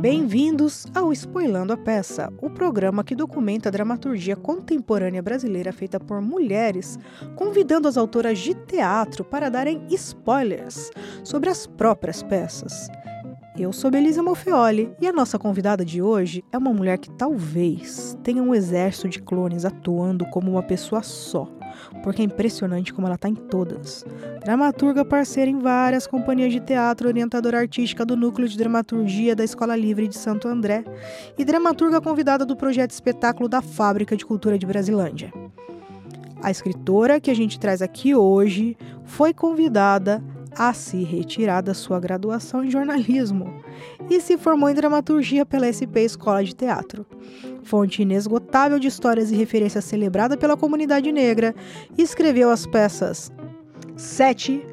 Bem-vindos 0.00 0.86
ao 0.94 1.12
Spoilando 1.12 1.72
a 1.72 1.76
Peça, 1.76 2.32
o 2.40 2.50
programa 2.50 3.04
que 3.04 3.14
documenta 3.14 3.68
a 3.68 3.72
dramaturgia 3.72 4.36
contemporânea 4.36 5.22
brasileira 5.22 5.72
feita 5.72 5.98
por 6.00 6.20
mulheres, 6.20 6.98
convidando 7.36 7.88
as 7.88 7.96
autoras 7.96 8.38
de 8.38 8.54
teatro 8.54 9.24
para 9.24 9.48
darem 9.48 9.86
spoilers 9.90 10.90
sobre 11.24 11.50
as 11.50 11.66
próprias 11.66 12.22
peças. 12.22 12.88
Eu 13.58 13.72
sou 13.72 13.90
Belisa 13.90 14.22
Molfeoli 14.22 14.92
e 15.00 15.06
a 15.08 15.12
nossa 15.12 15.36
convidada 15.36 15.84
de 15.84 16.00
hoje 16.00 16.44
é 16.52 16.56
uma 16.56 16.72
mulher 16.72 16.96
que 16.96 17.10
talvez 17.10 18.16
tenha 18.22 18.40
um 18.40 18.54
exército 18.54 19.08
de 19.08 19.20
clones 19.20 19.64
atuando 19.64 20.24
como 20.26 20.52
uma 20.52 20.62
pessoa 20.62 21.02
só 21.02 21.48
porque 22.02 22.22
é 22.22 22.24
impressionante 22.24 22.92
como 22.92 23.06
ela 23.06 23.16
está 23.16 23.28
em 23.28 23.34
todas. 23.34 24.04
Dramaturga 24.44 25.04
parceira 25.04 25.50
em 25.50 25.58
várias 25.58 26.06
companhias 26.06 26.52
de 26.52 26.60
teatro, 26.60 27.08
orientadora 27.08 27.58
artística 27.58 28.04
do 28.04 28.16
Núcleo 28.16 28.48
de 28.48 28.56
Dramaturgia 28.56 29.34
da 29.34 29.44
Escola 29.44 29.76
Livre 29.76 30.08
de 30.08 30.16
Santo 30.16 30.48
André 30.48 30.84
e 31.36 31.44
dramaturga 31.44 32.00
convidada 32.00 32.46
do 32.46 32.56
projeto 32.56 32.92
espetáculo 32.92 33.48
da 33.48 33.60
Fábrica 33.60 34.16
de 34.16 34.24
Cultura 34.24 34.58
de 34.58 34.66
Brasilândia. 34.66 35.32
A 36.40 36.50
escritora 36.50 37.20
que 37.20 37.30
a 37.30 37.34
gente 37.34 37.58
traz 37.58 37.82
aqui 37.82 38.14
hoje 38.14 38.76
foi 39.04 39.34
convidada 39.34 40.22
a 40.56 40.72
se 40.72 41.02
retirar 41.02 41.60
da 41.60 41.74
sua 41.74 42.00
graduação 42.00 42.64
em 42.64 42.70
jornalismo 42.70 43.62
e 44.10 44.20
se 44.20 44.36
formou 44.36 44.68
em 44.68 44.74
dramaturgia 44.74 45.44
pela 45.44 45.70
SP 45.72 46.02
Escola 46.04 46.44
de 46.44 46.54
Teatro. 46.54 47.06
Fonte 47.62 48.02
inesgotável 48.02 48.78
de 48.78 48.88
histórias 48.88 49.30
e 49.30 49.34
referências 49.34 49.84
celebrada 49.84 50.36
pela 50.36 50.56
comunidade 50.56 51.10
negra, 51.12 51.54
escreveu 51.96 52.50
as 52.50 52.66
peças 52.66 53.30
Sete, 53.96 54.64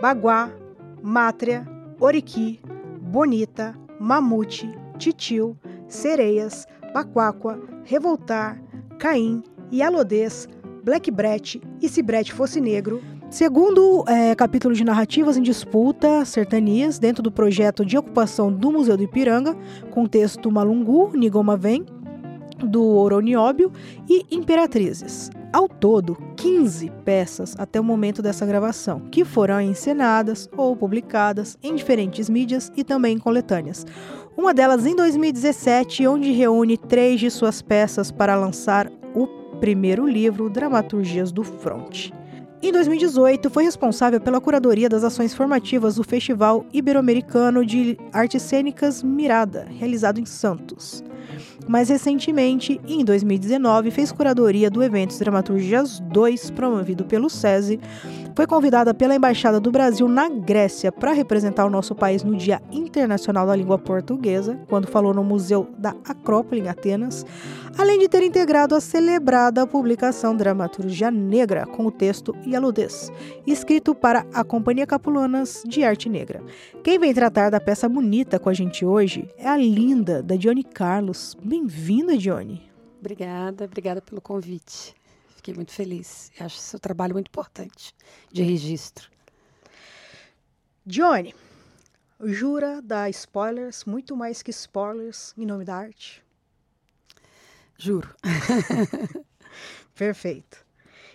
Baguá, 0.00 0.50
Mátria, 1.02 1.66
Oriqui, 2.00 2.60
Bonita, 3.00 3.74
Mamute, 3.98 4.70
Titio, 4.98 5.58
Sereias, 5.88 6.66
Baquáqua, 6.92 7.60
Revoltar, 7.84 8.62
Caim, 8.98 9.42
Yalodês, 9.72 10.48
Black 10.84 11.10
Brett 11.10 11.60
e 11.82 11.88
Se 11.88 12.02
Brett 12.02 12.32
Fosse 12.32 12.60
Negro, 12.60 13.02
Segundo 13.30 14.04
é, 14.08 14.34
capítulo 14.34 14.74
de 14.74 14.82
narrativas 14.82 15.36
em 15.36 15.42
disputa 15.42 16.24
sertanias, 16.24 16.98
dentro 16.98 17.22
do 17.22 17.30
projeto 17.30 17.84
de 17.84 17.98
ocupação 17.98 18.50
do 18.50 18.72
Museu 18.72 18.96
do 18.96 19.02
Ipiranga, 19.02 19.54
com 19.90 20.06
texto 20.06 20.50
Malungu, 20.50 21.12
Nigoma 21.14 21.54
Vem, 21.54 21.84
do 22.58 22.82
Oronióbio 22.82 23.70
e 24.08 24.24
Imperatrizes. 24.30 25.30
Ao 25.52 25.68
todo, 25.68 26.16
15 26.36 26.90
peças 27.04 27.54
até 27.58 27.78
o 27.78 27.84
momento 27.84 28.22
dessa 28.22 28.46
gravação, 28.46 29.00
que 29.10 29.26
foram 29.26 29.60
encenadas 29.60 30.48
ou 30.56 30.74
publicadas 30.74 31.58
em 31.62 31.74
diferentes 31.74 32.30
mídias 32.30 32.72
e 32.74 32.82
também 32.82 33.16
em 33.16 33.18
coletâneas. 33.18 33.84
Uma 34.38 34.54
delas 34.54 34.86
em 34.86 34.96
2017, 34.96 36.06
onde 36.06 36.32
reúne 36.32 36.78
três 36.78 37.20
de 37.20 37.30
suas 37.30 37.60
peças 37.60 38.10
para 38.10 38.34
lançar 38.34 38.90
o 39.14 39.26
primeiro 39.60 40.06
livro, 40.06 40.48
Dramaturgias 40.48 41.30
do 41.30 41.44
Fronte. 41.44 42.17
Em 42.60 42.72
2018, 42.72 43.48
foi 43.50 43.62
responsável 43.62 44.20
pela 44.20 44.40
curadoria 44.40 44.88
das 44.88 45.04
ações 45.04 45.32
formativas 45.32 45.94
do 45.94 46.02
Festival 46.02 46.66
Ibero-Americano 46.72 47.64
de 47.64 47.96
Artes 48.12 48.42
Cênicas 48.42 49.00
Mirada, 49.00 49.68
realizado 49.78 50.18
em 50.18 50.26
Santos. 50.26 51.04
Mais 51.68 51.88
recentemente, 51.88 52.80
em 52.88 53.04
2019, 53.04 53.92
fez 53.92 54.10
curadoria 54.10 54.68
do 54.68 54.82
evento 54.82 55.16
Dramaturgias 55.16 56.00
2, 56.00 56.50
promovido 56.50 57.04
pelo 57.04 57.30
SESI. 57.30 57.78
Foi 58.38 58.46
convidada 58.46 58.94
pela 58.94 59.16
Embaixada 59.16 59.58
do 59.58 59.72
Brasil 59.72 60.06
na 60.06 60.28
Grécia 60.28 60.92
para 60.92 61.10
representar 61.10 61.66
o 61.66 61.70
nosso 61.70 61.92
país 61.92 62.22
no 62.22 62.36
Dia 62.36 62.62
Internacional 62.70 63.44
da 63.44 63.56
Língua 63.56 63.80
Portuguesa, 63.80 64.56
quando 64.68 64.86
falou 64.86 65.12
no 65.12 65.24
Museu 65.24 65.68
da 65.76 65.90
Acrópole, 66.04 66.60
em 66.60 66.68
Atenas, 66.68 67.26
além 67.76 67.98
de 67.98 68.08
ter 68.08 68.22
integrado 68.22 68.76
a 68.76 68.80
celebrada 68.80 69.66
publicação 69.66 70.36
Dramaturgia 70.36 71.10
Negra, 71.10 71.66
com 71.66 71.84
o 71.84 71.90
texto 71.90 72.32
Yaludez, 72.46 73.10
escrito 73.44 73.92
para 73.92 74.24
a 74.32 74.44
Companhia 74.44 74.86
Capulanas 74.86 75.64
de 75.66 75.82
Arte 75.82 76.08
Negra. 76.08 76.40
Quem 76.84 76.96
vem 76.96 77.12
tratar 77.12 77.50
da 77.50 77.58
peça 77.58 77.88
bonita 77.88 78.38
com 78.38 78.48
a 78.48 78.54
gente 78.54 78.84
hoje 78.84 79.28
é 79.36 79.48
a 79.48 79.56
linda 79.56 80.22
da 80.22 80.36
Johnny 80.36 80.62
Carlos. 80.62 81.36
Bem-vinda, 81.42 82.16
Johnny. 82.16 82.70
Obrigada, 83.00 83.64
obrigada 83.64 84.00
pelo 84.00 84.20
convite. 84.20 84.97
Fiquei 85.48 85.56
muito 85.56 85.72
feliz. 85.72 86.30
Eu 86.38 86.44
acho 86.44 86.58
seu 86.58 86.78
trabalho 86.78 87.14
muito 87.14 87.28
importante 87.28 87.94
de 88.30 88.42
registro. 88.42 89.08
Johnny, 90.84 91.34
jura 92.20 92.82
dar 92.82 93.08
spoilers, 93.08 93.86
muito 93.86 94.14
mais 94.14 94.42
que 94.42 94.50
spoilers, 94.50 95.32
em 95.38 95.46
nome 95.46 95.64
da 95.64 95.74
arte? 95.74 96.22
Juro. 97.78 98.14
Perfeito. 99.96 100.66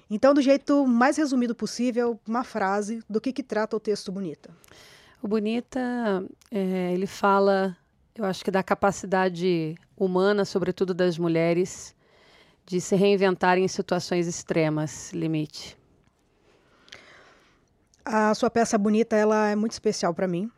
Então, 0.10 0.34
do 0.34 0.42
jeito 0.42 0.88
mais 0.88 1.16
resumido 1.18 1.54
possível, 1.54 2.20
uma 2.28 2.44
frase 2.44 3.04
do 3.08 3.22
que, 3.22 3.32
que 3.32 3.44
trata 3.44 3.78
o 3.78 3.80
texto 3.80 4.12
Bonita. 4.12 4.50
O 5.22 5.28
Bonita, 5.28 6.26
é, 6.50 6.92
ele 6.92 7.06
fala, 7.06 7.78
eu 8.16 8.26
acho 8.26 8.44
que 8.44 8.50
da 8.50 8.64
capacidade 8.64 9.76
humana, 9.96 10.44
sobretudo 10.44 10.92
das 10.92 11.20
mulheres, 11.20 11.96
de 12.66 12.80
se 12.82 12.96
reinventarem 12.96 13.64
em 13.64 13.68
situações 13.68 14.28
extremas, 14.28 15.12
limite. 15.14 15.78
A 18.06 18.34
sua 18.34 18.50
peça 18.50 18.78
Bonita, 18.78 19.16
ela 19.16 19.50
é 19.50 19.56
muito 19.56 19.72
especial 19.72 20.14
para 20.14 20.28
mim. 20.28 20.52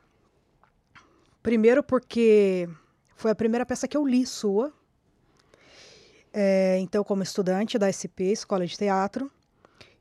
Primeiro 1.43 1.83
porque 1.83 2.67
foi 3.15 3.31
a 3.31 3.35
primeira 3.35 3.65
peça 3.65 3.87
que 3.87 3.95
eu 3.95 4.05
li 4.05 4.25
sua, 4.25 4.73
é, 6.37 6.77
então, 6.79 7.01
como 7.01 7.23
estudante 7.23 7.77
da 7.79 7.87
SP, 7.87 8.27
Escola 8.33 8.67
de 8.67 8.77
Teatro. 8.77 9.31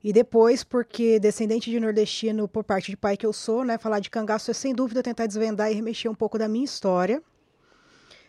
E 0.03 0.13
depois, 0.13 0.65
porque 0.65 1.21
descendente 1.21 1.71
de 1.71 1.79
nordestino 1.79 2.49
por 2.49 2.65
parte 2.65 2.91
de 2.91 2.97
pai 2.97 3.17
que 3.17 3.25
eu 3.25 3.33
sou, 3.33 3.65
né? 3.65 3.79
Falar 3.79 4.01
de 4.01 4.11
cangaço 4.11 4.51
é 4.51 4.55
sem 4.55 4.75
dúvida 4.75 5.01
tentar 5.01 5.27
desvendar 5.27 5.71
e 5.71 5.75
remexer 5.77 6.11
um 6.11 6.15
pouco 6.15 6.37
da 6.37 6.49
minha 6.49 6.65
história. 6.65 7.23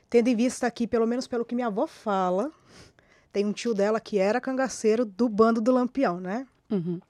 Tendo 0.08 0.28
em 0.28 0.36
vista 0.36 0.68
aqui, 0.68 0.86
pelo 0.86 1.08
menos 1.08 1.28
pelo 1.28 1.44
que 1.44 1.56
minha 1.56 1.66
avó 1.66 1.88
fala, 1.88 2.52
tem 3.36 3.46
um 3.46 3.52
tio 3.52 3.74
dela 3.74 4.00
que 4.00 4.18
era 4.18 4.40
cangaceiro 4.40 5.04
do 5.04 5.28
bando 5.28 5.60
do 5.60 5.70
Lampião, 5.70 6.22
né? 6.22 6.48
Uhum. 6.72 7.02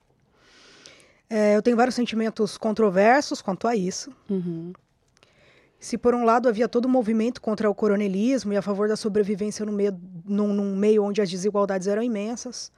É, 1.30 1.54
eu 1.54 1.62
tenho 1.62 1.76
vários 1.76 1.94
sentimentos 1.94 2.58
controversos 2.58 3.40
quanto 3.40 3.68
a 3.68 3.76
isso. 3.76 4.10
Uhum. 4.28 4.72
Se 5.78 5.96
por 5.96 6.16
um 6.16 6.24
lado 6.24 6.48
havia 6.48 6.68
todo 6.68 6.86
um 6.86 6.90
movimento 6.90 7.40
contra 7.40 7.70
o 7.70 7.74
coronelismo 7.74 8.52
e 8.52 8.56
a 8.56 8.62
favor 8.62 8.88
da 8.88 8.96
sobrevivência 8.96 9.64
no 9.64 9.70
meio, 9.70 9.96
num, 10.24 10.52
num 10.52 10.74
meio 10.74 11.04
onde 11.04 11.22
as 11.22 11.30
desigualdades 11.30 11.86
eram 11.86 12.02
imensas, 12.02 12.72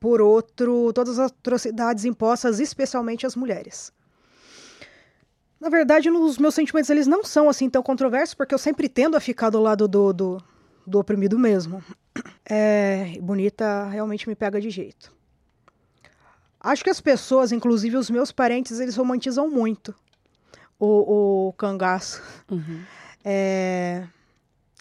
por 0.00 0.22
outro, 0.22 0.90
todas 0.94 1.18
as 1.18 1.30
atrocidades 1.30 2.06
impostas 2.06 2.60
especialmente 2.60 3.26
às 3.26 3.36
mulheres. 3.36 3.92
Na 5.60 5.68
verdade, 5.68 6.08
os 6.10 6.38
meus 6.38 6.54
sentimentos 6.54 6.88
eles 6.88 7.06
não 7.06 7.22
são 7.22 7.50
assim 7.50 7.68
tão 7.68 7.82
controversos, 7.82 8.34
porque 8.34 8.54
eu 8.54 8.58
sempre 8.58 8.88
tendo 8.88 9.18
a 9.18 9.20
ficar 9.20 9.50
do 9.50 9.60
lado 9.60 9.86
do, 9.86 10.14
do, 10.14 10.42
do 10.86 10.98
oprimido 10.98 11.38
mesmo. 11.38 11.84
É, 12.48 13.18
bonita 13.20 13.88
realmente 13.88 14.28
me 14.28 14.36
pega 14.36 14.60
de 14.60 14.70
jeito. 14.70 15.12
Acho 16.60 16.84
que 16.84 16.90
as 16.90 17.00
pessoas, 17.00 17.50
inclusive 17.50 17.96
os 17.96 18.08
meus 18.08 18.30
parentes, 18.30 18.78
eles 18.78 18.96
romantizam 18.96 19.50
muito 19.50 19.92
o, 20.78 21.48
o 21.48 21.52
cangaço. 21.54 22.22
Uhum. 22.50 22.82
É, 23.28 24.06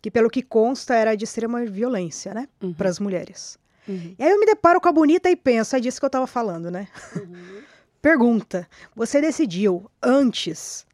que 0.03 0.11
pelo 0.11 0.29
que 0.29 0.43
consta 0.43 0.93
era 0.93 1.15
de 1.15 1.23
extrema 1.23 1.65
violência, 1.65 2.31
né? 2.31 2.47
Uhum. 2.61 2.75
Para 2.75 2.87
as 2.87 2.99
mulheres. 2.99 3.57
Uhum. 3.87 4.13
E 4.19 4.23
aí 4.23 4.29
eu 4.29 4.39
me 4.39 4.45
deparo 4.45 4.79
com 4.79 4.87
a 4.87 4.91
bonita 4.91 5.31
e 5.31 5.35
penso, 5.35 5.75
é 5.75 5.79
disso 5.79 5.99
que 5.99 6.05
eu 6.05 6.09
estava 6.09 6.27
falando, 6.27 6.69
né? 6.69 6.87
Uhum. 7.15 7.63
Pergunta: 8.03 8.69
você 8.95 9.19
decidiu 9.19 9.89
antes 9.99 10.85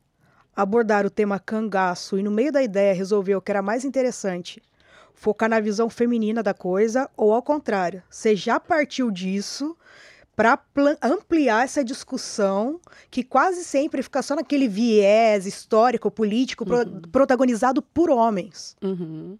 abordar 0.55 1.05
o 1.05 1.09
tema 1.09 1.39
cangaço 1.39 2.17
e 2.17 2.23
no 2.23 2.31
meio 2.31 2.53
da 2.53 2.63
ideia 2.63 2.93
resolveu 2.93 3.41
que 3.41 3.51
era 3.51 3.61
mais 3.61 3.83
interessante 3.83 4.63
focar 5.13 5.49
na 5.49 5.59
visão 5.59 5.89
feminina 5.89 6.41
da 6.41 6.53
coisa 6.53 7.09
ou 7.15 7.33
ao 7.33 7.41
contrário, 7.41 8.03
você 8.09 8.35
já 8.35 8.59
partiu 8.59 9.11
disso 9.11 9.77
para 10.35 10.59
ampliar 11.01 11.63
essa 11.63 11.83
discussão 11.83 12.79
que 13.09 13.23
quase 13.23 13.63
sempre 13.63 14.01
fica 14.01 14.21
só 14.21 14.35
naquele 14.35 14.67
viés 14.67 15.45
histórico, 15.45 16.09
político, 16.09 16.63
uhum. 16.63 17.01
pro 17.01 17.09
protagonizado 17.09 17.81
por 17.81 18.09
homens. 18.09 18.75
Uhum. 18.81 19.37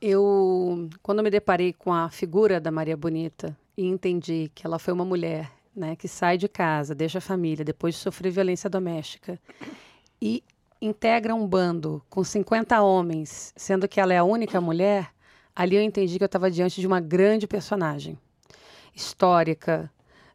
Eu, 0.00 0.88
quando 1.02 1.22
me 1.22 1.30
deparei 1.30 1.72
com 1.72 1.92
a 1.92 2.08
figura 2.10 2.60
da 2.60 2.70
Maria 2.70 2.96
Bonita 2.96 3.56
e 3.76 3.86
entendi 3.86 4.50
que 4.54 4.66
ela 4.66 4.78
foi 4.78 4.92
uma 4.92 5.04
mulher 5.04 5.50
né, 5.74 5.94
que 5.94 6.08
sai 6.08 6.36
de 6.36 6.48
casa, 6.48 6.94
deixa 6.94 7.18
a 7.18 7.22
família, 7.22 7.64
depois 7.64 7.94
de 7.94 8.00
sofrer 8.00 8.30
violência 8.30 8.68
doméstica, 8.68 9.38
e 10.20 10.42
integra 10.80 11.34
um 11.34 11.46
bando 11.46 12.02
com 12.08 12.24
50 12.24 12.80
homens, 12.82 13.52
sendo 13.56 13.86
que 13.86 14.00
ela 14.00 14.14
é 14.14 14.18
a 14.18 14.24
única 14.24 14.60
mulher, 14.60 15.10
ali 15.54 15.76
eu 15.76 15.82
entendi 15.82 16.16
que 16.16 16.24
eu 16.24 16.26
estava 16.26 16.50
diante 16.50 16.80
de 16.80 16.86
uma 16.86 17.00
grande 17.00 17.46
personagem, 17.46 18.18
histórica 18.94 19.90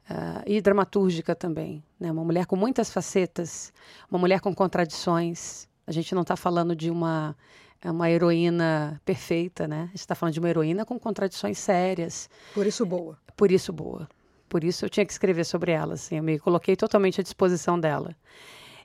uh, 0.10 0.44
e 0.46 0.62
dramatúrgica 0.62 1.36
também. 1.36 1.84
Né? 2.00 2.12
Uma 2.12 2.24
mulher 2.24 2.46
com 2.46 2.56
muitas 2.56 2.92
facetas, 2.92 3.74
uma 4.10 4.20
mulher 4.20 4.40
com 4.40 4.54
contradições. 4.54 5.68
A 5.88 5.92
gente 5.92 6.14
não 6.14 6.22
está 6.22 6.36
falando 6.36 6.76
de 6.76 6.90
uma, 6.92 7.36
uma 7.84 8.10
heroína 8.10 9.02
perfeita, 9.04 9.68
né? 9.68 9.84
A 9.84 9.88
gente 9.88 10.00
está 10.00 10.16
falando 10.16 10.34
de 10.34 10.40
uma 10.40 10.50
heroína 10.50 10.86
com 10.86 11.00
contradições 11.00 11.58
sérias. 11.58 12.30
Por 12.54 12.66
isso 12.66 12.86
boa. 12.86 13.18
Por 13.36 13.52
isso 13.52 13.74
boa. 13.74 14.08
Por 14.48 14.64
isso 14.64 14.86
eu 14.86 14.90
tinha 14.90 15.06
que 15.06 15.12
escrever 15.12 15.44
sobre 15.44 15.72
ela, 15.72 15.96
assim, 15.96 16.18
eu 16.18 16.24
me 16.24 16.40
coloquei 16.40 16.76
totalmente 16.76 17.20
à 17.20 17.24
disposição 17.24 17.80
dela. 17.80 18.16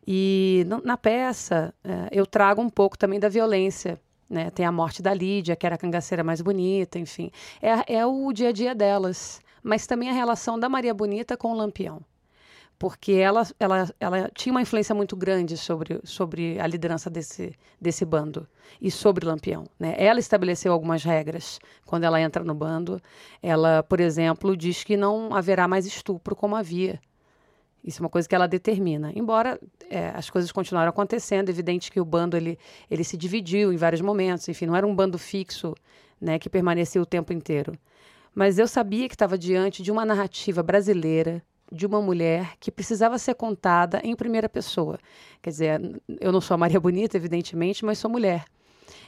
E 0.06 0.66
na 0.84 0.96
peça 0.96 1.74
é, 1.84 2.08
eu 2.12 2.26
trago 2.26 2.60
um 2.60 2.70
pouco 2.70 2.98
também 2.98 3.20
da 3.20 3.28
violência. 3.28 4.00
Né? 4.28 4.50
Tem 4.50 4.64
a 4.64 4.72
morte 4.72 5.02
da 5.02 5.12
Lídia, 5.12 5.56
que 5.56 5.66
era 5.66 5.74
a 5.74 5.78
cangaceira 5.78 6.22
mais 6.22 6.40
bonita, 6.40 6.98
enfim. 6.98 7.30
É, 7.60 7.96
é 7.96 8.06
o 8.06 8.32
dia 8.32 8.50
a 8.50 8.52
dia 8.52 8.74
delas. 8.74 9.40
Mas 9.62 9.86
também 9.86 10.08
a 10.08 10.12
relação 10.12 10.58
da 10.58 10.68
Maria 10.68 10.94
Bonita 10.94 11.36
com 11.36 11.52
o 11.52 11.56
Lampião 11.56 12.00
porque 12.80 13.12
ela, 13.12 13.46
ela, 13.60 13.94
ela 14.00 14.30
tinha 14.34 14.50
uma 14.50 14.62
influência 14.62 14.94
muito 14.94 15.14
grande 15.14 15.54
sobre, 15.58 16.00
sobre 16.02 16.58
a 16.58 16.66
liderança 16.66 17.10
desse, 17.10 17.52
desse 17.78 18.06
bando 18.06 18.48
e 18.80 18.90
sobre 18.90 19.26
Lampião. 19.26 19.66
Né? 19.78 19.94
Ela 19.98 20.18
estabeleceu 20.18 20.72
algumas 20.72 21.04
regras 21.04 21.60
quando 21.84 22.04
ela 22.04 22.18
entra 22.18 22.42
no 22.42 22.54
bando. 22.54 22.98
Ela, 23.42 23.82
por 23.82 24.00
exemplo, 24.00 24.56
diz 24.56 24.82
que 24.82 24.96
não 24.96 25.34
haverá 25.34 25.68
mais 25.68 25.84
estupro 25.84 26.34
como 26.34 26.56
havia. 26.56 26.98
Isso 27.82 28.00
é 28.00 28.02
uma 28.02 28.10
coisa 28.10 28.28
que 28.28 28.34
ela 28.34 28.46
determina. 28.46 29.12
Embora 29.14 29.58
é, 29.88 30.10
as 30.14 30.28
coisas 30.28 30.52
continuaram 30.52 30.90
acontecendo, 30.90 31.48
é 31.48 31.52
evidente 31.52 31.90
que 31.90 32.00
o 32.00 32.04
bando 32.04 32.36
ele, 32.36 32.58
ele 32.90 33.04
se 33.04 33.16
dividiu 33.16 33.72
em 33.72 33.76
vários 33.76 34.00
momentos. 34.00 34.48
Enfim, 34.48 34.66
não 34.66 34.76
era 34.76 34.86
um 34.86 34.94
bando 34.94 35.18
fixo 35.18 35.74
né, 36.20 36.38
que 36.38 36.50
permaneceu 36.50 37.02
o 37.02 37.06
tempo 37.06 37.32
inteiro. 37.32 37.72
Mas 38.34 38.58
eu 38.58 38.68
sabia 38.68 39.08
que 39.08 39.14
estava 39.14 39.36
diante 39.36 39.82
de 39.82 39.90
uma 39.90 40.04
narrativa 40.04 40.62
brasileira 40.62 41.42
de 41.72 41.86
uma 41.86 42.02
mulher 42.02 42.54
que 42.58 42.70
precisava 42.70 43.18
ser 43.18 43.34
contada 43.34 44.00
em 44.02 44.14
primeira 44.16 44.48
pessoa. 44.48 44.98
Quer 45.40 45.50
dizer, 45.50 46.02
eu 46.20 46.32
não 46.32 46.40
sou 46.40 46.56
a 46.56 46.58
Maria 46.58 46.80
Bonita, 46.80 47.16
evidentemente, 47.16 47.84
mas 47.84 47.98
sou 47.98 48.10
mulher. 48.10 48.44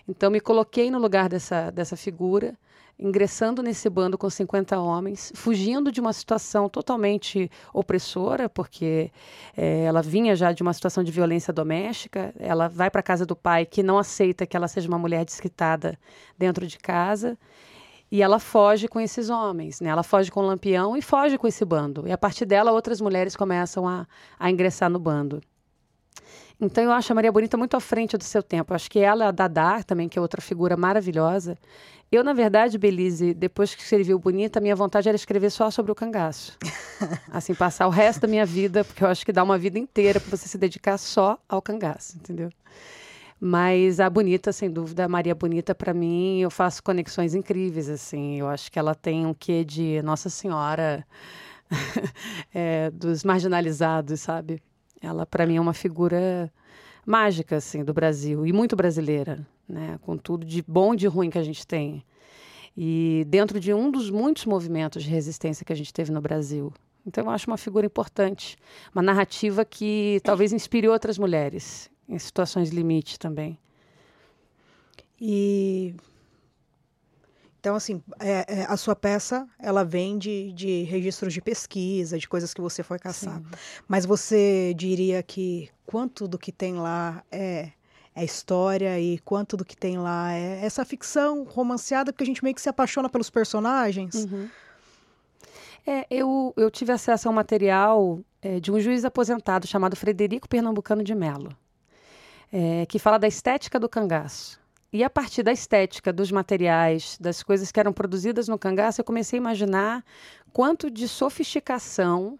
Então 0.07 0.31
me 0.31 0.41
coloquei 0.41 0.91
no 0.91 0.99
lugar 0.99 1.29
dessa, 1.29 1.71
dessa 1.71 1.97
figura, 1.97 2.57
ingressando 3.03 3.63
nesse 3.63 3.91
bando 3.91 4.17
com 4.17 4.31
50 4.31 4.79
homens, 4.79 5.33
fugindo 5.35 5.91
de 5.91 6.01
uma 6.01 6.13
situação 6.13 6.69
totalmente 6.69 7.51
opressora, 7.75 8.49
porque 8.49 9.11
é, 9.57 9.85
ela 9.85 10.01
vinha 10.01 10.37
já 10.37 10.53
de 10.53 10.63
uma 10.63 10.73
situação 10.73 11.03
de 11.03 11.11
violência 11.11 11.53
doméstica, 11.53 12.33
ela 12.39 12.69
vai 12.69 12.91
para 12.91 13.01
a 13.01 13.03
casa 13.03 13.27
do 13.27 13.35
pai 13.35 13.67
que 13.67 13.83
não 13.83 13.99
aceita 13.99 14.47
que 14.47 14.57
ela 14.57 14.69
seja 14.69 14.89
uma 14.89 14.99
mulher 14.99 15.25
desquitada 15.25 15.99
dentro 16.39 16.67
de 16.67 16.79
casa. 16.79 17.37
E 18.11 18.21
ela 18.21 18.39
foge 18.39 18.89
com 18.89 19.01
esses 19.01 19.31
homens, 19.31 19.81
né? 19.81 19.89
Ela 19.89 20.03
foge 20.03 20.31
com 20.31 20.41
o 20.41 20.47
Lampião 20.47 20.95
e 20.95 21.01
foge 21.01 21.39
com 21.39 21.49
esse 21.49 21.65
bando. 21.65 22.07
E 22.07 22.13
a 22.13 22.19
partir 22.19 22.45
dela, 22.45 22.71
outras 22.71 23.01
mulheres 23.01 23.35
começam 23.35 23.89
a, 23.89 24.07
a 24.39 24.51
ingressar 24.51 24.91
no 24.91 24.99
bando. 24.99 25.41
Então 26.65 26.85
eu 26.85 26.93
acho 26.93 27.13
a 27.13 27.15
Maria 27.17 27.33
Bonita 27.33 27.57
muito 27.57 27.77
à 27.77 27.81
frente 27.81 28.17
do 28.17 28.23
seu 28.23 28.41
tempo. 28.41 28.73
Eu 28.73 28.77
acho 28.77 28.89
que 28.89 29.01
ela, 29.01 29.27
a 29.27 29.31
Dadá, 29.33 29.83
também, 29.83 30.09
que 30.09 30.17
é 30.17 30.23
outra 30.23 30.41
figura 30.41 30.77
maravilhosa. 30.77 31.59
Eu, 32.11 32.23
na 32.23 32.33
verdade, 32.33 32.79
Belize, 32.79 33.35
depois 33.35 33.75
que 33.75 33.83
escrevi 33.83 34.15
o 34.15 34.19
Bonita, 34.19 34.61
a 34.61 34.63
minha 34.63 34.77
vontade 34.77 35.09
era 35.09 35.17
escrever 35.17 35.51
só 35.51 35.73
sobre 35.73 35.91
o 35.91 35.95
cangaço. 35.95 36.57
assim, 37.33 37.53
passar 37.53 37.89
o 37.89 37.91
resto 37.91 38.21
da 38.21 38.29
minha 38.29 38.47
vida, 38.47 38.85
porque 38.85 39.03
eu 39.03 39.09
acho 39.09 39.27
que 39.27 39.33
dá 39.33 39.43
uma 39.43 39.59
vida 39.59 39.77
inteira 39.77 40.21
para 40.21 40.37
você 40.37 40.47
se 40.47 40.57
dedicar 40.57 40.99
só 40.99 41.37
ao 41.49 41.61
cangaço, 41.61 42.17
entendeu? 42.17 42.49
Mas 43.41 43.99
a 43.99 44.09
Bonita, 44.09 44.53
sem 44.53 44.71
dúvida, 44.71 45.05
a 45.05 45.09
Maria 45.09 45.35
Bonita, 45.35 45.75
para 45.75 45.93
mim, 45.93 46.39
eu 46.39 46.51
faço 46.51 46.81
conexões 46.81 47.35
incríveis, 47.35 47.89
assim. 47.89 48.39
Eu 48.39 48.47
acho 48.47 48.71
que 48.71 48.79
ela 48.79 48.95
tem 48.95 49.27
um 49.27 49.35
quê 49.35 49.65
de 49.65 50.01
Nossa 50.03 50.31
Senhora 50.31 51.05
é, 52.55 52.89
dos 52.93 53.25
marginalizados, 53.25 54.21
sabe? 54.21 54.63
Ela, 55.03 55.27
para 55.27 55.47
mim, 55.47 55.57
é 55.57 55.61
uma 55.61 55.75
figura 55.75 56.53
mágica, 57.05 57.57
assim, 57.57 57.83
do 57.83 57.93
Brasil. 57.93 58.47
E 58.47 58.53
muito 58.53 58.77
brasileira, 58.77 59.47
né? 59.69 59.99
Com 60.03 60.17
tudo 60.17 60.47
de 60.47 60.63
bom 60.63 60.95
e 60.95 60.97
de 60.97 61.07
ruim 61.07 61.29
que 61.29 61.39
a 61.39 61.43
gente 61.43 61.67
tem. 61.67 62.05
E 62.77 63.27
dentro 63.29 63.59
de 63.59 63.75
um 63.75 63.91
dos 63.91 64.09
muitos 64.11 64.47
movimentos 64.47 65.03
de 65.03 65.11
resistência 65.11 65.65
que 65.65 65.73
a 65.73 65.77
gente 65.77 65.93
teve 65.93 66.13
no 66.13 66.21
Brasil. 66.21 66.73
Então, 67.05 67.25
eu 67.25 67.31
acho 67.31 67.49
uma 67.49 67.59
figura 67.59 67.85
importante. 67.85 68.57
Uma 68.95 69.03
narrativa 69.03 69.65
que 69.65 70.21
talvez 70.23 70.53
inspire 70.53 70.89
outras 70.89 71.19
mulheres 71.19 71.91
em 72.09 72.19
situações 72.19 72.71
limite 72.71 73.19
também. 73.19 73.59
E 75.21 75.95
então, 77.63 77.77
assim, 77.77 78.03
é, 78.19 78.45
é, 78.49 78.67
a 78.69 78.77
sua 78.77 78.97
peça, 78.97 79.47
ela 79.57 79.85
vem 79.85 80.19
de, 80.19 80.53
de, 80.53 80.83
registros 80.83 81.33
de 81.33 81.41
pesquisa, 81.41 82.19
de 82.19 82.29
coisas 82.29 82.53
que 82.53 82.61
você 82.61 82.83
foi 82.83 82.99
caçar. 82.99 83.37
Sim. 83.37 83.45
Mas 83.87 84.05
você 84.05 84.75
diria 84.77 85.23
que 85.23 85.71
quanto 85.87 86.27
do 86.27 86.37
que 86.37 86.51
tem 86.51 86.75
lá 86.75 87.23
é, 87.31 87.71
é 88.17 88.25
história 88.25 88.99
e 88.99 89.17
quanto 89.21 89.57
do 89.57 89.65
que 89.65 89.77
tem 89.77 89.97
lá 89.97 90.33
é 90.33 90.59
essa 90.65 90.85
ficção 90.85 91.45
romanceada, 91.45 92.13
porque 92.13 92.25
a 92.25 92.27
gente 92.27 92.43
meio 92.43 92.57
que 92.57 92.61
se 92.61 92.69
apaixona 92.69 93.09
pelos 93.09 93.31
personagens? 93.31 94.17
Uhum. 94.17 94.49
É, 95.87 96.05
eu, 96.11 96.53
eu 96.57 96.69
tive 96.69 96.91
acesso 96.91 97.29
a 97.29 97.31
um 97.31 97.35
material 97.35 98.19
é, 98.43 98.59
de 98.59 98.73
um 98.73 98.81
juiz 98.81 99.05
aposentado 99.05 99.69
chamado 99.69 99.95
Frederico 99.95 100.49
Pernambucano 100.49 101.05
de 101.05 101.15
Mello 101.15 101.57
é, 102.53 102.85
que 102.87 102.99
fala 102.99 103.19
da 103.19 103.27
estética 103.27 103.81
do 103.81 103.89
cangaço. 103.89 104.61
E 104.93 105.03
a 105.03 105.09
partir 105.09 105.43
da 105.43 105.53
estética, 105.53 106.13
dos 106.13 106.31
materiais, 106.31 107.17
das 107.19 107.43
coisas 107.43 107.73
que 107.73 107.81
eram 107.81 107.93
produzidas 107.93 108.47
no 108.47 108.59
cangaço, 108.59 109.01
eu 109.01 109.05
comecei 109.05 109.39
a 109.39 109.41
imaginar 109.41 110.05
quanto 110.53 110.91
de 110.91 111.09
sofisticação, 111.09 112.39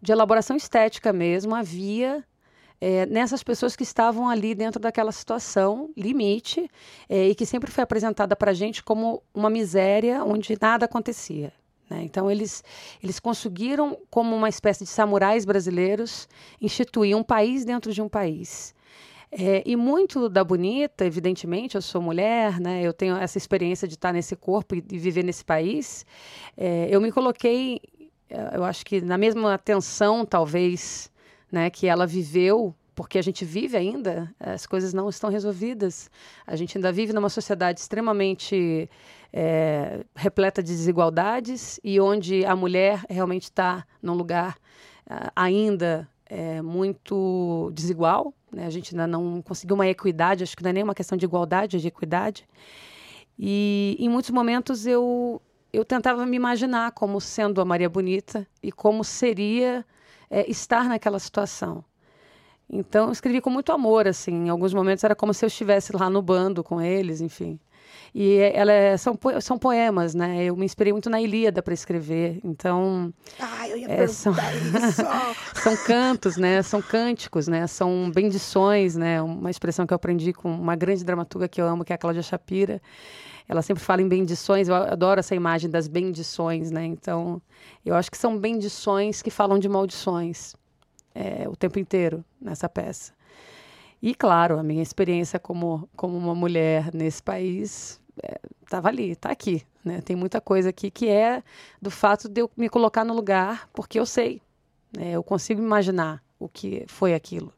de 0.00 0.10
elaboração 0.10 0.56
estética 0.56 1.12
mesmo, 1.12 1.54
havia 1.54 2.24
é, 2.80 3.06
nessas 3.06 3.44
pessoas 3.44 3.76
que 3.76 3.84
estavam 3.84 4.28
ali 4.28 4.52
dentro 4.52 4.80
daquela 4.80 5.12
situação 5.12 5.90
limite 5.96 6.68
é, 7.08 7.28
e 7.28 7.34
que 7.36 7.46
sempre 7.46 7.70
foi 7.70 7.84
apresentada 7.84 8.34
para 8.34 8.50
a 8.50 8.54
gente 8.54 8.82
como 8.82 9.22
uma 9.32 9.48
miséria 9.48 10.24
onde 10.24 10.58
nada 10.60 10.86
acontecia. 10.86 11.52
Né? 11.88 12.02
Então, 12.02 12.28
eles, 12.28 12.64
eles 13.00 13.20
conseguiram, 13.20 13.96
como 14.10 14.34
uma 14.34 14.48
espécie 14.48 14.82
de 14.82 14.90
samurais 14.90 15.44
brasileiros, 15.44 16.28
instituir 16.60 17.16
um 17.16 17.22
país 17.22 17.64
dentro 17.64 17.92
de 17.92 18.02
um 18.02 18.08
país. 18.08 18.74
É, 19.34 19.62
e 19.64 19.74
muito 19.76 20.28
da 20.28 20.44
bonita, 20.44 21.06
evidentemente, 21.06 21.74
eu 21.74 21.80
sou 21.80 22.02
mulher, 22.02 22.60
né? 22.60 22.82
Eu 22.82 22.92
tenho 22.92 23.16
essa 23.16 23.38
experiência 23.38 23.88
de 23.88 23.94
estar 23.94 24.12
nesse 24.12 24.36
corpo 24.36 24.74
e, 24.74 24.80
viver 24.98 25.24
nesse 25.24 25.42
país. 25.42 26.04
É, 26.54 26.86
eu 26.90 27.00
me 27.00 27.10
coloquei, 27.10 27.80
é, 28.28 28.56
eu 28.56 28.62
acho 28.62 28.84
que 28.84 29.00
na 29.00 29.16
mesma 29.16 29.54
atenção, 29.54 30.26
talvez, 30.26 31.10
né, 31.50 31.70
que 31.70 31.86
ela 31.86 32.06
viveu, 32.06 32.74
porque 32.94 33.18
a 33.18 33.22
gente 33.22 33.42
vive 33.42 33.74
ainda, 33.74 34.30
as 34.38 34.66
coisas 34.66 34.92
não 34.92 35.08
estão 35.08 35.30
resolvidas. 35.30 36.10
A 36.46 36.54
gente 36.54 36.76
ainda 36.76 36.92
vive 36.92 37.14
numa 37.14 37.30
sociedade 37.30 37.80
extremamente 37.80 38.86
é, 39.32 40.04
repleta 40.14 40.62
de 40.62 40.72
desigualdades 40.72 41.80
e 41.82 41.98
onde 41.98 42.44
a 42.44 42.54
mulher 42.54 43.02
realmente 43.08 43.44
está 43.44 43.86
num 44.02 44.12
lugar 44.12 44.58
uh, 45.10 45.30
ainda 45.34 46.06
é, 46.34 46.62
muito 46.62 47.70
desigual, 47.74 48.32
né? 48.50 48.64
A 48.64 48.70
gente 48.70 48.94
ainda 48.94 49.06
não 49.06 49.42
conseguiu 49.42 49.74
uma 49.74 49.86
equidade, 49.86 50.42
acho 50.42 50.56
que 50.56 50.62
não 50.62 50.70
é 50.70 50.72
nem 50.72 50.82
uma 50.82 50.94
questão 50.94 51.18
de 51.18 51.26
igualdade, 51.26 51.76
é 51.76 51.78
de 51.78 51.88
equidade. 51.88 52.48
E 53.38 53.96
em 53.98 54.08
muitos 54.08 54.30
momentos 54.30 54.86
eu, 54.86 55.42
eu 55.70 55.84
tentava 55.84 56.24
me 56.24 56.34
imaginar 56.34 56.92
como 56.92 57.20
sendo 57.20 57.60
a 57.60 57.66
Maria 57.66 57.88
Bonita 57.88 58.46
e 58.62 58.72
como 58.72 59.04
seria 59.04 59.84
é, 60.30 60.50
estar 60.50 60.88
naquela 60.88 61.18
situação. 61.18 61.84
Então 62.68 63.06
eu 63.06 63.12
escrevi 63.12 63.42
com 63.42 63.50
muito 63.50 63.70
amor, 63.70 64.08
assim. 64.08 64.46
Em 64.46 64.48
alguns 64.48 64.72
momentos 64.72 65.04
era 65.04 65.14
como 65.14 65.34
se 65.34 65.44
eu 65.44 65.48
estivesse 65.48 65.94
lá 65.94 66.08
no 66.08 66.22
bando 66.22 66.64
com 66.64 66.80
eles, 66.80 67.20
enfim. 67.20 67.60
E 68.14 68.36
ela 68.36 68.72
é, 68.72 68.96
são, 68.96 69.18
são 69.40 69.58
poemas, 69.58 70.14
né? 70.14 70.44
Eu 70.44 70.56
me 70.56 70.64
inspirei 70.64 70.92
muito 70.92 71.08
na 71.08 71.20
Ilíada 71.20 71.62
para 71.62 71.72
escrever. 71.72 72.40
Então. 72.44 73.12
Ah, 73.40 73.68
eu 73.68 73.76
ia 73.76 73.90
é, 73.90 74.06
são, 74.06 74.32
isso. 74.32 75.02
são 75.62 75.76
cantos, 75.84 76.36
né? 76.36 76.62
São 76.62 76.82
cânticos, 76.82 77.48
né? 77.48 77.66
São 77.66 78.10
bendições, 78.14 78.96
né? 78.96 79.22
Uma 79.22 79.50
expressão 79.50 79.86
que 79.86 79.92
eu 79.92 79.96
aprendi 79.96 80.32
com 80.32 80.52
uma 80.52 80.76
grande 80.76 81.04
dramaturga 81.04 81.48
que 81.48 81.60
eu 81.60 81.66
amo, 81.66 81.84
que 81.84 81.92
é 81.92 81.94
a 81.94 81.98
Cláudia 81.98 82.22
Shapira. 82.22 82.80
Ela 83.48 83.62
sempre 83.62 83.82
fala 83.82 84.00
em 84.00 84.08
bendições, 84.08 84.68
eu 84.68 84.74
adoro 84.74 85.20
essa 85.20 85.34
imagem 85.34 85.68
das 85.68 85.88
bendições, 85.88 86.70
né? 86.70 86.84
Então, 86.84 87.42
eu 87.84 87.94
acho 87.94 88.10
que 88.10 88.16
são 88.16 88.38
bendições 88.38 89.20
que 89.20 89.30
falam 89.30 89.58
de 89.58 89.68
maldições 89.68 90.54
é, 91.14 91.48
o 91.48 91.56
tempo 91.56 91.78
inteiro 91.78 92.24
nessa 92.40 92.68
peça. 92.68 93.12
E, 94.02 94.16
claro, 94.16 94.58
a 94.58 94.64
minha 94.64 94.82
experiência 94.82 95.38
como, 95.38 95.88
como 95.94 96.18
uma 96.18 96.34
mulher 96.34 96.92
nesse 96.92 97.22
país 97.22 98.00
estava 98.64 98.88
é, 98.88 98.90
ali, 98.90 99.10
está 99.12 99.30
aqui. 99.30 99.64
Né? 99.84 100.00
Tem 100.00 100.16
muita 100.16 100.40
coisa 100.40 100.70
aqui 100.70 100.90
que 100.90 101.08
é 101.08 101.40
do 101.80 101.88
fato 101.90 102.28
de 102.28 102.40
eu 102.40 102.50
me 102.56 102.68
colocar 102.68 103.04
no 103.04 103.14
lugar, 103.14 103.68
porque 103.72 104.00
eu 104.00 104.04
sei, 104.04 104.42
né? 104.96 105.12
eu 105.12 105.22
consigo 105.22 105.62
imaginar 105.62 106.20
o 106.38 106.48
que 106.48 106.84
foi 106.88 107.14
aquilo. 107.14 107.52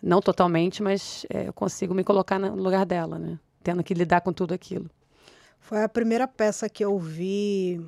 Não 0.00 0.20
totalmente, 0.20 0.82
mas 0.82 1.26
é, 1.28 1.48
eu 1.48 1.52
consigo 1.52 1.92
me 1.92 2.04
colocar 2.04 2.38
no 2.38 2.54
lugar 2.54 2.86
dela, 2.86 3.18
né? 3.18 3.38
Tendo 3.64 3.82
que 3.82 3.94
lidar 3.94 4.20
com 4.20 4.32
tudo 4.32 4.54
aquilo. 4.54 4.88
Foi 5.58 5.82
a 5.82 5.88
primeira 5.88 6.28
peça 6.28 6.68
que 6.68 6.84
eu 6.84 6.96
vi 6.96 7.84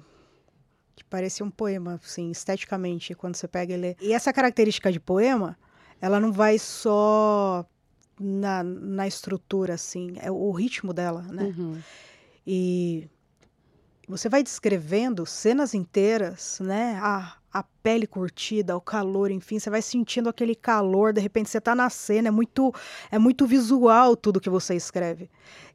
que 0.97 1.05
parecia 1.05 1.47
um 1.47 1.51
poema, 1.51 2.01
assim, 2.03 2.29
esteticamente, 2.31 3.15
quando 3.15 3.37
você 3.37 3.47
pega 3.47 3.73
e 3.73 3.77
lê. 3.77 3.97
E 4.01 4.13
essa 4.13 4.33
característica 4.33 4.91
de 4.91 4.99
poema, 4.99 5.57
ela 6.01 6.21
não 6.21 6.33
vai 6.33 6.59
só 6.59 7.65
na, 8.21 8.63
na 8.63 9.07
estrutura, 9.07 9.75
assim, 9.75 10.15
é 10.17 10.31
o 10.31 10.51
ritmo 10.53 10.93
dela, 10.93 11.23
né? 11.23 11.55
Uhum. 11.57 11.79
E 12.47 13.09
você 14.09 14.29
vai 14.29 14.43
descrevendo 14.43 15.27
cenas 15.27 15.75
inteiras, 15.75 16.59
né? 16.61 16.99
A, 17.03 17.37
a 17.53 17.63
pele 17.63 18.07
curtida, 18.07 18.77
o 18.77 18.81
calor, 18.81 19.31
enfim, 19.31 19.59
você 19.59 19.71
vai 19.71 19.83
sentindo 19.83 20.29
aquele 20.29 20.55
calor, 20.55 21.13
de 21.13 21.21
repente 21.21 21.51
você 21.51 21.59
está 21.59 21.75
na 21.75 21.91
cena, 21.91 22.29
é 22.29 22.31
muito, 22.31 22.75
é 23.11 23.19
muito 23.19 23.47
visual 23.47 24.17
tudo 24.17 24.41
que 24.41 24.51
você 24.51 24.75
escreve. 24.75 25.31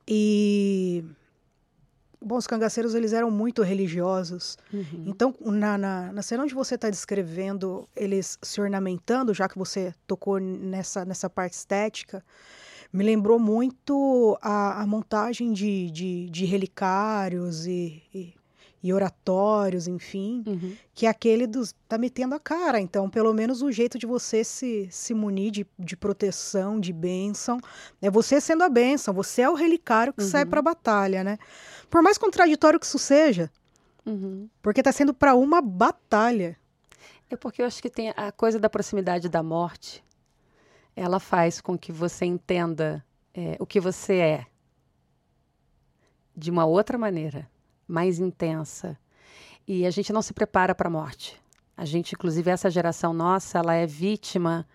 E 0.08 1.04
Bom, 2.24 2.38
os 2.38 2.48
cangaceiros 2.48 2.96
eles 2.96 3.12
eram 3.12 3.30
muito 3.30 3.62
religiosos. 3.62 4.58
Uhum. 4.74 5.04
Então, 5.06 5.36
na, 5.42 5.78
na, 5.78 6.14
na, 6.14 6.22
cena 6.22 6.44
onde 6.44 6.54
você 6.54 6.76
está 6.76 6.90
descrevendo 6.90 7.88
eles 7.96 8.38
se 8.42 8.62
ornamentando, 8.62 9.34
já 9.34 9.50
que 9.50 9.58
você 9.58 9.94
tocou 10.08 10.40
nessa, 10.40 11.04
nessa 11.04 11.30
parte 11.30 11.54
estética, 11.54 12.24
me 12.94 13.04
lembrou 13.04 13.40
muito 13.40 14.38
a, 14.40 14.84
a 14.84 14.88
montagem 14.88 15.52
de, 15.52 15.90
de, 15.90 16.30
de 16.30 16.46
relicários 16.46 17.66
e, 17.66 18.04
e, 18.14 18.34
e, 18.84 18.94
oratórios, 18.94 19.88
enfim, 19.88 20.44
uhum. 20.46 20.76
que 20.94 21.08
é 21.08 21.10
aquele 21.10 21.48
dos. 21.48 21.74
tá 21.90 21.98
metendo 21.98 22.36
a 22.36 22.40
cara. 22.40 22.80
Então, 22.80 23.10
pelo 23.10 23.34
menos 23.34 23.64
o 23.64 23.72
jeito 23.72 23.98
de 23.98 24.06
você 24.06 24.44
se, 24.44 24.88
se 24.92 25.12
munir 25.12 25.52
de, 25.52 25.66
de 25.80 25.98
proteção, 25.98 26.80
de 26.80 26.94
bênção, 26.94 27.60
é 28.00 28.12
você 28.12 28.40
sendo 28.40 28.64
a 28.64 28.70
bênção, 28.70 29.12
você 29.12 29.42
é 29.42 29.50
o 29.50 29.56
relicário 29.56 30.14
que 30.14 30.22
uhum. 30.22 30.30
sai 30.30 30.46
para 30.46 30.60
a 30.60 30.64
batalha, 30.64 31.24
né? 31.24 31.40
Por 31.94 32.02
mais 32.02 32.18
contraditório 32.18 32.80
que 32.80 32.88
isso 32.88 32.98
seja. 32.98 33.52
Uhum. 34.04 34.50
Porque 34.64 34.82
está 34.82 34.92
sendo 34.92 35.14
para 35.14 35.36
uma 35.36 35.62
batalha. 35.62 36.58
É 37.30 37.36
porque 37.36 37.62
eu 37.62 37.68
acho 37.68 37.84
que 37.84 37.90
tem 37.90 38.12
a 38.18 38.32
coisa 38.32 38.60
da 38.60 38.68
proximidade 38.68 39.30
da 39.30 39.44
morte. 39.44 40.04
Ela 40.96 41.20
faz 41.20 41.62
com 41.62 41.78
que 41.78 41.92
você 41.92 42.26
entenda 42.26 43.06
é, 43.32 43.58
o 43.60 43.66
que 43.68 43.80
você 43.80 44.16
é 44.16 44.46
de 46.36 46.50
uma 46.50 46.66
outra 46.66 46.98
maneira, 46.98 47.48
mais 47.88 48.18
intensa. 48.18 48.98
E 49.68 49.86
a 49.86 49.92
gente 49.92 50.12
não 50.12 50.24
se 50.24 50.34
prepara 50.34 50.74
para 50.74 50.88
a 50.88 50.92
morte. 50.92 51.40
A 51.78 51.86
gente, 51.86 52.14
inclusive, 52.14 52.50
essa 52.50 52.72
geração 52.72 53.14
nossa, 53.14 53.60
ela 53.60 53.76
é 53.76 53.86
vítima 53.86 54.68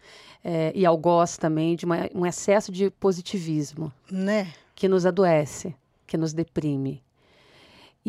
é, 0.45 0.71
e 0.73 0.87
algoz 0.87 1.37
também 1.37 1.75
de 1.75 1.85
uma, 1.85 2.09
um 2.15 2.25
excesso 2.25 2.71
de 2.71 2.89
positivismo, 2.91 3.93
né? 4.09 4.55
Que 4.73 4.87
nos 4.87 5.05
adoece, 5.05 5.75
que 6.07 6.17
nos 6.17 6.33
deprime. 6.33 7.03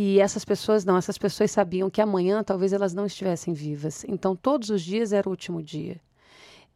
E 0.02 0.18
essas 0.22 0.46
pessoas 0.46 0.86
não, 0.86 0.96
essas 0.96 1.18
pessoas 1.18 1.52
sabiam 1.52 1.90
que 1.90 2.02
amanhã 2.02 2.42
talvez 2.42 2.72
elas 2.72 2.94
não 2.94 3.06
estivessem 3.06 3.54
vivas. 3.54 4.06
Então 4.08 4.34
todos 4.34 4.70
os 4.70 4.82
dias 4.82 5.12
era 5.12 5.28
o 5.28 5.32
último 5.32 5.62
dia. 5.62 6.00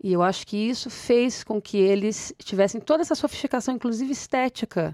E 0.03 0.11
eu 0.11 0.21
acho 0.21 0.45
que 0.45 0.57
isso 0.57 0.89
fez 0.89 1.41
com 1.41 1.61
que 1.61 1.77
eles 1.77 2.33
tivessem 2.39 2.81
toda 2.81 3.01
essa 3.01 3.15
sofisticação, 3.15 3.75
inclusive 3.75 4.11
estética. 4.11 4.93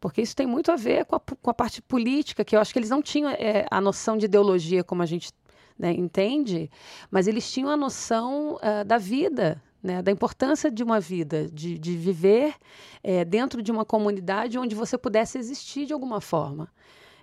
Porque 0.00 0.20
isso 0.20 0.34
tem 0.34 0.48
muito 0.48 0.72
a 0.72 0.74
ver 0.74 1.04
com 1.04 1.14
a, 1.14 1.20
com 1.20 1.48
a 1.48 1.54
parte 1.54 1.80
política, 1.80 2.44
que 2.44 2.56
eu 2.56 2.60
acho 2.60 2.72
que 2.72 2.78
eles 2.80 2.90
não 2.90 3.00
tinham 3.00 3.30
é, 3.30 3.64
a 3.70 3.80
noção 3.80 4.18
de 4.18 4.24
ideologia 4.24 4.82
como 4.82 5.02
a 5.04 5.06
gente 5.06 5.30
né, 5.78 5.92
entende, 5.92 6.68
mas 7.08 7.28
eles 7.28 7.48
tinham 7.52 7.70
a 7.70 7.76
noção 7.76 8.56
uh, 8.56 8.84
da 8.84 8.98
vida, 8.98 9.62
né, 9.80 10.02
da 10.02 10.10
importância 10.10 10.72
de 10.72 10.82
uma 10.82 10.98
vida, 10.98 11.48
de, 11.48 11.78
de 11.78 11.96
viver 11.96 12.52
é, 13.00 13.24
dentro 13.24 13.62
de 13.62 13.70
uma 13.70 13.84
comunidade 13.84 14.58
onde 14.58 14.74
você 14.74 14.98
pudesse 14.98 15.38
existir 15.38 15.86
de 15.86 15.92
alguma 15.92 16.20
forma. 16.20 16.68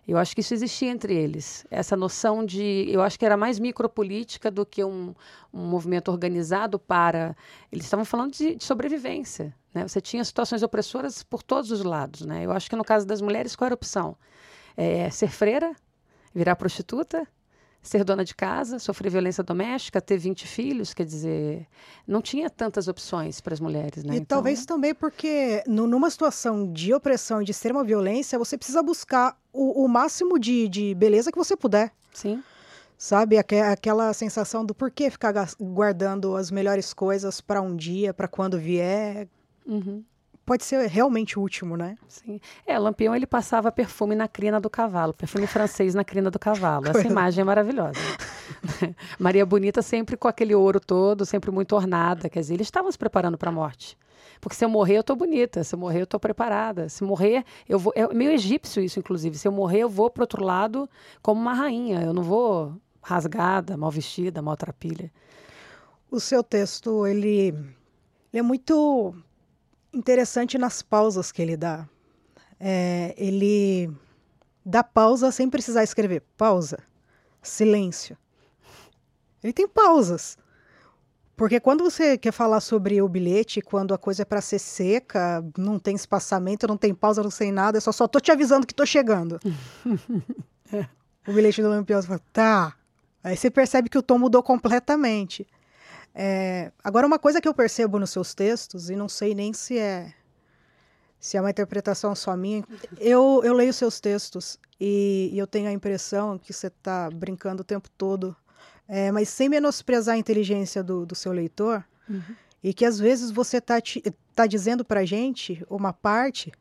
Eu 0.07 0.17
acho 0.17 0.33
que 0.33 0.39
isso 0.39 0.53
existia 0.53 0.89
entre 0.89 1.13
eles. 1.13 1.65
Essa 1.69 1.97
noção 1.97 2.45
de. 2.45 2.85
Eu 2.89 3.01
acho 3.01 3.19
que 3.19 3.25
era 3.25 3.35
mais 3.35 3.59
micropolítica 3.59 4.49
do 4.49 4.65
que 4.65 4.83
um, 4.83 5.13
um 5.53 5.65
movimento 5.65 6.09
organizado 6.09 6.79
para. 6.79 7.35
Eles 7.69 7.83
estavam 7.85 8.05
falando 8.05 8.31
de, 8.31 8.55
de 8.55 8.63
sobrevivência. 8.63 9.53
Né? 9.73 9.85
Você 9.85 9.99
tinha 9.99 10.23
situações 10.23 10.63
opressoras 10.63 11.23
por 11.23 11.43
todos 11.43 11.71
os 11.71 11.83
lados. 11.83 12.25
Né? 12.25 12.45
Eu 12.45 12.51
acho 12.51 12.69
que 12.69 12.75
no 12.75 12.85
caso 12.85 13.05
das 13.05 13.19
mulheres, 13.19 13.55
qual 13.55 13.65
era 13.65 13.73
a 13.73 13.75
opção? 13.75 14.15
É, 14.77 15.09
ser 15.09 15.27
freira, 15.27 15.75
virar 16.33 16.55
prostituta, 16.55 17.27
ser 17.87 18.03
dona 18.03 18.23
de 18.23 18.35
casa, 18.35 18.79
sofrer 18.79 19.09
violência 19.09 19.43
doméstica, 19.43 20.01
ter 20.01 20.17
20 20.17 20.47
filhos, 20.47 20.93
quer 20.93 21.05
dizer, 21.05 21.67
não 22.07 22.21
tinha 22.21 22.49
tantas 22.49 22.87
opções 22.87 23.39
para 23.39 23.53
as 23.53 23.59
mulheres, 23.59 24.03
né? 24.03 24.15
E 24.15 24.17
então... 24.17 24.37
talvez 24.37 24.65
também 24.65 24.93
porque 24.93 25.63
no, 25.65 25.87
numa 25.87 26.09
situação 26.09 26.71
de 26.71 26.93
opressão 26.93 27.41
e 27.41 27.45
de 27.45 27.51
extrema 27.51 27.83
violência, 27.83 28.37
você 28.37 28.57
precisa 28.57 28.83
buscar 28.83 29.37
o, 29.53 29.83
o 29.85 29.87
máximo 29.87 30.37
de, 30.37 30.67
de 30.67 30.93
beleza 30.95 31.31
que 31.31 31.37
você 31.37 31.55
puder. 31.55 31.91
Sim. 32.13 32.43
Sabe, 32.97 33.37
aquela 33.37 34.11
sensação 34.11 34.65
do 34.65 34.73
porquê 34.73 35.11
ficar 35.11 35.33
guardando 35.59 36.35
as 36.35 36.49
melhores 36.49 36.93
coisas 36.93 37.39
para 37.39 37.61
um 37.61 37.75
dia, 37.75 38.11
para 38.11 38.27
quando 38.27 38.57
vier. 38.57 39.27
Uhum 39.65 40.03
pode 40.47 40.63
ser 40.63 40.87
realmente 40.87 41.37
o 41.37 41.41
último, 41.41 41.75
né? 41.75 41.97
Sim. 42.07 42.39
É, 42.65 42.79
Lampião 42.79 43.13
ele 43.13 43.27
passava 43.27 43.69
perfume 43.69 44.15
na 44.15 44.29
crina 44.29 44.61
do 44.61 44.69
cavalo, 44.69 45.13
perfume 45.13 45.45
francês 45.45 45.93
na 45.93 46.05
crina 46.05 46.31
do 46.31 46.39
cavalo. 46.39 46.87
Essa 46.89 47.05
imagem 47.05 47.41
é 47.41 47.43
maravilhosa. 47.43 47.99
Maria 49.19 49.45
Bonita 49.45 49.81
sempre 49.81 50.15
com 50.15 50.25
aquele 50.25 50.55
ouro 50.55 50.79
todo, 50.79 51.25
sempre 51.25 51.51
muito 51.51 51.75
ornada, 51.75 52.29
quer 52.29 52.39
dizer, 52.39 52.53
eles 52.53 52.67
estavam 52.67 52.89
se 52.89 52.97
preparando 52.97 53.37
para 53.37 53.49
a 53.49 53.51
morte. 53.51 53.97
Porque 54.39 54.55
se 54.55 54.63
eu 54.63 54.69
morrer, 54.69 54.97
eu 54.97 55.03
tô 55.03 55.15
bonita. 55.15 55.63
Se 55.65 55.75
eu 55.75 55.79
morrer, 55.79 56.01
eu 56.01 56.07
tô 56.07 56.19
preparada. 56.19 56.87
Se 56.87 57.03
morrer, 57.03 57.43
eu 57.67 57.77
vou. 57.79 57.91
É 57.95 58.07
meio 58.13 58.31
egípcio 58.31 58.81
isso, 58.83 58.99
inclusive. 58.99 59.37
Se 59.37 59.47
eu 59.47 59.51
morrer, 59.51 59.79
eu 59.79 59.89
vou 59.89 60.09
pro 60.09 60.23
outro 60.23 60.43
lado 60.43 60.87
como 61.21 61.41
uma 61.41 61.53
rainha. 61.53 62.03
Eu 62.03 62.13
não 62.13 62.21
vou 62.21 62.73
rasgada, 63.01 63.75
mal 63.75 63.89
vestida, 63.89 64.41
maltrapilha. 64.41 65.11
O 66.11 66.19
seu 66.19 66.43
texto, 66.43 67.07
ele, 67.07 67.47
ele 68.31 68.39
é 68.39 68.41
muito 68.41 69.15
interessante 69.97 70.57
nas 70.57 70.81
pausas 70.81 71.31
que 71.31 71.41
ele 71.41 71.57
dá. 71.57 71.87
É, 72.59 73.13
ele 73.17 73.91
dá 74.65 74.83
pausa 74.83 75.31
sem 75.31 75.49
precisar 75.49 75.83
escrever. 75.83 76.23
Pausa. 76.37 76.79
Silêncio. 77.41 78.17
Ele 79.43 79.53
tem 79.53 79.67
pausas. 79.67 80.37
Porque 81.35 81.59
quando 81.59 81.83
você 81.83 82.17
quer 82.17 82.31
falar 82.31 82.59
sobre 82.61 82.99
o 82.99 83.07
bilhete, 83.07 83.61
quando 83.61 83.93
a 83.93 83.97
coisa 83.97 84.23
é 84.23 84.25
para 84.25 84.41
ser 84.41 84.57
seca, 84.57 85.45
não 85.55 85.77
tem 85.77 85.95
espaçamento, 85.95 86.67
não 86.67 86.75
tem 86.75 86.95
pausa, 86.95 87.21
não 87.21 87.29
sei 87.29 87.51
nada, 87.51 87.77
eu 87.77 87.81
só, 87.81 87.91
só 87.91 88.07
tô 88.07 88.19
te 88.19 88.31
avisando 88.31 88.65
que 88.65 88.73
tô 88.73 88.85
chegando. 88.87 89.39
é. 90.73 90.87
O 91.27 91.33
bilhete 91.33 91.61
do 91.61 91.69
Lampião, 91.69 92.01
fala, 92.01 92.21
tá. 92.33 92.75
Aí 93.23 93.37
você 93.37 93.51
percebe 93.51 93.87
que 93.87 93.97
o 93.97 94.01
tom 94.01 94.17
mudou 94.17 94.41
completamente. 94.41 95.45
É, 96.19 96.71
agora, 96.83 97.05
uma 97.05 97.19
coisa 97.19 97.39
que 97.39 97.47
eu 97.47 97.53
percebo 97.53 97.99
nos 97.99 98.09
seus 98.09 98.33
textos, 98.33 98.89
e 98.89 98.95
não 98.95 99.07
sei 99.07 99.35
nem 99.35 99.53
se 99.53 99.77
é 99.77 100.15
se 101.19 101.37
é 101.37 101.41
uma 101.41 101.49
interpretação 101.49 102.15
só 102.15 102.35
minha, 102.35 102.63
eu, 102.99 103.41
eu 103.43 103.53
leio 103.53 103.73
seus 103.73 103.99
textos 103.99 104.59
e, 104.79 105.29
e 105.33 105.37
eu 105.37 105.47
tenho 105.47 105.67
a 105.67 105.71
impressão 105.71 106.37
que 106.37 106.53
você 106.53 106.67
está 106.67 107.09
brincando 107.09 107.61
o 107.61 107.65
tempo 107.65 107.89
todo, 107.97 108.35
é, 108.87 109.11
mas 109.11 109.29
sem 109.29 109.49
menosprezar 109.49 110.15
a 110.15 110.17
inteligência 110.17 110.83
do, 110.83 111.05
do 111.05 111.15
seu 111.15 111.31
leitor, 111.31 111.83
uhum. 112.09 112.35
e 112.63 112.73
que 112.73 112.85
às 112.85 112.99
vezes 112.99 113.31
você 113.31 113.57
está 113.57 113.75
tá 114.35 114.47
dizendo 114.47 114.85
para 114.85 115.05
gente 115.05 115.63
uma 115.69 115.91
parte 115.91 116.51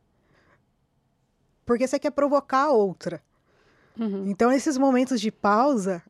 porque 1.64 1.86
você 1.86 1.98
quer 1.98 2.10
provocar 2.10 2.70
outra. 2.70 3.22
Uhum. 3.98 4.28
Então, 4.28 4.50
nesses 4.50 4.78
momentos 4.78 5.20
de 5.20 5.32
pausa, 5.32 6.02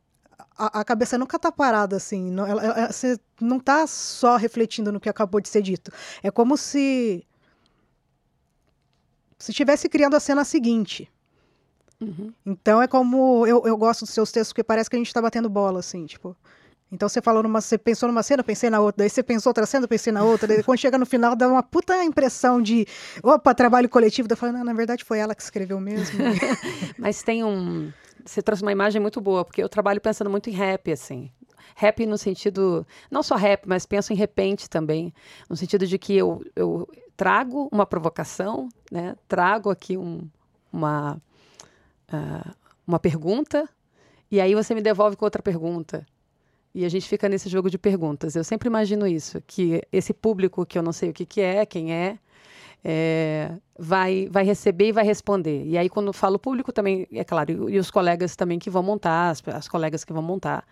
a, 0.57 0.79
a, 0.79 0.83
cabeça 0.83 1.17
nunca 1.17 1.39
tá 1.39 1.51
parada 1.51 1.95
assim. 1.95 2.31
Não, 2.31 2.45
ela, 2.45 2.63
ela, 2.63 2.91
você 2.91 3.19
não 3.39 3.59
tá 3.59 3.85
só 3.87 4.35
refletindo 4.37 4.91
no 4.91 4.99
que 4.99 5.09
acabou 5.09 5.41
de 5.41 5.49
ser 5.49 5.61
dito. 5.61 5.91
É 6.21 6.31
como 6.31 6.57
se. 6.57 7.25
Se 9.37 9.51
estivesse 9.51 9.87
criando 9.87 10.15
a 10.15 10.19
cena 10.19 10.43
seguinte. 10.43 11.11
Uhum. 12.01 12.33
Então 12.45 12.81
é 12.81 12.87
como. 12.87 13.45
Eu, 13.45 13.63
eu 13.65 13.77
gosto 13.77 14.01
dos 14.01 14.13
seus 14.13 14.31
textos 14.31 14.51
porque 14.53 14.63
parece 14.63 14.89
que 14.89 14.95
a 14.95 14.99
gente 14.99 15.13
tá 15.13 15.21
batendo 15.21 15.49
bola, 15.49 15.79
assim, 15.79 16.05
tipo. 16.05 16.35
Então 16.91 17.09
você 17.09 17.21
falou 17.21 17.43
numa. 17.43 17.61
Você 17.61 17.77
pensou 17.77 18.07
numa 18.07 18.23
cena, 18.23 18.41
eu 18.41 18.45
pensei 18.45 18.69
na 18.69 18.79
outra. 18.79 18.99
Daí 18.99 19.09
você 19.09 19.21
pensou 19.21 19.49
outra 19.49 19.65
cena, 19.65 19.85
eu 19.85 19.89
pensei 19.89 20.11
na 20.13 20.23
outra. 20.23 20.47
Daí 20.47 20.63
quando 20.63 20.79
chega 20.79 20.97
no 20.97 21.05
final, 21.05 21.35
dá 21.35 21.47
uma 21.47 21.61
puta 21.61 22.03
impressão 22.03 22.61
de. 22.61 22.87
Opa, 23.21 23.53
trabalho 23.53 23.89
coletivo. 23.89 24.27
Daí 24.27 24.33
eu 24.33 24.37
falo, 24.37 24.53
não, 24.53 24.63
na 24.63 24.73
verdade 24.73 25.03
foi 25.03 25.19
ela 25.19 25.35
que 25.35 25.41
escreveu 25.41 25.79
mesmo. 25.79 26.17
Mas 26.97 27.21
tem 27.21 27.43
um 27.43 27.91
você 28.27 28.41
trouxe 28.41 28.61
uma 28.61 28.71
imagem 28.71 29.01
muito 29.01 29.21
boa, 29.21 29.43
porque 29.43 29.63
eu 29.63 29.69
trabalho 29.69 30.01
pensando 30.01 30.29
muito 30.29 30.49
em 30.49 30.53
rap, 30.53 30.91
assim. 30.91 31.31
Rap 31.75 32.05
no 32.05 32.17
sentido, 32.17 32.85
não 33.09 33.23
só 33.23 33.35
rap, 33.35 33.67
mas 33.67 33.85
penso 33.85 34.11
em 34.11 34.15
repente 34.15 34.69
também, 34.69 35.13
no 35.49 35.55
sentido 35.55 35.85
de 35.85 35.97
que 35.97 36.15
eu, 36.15 36.43
eu 36.55 36.87
trago 37.15 37.69
uma 37.71 37.85
provocação, 37.85 38.69
né? 38.91 39.15
trago 39.27 39.69
aqui 39.69 39.97
um, 39.97 40.27
uma, 40.71 41.21
uh, 42.11 42.51
uma 42.85 42.99
pergunta, 42.99 43.67
e 44.29 44.41
aí 44.41 44.53
você 44.53 44.75
me 44.75 44.81
devolve 44.81 45.15
com 45.15 45.25
outra 45.25 45.41
pergunta. 45.41 46.05
E 46.73 46.85
a 46.85 46.89
gente 46.89 47.07
fica 47.07 47.27
nesse 47.27 47.49
jogo 47.49 47.69
de 47.69 47.77
perguntas. 47.77 48.35
Eu 48.35 48.43
sempre 48.43 48.67
imagino 48.67 49.07
isso, 49.07 49.41
que 49.47 49.81
esse 49.91 50.13
público 50.13 50.65
que 50.65 50.77
eu 50.77 50.83
não 50.83 50.91
sei 50.91 51.09
o 51.09 51.13
que, 51.13 51.25
que 51.25 51.41
é, 51.41 51.65
quem 51.65 51.93
é, 51.93 52.19
é, 52.89 53.51
vai, 53.77 54.29
vai 54.31 54.45
receber 54.45 54.87
e 54.87 54.91
vai 54.93 55.03
responder. 55.03 55.65
E 55.65 55.77
aí, 55.77 55.89
quando 55.89 56.13
falo 56.13 56.39
público, 56.39 56.71
também, 56.71 57.05
é 57.11 57.23
claro, 57.25 57.69
e, 57.69 57.77
os 57.77 57.91
colegas 57.91 58.33
também 58.33 58.57
que 58.57 58.69
vão 58.69 58.81
montar, 58.81 59.29
as, 59.29 59.43
as 59.45 59.67
colegas 59.67 60.05
que 60.05 60.13
vão 60.13 60.23
montar. 60.23 60.65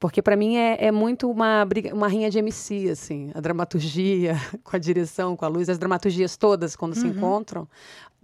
Porque 0.00 0.20
para 0.20 0.36
mim 0.36 0.56
é, 0.56 0.86
é, 0.86 0.90
muito 0.90 1.30
uma 1.30 1.64
briga, 1.64 1.94
uma 1.94 2.08
rinha 2.08 2.28
de 2.28 2.38
MC, 2.40 2.90
assim, 2.90 3.30
a 3.34 3.40
dramaturgia 3.40 4.34
com 4.64 4.74
a 4.74 4.78
direção, 4.80 5.36
com 5.36 5.44
a 5.44 5.48
luz, 5.48 5.68
as 5.68 5.78
dramaturgias 5.78 6.36
todas 6.36 6.74
quando 6.74 6.96
uhum. 6.96 7.02
se 7.02 7.06
encontram, 7.06 7.68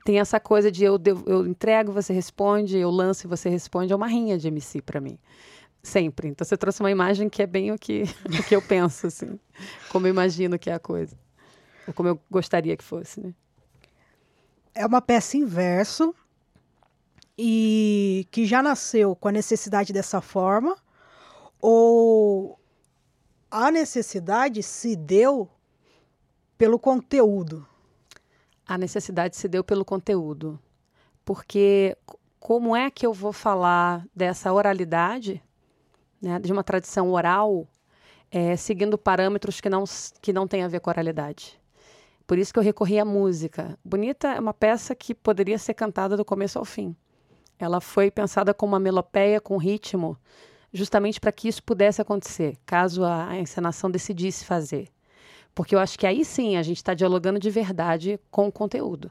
tem 0.04 0.18
essa 0.18 0.40
coisa 0.40 0.70
de 0.70 0.82
eu, 0.82 1.00
eu 1.26 1.46
entrego, 1.46 1.92
você 1.92 2.12
responde, 2.12 2.76
eu 2.76 2.90
lanço 2.90 3.26
e 3.26 3.28
você 3.28 3.48
responde, 3.48 3.92
é 3.92 3.96
uma 3.96 4.08
rinha 4.08 4.36
de 4.36 4.48
MC 4.48 4.82
para 4.82 5.00
mim. 5.00 5.16
Sempre. 5.84 6.28
Então 6.28 6.44
você 6.44 6.56
trouxe 6.56 6.80
uma 6.80 6.90
imagem 6.90 7.28
que 7.28 7.42
é 7.42 7.46
bem 7.46 7.70
o 7.70 7.78
que, 7.78 8.02
o 8.26 8.42
que 8.42 8.56
eu 8.56 8.62
penso, 8.62 9.06
assim, 9.06 9.38
como 9.88 10.08
eu 10.08 10.10
imagino 10.10 10.58
que 10.58 10.68
é 10.68 10.74
a 10.74 10.80
coisa. 10.80 11.23
Como 11.92 12.08
eu 12.08 12.20
gostaria 12.30 12.76
que 12.76 12.84
fosse, 12.84 13.20
né? 13.20 13.34
É 14.74 14.86
uma 14.86 15.00
peça 15.00 15.36
em 15.36 15.44
verso 15.44 16.14
e 17.38 18.26
que 18.30 18.46
já 18.46 18.62
nasceu 18.62 19.14
com 19.14 19.28
a 19.28 19.32
necessidade 19.32 19.92
dessa 19.92 20.20
forma, 20.20 20.76
ou 21.60 22.58
a 23.50 23.70
necessidade 23.70 24.62
se 24.62 24.96
deu 24.96 25.48
pelo 26.56 26.78
conteúdo? 26.78 27.66
A 28.66 28.78
necessidade 28.78 29.36
se 29.36 29.48
deu 29.48 29.62
pelo 29.62 29.84
conteúdo. 29.84 30.58
Porque 31.24 31.96
como 32.38 32.76
é 32.76 32.90
que 32.90 33.06
eu 33.06 33.12
vou 33.12 33.32
falar 33.32 34.06
dessa 34.14 34.52
oralidade, 34.52 35.42
né, 36.20 36.38
de 36.38 36.52
uma 36.52 36.64
tradição 36.64 37.10
oral, 37.10 37.66
é, 38.30 38.56
seguindo 38.56 38.98
parâmetros 38.98 39.60
que 39.60 39.70
não, 39.70 39.84
que 40.20 40.32
não 40.32 40.46
têm 40.46 40.62
a 40.62 40.68
ver 40.68 40.80
com 40.80 40.90
oralidade? 40.90 41.60
Por 42.26 42.38
isso 42.38 42.52
que 42.52 42.58
eu 42.58 42.62
recorri 42.62 42.98
à 42.98 43.04
música. 43.04 43.78
Bonita 43.84 44.28
é 44.28 44.40
uma 44.40 44.54
peça 44.54 44.94
que 44.94 45.14
poderia 45.14 45.58
ser 45.58 45.74
cantada 45.74 46.16
do 46.16 46.24
começo 46.24 46.58
ao 46.58 46.64
fim. 46.64 46.96
Ela 47.58 47.80
foi 47.80 48.10
pensada 48.10 48.54
como 48.54 48.72
uma 48.72 48.80
melopeia 48.80 49.40
com 49.40 49.56
ritmo, 49.56 50.16
justamente 50.72 51.20
para 51.20 51.30
que 51.30 51.48
isso 51.48 51.62
pudesse 51.62 52.00
acontecer, 52.00 52.56
caso 52.66 53.04
a 53.04 53.38
encenação 53.38 53.90
decidisse 53.90 54.44
fazer. 54.44 54.88
Porque 55.54 55.74
eu 55.74 55.78
acho 55.78 55.98
que 55.98 56.06
aí 56.06 56.24
sim 56.24 56.56
a 56.56 56.62
gente 56.62 56.78
está 56.78 56.94
dialogando 56.94 57.38
de 57.38 57.48
verdade 57.48 58.18
com 58.30 58.48
o 58.48 58.52
conteúdo. 58.52 59.10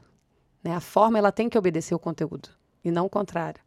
Né? 0.62 0.74
A 0.74 0.80
forma 0.80 1.16
ela 1.16 1.32
tem 1.32 1.48
que 1.48 1.56
obedecer 1.56 1.94
o 1.94 1.98
conteúdo 1.98 2.50
e 2.84 2.90
não 2.90 3.06
o 3.06 3.10
contrário. 3.10 3.60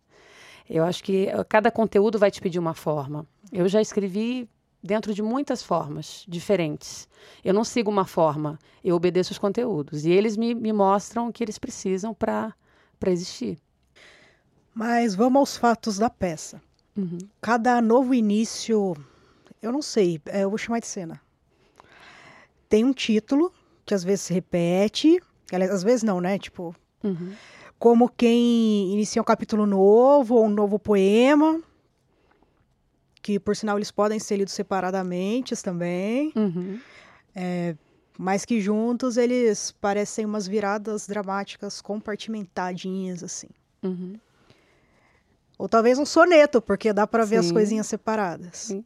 Eu 0.70 0.84
acho 0.84 1.04
que 1.04 1.28
eh, 1.28 1.44
cada 1.46 1.72
conteúdo 1.72 2.20
vai 2.20 2.30
te 2.30 2.42
pedir 2.42 2.60
uma 2.60 2.74
forma. 2.74 3.26
Eu 3.52 3.68
já 3.68 3.82
escrevi 3.82 4.48
dentro 4.84 5.14
de 5.14 5.22
muitas 5.22 5.62
formas 5.64 6.24
diferentes. 6.28 7.08
Eu 7.44 7.54
não 7.54 7.64
sigo 7.64 7.90
uma 7.90 8.06
forma, 8.06 8.60
eu 8.84 8.96
obedeço 8.96 9.32
os 9.32 9.38
conteúdos. 9.38 10.06
E 10.06 10.12
eles 10.12 10.38
me, 10.38 10.54
me 10.54 10.72
mostram 10.72 11.28
o 11.28 11.34
que 11.34 11.44
eles 11.44 11.58
precisam 11.58 12.14
para 12.14 12.54
existir. 13.08 13.58
Mas 14.74 15.16
vamos 15.16 15.40
aos 15.40 15.58
fatos 15.58 15.98
da 15.98 16.10
peça. 16.10 16.62
Uhum. 16.96 17.18
Cada 17.42 17.82
novo 17.82 18.14
início, 18.14 18.96
eu 19.62 19.72
não 19.72 19.82
sei, 19.82 20.22
é, 20.28 20.44
eu 20.44 20.50
vou 20.50 20.58
chamar 20.58 20.80
de 20.80 20.88
cena 20.88 21.22
tem 22.70 22.84
um 22.84 22.94
título 22.94 23.52
que 23.86 23.94
às 23.94 24.04
vezes 24.04 24.26
se 24.26 24.34
repete, 24.34 25.22
às 25.72 25.84
vezes 25.84 26.04
não, 26.04 26.20
né? 26.20 26.38
Tipo, 26.38 26.76
uhum. 27.04 27.34
como 27.80 28.10
quem 28.10 28.92
inicia 28.94 29.22
um 29.22 29.26
capítulo 29.26 29.66
novo 29.66 30.36
ou 30.36 30.46
um 30.46 30.50
novo 30.50 30.78
poema, 30.78 31.62
que 33.28 33.42
por 33.42 33.58
sinal 33.58 33.78
eles 33.78 33.92
podem 33.92 34.20
ser 34.20 34.38
lidos 34.38 34.54
separadamente 34.54 35.54
também, 35.62 36.32
uhum. 36.34 36.80
é, 37.36 37.76
mas 38.18 38.46
que 38.46 38.62
juntos 38.62 39.18
eles 39.18 39.70
parecem 39.82 40.24
umas 40.24 40.48
viradas 40.48 41.06
dramáticas 41.06 41.82
compartimentadinhas 41.82 43.22
assim. 43.22 43.50
Uhum. 43.84 44.18
Ou 45.58 45.68
talvez 45.68 46.00
um 46.00 46.06
soneto, 46.06 46.62
porque 46.62 46.94
dá 46.94 47.06
para 47.06 47.26
ver 47.26 47.36
as 47.36 47.52
coisinhas 47.52 47.88
separadas. 47.88 48.58
Sim. 48.58 48.86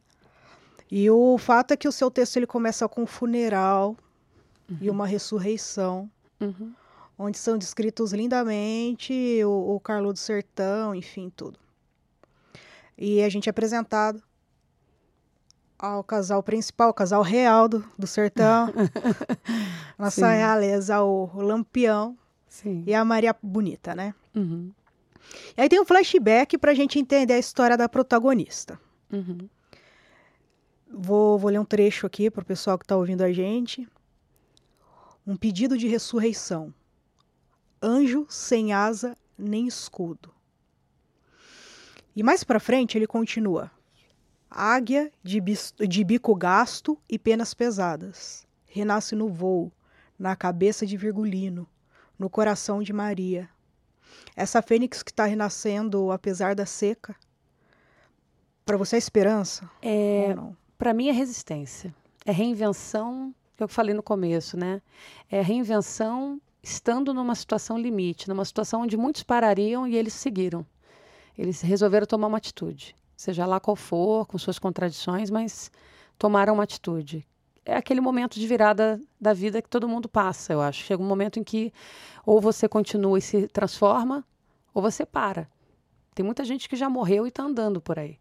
E 0.90 1.08
o 1.08 1.38
fato 1.38 1.70
é 1.74 1.76
que 1.76 1.86
o 1.86 1.92
seu 1.92 2.10
texto 2.10 2.36
ele 2.36 2.46
começa 2.46 2.88
com 2.88 3.02
um 3.02 3.06
funeral 3.06 3.96
uhum. 4.68 4.78
e 4.80 4.90
uma 4.90 5.06
ressurreição, 5.06 6.10
uhum. 6.40 6.72
onde 7.16 7.38
são 7.38 7.56
descritos 7.56 8.12
lindamente 8.12 9.40
o, 9.44 9.76
o 9.76 9.78
Carlo 9.78 10.12
do 10.12 10.18
Sertão, 10.18 10.96
enfim, 10.96 11.30
tudo. 11.30 11.60
E 12.98 13.22
a 13.22 13.28
gente 13.28 13.48
é 13.48 13.50
apresentado 13.50 14.20
ao 15.82 16.04
casal 16.04 16.44
principal, 16.44 16.90
o 16.90 16.94
casal 16.94 17.22
real 17.22 17.68
do, 17.68 17.84
do 17.98 18.06
sertão, 18.06 18.72
nossa 19.98 20.28
Sim. 20.28 20.36
realeza, 20.36 21.02
o, 21.02 21.28
o 21.34 21.42
Lampião 21.42 22.16
Sim. 22.48 22.84
e 22.86 22.94
a 22.94 23.04
Maria 23.04 23.34
Bonita, 23.42 23.92
né? 23.92 24.14
Uhum. 24.32 24.70
E 25.56 25.60
aí 25.60 25.68
tem 25.68 25.80
um 25.80 25.84
flashback 25.84 26.56
para 26.56 26.70
a 26.70 26.74
gente 26.74 27.00
entender 27.00 27.34
a 27.34 27.38
história 27.38 27.76
da 27.76 27.88
protagonista. 27.88 28.80
Uhum. 29.12 29.48
Vou, 30.88 31.36
vou 31.36 31.50
ler 31.50 31.58
um 31.58 31.64
trecho 31.64 32.06
aqui 32.06 32.30
para 32.30 32.42
o 32.42 32.46
pessoal 32.46 32.78
que 32.78 32.84
está 32.84 32.96
ouvindo 32.96 33.22
a 33.22 33.32
gente. 33.32 33.88
Um 35.26 35.36
pedido 35.36 35.76
de 35.76 35.88
ressurreição. 35.88 36.72
Anjo 37.82 38.24
sem 38.28 38.72
asa 38.72 39.16
nem 39.36 39.66
escudo. 39.66 40.32
E 42.14 42.22
mais 42.22 42.44
para 42.44 42.60
frente 42.60 42.96
ele 42.96 43.06
continua. 43.06 43.70
Águia 44.54 45.12
de, 45.22 45.40
de 45.88 46.04
bico 46.04 46.34
gasto 46.34 46.98
e 47.08 47.18
penas 47.18 47.54
pesadas. 47.54 48.46
Renasce 48.66 49.14
no 49.14 49.28
voo, 49.28 49.72
na 50.18 50.36
cabeça 50.36 50.86
de 50.86 50.96
Virgulino, 50.96 51.66
no 52.18 52.30
coração 52.30 52.82
de 52.82 52.92
Maria. 52.92 53.48
Essa 54.36 54.62
fênix 54.62 55.02
que 55.02 55.10
está 55.10 55.24
renascendo 55.24 56.10
apesar 56.10 56.54
da 56.54 56.66
seca. 56.66 57.14
Para 58.64 58.76
você 58.76 58.96
é 58.96 58.98
esperança? 58.98 59.68
É, 59.82 60.34
para 60.78 60.94
mim 60.94 61.08
é 61.08 61.12
resistência. 61.12 61.94
É 62.24 62.30
reinvenção, 62.30 63.34
que 63.56 63.62
eu 63.62 63.68
falei 63.68 63.94
no 63.94 64.02
começo, 64.02 64.56
né? 64.56 64.80
É 65.30 65.42
reinvenção 65.42 66.40
estando 66.62 67.12
numa 67.12 67.34
situação 67.34 67.76
limite, 67.76 68.28
numa 68.28 68.44
situação 68.44 68.82
onde 68.82 68.96
muitos 68.96 69.22
parariam 69.22 69.86
e 69.86 69.96
eles 69.96 70.12
seguiram. 70.12 70.64
Eles 71.36 71.60
resolveram 71.60 72.06
tomar 72.06 72.28
uma 72.28 72.38
atitude, 72.38 72.94
seja 73.22 73.46
lá 73.46 73.60
qual 73.60 73.76
for, 73.76 74.26
com 74.26 74.36
suas 74.36 74.58
contradições, 74.58 75.30
mas 75.30 75.70
tomaram 76.18 76.54
uma 76.54 76.64
atitude. 76.64 77.24
É 77.64 77.76
aquele 77.76 78.00
momento 78.00 78.38
de 78.38 78.46
virada 78.46 79.00
da 79.20 79.32
vida 79.32 79.62
que 79.62 79.68
todo 79.68 79.88
mundo 79.88 80.08
passa, 80.08 80.52
eu 80.52 80.60
acho. 80.60 80.82
Chega 80.82 81.00
um 81.00 81.06
momento 81.06 81.38
em 81.38 81.44
que 81.44 81.72
ou 82.26 82.40
você 82.40 82.68
continua 82.68 83.16
e 83.18 83.22
se 83.22 83.46
transforma, 83.46 84.24
ou 84.74 84.82
você 84.82 85.06
para. 85.06 85.48
Tem 86.14 86.26
muita 86.26 86.44
gente 86.44 86.68
que 86.68 86.74
já 86.74 86.90
morreu 86.90 87.24
e 87.24 87.28
está 87.28 87.44
andando 87.44 87.80
por 87.80 87.98
aí. 87.98 88.18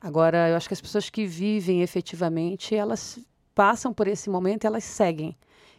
Agora, 0.00 0.48
eu 0.48 0.56
acho 0.56 0.66
que 0.66 0.74
as 0.74 0.80
pessoas 0.80 1.08
que 1.08 1.24
vivem 1.24 1.80
efetivamente, 1.80 2.74
elas 2.74 3.18
passam 3.54 3.94
por 3.94 4.08
esse 4.08 4.28
momento, 4.28 4.66
elas 4.66 4.82
seguem 4.82 5.36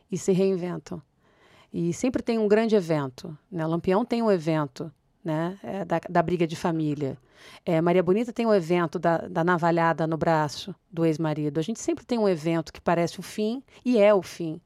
e 0.09 0.17
se 0.17 0.31
reinventam. 0.31 1.01
E 1.73 1.93
sempre 1.93 2.23
tem 2.23 2.39
um 2.39 2.47
grande 2.47 2.73
evento. 2.73 3.37
Né? 3.51 3.65
Lampião 3.67 4.05
tem 4.05 4.23
um 4.23 4.31
evento 4.31 4.91
né? 5.25 5.57
É, 5.63 5.83
da, 5.83 5.99
da, 6.07 6.21
briga 6.21 6.45
de 6.45 6.55
família. 6.55 7.17
É, 7.65 7.81
Maria 7.81 8.03
Bonita 8.03 8.31
tem 8.31 8.45
um 8.45 8.53
evento 8.53 8.99
da, 8.99 9.17
da 9.17 9.43
navalhada 9.43 10.05
no 10.05 10.15
braço 10.15 10.73
do 10.91 11.03
ex-marido. 11.03 11.59
A 11.59 11.63
gente 11.63 11.79
sempre 11.79 12.05
tem 12.05 12.19
um 12.19 12.29
evento 12.29 12.71
que 12.71 12.79
parece 12.79 13.19
o 13.19 13.23
fim 13.23 13.63
e 13.83 13.97
é 13.97 14.13
o 14.13 14.21
fim 14.21 14.61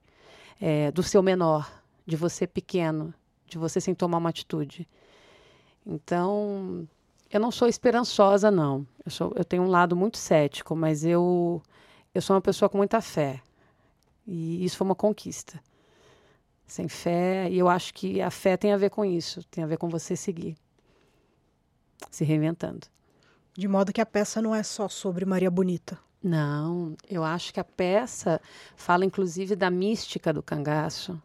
é, 0.59 0.91
do 0.91 1.01
seu 1.01 1.23
menor, 1.23 1.71
de 2.05 2.17
você 2.17 2.45
pequeno, 2.45 3.13
de 3.47 3.57
você 3.57 3.79
sem 3.79 3.95
tomar 3.95 4.17
uma 4.17 4.29
atitude. 4.29 4.85
Então, 5.85 6.85
eu 7.31 7.39
não 7.39 7.51
sou 7.51 7.67
esperançosa, 7.69 8.51
não. 8.51 8.85
Eu, 9.05 9.11
sou, 9.11 9.33
eu 9.37 9.45
tenho 9.45 9.63
um 9.63 9.69
lado 9.69 9.95
muito 9.95 10.17
cético, 10.17 10.75
mas 10.75 11.05
eu, 11.05 11.61
eu 12.13 12.21
sou 12.21 12.35
uma 12.35 12.41
pessoa 12.41 12.67
com 12.67 12.77
muita 12.77 12.99
fé. 12.99 13.41
E 14.27 14.63
isso 14.63 14.75
foi 14.75 14.85
uma 14.85 14.95
conquista. 14.95 15.57
Sem 16.69 16.87
fé, 16.87 17.49
e 17.49 17.57
eu 17.57 17.67
acho 17.67 17.91
que 17.95 18.21
a 18.21 18.29
fé 18.29 18.55
tem 18.55 18.71
a 18.71 18.77
ver 18.77 18.91
com 18.91 19.03
isso, 19.03 19.43
tem 19.45 19.63
a 19.63 19.67
ver 19.67 19.77
com 19.77 19.89
você 19.89 20.15
seguir, 20.15 20.55
se 22.11 22.23
reinventando. 22.23 22.85
De 23.57 23.67
modo 23.67 23.91
que 23.91 23.99
a 23.99 24.05
peça 24.05 24.39
não 24.39 24.53
é 24.53 24.61
só 24.61 24.87
sobre 24.87 25.25
Maria 25.25 25.49
Bonita. 25.49 25.97
Não, 26.23 26.95
eu 27.09 27.23
acho 27.23 27.51
que 27.51 27.59
a 27.59 27.63
peça 27.63 28.39
fala 28.75 29.03
inclusive 29.03 29.55
da 29.55 29.71
mística 29.71 30.31
do 30.31 30.43
cangaço, 30.43 31.19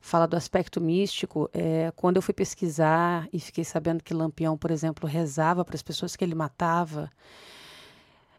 fala 0.00 0.24
do 0.24 0.36
aspecto 0.36 0.80
místico. 0.80 1.50
É, 1.52 1.92
quando 1.96 2.16
eu 2.16 2.22
fui 2.22 2.32
pesquisar 2.32 3.28
e 3.32 3.40
fiquei 3.40 3.64
sabendo 3.64 4.04
que 4.04 4.14
Lampião, 4.14 4.56
por 4.56 4.70
exemplo, 4.70 5.08
rezava 5.08 5.64
para 5.64 5.74
as 5.74 5.82
pessoas 5.82 6.14
que 6.14 6.24
ele 6.24 6.36
matava, 6.36 7.10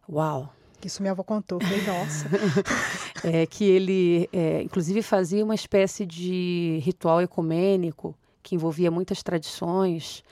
uau! 0.09 0.53
Isso 0.83 1.01
minha 1.01 1.11
avó 1.11 1.23
contou, 1.23 1.59
falei, 1.59 1.81
nossa. 1.85 2.27
é, 3.23 3.45
que 3.45 3.63
ele, 3.65 4.29
é, 4.31 4.61
inclusive, 4.61 5.01
fazia 5.01 5.43
uma 5.43 5.55
espécie 5.55 6.05
de 6.05 6.79
ritual 6.83 7.21
ecumênico 7.21 8.15
que 8.43 8.55
envolvia 8.55 8.89
muitas 8.89 9.21
tradições. 9.21 10.23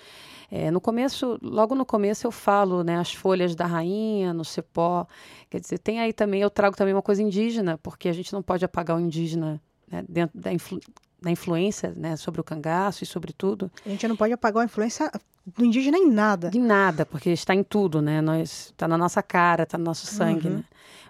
É, 0.49 0.69
no 0.71 0.79
começo, 0.79 1.37
logo 1.41 1.75
no 1.75 1.85
começo 1.85 2.25
eu 2.27 2.31
falo, 2.31 2.83
né, 2.83 2.97
as 2.97 3.13
folhas 3.13 3.55
da 3.55 3.65
rainha 3.65 4.33
no 4.33 4.45
cipó. 4.45 5.05
Quer 5.49 5.59
dizer, 5.59 5.79
tem 5.79 5.99
aí 5.99 6.13
também, 6.13 6.41
eu 6.41 6.49
trago 6.49 6.77
também 6.77 6.93
uma 6.93 7.01
coisa 7.01 7.21
indígena, 7.21 7.77
porque 7.79 8.07
a 8.07 8.13
gente 8.13 8.31
não 8.31 8.41
pode 8.41 8.63
apagar 8.63 8.95
o 8.95 8.99
indígena 8.99 9.61
né, 9.91 10.03
dentro 10.07 10.39
da, 10.39 10.53
influ, 10.53 10.79
da 11.21 11.31
influência 11.31 11.93
né, 11.95 12.15
sobre 12.15 12.41
o 12.41 12.43
cangaço 12.43 13.03
e 13.03 13.07
sobre 13.07 13.33
tudo. 13.33 13.71
A 13.85 13.89
gente 13.89 14.07
não 14.07 14.15
pode 14.15 14.33
apagar 14.33 14.61
a 14.61 14.65
influência 14.65 15.11
do 15.45 15.63
indígena 15.65 15.97
em 15.97 16.09
nada. 16.09 16.51
Em 16.53 16.59
nada, 16.59 17.05
porque 17.05 17.29
está 17.29 17.53
em 17.53 17.63
tudo, 17.63 18.01
né? 18.01 18.21
Nós 18.21 18.67
está 18.67 18.87
na 18.87 18.97
nossa 18.97 19.21
cara, 19.21 19.63
está 19.63 19.77
no 19.77 19.83
nosso 19.83 20.05
sangue, 20.07 20.47
Uhum. 20.47 20.55
né? 20.57 20.63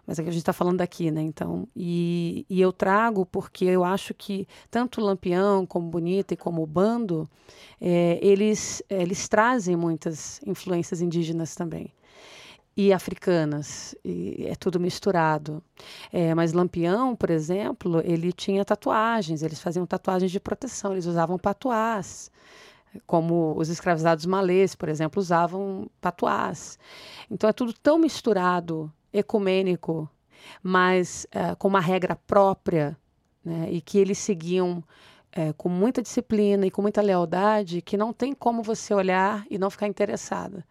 Mas 0.07 0.19
é 0.19 0.23
que 0.23 0.29
a 0.29 0.31
gente 0.31 0.41
está 0.41 0.53
falando 0.53 0.77
daqui, 0.77 1.09
né? 1.09 1.21
Então, 1.21 1.67
e, 1.75 2.45
e 2.47 2.61
eu 2.61 2.71
trago 2.71 3.25
porque 3.25 3.65
eu 3.65 3.83
acho 3.83 4.13
que 4.13 4.47
tanto 4.69 5.01
o 5.01 5.03
Lampião 5.03 5.65
como 5.65 5.89
Bonita 5.89 6.33
e 6.33 6.37
como 6.37 6.61
o 6.61 6.67
Bando, 6.67 7.27
é, 7.81 8.19
eles 8.21 8.83
eles 8.87 9.27
trazem 9.27 9.75
muitas 9.75 10.39
influências 10.45 11.01
indígenas 11.01 11.55
também 11.55 11.91
e 12.77 12.91
africanas, 12.91 13.95
e 14.03 14.45
é 14.47 14.55
tudo 14.55 14.79
misturado. 14.79 15.63
É, 16.11 16.35
mas 16.35 16.51
Lampião, 16.51 17.15
por 17.15 17.29
exemplo, 17.29 18.01
ele 18.03 18.33
tinha 18.33 18.65
tatuagens, 18.65 19.41
eles 19.41 19.59
faziam 19.59 19.85
tatuagens 19.85 20.31
de 20.31 20.39
proteção, 20.39 20.91
eles 20.91 21.05
usavam 21.05 21.37
patuás, 21.37 22.29
como 23.07 23.53
os 23.57 23.69
escravizados 23.69 24.25
malês, 24.25 24.75
por 24.75 24.89
exemplo, 24.89 25.21
usavam 25.21 25.89
patuás. 26.01 26.77
Então 27.31 27.49
é 27.49 27.53
tudo 27.53 27.73
tão 27.73 27.97
misturado, 27.97 28.91
ecumênico, 29.13 30.09
mas 30.61 31.25
eh, 31.31 31.55
com 31.55 31.67
uma 31.69 31.79
regra 31.79 32.15
própria, 32.15 32.97
né, 33.43 33.69
e 33.71 33.81
que 33.81 33.97
eles 33.97 34.17
seguiam 34.17 34.83
eh, 35.31 35.53
com 35.53 35.69
muita 35.69 36.01
disciplina 36.01 36.65
e 36.67 36.71
com 36.71 36.81
muita 36.81 37.01
lealdade, 37.01 37.81
que 37.81 37.97
não 37.97 38.11
tem 38.13 38.33
como 38.33 38.61
você 38.63 38.93
olhar 38.93 39.45
e 39.49 39.57
não 39.57 39.69
ficar 39.69 39.87
interessada 39.87 40.65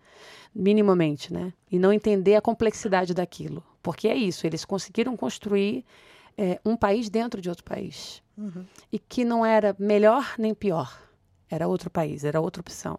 minimamente, 0.54 1.32
né? 1.32 1.52
E 1.70 1.78
não 1.78 1.92
entender 1.92 2.36
a 2.36 2.40
complexidade 2.40 3.12
daquilo. 3.12 3.62
Porque 3.82 4.08
é 4.08 4.14
isso, 4.14 4.46
eles 4.46 4.64
conseguiram 4.64 5.16
construir 5.16 5.84
é, 6.38 6.60
um 6.64 6.76
país 6.76 7.10
dentro 7.10 7.40
de 7.40 7.48
outro 7.48 7.64
país. 7.64 8.22
Uhum. 8.36 8.64
E 8.90 8.98
que 8.98 9.24
não 9.24 9.44
era 9.44 9.74
melhor 9.78 10.34
nem 10.38 10.54
pior. 10.54 11.00
Era 11.50 11.68
outro 11.68 11.90
país, 11.90 12.24
era 12.24 12.40
outra 12.40 12.60
opção. 12.60 12.98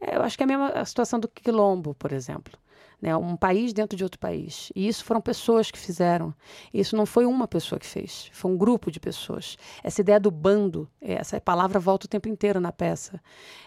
É, 0.00 0.16
eu 0.16 0.22
acho 0.22 0.36
que 0.36 0.42
é 0.42 0.44
a 0.44 0.46
mesma 0.46 0.84
situação 0.84 1.18
do 1.18 1.28
Quilombo, 1.28 1.94
por 1.94 2.12
exemplo. 2.12 2.58
Né? 3.00 3.14
Um 3.16 3.36
país 3.36 3.72
dentro 3.72 3.96
de 3.96 4.04
outro 4.04 4.18
país. 4.18 4.70
E 4.74 4.86
isso 4.86 5.04
foram 5.04 5.20
pessoas 5.20 5.70
que 5.70 5.78
fizeram. 5.78 6.34
Isso 6.72 6.96
não 6.96 7.06
foi 7.06 7.26
uma 7.26 7.46
pessoa 7.46 7.78
que 7.78 7.86
fez, 7.86 8.30
foi 8.32 8.50
um 8.50 8.56
grupo 8.56 8.90
de 8.90 9.00
pessoas. 9.00 9.56
Essa 9.82 10.00
ideia 10.00 10.20
do 10.20 10.30
bando, 10.30 10.88
essa 11.00 11.40
palavra 11.40 11.78
volta 11.78 12.06
o 12.06 12.08
tempo 12.08 12.28
inteiro 12.28 12.60
na 12.60 12.72
peça. 12.72 13.20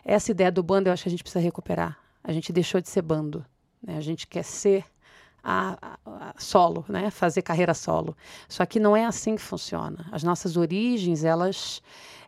Essa 0.04 0.32
ideia 0.32 0.52
do 0.52 0.64
bando 0.64 0.90
eu 0.90 0.94
acho 0.94 1.04
que 1.04 1.10
a 1.10 1.12
gente 1.12 1.24
precisa 1.24 1.44
recuperar. 1.44 2.09
A 2.24 2.32
gente 2.32 2.52
deixou 2.52 2.82
de 2.82 2.90
ser 2.90 3.02
bando. 3.02 3.46
Né? 3.82 3.98
A 3.98 4.02
gente 4.02 4.28
quer 4.28 4.44
ser 4.44 4.86
a, 5.44 5.78
a, 5.82 6.30
a 6.30 6.34
solo, 6.38 6.86
né? 6.88 7.10
fazer 7.10 7.42
carreira 7.42 7.74
solo. 7.74 8.16
Só 8.48 8.66
que 8.66 8.80
não 8.80 8.96
é 8.96 9.06
assim 9.06 9.36
que 9.36 9.42
funciona. 9.42 10.08
As 10.12 10.24
nossas 10.24 10.58
origens, 10.58 11.24
elas, 11.24 11.82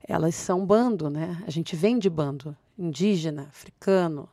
elas 0.07 0.35
são 0.35 0.65
bando. 0.65 1.09
Né? 1.09 1.41
A 1.45 1.51
gente 1.51 1.75
vem 1.75 1.99
de 1.99 2.09
bando. 2.09 2.55
Indígena, 2.77 3.43
africano, 3.49 4.27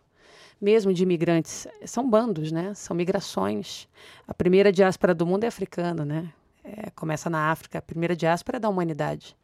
mesmo 0.60 0.92
de 0.92 1.02
imigrantes. 1.02 1.66
São 1.84 2.08
bandos, 2.08 2.50
né? 2.52 2.72
são 2.74 2.96
migrações. 2.96 3.88
A 4.26 4.32
primeira 4.32 4.72
diáspora 4.72 5.14
do 5.14 5.26
mundo 5.26 5.44
é 5.44 5.48
africana. 5.48 6.04
Né? 6.04 6.32
É, 6.64 6.90
começa 6.90 7.28
na 7.28 7.50
África. 7.50 7.78
A 7.78 7.82
primeira 7.82 8.14
diáspora 8.16 8.56
é 8.56 8.60
da 8.60 8.68
humanidade. 8.68 9.36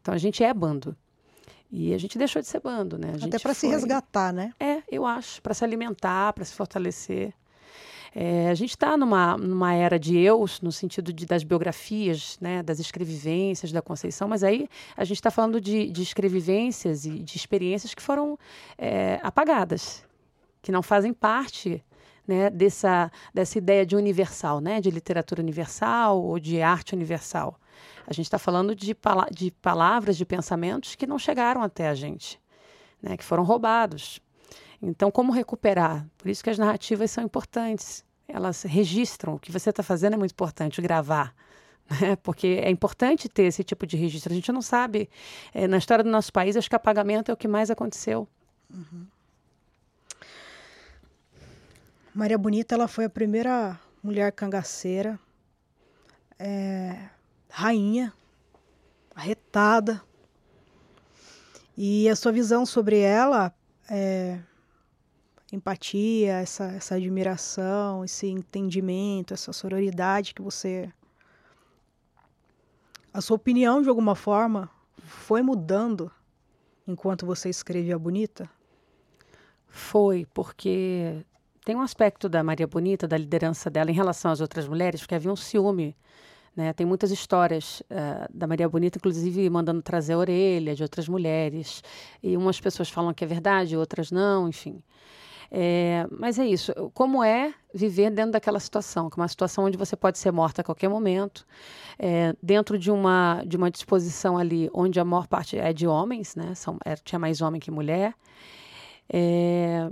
Então 0.00 0.12
a 0.12 0.18
gente 0.18 0.44
é 0.44 0.52
bando. 0.52 0.94
E 1.74 1.94
a 1.94 1.98
gente 1.98 2.18
deixou 2.18 2.42
de 2.42 2.48
ser 2.48 2.60
bando, 2.60 2.98
né? 2.98 3.14
Até 3.22 3.38
para 3.38 3.54
se 3.54 3.62
foi- 3.62 3.70
resgatar, 3.70 4.30
né? 4.30 4.52
é, 4.60 4.82
eu 4.90 5.06
acho, 5.06 5.40
para 5.40 5.54
se 5.54 5.64
alimentar, 5.64 6.34
para 6.34 6.44
se 6.44 6.52
fortalecer. 6.52 7.32
É, 8.14 8.50
a 8.50 8.54
gente 8.54 8.70
está 8.70 8.94
numa, 8.94 9.38
numa 9.38 9.72
era 9.72 9.98
de 9.98 10.18
eus, 10.18 10.60
no 10.60 10.70
sentido 10.70 11.10
de, 11.14 11.24
das 11.24 11.42
biografias, 11.42 12.36
né, 12.42 12.62
das 12.62 12.78
escrevivências 12.78 13.72
da 13.72 13.80
Conceição, 13.80 14.28
mas 14.28 14.44
aí 14.44 14.68
a 14.94 15.02
gente 15.02 15.16
está 15.16 15.30
falando 15.30 15.58
de, 15.58 15.90
de 15.90 16.02
escrevivências 16.02 17.06
e 17.06 17.20
de 17.20 17.36
experiências 17.38 17.94
que 17.94 18.02
foram 18.02 18.38
é, 18.76 19.18
apagadas, 19.22 20.04
que 20.60 20.70
não 20.70 20.82
fazem 20.82 21.14
parte 21.14 21.82
né, 22.28 22.50
dessa, 22.50 23.10
dessa 23.32 23.56
ideia 23.56 23.86
de 23.86 23.96
universal, 23.96 24.60
né, 24.60 24.78
de 24.78 24.90
literatura 24.90 25.40
universal 25.40 26.22
ou 26.22 26.38
de 26.38 26.60
arte 26.60 26.94
universal. 26.94 27.58
A 28.06 28.12
gente 28.12 28.26
está 28.26 28.38
falando 28.38 28.74
de, 28.74 28.94
pala 28.94 29.26
de 29.30 29.50
palavras, 29.50 30.16
de 30.16 30.24
pensamentos 30.24 30.94
que 30.94 31.06
não 31.06 31.18
chegaram 31.18 31.62
até 31.62 31.88
a 31.88 31.94
gente, 31.94 32.40
né, 33.00 33.16
que 33.16 33.24
foram 33.24 33.44
roubados. 33.44 34.20
Então, 34.80 35.10
como 35.10 35.32
recuperar? 35.32 36.06
Por 36.18 36.28
isso 36.28 36.42
que 36.42 36.50
as 36.50 36.58
narrativas 36.58 37.10
são 37.10 37.22
importantes. 37.22 38.04
Elas 38.26 38.62
registram. 38.62 39.34
O 39.34 39.38
que 39.38 39.52
você 39.52 39.70
está 39.70 39.82
fazendo 39.82 40.14
é 40.14 40.16
muito 40.16 40.32
importante, 40.32 40.80
gravar. 40.82 41.34
Né? 42.00 42.16
Porque 42.22 42.60
é 42.62 42.70
importante 42.70 43.28
ter 43.28 43.42
esse 43.42 43.62
tipo 43.62 43.86
de 43.86 43.96
registro. 43.96 44.32
A 44.32 44.34
gente 44.34 44.50
não 44.50 44.62
sabe. 44.62 45.10
eh, 45.52 45.66
na 45.66 45.76
história 45.76 46.02
do 46.02 46.08
nosso 46.08 46.32
país, 46.32 46.56
acho 46.56 46.70
que 46.70 46.76
apagamento 46.76 47.30
é 47.30 47.34
o 47.34 47.36
que 47.36 47.48
mais 47.48 47.70
aconteceu. 47.70 48.26
Maria 52.14 52.38
Bonita, 52.38 52.74
ela 52.74 52.88
foi 52.88 53.04
a 53.04 53.10
primeira 53.10 53.78
mulher 54.02 54.32
cangaceira, 54.32 55.18
é, 56.38 57.08
rainha, 57.52 58.12
arretada. 59.14 60.02
E 61.76 62.08
a 62.08 62.16
sua 62.16 62.32
visão 62.32 62.64
sobre 62.64 62.98
ela, 62.98 63.54
é, 63.88 64.40
empatia, 65.52 66.34
essa, 66.34 66.64
essa 66.64 66.94
admiração, 66.94 68.04
esse 68.04 68.26
entendimento, 68.26 69.34
essa 69.34 69.52
sororidade 69.52 70.34
que 70.34 70.42
você. 70.42 70.90
A 73.12 73.20
sua 73.20 73.36
opinião, 73.36 73.82
de 73.82 73.88
alguma 73.90 74.14
forma, 74.14 74.70
foi 74.98 75.42
mudando 75.42 76.10
enquanto 76.86 77.26
você 77.26 77.50
escrevia 77.50 77.98
Bonita? 77.98 78.48
Foi, 79.68 80.26
porque 80.32 81.24
tem 81.64 81.76
um 81.76 81.82
aspecto 81.82 82.28
da 82.28 82.42
Maria 82.42 82.66
Bonita, 82.66 83.06
da 83.06 83.16
liderança 83.16 83.70
dela 83.70 83.90
em 83.90 83.94
relação 83.94 84.30
às 84.30 84.40
outras 84.40 84.66
mulheres, 84.66 85.00
porque 85.00 85.14
havia 85.14 85.32
um 85.32 85.36
ciúme. 85.36 85.94
Né? 86.54 86.72
Tem 86.72 86.86
muitas 86.86 87.10
histórias 87.10 87.82
eh, 87.88 88.28
da 88.32 88.46
Maria 88.46 88.68
Bonita, 88.68 88.98
inclusive 88.98 89.48
mandando 89.48 89.80
trazer 89.80 90.12
a 90.12 90.18
orelha 90.18 90.74
de 90.74 90.82
outras 90.82 91.08
mulheres. 91.08 91.82
E 92.22 92.36
umas 92.36 92.60
pessoas 92.60 92.90
falam 92.90 93.14
que 93.14 93.24
é 93.24 93.26
verdade, 93.26 93.76
outras 93.76 94.10
não, 94.10 94.48
enfim. 94.48 94.82
É, 95.54 96.06
mas 96.10 96.38
é 96.38 96.46
isso. 96.46 96.72
Como 96.94 97.22
é 97.22 97.52
viver 97.74 98.10
dentro 98.10 98.32
daquela 98.32 98.58
situação, 98.58 99.10
é 99.12 99.20
uma 99.20 99.28
situação 99.28 99.64
onde 99.64 99.76
você 99.76 99.94
pode 99.94 100.18
ser 100.18 100.32
morta 100.32 100.62
a 100.62 100.64
qualquer 100.64 100.88
momento, 100.88 101.46
é, 101.98 102.34
dentro 102.42 102.78
de 102.78 102.90
uma, 102.90 103.42
de 103.46 103.56
uma 103.58 103.70
disposição 103.70 104.38
ali 104.38 104.70
onde 104.72 104.98
a 104.98 105.04
maior 105.04 105.26
parte 105.26 105.58
é 105.58 105.72
de 105.72 105.86
homens, 105.86 106.34
né? 106.36 106.54
São, 106.54 106.78
é, 106.84 106.96
tinha 106.96 107.18
mais 107.18 107.42
homem 107.42 107.60
que 107.60 107.70
mulher. 107.70 108.14
É, 109.12 109.90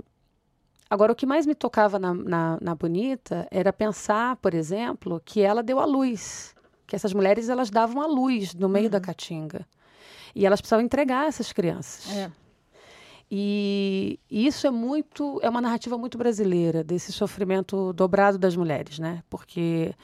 Agora, 0.91 1.13
o 1.13 1.15
que 1.15 1.25
mais 1.25 1.45
me 1.45 1.55
tocava 1.55 1.97
na, 1.97 2.13
na, 2.13 2.57
na 2.59 2.75
Bonita 2.75 3.47
era 3.49 3.71
pensar, 3.71 4.35
por 4.35 4.53
exemplo, 4.53 5.21
que 5.23 5.39
ela 5.39 5.63
deu 5.63 5.79
a 5.79 5.85
luz, 5.85 6.53
que 6.85 6.93
essas 6.93 7.13
mulheres 7.13 7.47
elas 7.47 7.69
davam 7.69 8.01
a 8.01 8.05
luz 8.05 8.53
no 8.53 8.67
meio 8.67 8.89
da 8.89 8.99
caatinga. 8.99 9.65
E 10.35 10.45
elas 10.45 10.59
precisavam 10.59 10.83
entregar 10.83 11.29
essas 11.29 11.53
crianças. 11.53 12.13
É. 12.13 12.29
E 13.33 14.19
isso 14.29 14.67
é 14.67 14.69
muito, 14.69 15.39
é 15.41 15.49
uma 15.49 15.61
narrativa 15.61 15.97
muito 15.97 16.17
brasileira 16.17 16.83
desse 16.83 17.13
sofrimento 17.13 17.93
dobrado 17.93 18.37
das 18.37 18.57
mulheres, 18.57 18.99
né? 18.99 19.23
Porque 19.29 19.95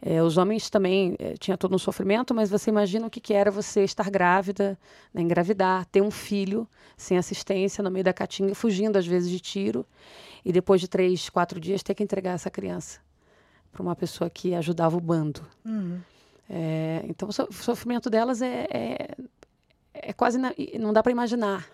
eh, 0.00 0.22
os 0.22 0.36
homens 0.36 0.70
também 0.70 1.16
eh, 1.18 1.34
tinha 1.36 1.56
todo 1.58 1.74
um 1.74 1.78
sofrimento, 1.78 2.32
mas 2.32 2.48
você 2.48 2.70
imagina 2.70 3.04
o 3.04 3.10
que, 3.10 3.18
que 3.20 3.34
era 3.34 3.50
você 3.50 3.82
estar 3.82 4.08
grávida, 4.08 4.78
né, 5.12 5.20
engravidar, 5.20 5.84
ter 5.86 6.00
um 6.00 6.12
filho 6.12 6.64
sem 6.96 7.18
assistência 7.18 7.82
no 7.82 7.90
meio 7.90 8.04
da 8.04 8.12
caatinga, 8.12 8.54
fugindo 8.54 8.96
às 8.96 9.06
vezes 9.06 9.28
de 9.32 9.40
tiro, 9.40 9.84
e 10.44 10.52
depois 10.52 10.80
de 10.80 10.86
três, 10.86 11.28
quatro 11.28 11.58
dias 11.58 11.82
ter 11.82 11.92
que 11.92 12.04
entregar 12.04 12.34
essa 12.34 12.50
criança 12.50 13.00
para 13.72 13.82
uma 13.82 13.96
pessoa 13.96 14.30
que 14.30 14.54
ajudava 14.54 14.96
o 14.96 15.00
bando. 15.00 15.40
Uhum. 15.64 15.98
É, 16.48 17.04
então 17.08 17.28
o 17.28 17.32
sofrimento 17.32 18.08
delas 18.08 18.40
é, 18.40 18.68
é, 18.70 19.16
é 19.92 20.12
quase 20.12 20.38
na- 20.38 20.54
não 20.78 20.92
dá 20.92 21.02
para 21.02 21.10
imaginar. 21.10 21.66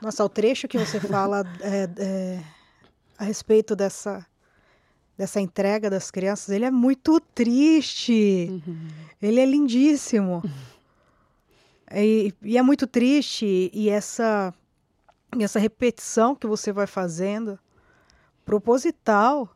Nossa, 0.00 0.24
o 0.24 0.28
trecho 0.28 0.68
que 0.68 0.78
você 0.78 1.00
fala 1.00 1.44
é, 1.60 1.88
é, 1.98 2.42
a 3.18 3.24
respeito 3.24 3.74
dessa, 3.74 4.26
dessa 5.16 5.40
entrega 5.40 5.88
das 5.88 6.10
crianças, 6.10 6.50
ele 6.50 6.64
é 6.64 6.70
muito 6.70 7.20
triste. 7.20 8.62
Ele 9.20 9.40
é 9.40 9.46
lindíssimo. 9.46 10.42
E, 11.94 12.34
e 12.42 12.58
é 12.58 12.62
muito 12.62 12.84
triste. 12.84 13.70
E 13.72 13.88
essa, 13.88 14.52
e 15.38 15.44
essa 15.44 15.60
repetição 15.60 16.34
que 16.34 16.44
você 16.44 16.72
vai 16.72 16.84
fazendo, 16.84 17.56
proposital. 18.46 19.50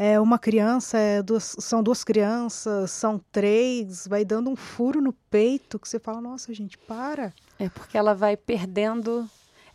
É 0.00 0.20
uma 0.20 0.38
criança, 0.38 0.96
é 0.96 1.20
duas, 1.20 1.56
são 1.58 1.82
duas 1.82 2.04
crianças, 2.04 2.92
são 2.92 3.20
três, 3.32 4.06
vai 4.06 4.24
dando 4.24 4.48
um 4.48 4.54
furo 4.54 5.00
no 5.00 5.12
peito 5.12 5.76
que 5.76 5.88
você 5.88 5.98
fala, 5.98 6.20
nossa, 6.20 6.54
gente, 6.54 6.78
para. 6.78 7.34
É 7.58 7.68
porque 7.68 7.98
ela 7.98 8.14
vai 8.14 8.36
perdendo, 8.36 9.28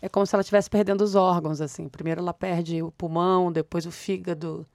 é 0.03 0.09
como 0.09 0.25
se 0.25 0.35
ela 0.35 0.41
estivesse 0.41 0.69
perdendo 0.69 1.01
os 1.01 1.15
órgãos, 1.15 1.61
assim. 1.61 1.87
Primeiro 1.87 2.19
ela 2.19 2.33
perde 2.33 2.83
o 2.83 2.91
pulmão, 2.91 3.49
depois 3.49 3.85
o 3.85 3.91
fígado, 3.91 4.67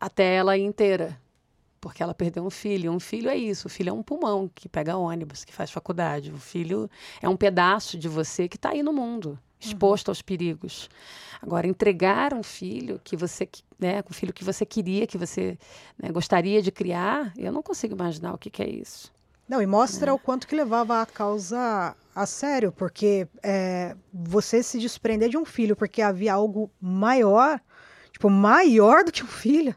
até 0.00 0.36
ela 0.36 0.56
ir 0.56 0.62
inteira. 0.62 1.20
Porque 1.80 2.04
ela 2.04 2.14
perdeu 2.14 2.46
um 2.46 2.50
filho. 2.50 2.92
Um 2.92 3.00
filho 3.00 3.28
é 3.28 3.36
isso. 3.36 3.66
O 3.66 3.68
filho 3.68 3.90
é 3.90 3.92
um 3.92 4.00
pulmão 4.00 4.48
que 4.54 4.68
pega 4.68 4.96
ônibus, 4.96 5.44
que 5.44 5.52
faz 5.52 5.72
faculdade. 5.72 6.30
O 6.30 6.38
filho 6.38 6.88
é 7.20 7.28
um 7.28 7.36
pedaço 7.36 7.98
de 7.98 8.06
você 8.06 8.48
que 8.48 8.54
está 8.54 8.70
aí 8.70 8.80
no 8.80 8.92
mundo, 8.92 9.36
exposto 9.58 10.06
uhum. 10.06 10.12
aos 10.12 10.22
perigos. 10.22 10.88
Agora, 11.42 11.66
entregar 11.66 12.32
um 12.32 12.44
filho 12.44 13.00
que 13.02 13.16
você, 13.16 13.48
né, 13.76 14.04
um 14.08 14.14
filho 14.14 14.32
que 14.32 14.44
você 14.44 14.64
queria, 14.64 15.04
que 15.04 15.18
você 15.18 15.58
né, 16.00 16.12
gostaria 16.12 16.62
de 16.62 16.70
criar, 16.70 17.32
eu 17.36 17.50
não 17.50 17.62
consigo 17.62 17.92
imaginar 17.92 18.34
o 18.34 18.38
que, 18.38 18.50
que 18.50 18.62
é 18.62 18.70
isso. 18.70 19.12
Não, 19.48 19.60
e 19.60 19.66
mostra 19.66 20.12
é. 20.12 20.14
o 20.14 20.18
quanto 20.18 20.46
que 20.46 20.54
levava 20.54 21.02
a 21.02 21.06
causa 21.06 21.96
a 22.18 22.26
sério, 22.26 22.72
porque 22.72 23.28
é, 23.42 23.96
você 24.12 24.60
se 24.60 24.78
desprender 24.80 25.28
de 25.28 25.38
um 25.38 25.44
filho 25.44 25.76
porque 25.76 26.02
havia 26.02 26.34
algo 26.34 26.68
maior, 26.80 27.60
tipo, 28.10 28.28
maior 28.28 29.04
do 29.04 29.12
que 29.12 29.22
um 29.22 29.28
filho. 29.28 29.74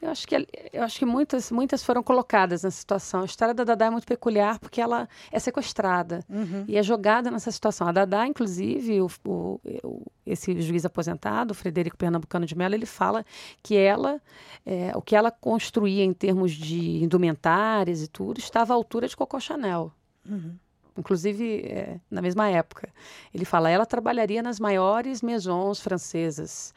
Eu 0.00 0.10
acho 0.10 0.28
que, 0.28 0.46
eu 0.72 0.82
acho 0.84 0.98
que 0.98 1.04
muitas, 1.04 1.50
muitas 1.50 1.82
foram 1.82 2.04
colocadas 2.04 2.62
nessa 2.62 2.76
situação. 2.76 3.22
A 3.22 3.24
história 3.24 3.52
da 3.52 3.64
Dadá 3.64 3.86
é 3.86 3.90
muito 3.90 4.06
peculiar 4.06 4.60
porque 4.60 4.80
ela 4.80 5.08
é 5.32 5.38
sequestrada 5.40 6.24
uhum. 6.28 6.64
e 6.68 6.76
é 6.76 6.82
jogada 6.84 7.32
nessa 7.32 7.50
situação. 7.50 7.88
A 7.88 7.92
Dadá, 7.92 8.24
inclusive, 8.24 9.00
o, 9.00 9.08
o, 9.26 9.60
o, 9.82 10.02
esse 10.24 10.60
juiz 10.60 10.84
aposentado, 10.84 11.52
Frederico 11.52 11.96
Pernambucano 11.96 12.46
de 12.46 12.56
Mello, 12.56 12.76
ele 12.76 12.86
fala 12.86 13.24
que 13.60 13.74
ela, 13.74 14.22
é, 14.64 14.92
o 14.94 15.02
que 15.02 15.16
ela 15.16 15.32
construía 15.32 16.04
em 16.04 16.12
termos 16.12 16.52
de 16.52 17.02
indumentárias 17.02 18.02
e 18.02 18.06
tudo, 18.06 18.38
estava 18.38 18.72
à 18.72 18.76
altura 18.76 19.08
de 19.08 19.16
Coco 19.16 19.40
Chanel. 19.40 19.92
Uhum 20.24 20.56
inclusive 20.96 21.62
é, 21.66 22.00
na 22.10 22.22
mesma 22.22 22.48
época. 22.48 22.88
Ele 23.32 23.44
fala, 23.44 23.70
ela 23.70 23.86
trabalharia 23.86 24.42
nas 24.42 24.58
maiores 24.58 25.22
maisons 25.22 25.80
francesas. 25.80 26.74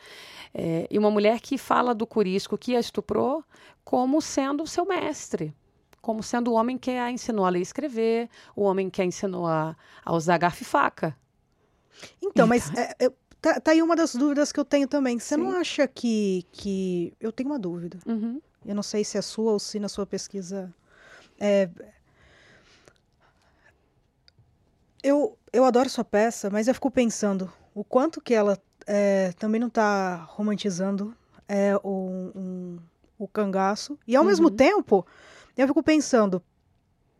É, 0.53 0.87
e 0.89 0.97
uma 0.97 1.11
mulher 1.11 1.39
que 1.39 1.57
fala 1.57 1.93
do 1.93 2.07
Curisco 2.07 2.57
que 2.57 2.75
a 2.75 2.79
estuprou 2.79 3.43
como 3.83 4.21
sendo 4.21 4.65
seu 4.67 4.85
mestre, 4.85 5.53
como 6.01 6.23
sendo 6.23 6.51
o 6.51 6.53
homem 6.53 6.77
que 6.77 6.91
a 6.91 7.11
ensinou 7.11 7.45
a 7.45 7.49
ler 7.49 7.59
e 7.59 7.63
escrever, 7.63 8.29
o 8.55 8.63
homem 8.63 8.89
que 8.89 9.01
a 9.01 9.05
ensinou 9.05 9.47
a, 9.47 9.75
a 10.03 10.15
usar 10.15 10.37
garfo 10.37 10.63
e 10.63 10.65
faca. 10.65 11.15
Então, 12.21 12.47
mas 12.47 12.71
é, 12.75 12.95
é, 12.99 13.11
tá, 13.41 13.59
tá, 13.59 13.71
aí 13.71 13.81
uma 13.81 13.95
das 13.95 14.15
dúvidas 14.15 14.51
que 14.51 14.59
eu 14.59 14.65
tenho 14.65 14.87
também. 14.87 15.19
Você 15.19 15.35
Sim. 15.35 15.41
não 15.41 15.51
acha 15.51 15.87
que, 15.87 16.45
que... 16.51 17.13
Eu 17.19 17.31
tenho 17.31 17.49
uma 17.49 17.59
dúvida. 17.59 17.99
Uhum. 18.05 18.41
Eu 18.65 18.75
não 18.75 18.83
sei 18.83 19.03
se 19.03 19.17
é 19.17 19.21
sua 19.21 19.53
ou 19.53 19.59
se 19.59 19.79
na 19.79 19.89
sua 19.89 20.05
pesquisa... 20.05 20.73
É... 21.39 21.69
Eu, 25.03 25.37
eu 25.51 25.65
adoro 25.65 25.89
sua 25.89 26.03
peça, 26.03 26.49
mas 26.49 26.67
eu 26.67 26.73
fico 26.73 26.91
pensando 26.91 27.51
o 27.73 27.83
quanto 27.83 28.21
que 28.21 28.33
ela 28.33 28.57
é, 28.85 29.31
também 29.37 29.59
não 29.59 29.67
está 29.67 30.15
romantizando 30.29 31.15
é, 31.47 31.75
o, 31.83 32.31
um, 32.35 32.77
o 33.17 33.27
cangaço. 33.27 33.97
E 34.07 34.15
ao 34.15 34.23
uhum. 34.23 34.29
mesmo 34.29 34.51
tempo, 34.51 35.05
eu 35.57 35.67
fico 35.67 35.83
pensando, 35.83 36.41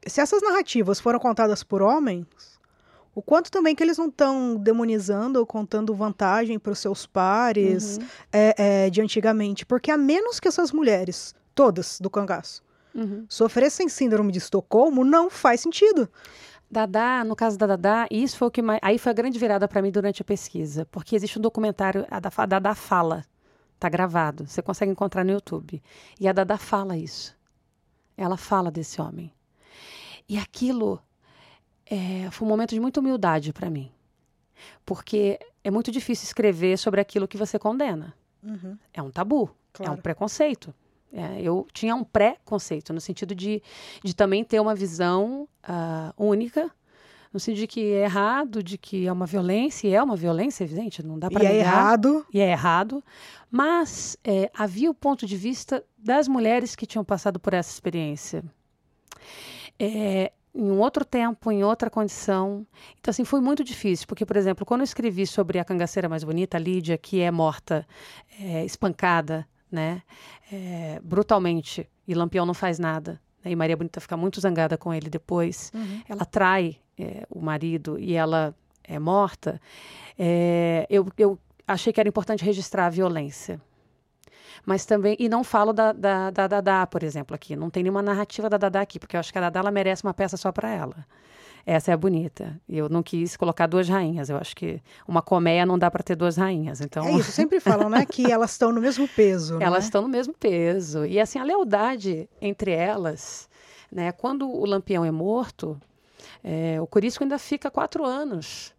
se 0.05 0.19
essas 0.21 0.41
narrativas 0.41 0.99
foram 0.99 1.19
contadas 1.19 1.63
por 1.63 1.81
homens, 1.81 2.27
o 3.13 3.21
quanto 3.21 3.51
também 3.51 3.75
que 3.75 3.83
eles 3.83 3.97
não 3.97 4.07
estão 4.07 4.55
demonizando 4.55 5.39
ou 5.39 5.45
contando 5.45 5.93
vantagem 5.93 6.57
para 6.57 6.71
os 6.71 6.79
seus 6.79 7.05
pares 7.05 7.97
uhum. 7.97 8.07
é, 8.31 8.55
é, 8.85 8.89
de 8.89 9.01
antigamente. 9.01 9.65
Porque 9.65 9.91
a 9.91 9.97
menos 9.97 10.39
que 10.39 10.47
essas 10.47 10.71
mulheres, 10.71 11.35
todas 11.53 11.99
do 11.99 12.09
cangaço, 12.09 12.63
uhum. 12.95 13.25
sofressem 13.27 13.89
síndrome 13.89 14.31
de 14.31 14.37
Estocolmo, 14.37 15.03
não 15.03 15.29
faz 15.29 15.61
sentido. 15.61 16.09
Dadá, 16.71 17.23
no 17.23 17.35
caso 17.35 17.57
da 17.57 17.65
Dadá, 17.65 18.07
isso 18.11 18.37
foi 18.37 18.47
o 18.47 18.51
que 18.51 18.61
mais, 18.61 18.79
aí 18.83 18.99
foi 18.99 19.11
a 19.11 19.15
grande 19.15 19.39
virada 19.39 19.67
para 19.67 19.81
mim 19.81 19.89
durante 19.89 20.21
a 20.21 20.25
pesquisa, 20.25 20.85
porque 20.91 21.15
existe 21.15 21.39
um 21.39 21.41
documentário, 21.41 22.05
a 22.09 22.19
da 22.19 22.29
Dadá 22.45 22.75
fala, 22.75 23.25
tá 23.79 23.89
gravado, 23.89 24.45
você 24.45 24.61
consegue 24.61 24.91
encontrar 24.91 25.23
no 25.23 25.31
YouTube. 25.31 25.81
E 26.19 26.27
a 26.27 26.33
Dadá 26.33 26.57
fala 26.57 26.95
isso. 26.95 27.35
Ela 28.15 28.37
fala 28.37 28.69
desse 28.69 29.01
homem. 29.01 29.33
E 30.27 30.37
aquilo 30.37 31.01
é, 31.85 32.29
foi 32.29 32.45
um 32.45 32.49
momento 32.49 32.75
de 32.75 32.79
muita 32.79 32.99
humildade 32.99 33.51
para 33.51 33.69
mim, 33.69 33.91
porque 34.85 35.39
é 35.63 35.71
muito 35.71 35.91
difícil 35.91 36.25
escrever 36.25 36.77
sobre 36.77 37.01
aquilo 37.01 37.27
que 37.27 37.37
você 37.37 37.57
condena. 37.57 38.13
Uhum. 38.43 38.77
É 38.93 39.01
um 39.01 39.09
tabu, 39.09 39.49
claro. 39.73 39.91
é 39.91 39.95
um 39.95 39.97
preconceito. 39.97 40.73
É, 41.11 41.41
eu 41.41 41.67
tinha 41.73 41.95
um 41.95 42.03
pré-conceito, 42.03 42.93
no 42.93 43.01
sentido 43.01 43.33
de, 43.33 43.61
de 44.03 44.15
também 44.15 44.43
ter 44.43 44.59
uma 44.59 44.75
visão 44.75 45.47
uh, 45.67 46.13
única, 46.23 46.71
no 47.33 47.39
sentido 47.39 47.61
de 47.61 47.67
que 47.67 47.93
é 47.93 48.03
errado, 48.03 48.61
de 48.61 48.77
que 48.77 49.07
é 49.07 49.11
uma 49.11 49.25
violência, 49.25 49.87
e 49.87 49.93
é 49.93 50.01
uma 50.01 50.15
violência, 50.15 50.63
evidente, 50.63 51.05
não 51.05 51.17
dá 51.17 51.29
para 51.29 51.43
negar. 51.43 51.53
E 51.53 51.57
é 51.57 51.59
errado. 51.59 52.25
E 52.33 52.39
é 52.39 52.51
errado. 52.51 53.03
Mas 53.49 54.17
é, 54.23 54.51
havia 54.53 54.89
o 54.89 54.93
ponto 54.93 55.25
de 55.25 55.35
vista 55.35 55.83
das 55.97 56.27
mulheres 56.27 56.75
que 56.75 56.85
tinham 56.85 57.03
passado 57.03 57.39
por 57.39 57.53
essa 57.53 57.71
experiência. 57.71 58.43
É, 59.79 60.31
em 60.53 60.71
um 60.71 60.79
outro 60.79 61.05
tempo, 61.05 61.51
em 61.51 61.63
outra 61.63 61.89
condição. 61.89 62.65
Então, 62.99 63.11
assim, 63.11 63.23
foi 63.23 63.39
muito 63.39 63.63
difícil, 63.63 64.07
porque, 64.07 64.25
por 64.25 64.35
exemplo, 64.35 64.65
quando 64.65 64.81
eu 64.81 64.85
escrevi 64.85 65.25
sobre 65.25 65.59
a 65.59 65.63
cangaceira 65.63 66.09
mais 66.09 66.23
bonita, 66.23 66.57
a 66.57 66.59
Lídia, 66.59 66.97
que 66.97 67.21
é 67.21 67.31
morta, 67.31 67.87
é, 68.39 68.65
espancada 68.65 69.47
né? 69.71 70.01
É, 70.51 70.99
brutalmente. 71.03 71.89
E 72.07 72.13
Lampião 72.13 72.45
não 72.45 72.53
faz 72.53 72.79
nada. 72.79 73.19
Né? 73.43 73.51
E 73.51 73.55
Maria 73.55 73.77
Bonita 73.77 73.99
fica 73.99 74.17
muito 74.17 74.39
zangada 74.39 74.77
com 74.77 74.93
ele 74.93 75.09
depois. 75.09 75.71
Uhum. 75.73 76.01
Ela 76.07 76.25
trai 76.25 76.77
é, 76.97 77.25
o 77.29 77.39
marido 77.39 77.97
e 77.99 78.13
ela 78.13 78.53
é 78.83 78.97
morta. 78.99 79.61
É, 80.17 80.85
eu, 80.89 81.07
eu 81.17 81.37
achei 81.67 81.93
que 81.93 81.99
era 81.99 82.09
importante 82.09 82.43
registrar 82.43 82.87
a 82.87 82.89
violência. 82.89 83.61
Mas 84.65 84.85
também, 84.85 85.15
e 85.19 85.29
não 85.29 85.43
falo 85.43 85.71
da, 85.71 85.93
da, 85.93 86.29
da 86.31 86.47
Dadá, 86.47 86.85
por 86.85 87.03
exemplo, 87.03 87.35
aqui. 87.35 87.55
Não 87.55 87.69
tem 87.69 87.83
nenhuma 87.83 88.01
narrativa 88.01 88.49
da 88.49 88.57
Dadá 88.57 88.81
aqui, 88.81 88.99
porque 88.99 89.15
eu 89.15 89.19
acho 89.19 89.31
que 89.31 89.37
a 89.37 89.41
Dadá 89.41 89.61
ela 89.61 89.71
merece 89.71 90.03
uma 90.03 90.13
peça 90.13 90.35
só 90.35 90.51
para 90.51 90.69
ela. 90.69 91.05
Essa 91.65 91.91
é 91.91 91.93
a 91.93 91.97
bonita. 91.97 92.59
E 92.67 92.77
eu 92.77 92.89
não 92.89 93.03
quis 93.03 93.37
colocar 93.37 93.67
duas 93.67 93.87
rainhas. 93.87 94.29
Eu 94.29 94.37
acho 94.37 94.55
que 94.55 94.81
uma 95.07 95.21
colmeia 95.21 95.65
não 95.65 95.77
dá 95.77 95.89
para 95.91 96.03
ter 96.03 96.15
duas 96.15 96.37
rainhas. 96.37 96.81
Então... 96.81 97.05
É 97.05 97.13
isso, 97.13 97.31
sempre 97.31 97.59
falam, 97.59 97.89
né? 97.89 98.05
Que 98.05 98.31
elas 98.31 98.51
estão 98.51 98.71
no 98.71 98.81
mesmo 98.81 99.07
peso. 99.07 99.57
Elas 99.61 99.83
né? 99.83 99.85
estão 99.85 100.01
no 100.01 100.09
mesmo 100.09 100.33
peso. 100.33 101.05
E 101.05 101.19
assim, 101.19 101.39
a 101.39 101.43
lealdade 101.43 102.29
entre 102.41 102.71
elas, 102.71 103.49
né? 103.91 104.11
Quando 104.11 104.49
o 104.49 104.65
Lampião 104.65 105.05
é 105.05 105.11
morto, 105.11 105.79
é, 106.43 106.79
o 106.81 106.87
Corisco 106.87 107.23
ainda 107.23 107.37
fica 107.37 107.69
quatro 107.69 108.05
anos. 108.05 108.73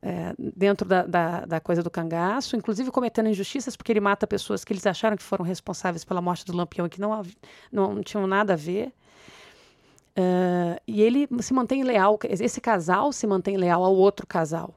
É, 0.00 0.32
dentro 0.38 0.86
da, 0.86 1.04
da, 1.04 1.44
da, 1.44 1.60
coisa 1.60 1.82
do 1.82 1.90
cangaço, 1.90 2.54
inclusive 2.54 2.88
cometendo 2.88 3.28
injustiças, 3.28 3.74
porque 3.74 3.90
ele 3.90 3.98
mata 3.98 4.28
pessoas 4.28 4.64
que 4.64 4.72
eles 4.72 4.86
acharam 4.86 5.16
que 5.16 5.24
foram 5.24 5.44
responsáveis 5.44 6.04
pela 6.04 6.22
morte 6.22 6.44
do 6.44 6.56
Lampião 6.56 6.86
e 6.86 6.88
que 6.88 7.00
não, 7.00 7.20
não, 7.72 7.94
não 7.94 8.02
tinham 8.02 8.24
nada 8.24 8.52
a 8.52 8.56
ver. 8.56 8.92
Uh, 10.18 10.80
e 10.84 11.00
ele 11.00 11.28
se 11.40 11.54
mantém 11.54 11.84
leal, 11.84 12.18
esse 12.28 12.60
casal 12.60 13.12
se 13.12 13.24
mantém 13.24 13.56
leal 13.56 13.84
ao 13.84 13.94
outro 13.94 14.26
casal, 14.26 14.74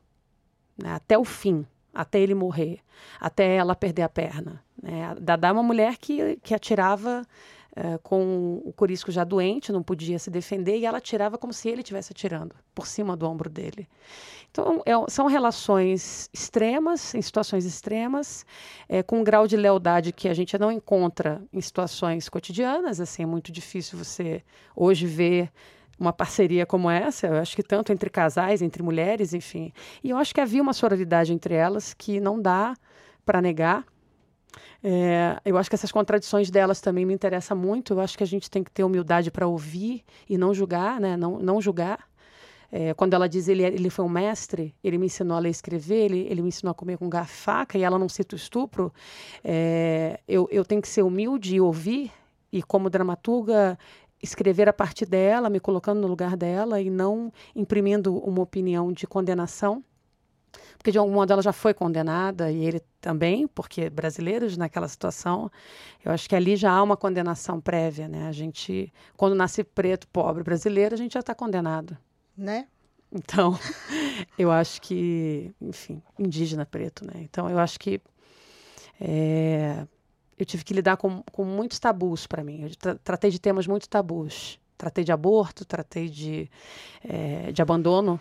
né, 0.78 0.94
até 0.94 1.18
o 1.18 1.26
fim, 1.26 1.66
até 1.92 2.20
ele 2.20 2.36
morrer, 2.36 2.80
até 3.20 3.56
ela 3.56 3.76
perder 3.76 4.04
a 4.04 4.10
perna. 4.10 4.64
Né. 4.80 5.16
Dadá 5.20 5.48
é 5.48 5.52
uma 5.52 5.64
mulher 5.64 5.98
que, 5.98 6.36
que 6.44 6.54
atirava 6.54 7.26
uh, 7.78 8.00
com 8.04 8.62
o 8.64 8.74
corisco 8.74 9.12
já 9.12 9.24
doente, 9.24 9.72
não 9.72 9.84
podia 9.84 10.20
se 10.20 10.30
defender, 10.30 10.78
e 10.78 10.86
ela 10.86 10.98
atirava 10.98 11.38
como 11.38 11.54
se 11.54 11.70
ele 11.70 11.82
estivesse 11.82 12.12
atirando, 12.12 12.56
por 12.74 12.88
cima 12.88 13.16
do 13.16 13.28
ombro 13.28 13.50
dele. 13.50 13.88
Então, 14.52 14.84
é, 14.86 14.92
são 15.10 15.28
relações 15.28 16.30
extremas, 16.34 17.16
em 17.16 17.22
situações 17.22 17.66
extremas, 17.66 18.46
é, 18.90 19.02
com 19.02 19.22
um 19.22 19.24
grau 19.24 19.48
de 19.48 19.56
lealdade 19.56 20.12
que 20.12 20.28
a 20.28 20.34
gente 20.34 20.58
não 20.58 20.72
encontra 20.72 21.42
em 21.54 21.62
situações 21.62 22.28
cotidianas. 22.28 23.00
Assim, 23.00 23.24
é 23.24 23.26
muito 23.26 23.50
difícil 23.52 23.98
você 23.98 24.44
hoje 24.76 25.06
ver 25.08 25.50
uma 25.98 26.12
parceria 26.12 26.66
como 26.66 26.90
essa, 26.90 27.28
eu 27.28 27.36
acho 27.36 27.56
que 27.56 27.64
tanto 27.64 27.94
entre 27.94 28.10
casais, 28.10 28.62
entre 28.62 28.82
mulheres, 28.82 29.34
enfim. 29.34 29.72
E 30.04 30.10
eu 30.10 30.18
acho 30.18 30.34
que 30.34 30.42
havia 30.42 30.62
uma 30.62 30.74
sororidade 30.74 31.32
entre 31.32 31.54
elas 31.54 31.94
que 31.94 32.20
não 32.20 32.42
dá 32.42 32.74
para 33.24 33.42
negar. 33.42 33.86
É, 34.84 35.40
eu 35.46 35.58
acho 35.58 35.70
que 35.70 35.76
essas 35.76 35.92
contradições 35.92 36.50
delas 36.50 36.82
também 36.82 37.06
me 37.06 37.14
interessam 37.14 37.58
muito. 37.58 37.94
Eu 37.94 38.00
acho 38.00 38.18
que 38.18 38.24
a 38.24 38.28
gente 38.28 38.50
tem 38.50 38.64
que 38.64 38.72
ter 38.72 38.84
humildade 38.84 39.32
para 39.32 39.48
ouvir 39.48 40.04
e 40.30 40.38
não 40.38 40.54
julgar, 40.54 41.00
né? 41.00 41.16
Não, 41.18 41.40
não 41.40 41.62
julgar. 41.62 42.10
É, 42.72 42.94
quando 42.94 43.14
ela 43.14 43.28
diz 43.28 43.50
ele, 43.50 43.64
ele 43.64 43.90
foi 43.90 44.06
um 44.06 44.10
mestre, 44.10 44.74
ele 44.82 44.98
me 44.98 45.08
ensinou 45.08 45.36
a 45.36 45.40
ler 45.40 45.50
e 45.50 45.52
escrever, 45.52 46.06
ele, 46.06 46.20
ele 46.30 46.42
me 46.42 46.48
ensinou 46.48 46.72
a 46.72 46.74
comer 46.74 46.98
com 46.98 47.10
garfo 47.10 47.34
e 47.34 47.38
faca, 47.38 47.78
e 47.78 47.84
ela 47.84 48.00
não 48.00 48.08
cita 48.08 48.34
o 48.34 48.38
estupro, 48.38 48.94
é, 49.44 50.22
eu, 50.26 50.48
eu 50.50 50.64
tenho 50.64 50.82
que 50.82 50.88
ser 50.88 51.02
humilde 51.02 51.54
e 51.54 51.60
ouvir, 51.60 52.10
e 52.50 52.64
como 52.64 52.90
dramaturga, 52.90 53.78
escrever 54.24 54.70
a 54.70 54.74
partir 54.74 55.06
dela, 55.06 55.50
me 55.50 55.60
colocando 55.60 56.00
no 56.00 56.08
lugar 56.08 56.38
dela 56.38 56.80
e 56.80 56.90
não 56.90 57.34
imprimindo 57.54 58.18
uma 58.18 58.42
opinião 58.42 58.94
de 58.94 59.06
condenação. 59.06 59.84
Porque 60.82 60.92
de 60.92 60.98
algum 60.98 61.14
modo 61.14 61.32
ela 61.32 61.42
já 61.44 61.54
foi 61.54 61.74
condenada 61.74 62.52
e 62.52 62.66
ele 62.66 62.82
também, 63.00 63.48
porque 63.48 63.90
brasileiros 63.90 64.58
naquela 64.58 64.88
situação, 64.88 65.52
eu 66.04 66.12
acho 66.12 66.28
que 66.28 66.36
ali 66.36 66.56
já 66.56 66.72
há 66.72 66.82
uma 66.82 66.98
condenação 66.98 67.62
prévia, 67.62 68.08
né? 68.08 68.28
A 68.28 68.32
gente, 68.32 68.92
quando 69.16 69.36
nasce 69.36 69.64
preto, 69.64 70.08
pobre, 70.08 70.44
brasileiro, 70.44 70.96
a 70.96 70.98
gente 70.98 71.14
já 71.14 71.20
está 71.20 71.36
condenado 71.36 71.98
né? 72.42 72.68
Então, 73.12 73.58
eu 74.38 74.52
acho 74.52 74.82
que, 74.82 75.54
enfim, 75.62 76.02
indígena 76.18 76.66
preto, 76.66 77.06
né? 77.06 77.14
Então, 77.18 77.50
eu 77.50 77.60
acho 77.60 77.80
que 77.80 78.02
é, 79.00 79.86
eu 80.38 80.46
tive 80.46 80.64
que 80.64 80.74
lidar 80.74 80.98
com, 80.98 81.22
com 81.32 81.44
muitos 81.44 81.80
tabus 81.80 82.26
para 82.26 82.44
mim. 82.44 82.64
Eu 82.64 82.76
tra 82.76 82.96
tratei 82.96 83.30
de 83.30 83.40
temas 83.40 83.68
muito 83.68 83.88
tabus. 83.88 84.60
Tratei 84.78 85.04
de 85.04 85.12
aborto, 85.12 85.64
tratei 85.64 86.10
de, 86.10 86.50
é, 87.04 87.52
de 87.52 87.62
abandono, 87.62 88.20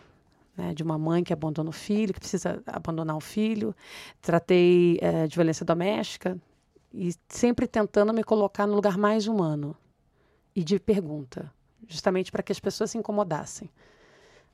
né, 0.56 0.74
de 0.74 0.82
uma 0.82 0.98
mãe 0.98 1.22
que 1.24 1.32
abandona 1.32 1.70
o 1.70 1.72
filho, 1.72 2.12
que 2.12 2.20
precisa 2.20 2.62
abandonar 2.66 3.16
o 3.16 3.20
filho. 3.20 3.74
Tratei 4.20 4.98
é, 5.00 5.26
de 5.26 5.34
violência 5.34 5.64
doméstica 5.64 6.38
e 6.92 7.14
sempre 7.28 7.66
tentando 7.66 8.12
me 8.12 8.24
colocar 8.24 8.66
no 8.66 8.74
lugar 8.74 8.98
mais 8.98 9.26
humano 9.26 9.76
e 10.54 10.64
de 10.64 10.78
pergunta, 10.78 11.52
justamente 11.86 12.32
para 12.32 12.42
que 12.42 12.52
as 12.52 12.60
pessoas 12.60 12.90
se 12.90 12.98
incomodassem. 12.98 13.70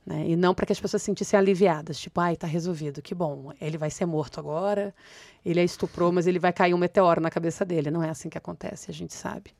Né? 0.05 0.29
E 0.29 0.35
não 0.37 0.55
para 0.55 0.65
que 0.65 0.71
as 0.71 0.79
pessoas 0.79 1.01
se 1.01 1.07
sentissem 1.07 1.37
aliviadas, 1.37 1.99
tipo, 1.99 2.21
ai, 2.21 2.33
está 2.33 2.47
resolvido, 2.47 3.01
que 3.01 3.13
bom, 3.13 3.51
ele 3.59 3.77
vai 3.77 3.89
ser 3.89 4.05
morto 4.05 4.39
agora, 4.39 4.95
ele 5.43 5.59
é 5.59 5.63
estuprou, 5.63 6.13
mas 6.13 6.27
ele 6.27 6.39
vai 6.39 6.53
cair 6.53 6.73
um 6.73 6.77
meteoro 6.77 7.19
na 7.19 7.29
cabeça 7.29 7.65
dele. 7.65 7.91
Não 7.91 8.01
é 8.01 8.09
assim 8.09 8.29
que 8.29 8.37
acontece, 8.37 8.89
a 8.89 8.93
gente 8.93 9.13
sabe. 9.13 9.53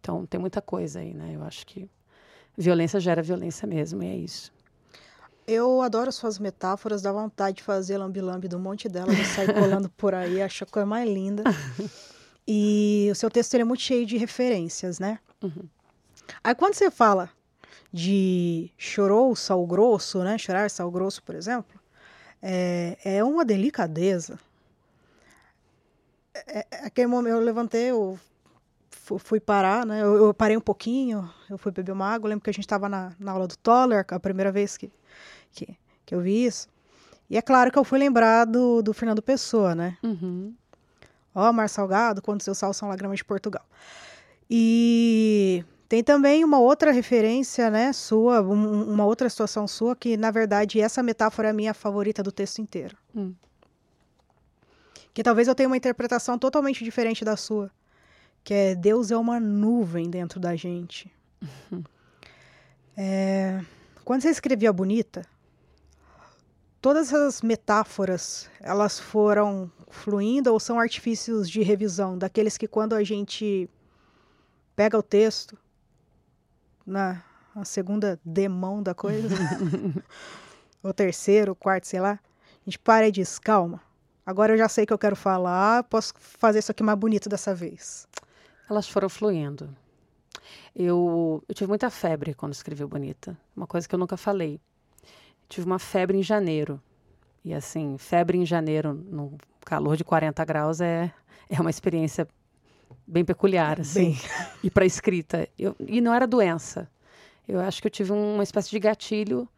Então, 0.00 0.24
tem 0.24 0.40
muita 0.40 0.62
coisa 0.62 1.00
aí, 1.00 1.12
né? 1.12 1.32
Eu 1.34 1.42
acho 1.42 1.66
que 1.66 1.86
violência 2.56 2.98
gera 2.98 3.22
violência 3.22 3.68
mesmo, 3.68 4.02
e 4.02 4.06
é 4.06 4.16
isso. 4.16 4.50
Eu 5.50 5.82
adoro 5.82 6.12
suas 6.12 6.38
metáforas, 6.38 7.02
dá 7.02 7.10
vontade 7.10 7.56
de 7.56 7.62
fazer 7.64 7.98
lambi-lambi 7.98 8.46
do 8.46 8.56
monte 8.56 8.88
delas 8.88 9.18
e 9.18 9.24
sair 9.24 9.52
colando 9.52 9.90
por 9.98 10.14
aí, 10.14 10.40
acho 10.40 10.62
a 10.62 10.66
coisa 10.66 10.86
mais 10.86 11.08
linda. 11.08 11.42
E 12.52 13.08
o 13.12 13.14
seu 13.14 13.30
texto 13.30 13.54
é 13.54 13.62
muito 13.62 13.82
cheio 13.82 14.04
de 14.04 14.16
referências, 14.16 14.98
né? 14.98 15.20
Uhum. 15.40 15.68
Aí 16.42 16.52
quando 16.52 16.74
você 16.74 16.90
fala 16.90 17.30
de 17.92 18.72
chorou 18.76 19.36
sal 19.36 19.64
grosso, 19.66 20.24
né? 20.24 20.36
Chorar 20.36 20.68
sal 20.68 20.90
grosso, 20.90 21.22
por 21.22 21.36
exemplo, 21.36 21.78
é, 22.42 22.96
é 23.04 23.22
uma 23.22 23.44
delicadeza. 23.44 24.36
É, 26.34 26.58
é, 26.58 26.86
aquele 26.86 27.06
momento 27.06 27.34
eu 27.34 27.40
levantei, 27.40 27.90
eu 27.90 28.18
fui 29.18 29.38
parar, 29.38 29.86
né? 29.86 30.02
Eu, 30.02 30.26
eu, 30.26 30.34
parei 30.34 30.56
um 30.56 30.60
pouquinho, 30.60 31.30
eu 31.48 31.58
fui 31.58 31.70
beber 31.70 31.92
uma 31.92 32.06
água. 32.06 32.26
Eu 32.26 32.30
lembro 32.30 32.42
que 32.42 32.50
a 32.50 32.52
gente 32.52 32.64
estava 32.64 32.88
na, 32.88 33.12
na, 33.18 33.32
aula 33.32 33.46
do 33.46 33.56
Toller, 33.56 34.04
a 34.08 34.20
primeira 34.20 34.50
vez 34.50 34.76
que, 34.76 34.90
que, 35.52 35.76
que, 36.04 36.14
eu 36.14 36.20
vi 36.20 36.44
isso. 36.44 36.68
E 37.28 37.36
é 37.36 37.42
claro 37.42 37.70
que 37.70 37.78
eu 37.78 37.84
fui 37.84 37.98
lembrar 37.98 38.44
do, 38.44 38.82
do 38.82 38.92
Fernando 38.92 39.22
Pessoa, 39.22 39.74
né? 39.74 39.96
Uhum. 40.02 40.54
Ó, 41.34 41.52
Mar 41.52 41.68
Salgado, 41.68 42.20
quando 42.20 42.42
seus 42.42 42.58
sal 42.58 42.72
são 42.72 42.88
lágrimas 42.88 43.18
de 43.18 43.24
Portugal. 43.24 43.64
E 44.48 45.64
tem 45.88 46.02
também 46.02 46.44
uma 46.44 46.58
outra 46.58 46.90
referência, 46.90 47.70
né, 47.70 47.92
sua, 47.92 48.42
um, 48.42 48.92
uma 48.92 49.04
outra 49.04 49.28
situação 49.28 49.66
sua, 49.66 49.94
que 49.94 50.16
na 50.16 50.30
verdade 50.30 50.80
essa 50.80 51.02
metáfora 51.02 51.48
é 51.48 51.50
a 51.50 51.54
minha 51.54 51.74
favorita 51.74 52.22
do 52.22 52.32
texto 52.32 52.60
inteiro. 52.60 52.96
Hum. 53.14 53.34
Que 55.12 55.22
talvez 55.22 55.48
eu 55.48 55.54
tenha 55.54 55.68
uma 55.68 55.76
interpretação 55.76 56.38
totalmente 56.38 56.84
diferente 56.84 57.24
da 57.24 57.36
sua. 57.36 57.70
Que 58.42 58.54
é 58.54 58.74
Deus 58.74 59.10
é 59.10 59.16
uma 59.16 59.38
nuvem 59.38 60.08
dentro 60.08 60.40
da 60.40 60.56
gente. 60.56 61.12
Uhum. 61.42 61.82
É, 62.96 63.60
quando 64.04 64.22
você 64.22 64.30
escrevia 64.30 64.72
Bonita, 64.72 65.22
todas 66.80 67.12
as 67.12 67.42
metáforas, 67.42 68.48
elas 68.60 68.98
foram 68.98 69.70
fluindo 69.90 70.52
ou 70.52 70.58
são 70.58 70.78
artifícios 70.78 71.48
de 71.48 71.62
revisão, 71.62 72.16
daqueles 72.16 72.56
que 72.56 72.66
quando 72.66 72.94
a 72.94 73.04
gente 73.04 73.68
pega 74.74 74.98
o 74.98 75.02
texto, 75.02 75.58
na 76.86 77.22
a 77.54 77.64
segunda 77.64 78.18
demão 78.24 78.80
da 78.80 78.94
coisa, 78.94 79.34
o 80.82 80.92
terceiro, 80.92 81.52
o 81.52 81.56
quarto, 81.56 81.86
sei 81.86 82.00
lá, 82.00 82.12
a 82.12 82.64
gente 82.64 82.78
para 82.78 83.08
e 83.08 83.12
diz, 83.12 83.38
calma, 83.40 83.82
agora 84.24 84.52
eu 84.52 84.58
já 84.58 84.68
sei 84.68 84.86
que 84.86 84.92
eu 84.92 84.98
quero 84.98 85.16
falar, 85.16 85.82
posso 85.84 86.14
fazer 86.16 86.60
isso 86.60 86.70
aqui 86.70 86.82
mais 86.82 86.98
bonito 86.98 87.28
dessa 87.28 87.52
vez. 87.52 88.06
Elas 88.68 88.88
foram 88.88 89.08
fluindo. 89.08 89.76
Eu, 90.74 91.42
eu 91.48 91.54
tive 91.54 91.68
muita 91.68 91.90
febre 91.90 92.34
quando 92.34 92.52
escrevi 92.52 92.86
Bonita, 92.86 93.36
uma 93.56 93.66
coisa 93.66 93.88
que 93.88 93.94
eu 93.94 93.98
nunca 93.98 94.16
falei. 94.16 94.60
Tive 95.50 95.66
uma 95.66 95.80
febre 95.80 96.16
em 96.16 96.22
janeiro. 96.22 96.80
E 97.44 97.52
assim, 97.52 97.98
febre 97.98 98.38
em 98.38 98.46
janeiro, 98.46 98.94
no 98.94 99.36
calor 99.66 99.96
de 99.96 100.04
40 100.04 100.44
graus, 100.44 100.80
é, 100.80 101.12
é 101.48 101.60
uma 101.60 101.70
experiência 101.70 102.26
bem 103.04 103.24
peculiar, 103.24 103.80
assim. 103.80 104.12
Bem. 104.12 104.18
E 104.62 104.70
para 104.70 104.86
escrita. 104.86 105.48
Eu, 105.58 105.74
e 105.80 106.00
não 106.00 106.14
era 106.14 106.26
doença. 106.26 106.88
Eu 107.48 107.58
acho 107.60 107.80
que 107.80 107.88
eu 107.88 107.90
tive 107.90 108.12
uma 108.12 108.44
espécie 108.44 108.70
de 108.70 108.78
gatilho 108.78 109.48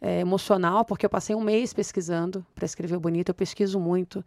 é, 0.00 0.20
emocional, 0.20 0.84
porque 0.84 1.04
eu 1.04 1.10
passei 1.10 1.34
um 1.34 1.40
mês 1.40 1.72
pesquisando 1.72 2.46
para 2.54 2.64
escrever 2.64 2.96
Bonito. 3.00 3.30
Eu 3.30 3.34
pesquiso 3.34 3.80
muito. 3.80 4.24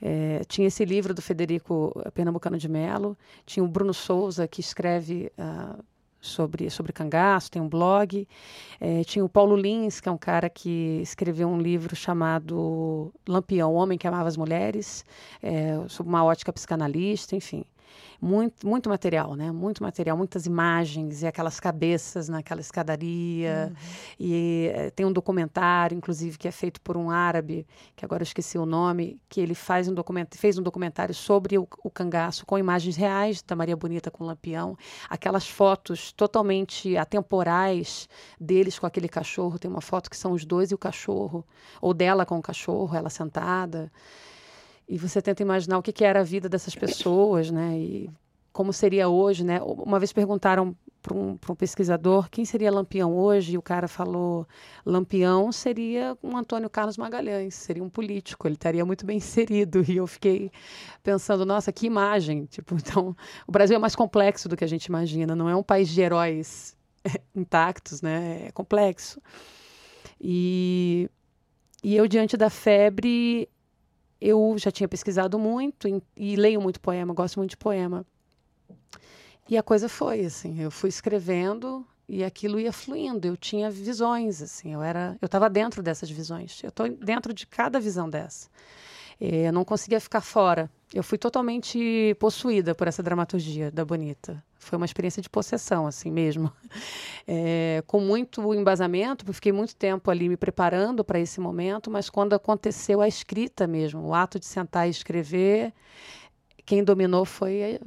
É, 0.00 0.42
tinha 0.46 0.68
esse 0.68 0.84
livro 0.84 1.12
do 1.12 1.20
Federico 1.20 1.92
Pernambucano 2.14 2.56
de 2.56 2.68
Mello, 2.68 3.18
tinha 3.44 3.64
o 3.64 3.68
Bruno 3.68 3.92
Souza, 3.92 4.46
que 4.46 4.60
escreve 4.60 5.32
uh, 5.36 5.82
sobre, 6.22 6.70
sobre 6.70 6.92
cangaço, 6.92 7.50
tem 7.50 7.60
um 7.60 7.68
blog. 7.68 8.26
É, 8.80 9.04
tinha 9.04 9.24
o 9.24 9.28
Paulo 9.28 9.56
Lins, 9.56 10.00
que 10.00 10.08
é 10.08 10.12
um 10.12 10.16
cara 10.16 10.48
que 10.48 11.00
escreveu 11.02 11.48
um 11.48 11.60
livro 11.60 11.94
chamado 11.94 13.12
Lampião, 13.28 13.74
Homem 13.74 13.98
que 13.98 14.06
Amava 14.06 14.28
as 14.28 14.36
Mulheres, 14.36 15.04
é, 15.42 15.82
sobre 15.88 16.08
uma 16.08 16.24
ótica 16.24 16.52
psicanalista, 16.52 17.36
enfim 17.36 17.64
muito, 18.20 18.66
muito 18.66 18.88
material, 18.88 19.34
né? 19.34 19.50
Muito 19.50 19.82
material, 19.82 20.16
muitas 20.16 20.46
imagens 20.46 21.22
e 21.22 21.26
aquelas 21.26 21.58
cabeças 21.58 22.28
naquela 22.28 22.60
escadaria. 22.60 23.68
Uhum. 23.68 23.76
E 24.18 24.70
é, 24.72 24.90
tem 24.90 25.04
um 25.04 25.12
documentário, 25.12 25.96
inclusive, 25.96 26.38
que 26.38 26.46
é 26.46 26.52
feito 26.52 26.80
por 26.80 26.96
um 26.96 27.10
árabe, 27.10 27.66
que 27.96 28.04
agora 28.04 28.22
eu 28.22 28.24
esqueci 28.24 28.56
o 28.56 28.64
nome, 28.64 29.20
que 29.28 29.40
ele 29.40 29.54
faz 29.54 29.88
um 29.88 29.94
documentário, 29.94 30.38
fez 30.38 30.56
um 30.56 30.62
documentário 30.62 31.14
sobre 31.14 31.58
o, 31.58 31.66
o 31.82 31.90
cangaço 31.90 32.46
com 32.46 32.58
imagens 32.58 32.96
reais 32.96 33.42
da 33.42 33.56
Maria 33.56 33.76
Bonita 33.76 34.10
com 34.10 34.22
o 34.22 34.26
Lampião, 34.26 34.76
aquelas 35.10 35.48
fotos 35.48 36.12
totalmente 36.12 36.96
atemporais 36.96 38.08
deles 38.40 38.78
com 38.78 38.86
aquele 38.86 39.08
cachorro. 39.08 39.58
Tem 39.58 39.70
uma 39.70 39.80
foto 39.80 40.08
que 40.08 40.16
são 40.16 40.32
os 40.32 40.44
dois 40.44 40.70
e 40.70 40.74
o 40.74 40.78
cachorro, 40.78 41.44
ou 41.80 41.92
dela 41.92 42.24
com 42.24 42.38
o 42.38 42.42
cachorro, 42.42 42.96
ela 42.96 43.10
sentada 43.10 43.90
e 44.92 44.98
você 44.98 45.22
tenta 45.22 45.42
imaginar 45.42 45.78
o 45.78 45.82
que, 45.82 45.90
que 45.90 46.04
era 46.04 46.20
a 46.20 46.22
vida 46.22 46.50
dessas 46.50 46.74
pessoas, 46.74 47.50
né? 47.50 47.78
E 47.78 48.10
como 48.52 48.74
seria 48.74 49.08
hoje, 49.08 49.42
né? 49.42 49.58
Uma 49.62 49.98
vez 49.98 50.12
perguntaram 50.12 50.76
para 51.00 51.16
um, 51.16 51.38
um, 51.48 51.54
pesquisador 51.54 52.28
quem 52.28 52.44
seria 52.44 52.70
Lampião 52.70 53.16
hoje, 53.16 53.54
e 53.54 53.58
o 53.58 53.62
cara 53.62 53.88
falou: 53.88 54.46
Lampião 54.84 55.50
seria 55.50 56.14
um 56.22 56.36
Antônio 56.36 56.68
Carlos 56.68 56.98
Magalhães, 56.98 57.54
seria 57.54 57.82
um 57.82 57.88
político, 57.88 58.46
ele 58.46 58.54
estaria 58.54 58.84
muito 58.84 59.06
bem 59.06 59.16
inserido. 59.16 59.82
E 59.88 59.96
eu 59.96 60.06
fiquei 60.06 60.52
pensando: 61.02 61.46
nossa, 61.46 61.72
que 61.72 61.86
imagem! 61.86 62.44
Tipo, 62.52 62.74
então, 62.74 63.16
o 63.46 63.50
Brasil 63.50 63.74
é 63.74 63.78
mais 63.78 63.96
complexo 63.96 64.46
do 64.46 64.58
que 64.58 64.64
a 64.64 64.68
gente 64.68 64.84
imagina, 64.84 65.34
não 65.34 65.48
é 65.48 65.56
um 65.56 65.62
país 65.62 65.88
de 65.88 66.02
heróis 66.02 66.76
intactos, 67.34 68.02
né? 68.02 68.48
É 68.48 68.52
complexo. 68.52 69.22
E, 70.20 71.08
e 71.82 71.96
eu, 71.96 72.06
diante 72.06 72.36
da 72.36 72.50
febre, 72.50 73.48
eu 74.22 74.54
já 74.56 74.70
tinha 74.70 74.88
pesquisado 74.88 75.38
muito 75.38 75.88
e, 75.88 76.02
e 76.16 76.36
leio 76.36 76.60
muito 76.60 76.80
poema, 76.80 77.12
gosto 77.12 77.38
muito 77.38 77.50
de 77.50 77.56
poema. 77.56 78.06
E 79.48 79.58
a 79.58 79.62
coisa 79.62 79.88
foi 79.88 80.24
assim, 80.24 80.60
eu 80.60 80.70
fui 80.70 80.88
escrevendo 80.88 81.84
e 82.08 82.22
aquilo 82.22 82.60
ia 82.60 82.72
fluindo. 82.72 83.26
Eu 83.26 83.36
tinha 83.36 83.68
visões, 83.70 84.40
assim, 84.40 84.72
eu 84.72 84.82
era, 84.82 85.16
eu 85.20 85.26
estava 85.26 85.50
dentro 85.50 85.82
dessas 85.82 86.08
visões. 86.08 86.62
Eu 86.62 86.68
estou 86.68 86.88
dentro 86.88 87.34
de 87.34 87.46
cada 87.46 87.80
visão 87.80 88.08
dessa. 88.08 88.48
É, 89.24 89.46
eu 89.46 89.52
não 89.52 89.64
conseguia 89.64 90.00
ficar 90.00 90.20
fora. 90.20 90.68
Eu 90.92 91.04
fui 91.04 91.16
totalmente 91.16 92.12
possuída 92.18 92.74
por 92.74 92.88
essa 92.88 93.04
dramaturgia 93.04 93.70
da 93.70 93.84
Bonita. 93.84 94.42
Foi 94.58 94.76
uma 94.76 94.84
experiência 94.84 95.22
de 95.22 95.30
possessão, 95.30 95.86
assim 95.86 96.10
mesmo. 96.10 96.52
É, 97.24 97.82
com 97.86 98.00
muito 98.00 98.52
embasamento, 98.52 99.24
porque 99.24 99.36
fiquei 99.36 99.52
muito 99.52 99.76
tempo 99.76 100.10
ali 100.10 100.28
me 100.28 100.36
preparando 100.36 101.04
para 101.04 101.20
esse 101.20 101.38
momento, 101.38 101.88
mas 101.88 102.10
quando 102.10 102.32
aconteceu 102.32 103.00
a 103.00 103.06
escrita 103.06 103.64
mesmo, 103.64 104.08
o 104.08 104.12
ato 104.12 104.40
de 104.40 104.46
sentar 104.46 104.88
e 104.88 104.90
escrever, 104.90 105.72
quem 106.66 106.82
dominou 106.82 107.24
foi 107.24 107.78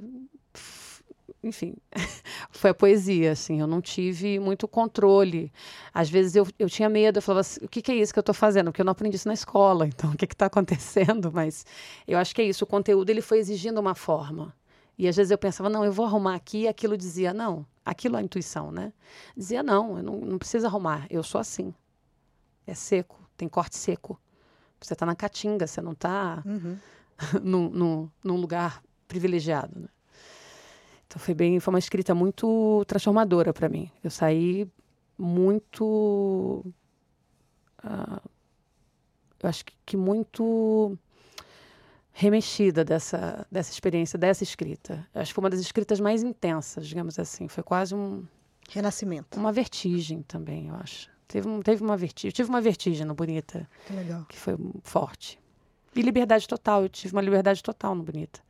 enfim, 1.45 1.75
foi 2.49 2.71
a 2.71 2.73
poesia, 2.73 3.31
assim, 3.31 3.59
eu 3.59 3.67
não 3.67 3.79
tive 3.79 4.39
muito 4.39 4.67
controle. 4.67 5.51
Às 5.93 6.09
vezes 6.09 6.35
eu, 6.35 6.47
eu 6.57 6.67
tinha 6.67 6.89
medo, 6.89 7.19
eu 7.19 7.21
falava 7.21 7.41
assim, 7.41 7.63
o 7.63 7.67
que, 7.69 7.81
que 7.81 7.91
é 7.91 7.95
isso 7.95 8.11
que 8.11 8.17
eu 8.17 8.21
estou 8.21 8.33
fazendo? 8.33 8.71
Porque 8.71 8.81
eu 8.81 8.85
não 8.85 8.91
aprendi 8.91 9.15
isso 9.15 9.27
na 9.27 9.33
escola, 9.33 9.85
então 9.87 10.11
o 10.11 10.17
que 10.17 10.25
está 10.25 10.47
acontecendo? 10.47 11.31
Mas 11.31 11.65
eu 12.07 12.17
acho 12.17 12.33
que 12.33 12.41
é 12.41 12.45
isso, 12.45 12.63
o 12.63 12.67
conteúdo 12.67 13.09
ele 13.09 13.21
foi 13.21 13.37
exigindo 13.37 13.79
uma 13.79 13.93
forma. 13.93 14.53
E 14.97 15.07
às 15.07 15.15
vezes 15.15 15.29
eu 15.29 15.37
pensava, 15.37 15.69
não, 15.69 15.85
eu 15.85 15.91
vou 15.91 16.05
arrumar 16.05 16.35
aqui, 16.35 16.61
e 16.61 16.67
aquilo 16.67 16.97
dizia, 16.97 17.33
não, 17.33 17.65
aquilo 17.85 18.15
é 18.15 18.19
a 18.19 18.23
intuição, 18.23 18.71
né? 18.71 18.91
Dizia, 19.37 19.61
não, 19.61 19.97
eu 19.97 20.03
não, 20.03 20.17
não 20.21 20.37
precisa 20.37 20.67
arrumar, 20.67 21.05
eu 21.09 21.21
sou 21.21 21.39
assim. 21.39 21.73
É 22.65 22.73
seco, 22.73 23.19
tem 23.37 23.47
corte 23.47 23.75
seco. 23.75 24.19
Você 24.81 24.93
está 24.93 25.05
na 25.05 25.15
caatinga, 25.15 25.67
você 25.67 25.81
não 25.81 25.91
está 25.91 26.41
uhum. 26.45 26.77
num, 27.43 27.69
num, 27.69 28.09
num 28.23 28.35
lugar 28.37 28.81
privilegiado, 29.07 29.79
né? 29.79 29.87
Então 31.07 31.19
foi 31.19 31.33
bem, 31.33 31.59
foi 31.59 31.73
uma 31.73 31.79
escrita 31.79 32.15
muito 32.15 32.83
transformadora 32.87 33.53
para 33.53 33.69
mim. 33.69 33.89
Eu 34.03 34.09
saí 34.09 34.67
muito 35.17 36.65
uh, 37.83 38.29
eu 39.45 39.49
acho 39.49 39.65
que, 39.65 39.73
que, 39.85 39.97
muito 39.97 40.97
remexida 42.11 42.83
dessa, 42.83 43.45
dessa 43.51 43.71
experiência, 43.71 44.17
dessa 44.17 44.43
escrita. 44.43 45.07
Acho 45.13 45.29
que 45.29 45.35
foi 45.35 45.43
uma 45.43 45.49
das 45.49 45.59
escritas 45.59 45.99
mais 45.99 46.23
intensas, 46.23 46.87
digamos 46.87 47.19
assim. 47.19 47.47
Foi 47.47 47.63
quase 47.63 47.93
um. 47.93 48.23
Renascimento. 48.67 49.39
Uma 49.39 49.51
vertigem 49.51 50.23
também, 50.23 50.69
eu 50.69 50.75
acho. 50.75 51.07
Teve, 51.27 51.47
teve 51.63 51.83
uma 51.83 51.95
vertigem. 51.95 52.29
Eu 52.29 52.33
tive 52.33 52.49
uma 52.49 52.61
vertigem 52.61 53.05
no 53.05 53.13
Bonita. 53.13 53.69
Que 53.85 53.93
legal. 53.93 54.25
Que 54.27 54.37
foi 54.37 54.57
forte. 54.81 55.39
E 55.95 56.01
liberdade 56.01 56.47
total. 56.47 56.81
Eu 56.81 56.89
tive 56.89 57.13
uma 57.13 57.21
liberdade 57.21 57.61
total 57.61 57.93
no 57.93 58.01
Bonita. 58.01 58.41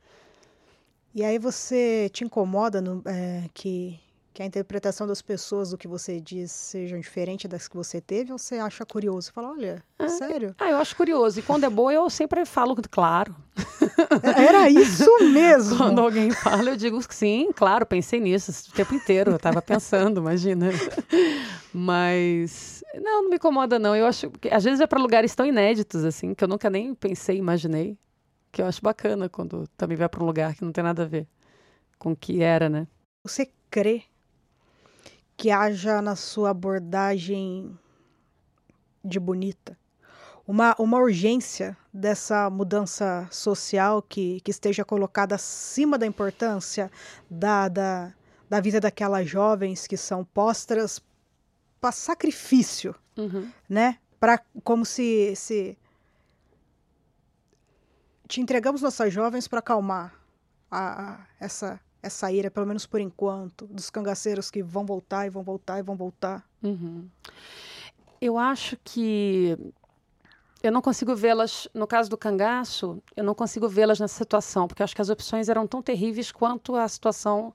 E 1.16 1.24
aí 1.24 1.38
você 1.38 2.10
te 2.12 2.24
incomoda 2.24 2.82
no, 2.82 3.02
é, 3.06 3.44
que 3.54 3.98
que 4.34 4.42
a 4.42 4.44
interpretação 4.44 5.06
das 5.06 5.22
pessoas 5.22 5.70
do 5.70 5.78
que 5.78 5.88
você 5.88 6.20
diz 6.20 6.52
sejam 6.52 7.00
diferente 7.00 7.48
das 7.48 7.66
que 7.66 7.74
você 7.74 8.02
teve, 8.02 8.32
ou 8.32 8.38
você 8.38 8.56
acha 8.56 8.84
curioso? 8.84 9.28
Você 9.28 9.32
fala, 9.32 9.48
olha, 9.52 9.82
ah, 9.98 10.08
sério? 10.08 10.54
Ah, 10.58 10.68
eu 10.68 10.76
acho 10.76 10.94
curioso. 10.94 11.40
E 11.40 11.42
quando 11.42 11.64
é 11.64 11.70
boa, 11.70 11.90
eu 11.90 12.10
sempre 12.10 12.44
falo, 12.44 12.76
claro. 12.90 13.34
É, 14.22 14.44
era 14.44 14.68
isso 14.68 15.10
mesmo. 15.32 15.78
quando 15.80 16.02
alguém 16.02 16.30
fala, 16.32 16.68
eu 16.68 16.76
digo 16.76 17.00
sim, 17.08 17.50
claro, 17.56 17.86
pensei 17.86 18.20
nisso 18.20 18.52
o 18.68 18.72
tempo 18.74 18.94
inteiro. 18.94 19.30
Eu 19.30 19.36
estava 19.36 19.62
pensando, 19.62 20.20
imagina. 20.20 20.68
Mas, 21.72 22.84
não, 22.94 23.22
não 23.22 23.30
me 23.30 23.36
incomoda, 23.36 23.78
não. 23.78 23.96
Eu 23.96 24.04
acho 24.04 24.28
que 24.32 24.50
às 24.50 24.64
vezes 24.64 24.80
é 24.80 24.86
para 24.86 25.00
lugares 25.00 25.34
tão 25.34 25.46
inéditos, 25.46 26.04
assim, 26.04 26.34
que 26.34 26.44
eu 26.44 26.48
nunca 26.48 26.68
nem 26.68 26.94
pensei, 26.94 27.38
imaginei. 27.38 27.96
Que 28.56 28.62
eu 28.62 28.66
acho 28.66 28.80
bacana 28.80 29.28
quando 29.28 29.68
também 29.76 29.98
vai 29.98 30.08
para 30.08 30.22
um 30.22 30.26
lugar 30.26 30.54
que 30.54 30.64
não 30.64 30.72
tem 30.72 30.82
nada 30.82 31.02
a 31.02 31.06
ver 31.06 31.28
com 31.98 32.12
o 32.12 32.16
que 32.16 32.42
era, 32.42 32.70
né? 32.70 32.86
Você 33.22 33.50
crê 33.70 34.04
que 35.36 35.50
haja 35.50 36.00
na 36.00 36.16
sua 36.16 36.52
abordagem 36.52 37.78
de 39.04 39.20
bonita 39.20 39.76
uma, 40.46 40.74
uma 40.78 40.98
urgência 40.98 41.76
dessa 41.92 42.48
mudança 42.48 43.28
social 43.30 44.00
que, 44.00 44.40
que 44.40 44.50
esteja 44.50 44.86
colocada 44.86 45.34
acima 45.34 45.98
da 45.98 46.06
importância 46.06 46.90
da, 47.28 47.68
da, 47.68 48.14
da 48.48 48.58
vida 48.58 48.80
daquelas 48.80 49.28
jovens 49.28 49.86
que 49.86 49.98
são 49.98 50.24
postas 50.24 50.98
para 51.78 51.92
sacrifício, 51.92 52.94
uhum. 53.18 53.50
né? 53.68 53.98
Pra, 54.18 54.40
como 54.64 54.86
se, 54.86 55.34
se 55.36 55.76
te 58.26 58.40
entregamos 58.40 58.82
nossas 58.82 59.12
jovens 59.12 59.48
para 59.48 59.60
acalmar 59.60 60.14
a, 60.70 61.12
a, 61.12 61.26
essa 61.40 61.80
essa 62.02 62.30
ira, 62.30 62.50
pelo 62.50 62.66
menos 62.66 62.86
por 62.86 63.00
enquanto, 63.00 63.66
dos 63.66 63.90
cangaceiros 63.90 64.50
que 64.50 64.62
vão 64.62 64.86
voltar 64.86 65.26
e 65.26 65.30
vão 65.30 65.42
voltar 65.42 65.78
e 65.78 65.82
vão 65.82 65.96
voltar? 65.96 66.46
Uhum. 66.62 67.08
Eu 68.20 68.38
acho 68.38 68.76
que 68.84 69.58
eu 70.62 70.72
não 70.72 70.80
consigo 70.80 71.14
vê-las, 71.14 71.68
no 71.74 71.86
caso 71.86 72.08
do 72.08 72.16
cangaço, 72.16 73.02
eu 73.16 73.24
não 73.24 73.34
consigo 73.34 73.68
vê-las 73.68 74.00
nessa 74.00 74.16
situação, 74.16 74.66
porque 74.66 74.82
acho 74.82 74.94
que 74.94 75.02
as 75.02 75.10
opções 75.10 75.48
eram 75.48 75.66
tão 75.66 75.82
terríveis 75.82 76.32
quanto 76.32 76.76
a 76.76 76.86
situação 76.88 77.52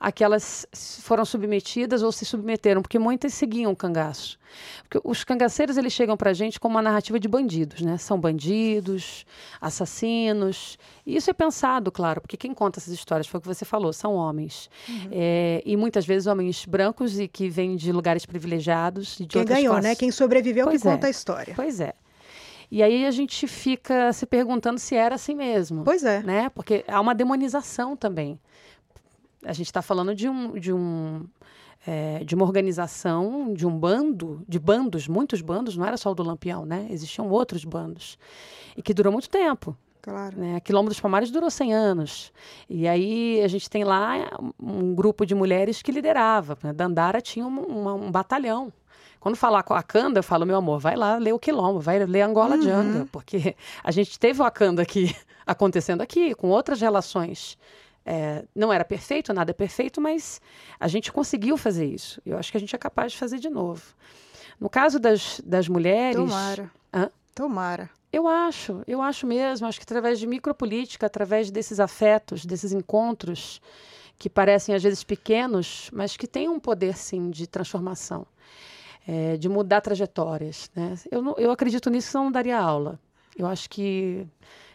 a 0.00 0.10
que 0.10 0.24
elas 0.24 0.66
foram 1.02 1.26
submetidas 1.26 2.02
ou 2.02 2.10
se 2.10 2.24
submeteram, 2.24 2.80
porque 2.80 2.98
muitas 2.98 3.34
seguiam 3.34 3.70
o 3.70 3.76
cangaço. 3.76 4.38
Porque 4.82 4.98
os 5.04 5.22
cangaceiros 5.22 5.76
eles 5.76 5.92
chegam 5.92 6.16
para 6.16 6.30
a 6.30 6.32
gente 6.32 6.58
com 6.58 6.66
uma 6.66 6.80
narrativa 6.80 7.20
de 7.20 7.28
bandidos, 7.28 7.82
né? 7.82 7.98
São 7.98 8.18
bandidos, 8.18 9.26
assassinos. 9.60 10.78
E 11.04 11.16
isso 11.16 11.28
é 11.28 11.34
pensado, 11.34 11.92
claro, 11.92 12.22
porque 12.22 12.38
quem 12.38 12.54
conta 12.54 12.80
essas 12.80 12.94
histórias 12.94 13.26
foi 13.26 13.38
o 13.38 13.40
que 13.42 13.46
você 13.46 13.66
falou, 13.66 13.92
são 13.92 14.14
homens. 14.14 14.70
Uhum. 14.88 15.08
É, 15.12 15.62
e 15.66 15.76
muitas 15.76 16.06
vezes 16.06 16.26
homens 16.26 16.64
brancos 16.64 17.20
e 17.20 17.28
que 17.28 17.50
vêm 17.50 17.76
de 17.76 17.92
lugares 17.92 18.24
privilegiados. 18.24 19.18
De 19.18 19.26
quem 19.26 19.44
ganhou, 19.44 19.74
classes. 19.74 19.90
né? 19.90 19.94
Quem 19.94 20.10
sobreviveu 20.10 20.64
pois 20.64 20.80
que 20.80 20.88
é. 20.88 20.92
conta 20.92 21.08
a 21.08 21.10
história. 21.10 21.52
Pois 21.54 21.78
é. 21.78 21.92
E 22.70 22.82
aí 22.82 23.04
a 23.04 23.10
gente 23.10 23.46
fica 23.46 24.12
se 24.14 24.24
perguntando 24.24 24.78
se 24.78 24.94
era 24.94 25.16
assim 25.16 25.34
mesmo. 25.34 25.84
Pois 25.84 26.04
é. 26.04 26.22
Né? 26.22 26.48
Porque 26.54 26.84
há 26.88 27.00
uma 27.00 27.14
demonização 27.14 27.96
também 27.96 28.40
a 29.44 29.52
gente 29.52 29.66
está 29.66 29.82
falando 29.82 30.14
de 30.14 30.28
um, 30.28 30.58
de 30.58 30.72
um 30.72 31.26
é, 31.86 32.22
de 32.24 32.34
uma 32.34 32.44
organização, 32.44 33.54
de 33.54 33.66
um 33.66 33.78
bando, 33.78 34.42
de 34.46 34.58
bandos, 34.58 35.08
muitos 35.08 35.40
bandos, 35.40 35.76
não 35.76 35.86
era 35.86 35.96
só 35.96 36.10
o 36.10 36.14
do 36.14 36.22
Lampião, 36.22 36.64
né? 36.64 36.86
Existiam 36.90 37.28
outros 37.28 37.64
bandos. 37.64 38.18
E 38.76 38.82
que 38.82 38.92
durou 38.92 39.12
muito 39.12 39.30
tempo. 39.30 39.76
Claro. 40.02 40.38
Né? 40.38 40.56
A 40.56 40.60
Quilombo 40.60 40.88
dos 40.88 41.00
Palmares 41.00 41.30
durou 41.30 41.50
100 41.50 41.74
anos. 41.74 42.32
E 42.68 42.88
aí 42.88 43.40
a 43.42 43.48
gente 43.48 43.68
tem 43.68 43.84
lá 43.84 44.14
um 44.58 44.94
grupo 44.94 45.26
de 45.26 45.34
mulheres 45.34 45.82
que 45.82 45.92
liderava. 45.92 46.56
Né? 46.62 46.72
Dandara 46.72 47.20
tinha 47.20 47.46
um, 47.46 48.06
um 48.06 48.10
batalhão. 48.10 48.72
Quando 49.18 49.36
falar 49.36 49.62
com 49.62 49.74
a 49.74 49.78
Akanda, 49.78 50.20
eu 50.20 50.22
falo, 50.22 50.46
meu 50.46 50.56
amor, 50.56 50.80
vai 50.80 50.96
lá 50.96 51.18
ler 51.18 51.34
o 51.34 51.38
Quilombo, 51.38 51.78
vai 51.78 51.98
ler 52.06 52.22
Angola 52.22 52.56
uhum. 52.56 52.62
Janga, 52.62 53.08
porque 53.12 53.54
a 53.84 53.90
gente 53.90 54.18
teve 54.18 54.40
o 54.40 54.44
Akanda 54.44 54.80
aqui 54.80 55.14
acontecendo 55.46 56.00
aqui, 56.00 56.34
com 56.34 56.48
outras 56.48 56.80
relações 56.80 57.58
é, 58.04 58.44
não 58.54 58.72
era 58.72 58.84
perfeito, 58.84 59.32
nada 59.32 59.50
é 59.50 59.54
perfeito, 59.54 60.00
mas 60.00 60.40
a 60.78 60.88
gente 60.88 61.12
conseguiu 61.12 61.56
fazer 61.56 61.86
isso. 61.86 62.20
Eu 62.24 62.38
acho 62.38 62.50
que 62.50 62.56
a 62.56 62.60
gente 62.60 62.74
é 62.74 62.78
capaz 62.78 63.12
de 63.12 63.18
fazer 63.18 63.38
de 63.38 63.48
novo. 63.48 63.82
No 64.58 64.68
caso 64.68 64.98
das, 64.98 65.40
das 65.44 65.68
mulheres. 65.68 66.16
Tomara. 66.16 66.70
Hã? 66.92 67.10
Tomara. 67.34 67.90
Eu 68.12 68.26
acho, 68.26 68.82
eu 68.86 69.00
acho 69.00 69.26
mesmo. 69.26 69.66
Acho 69.66 69.78
que 69.78 69.84
através 69.84 70.18
de 70.18 70.26
micropolítica, 70.26 71.06
através 71.06 71.50
desses 71.50 71.78
afetos, 71.78 72.44
desses 72.44 72.72
encontros, 72.72 73.60
que 74.18 74.28
parecem 74.28 74.74
às 74.74 74.82
vezes 74.82 75.04
pequenos, 75.04 75.88
mas 75.92 76.16
que 76.16 76.26
têm 76.26 76.48
um 76.48 76.58
poder, 76.58 76.96
sim, 76.96 77.30
de 77.30 77.46
transformação, 77.46 78.26
é, 79.06 79.36
de 79.36 79.48
mudar 79.48 79.80
trajetórias. 79.80 80.70
Né? 80.74 80.94
Eu, 81.10 81.36
eu 81.38 81.50
acredito 81.50 81.88
nisso, 81.88 82.10
senão 82.10 82.24
não 82.24 82.32
daria 82.32 82.58
aula. 82.58 82.98
Eu 83.36 83.46
acho 83.46 83.70
que 83.70 84.26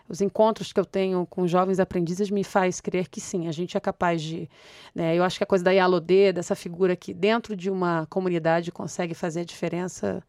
os 0.08 0.22
encontros 0.22 0.72
que 0.72 0.80
eu 0.80 0.86
tenho 0.86 1.26
com 1.26 1.48
jovens 1.48 1.80
aprendizes 1.80 2.30
me 2.30 2.44
faz 2.44 2.80
crer 2.80 3.08
que 3.10 3.20
sim, 3.20 3.48
a 3.48 3.52
gente 3.52 3.76
é 3.76 3.80
capaz 3.80 4.22
de. 4.22 4.50
Né, 4.94 5.16
eu 5.16 5.24
acho 5.24 5.38
que 5.38 5.44
a 5.44 5.48
coisa 5.48 5.64
da 5.64 5.72
Yalodê, 5.72 6.32
dessa 6.32 6.56
figura 6.56 6.96
que 6.96 7.14
dentro 7.14 7.56
de 7.56 7.70
uma 7.70 8.06
comunidade 8.10 8.72
consegue 8.72 9.14
fazer 9.14 9.42
a 9.42 9.46
diferença, 9.46 10.24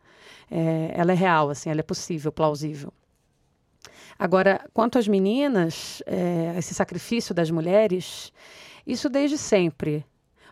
é, 0.50 0.92
ela 0.94 1.12
é 1.12 1.14
real, 1.14 1.50
assim, 1.50 1.70
ela 1.70 1.80
é 1.80 1.82
possível, 1.82 2.32
plausível. 2.32 2.92
Agora, 4.18 4.64
quanto 4.72 4.98
às 4.98 5.06
meninas, 5.06 6.02
é, 6.06 6.54
esse 6.58 6.72
sacrifício 6.74 7.34
das 7.34 7.50
mulheres, 7.50 8.32
isso 8.86 9.10
desde 9.10 9.36
sempre. 9.36 10.04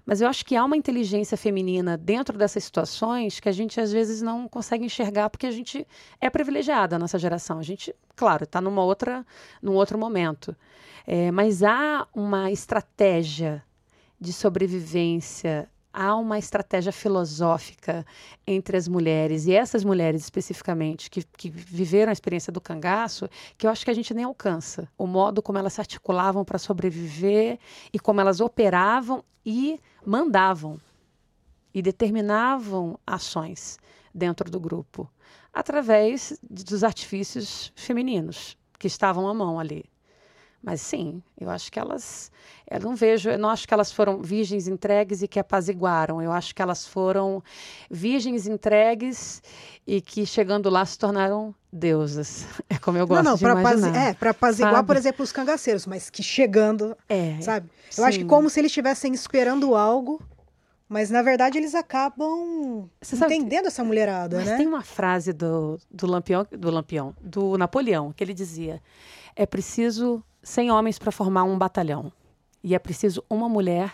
Mas 0.07 0.21
eu 0.21 0.29
acho 0.29 0.45
que 0.45 0.55
há 0.55 0.65
uma 0.65 0.77
inteligência 0.77 1.37
feminina 1.37 1.97
dentro 1.97 2.37
dessas 2.37 2.65
situações 2.65 3.41
que 3.41 3.49
a 3.49 3.53
gente 3.53 3.81
às 3.81 3.91
vezes 3.91 4.21
não 4.21 4.47
consegue 4.47 4.85
enxergar 4.85 5.31
porque 5.31 5.47
a 5.47 5.51
gente 5.51 5.87
é 6.21 6.29
privilegiada 6.29 6.97
a 6.97 6.99
nossa 6.99 7.19
geração. 7.19 7.59
A 7.59 7.63
gente, 7.63 7.95
claro, 8.15 8.45
está 8.45 8.61
numa 8.61 8.83
outra, 8.83 9.25
num 9.63 9.73
outro 9.73 9.99
momento. 9.99 10.55
É, 11.07 11.31
mas 11.31 11.63
há 11.63 12.07
uma 12.15 12.51
estratégia 12.51 13.63
de 14.21 14.33
sobrevivência 14.33 15.69
há 15.95 16.17
uma 16.17 16.39
estratégia 16.39 16.91
filosófica 16.91 18.05
entre 18.45 18.77
as 18.77 18.89
mulheres, 18.89 19.47
e 19.47 19.55
essas 19.55 19.85
mulheres 19.85 20.23
especificamente, 20.23 21.09
que, 21.09 21.23
que, 21.23 21.49
viveram 21.49 22.11
a 22.11 22.13
experiência 22.13 22.53
do 22.53 22.61
cangaço, 22.61 23.29
que 23.57 23.67
eu 23.67 23.71
acho 23.71 23.85
que 23.85 23.91
a 23.91 23.95
gente 23.95 24.13
nem 24.13 24.25
alcança. 24.25 24.89
O 24.99 25.07
modo 25.07 25.41
como 25.41 25.57
elas 25.57 25.75
se 25.75 25.81
articulavam 25.81 26.45
para 26.45 26.59
sobreviver 26.59 27.59
e 27.93 27.99
como 28.01 28.21
elas 28.21 28.41
operavam 28.41 29.25
e 29.47 29.81
mandavam 30.05 30.81
e 31.73 31.81
determinavam 31.81 32.99
ações 33.07 33.79
dentro 34.13 34.51
do 34.51 34.59
grupo 34.59 35.09
através 35.53 36.37
dos 36.43 36.83
artifícios 36.83 37.73
femininos 37.77 38.57
que 38.79 38.89
estavam 38.89 39.29
à 39.29 39.35
mão 39.35 39.61
ali. 39.61 39.85
Mas 40.65 40.81
sim, 40.81 41.23
eu 41.39 41.51
acho 41.51 41.71
que 41.71 41.79
elas. 41.79 42.33
Eu 42.71 42.81
não 42.81 42.97
vejo, 42.97 43.29
eu 43.29 43.39
não 43.39 43.51
acho 43.51 43.69
que 43.69 43.75
elas 43.75 43.93
foram 43.93 44.23
virgens 44.23 44.67
entregues 44.67 45.21
e 45.21 45.29
que 45.29 45.39
apaziguaram. 45.39 46.23
Eu 46.23 46.33
acho 46.33 46.55
que 46.55 46.63
elas 46.63 46.87
foram 46.87 47.43
virgens 47.91 48.47
entregues 48.47 49.43
e 49.87 50.01
que 50.01 50.25
chegando 50.25 50.71
lá 50.71 50.83
se 50.87 50.99
tornaram 50.99 51.55
deusas. 51.71 52.47
É 52.71 52.79
como 52.79 52.97
eu 52.97 53.07
gosto 53.07 53.23
não, 53.23 53.33
não, 53.33 53.37
de 53.37 53.61
imaginar. 53.61 53.97
é, 53.97 54.15
para 54.15 54.31
apaziguar, 54.31 54.75
sabe? 54.77 54.87
por 54.87 54.97
exemplo, 54.97 55.23
os 55.23 55.31
cangaceiros, 55.31 55.87
mas 55.87 56.09
que 56.09 56.23
chegando, 56.23 56.97
é, 57.09 57.37
sabe? 57.41 57.69
Eu 57.89 57.93
sim. 58.03 58.03
acho 58.03 58.19
que 58.21 58.25
como 58.25 58.49
se 58.49 58.59
eles 58.59 58.71
estivessem 58.71 59.13
esperando 59.13 59.77
algo, 59.77 60.21
mas 60.89 61.11
na 61.11 61.23
verdade 61.23 61.59
eles 61.59 61.75
acabam 61.75 62.89
Você 63.01 63.17
entendendo 63.17 63.67
essa 63.67 63.85
mulherada, 63.85 64.39
mas 64.39 64.47
né? 64.47 64.57
tem 64.57 64.67
uma 64.67 64.83
frase 64.83 65.33
do, 65.33 65.79
do 65.91 66.07
Lampião, 66.07 66.47
do 66.51 66.71
Lampião, 66.71 67.15
do 67.21 67.57
Napoleão, 67.59 68.13
que 68.13 68.25
ele 68.25 68.35
dizia: 68.35 68.83
é 69.37 69.47
preciso 69.47 70.23
100 70.45 70.71
homens 70.71 70.99
para 70.99 71.11
formar 71.11 71.45
um 71.45 71.59
batalhão. 71.59 72.13
E 72.63 72.75
é 72.75 72.79
preciso 72.79 73.25
uma 73.29 73.49
mulher 73.49 73.93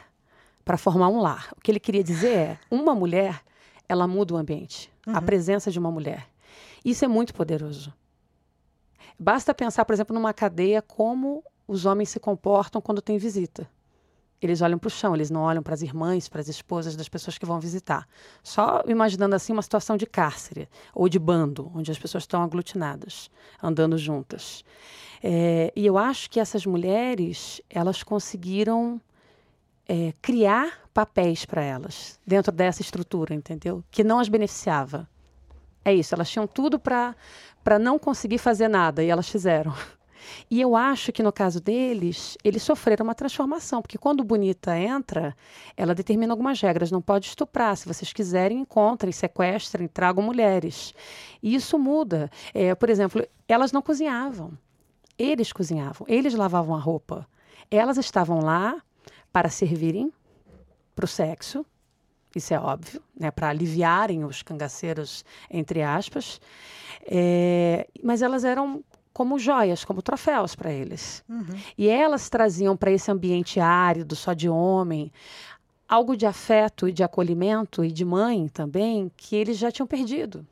para 0.64 0.76
formar 0.76 1.08
um 1.08 1.20
lar. 1.20 1.48
O 1.56 1.60
que 1.60 1.70
ele 1.70 1.80
queria 1.80 2.04
dizer 2.04 2.36
é: 2.36 2.58
uma 2.70 2.94
mulher, 2.94 3.40
ela 3.88 4.06
muda 4.06 4.34
o 4.34 4.36
ambiente. 4.36 4.92
Uhum. 5.06 5.16
A 5.16 5.22
presença 5.22 5.70
de 5.70 5.78
uma 5.78 5.90
mulher. 5.90 6.28
Isso 6.84 7.04
é 7.04 7.08
muito 7.08 7.32
poderoso. 7.32 7.92
Basta 9.18 9.54
pensar, 9.54 9.84
por 9.84 9.92
exemplo, 9.92 10.14
numa 10.14 10.32
cadeia, 10.32 10.82
como 10.82 11.44
os 11.68 11.86
homens 11.86 12.08
se 12.08 12.18
comportam 12.18 12.80
quando 12.80 13.00
tem 13.00 13.16
visita. 13.16 13.68
eles 14.42 14.62
olham 14.62 14.78
para 14.78 14.88
o 14.88 14.90
chão, 14.90 15.14
eles 15.14 15.30
não 15.30 15.42
olham 15.42 15.62
para 15.62 15.74
as 15.74 15.82
irmãs, 15.82 16.28
para 16.28 16.40
as 16.40 16.48
esposas 16.48 16.96
das 16.96 17.08
pessoas 17.08 17.36
que 17.36 17.44
vão 17.44 17.60
visitar. 17.60 18.08
Só 18.42 18.82
imaginando 18.88 19.36
assim 19.36 19.52
uma 19.52 19.60
situação 19.60 19.96
de 19.96 20.06
cárcere 20.06 20.68
ou 20.94 21.08
de 21.08 21.18
bando, 21.18 21.70
onde 21.74 21.90
as 21.90 21.98
pessoas 21.98 22.24
estão 22.24 22.42
aglutinadas, 22.42 23.30
andando 23.62 23.98
juntas. 23.98 24.64
É, 25.22 25.72
e 25.76 25.84
eu 25.84 25.98
acho 25.98 26.30
que 26.30 26.40
essas 26.40 26.64
mulheres, 26.64 27.60
elas 27.68 28.02
conseguiram 28.02 29.00
é, 29.88 30.14
criar 30.22 30.88
papéis 30.94 31.44
para 31.44 31.62
elas 31.62 32.18
dentro 32.26 32.52
dessa 32.52 32.80
estrutura, 32.80 33.34
entendeu? 33.34 33.84
Que 33.90 34.02
não 34.02 34.18
as 34.18 34.28
beneficiava. 34.28 35.08
É 35.84 35.92
isso, 35.92 36.14
elas 36.14 36.30
tinham 36.30 36.46
tudo 36.46 36.78
para 36.78 37.78
não 37.78 37.98
conseguir 37.98 38.38
fazer 38.38 38.68
nada 38.68 39.02
e 39.02 39.08
elas 39.08 39.28
fizeram. 39.28 39.74
E 40.50 40.60
eu 40.60 40.76
acho 40.76 41.12
que 41.12 41.22
no 41.22 41.32
caso 41.32 41.60
deles, 41.60 42.36
eles 42.44 42.62
sofreram 42.62 43.04
uma 43.04 43.14
transformação, 43.14 43.80
porque 43.80 43.98
quando 43.98 44.22
Bonita 44.22 44.78
entra, 44.78 45.34
ela 45.76 45.94
determina 45.94 46.32
algumas 46.32 46.60
regras. 46.60 46.90
Não 46.90 47.00
pode 47.00 47.26
estuprar. 47.26 47.76
Se 47.76 47.86
vocês 47.86 48.12
quiserem, 48.12 48.60
encontrem, 48.60 49.12
sequestrem, 49.12 49.88
tragam 49.88 50.22
mulheres. 50.22 50.94
E 51.42 51.54
isso 51.54 51.78
muda. 51.78 52.30
É, 52.52 52.74
por 52.74 52.90
exemplo, 52.90 53.26
elas 53.48 53.72
não 53.72 53.82
cozinhavam. 53.82 54.52
Eles 55.20 55.52
cozinhavam, 55.52 56.06
eles 56.08 56.34
lavavam 56.34 56.74
a 56.74 56.78
roupa. 56.78 57.28
Elas 57.70 57.98
estavam 57.98 58.40
lá 58.40 58.80
para 59.30 59.50
servirem 59.50 60.10
para 60.96 61.04
o 61.04 61.08
sexo, 61.08 61.64
isso 62.34 62.54
é 62.54 62.58
óbvio, 62.58 63.02
né, 63.18 63.30
para 63.30 63.48
aliviarem 63.48 64.24
os 64.24 64.42
cangaceiros, 64.42 65.24
entre 65.50 65.82
aspas. 65.82 66.40
É, 67.04 67.86
mas 68.02 68.22
elas 68.22 68.44
eram 68.44 68.82
como 69.12 69.38
joias, 69.38 69.84
como 69.84 70.00
troféus 70.00 70.54
para 70.54 70.72
eles. 70.72 71.22
Uhum. 71.28 71.58
E 71.76 71.88
elas 71.88 72.30
traziam 72.30 72.76
para 72.76 72.90
esse 72.90 73.10
ambiente 73.10 73.60
árido, 73.60 74.16
só 74.16 74.32
de 74.32 74.48
homem, 74.48 75.12
algo 75.88 76.16
de 76.16 76.24
afeto 76.24 76.88
e 76.88 76.92
de 76.92 77.02
acolhimento 77.02 77.84
e 77.84 77.92
de 77.92 78.04
mãe 78.04 78.48
também, 78.48 79.10
que 79.16 79.36
eles 79.36 79.58
já 79.58 79.70
tinham 79.70 79.86
perdido. 79.86 80.46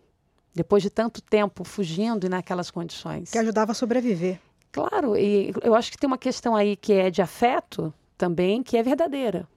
Depois 0.55 0.83
de 0.83 0.91
tanto 0.91 1.23
tempo 1.23 1.64
fugindo 1.64 2.27
e 2.27 2.29
naquelas 2.29 2.71
condições. 2.71 3.31
Que 3.31 3.39
ajudava 3.39 3.73
a 3.73 3.75
sobreviver. 3.75 4.41
Claro, 4.71 5.16
e 5.16 5.53
eu 5.62 5.75
acho 5.75 5.91
que 5.91 5.99
tem 5.99 6.07
uma 6.07 6.19
questão 6.19 6.55
aí 6.55 6.77
que 6.77 6.93
é 6.93 7.11
de 7.11 7.23
afeto 7.23 7.93
também, 8.16 8.62
que 8.62 8.77
é 8.77 8.83
verdadeira. 8.83 9.49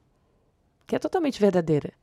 Que 0.88 0.96
é 0.96 1.00
totalmente 1.00 1.40
verdadeira. 1.40 1.94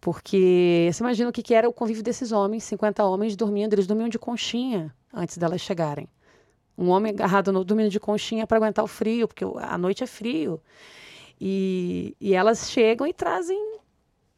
Porque 0.00 0.90
você 0.92 1.02
imagina 1.02 1.30
o 1.30 1.32
que, 1.32 1.42
que 1.42 1.54
era 1.54 1.68
o 1.68 1.72
convívio 1.72 2.02
desses 2.02 2.32
homens, 2.32 2.64
50 2.64 3.04
homens 3.04 3.36
dormindo, 3.36 3.74
eles 3.74 3.86
dormiam 3.86 4.08
de 4.08 4.18
conchinha 4.18 4.92
antes 5.14 5.38
delas 5.38 5.60
chegarem. 5.60 6.08
Um 6.76 6.88
homem 6.88 7.12
agarrado 7.12 7.52
no 7.52 7.64
dormindo 7.64 7.90
de 7.90 8.00
conchinha 8.00 8.46
para 8.46 8.56
aguentar 8.56 8.84
o 8.84 8.88
frio, 8.88 9.28
porque 9.28 9.44
a 9.44 9.78
noite 9.78 10.02
é 10.02 10.06
frio. 10.06 10.60
E, 11.40 12.16
e 12.20 12.34
elas 12.34 12.70
chegam 12.70 13.06
e 13.06 13.12
trazem 13.12 13.78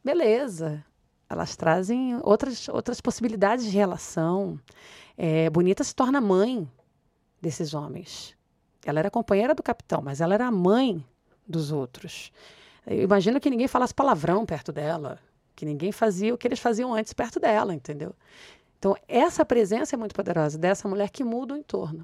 beleza. 0.03 0.85
Elas 1.27 1.55
trazem 1.55 2.19
outras, 2.21 2.69
outras 2.69 3.01
possibilidades 3.01 3.65
de 3.65 3.71
relação. 3.71 4.59
É, 5.17 5.49
Bonita 5.49 5.83
se 5.83 5.95
torna 5.95 6.21
mãe 6.21 6.69
desses 7.45 7.75
homens. 7.75 8.35
Ela 8.83 8.99
era 8.99 9.11
companheira 9.11 9.53
do 9.53 9.61
capitão, 9.61 10.01
mas 10.01 10.19
ela 10.19 10.33
era 10.33 10.47
a 10.47 10.51
mãe 10.51 11.05
dos 11.47 11.71
outros. 11.71 12.31
Eu 12.87 13.03
imagino 13.03 13.39
que 13.39 13.51
ninguém 13.51 13.67
falasse 13.67 13.93
palavrão 13.93 14.45
perto 14.45 14.71
dela, 14.71 15.19
que 15.55 15.63
ninguém 15.63 15.91
fazia 15.91 16.33
o 16.33 16.37
que 16.37 16.47
eles 16.47 16.59
faziam 16.59 16.93
antes 16.93 17.13
perto 17.13 17.39
dela, 17.39 17.73
entendeu? 17.73 18.15
Então, 18.79 18.95
essa 19.07 19.45
presença 19.45 19.95
é 19.95 19.97
muito 19.97 20.15
poderosa 20.15 20.57
dessa 20.57 20.87
mulher 20.87 21.09
que 21.11 21.23
muda 21.23 21.53
o 21.53 21.57
entorno 21.57 22.03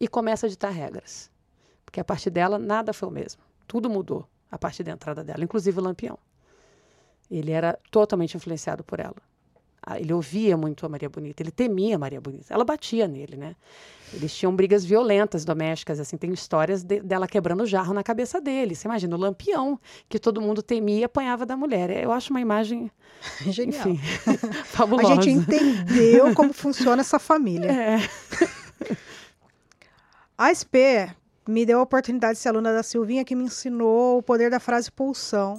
e 0.00 0.08
começa 0.08 0.46
a 0.46 0.48
ditar 0.48 0.72
regras. 0.72 1.30
Porque 1.84 2.00
a 2.00 2.04
partir 2.04 2.30
dela, 2.30 2.58
nada 2.58 2.94
foi 2.94 3.08
o 3.08 3.12
mesmo. 3.12 3.42
Tudo 3.66 3.90
mudou 3.90 4.26
a 4.50 4.58
partir 4.58 4.82
da 4.82 4.92
entrada 4.92 5.22
dela, 5.22 5.44
inclusive 5.44 5.78
o 5.78 5.82
lampião. 5.82 6.18
Ele 7.30 7.52
era 7.52 7.78
totalmente 7.90 8.36
influenciado 8.36 8.82
por 8.82 9.00
ela. 9.00 9.16
Ah, 9.90 9.98
ele 9.98 10.12
ouvia 10.12 10.54
muito 10.54 10.84
a 10.84 10.88
Maria 10.88 11.08
Bonita, 11.08 11.42
ele 11.42 11.50
temia 11.50 11.96
a 11.96 11.98
Maria 11.98 12.20
Bonita. 12.20 12.52
Ela 12.52 12.62
batia 12.62 13.08
nele, 13.08 13.38
né? 13.38 13.56
Eles 14.12 14.36
tinham 14.36 14.54
brigas 14.54 14.84
violentas 14.84 15.46
domésticas, 15.46 15.98
assim, 15.98 16.18
tem 16.18 16.30
histórias 16.30 16.82
de, 16.82 17.00
dela 17.00 17.26
quebrando 17.26 17.64
jarro 17.64 17.94
na 17.94 18.02
cabeça 18.02 18.38
dele. 18.38 18.74
Você 18.74 18.86
imagina 18.86 19.16
o 19.16 19.18
lampião, 19.18 19.80
que 20.06 20.18
todo 20.18 20.42
mundo 20.42 20.62
temia 20.62 21.00
e 21.00 21.04
apanhava 21.04 21.46
da 21.46 21.56
mulher. 21.56 21.88
Eu 22.04 22.12
acho 22.12 22.30
uma 22.30 22.40
imagem, 22.40 22.90
Genial. 23.48 23.88
enfim, 23.88 23.96
fabulosa. 24.66 25.08
A 25.18 25.22
gente 25.22 25.30
entendeu 25.30 26.34
como 26.34 26.52
funciona 26.52 27.00
essa 27.00 27.18
família. 27.18 27.72
É. 27.72 27.98
A 30.36 30.52
SP 30.52 31.08
me 31.48 31.64
deu 31.64 31.78
a 31.78 31.82
oportunidade 31.82 32.34
de 32.34 32.40
ser 32.40 32.50
aluna 32.50 32.74
da 32.74 32.82
Silvinha, 32.82 33.24
que 33.24 33.34
me 33.34 33.44
ensinou 33.44 34.18
o 34.18 34.22
poder 34.22 34.50
da 34.50 34.60
frase 34.60 34.92
pulsão. 34.92 35.54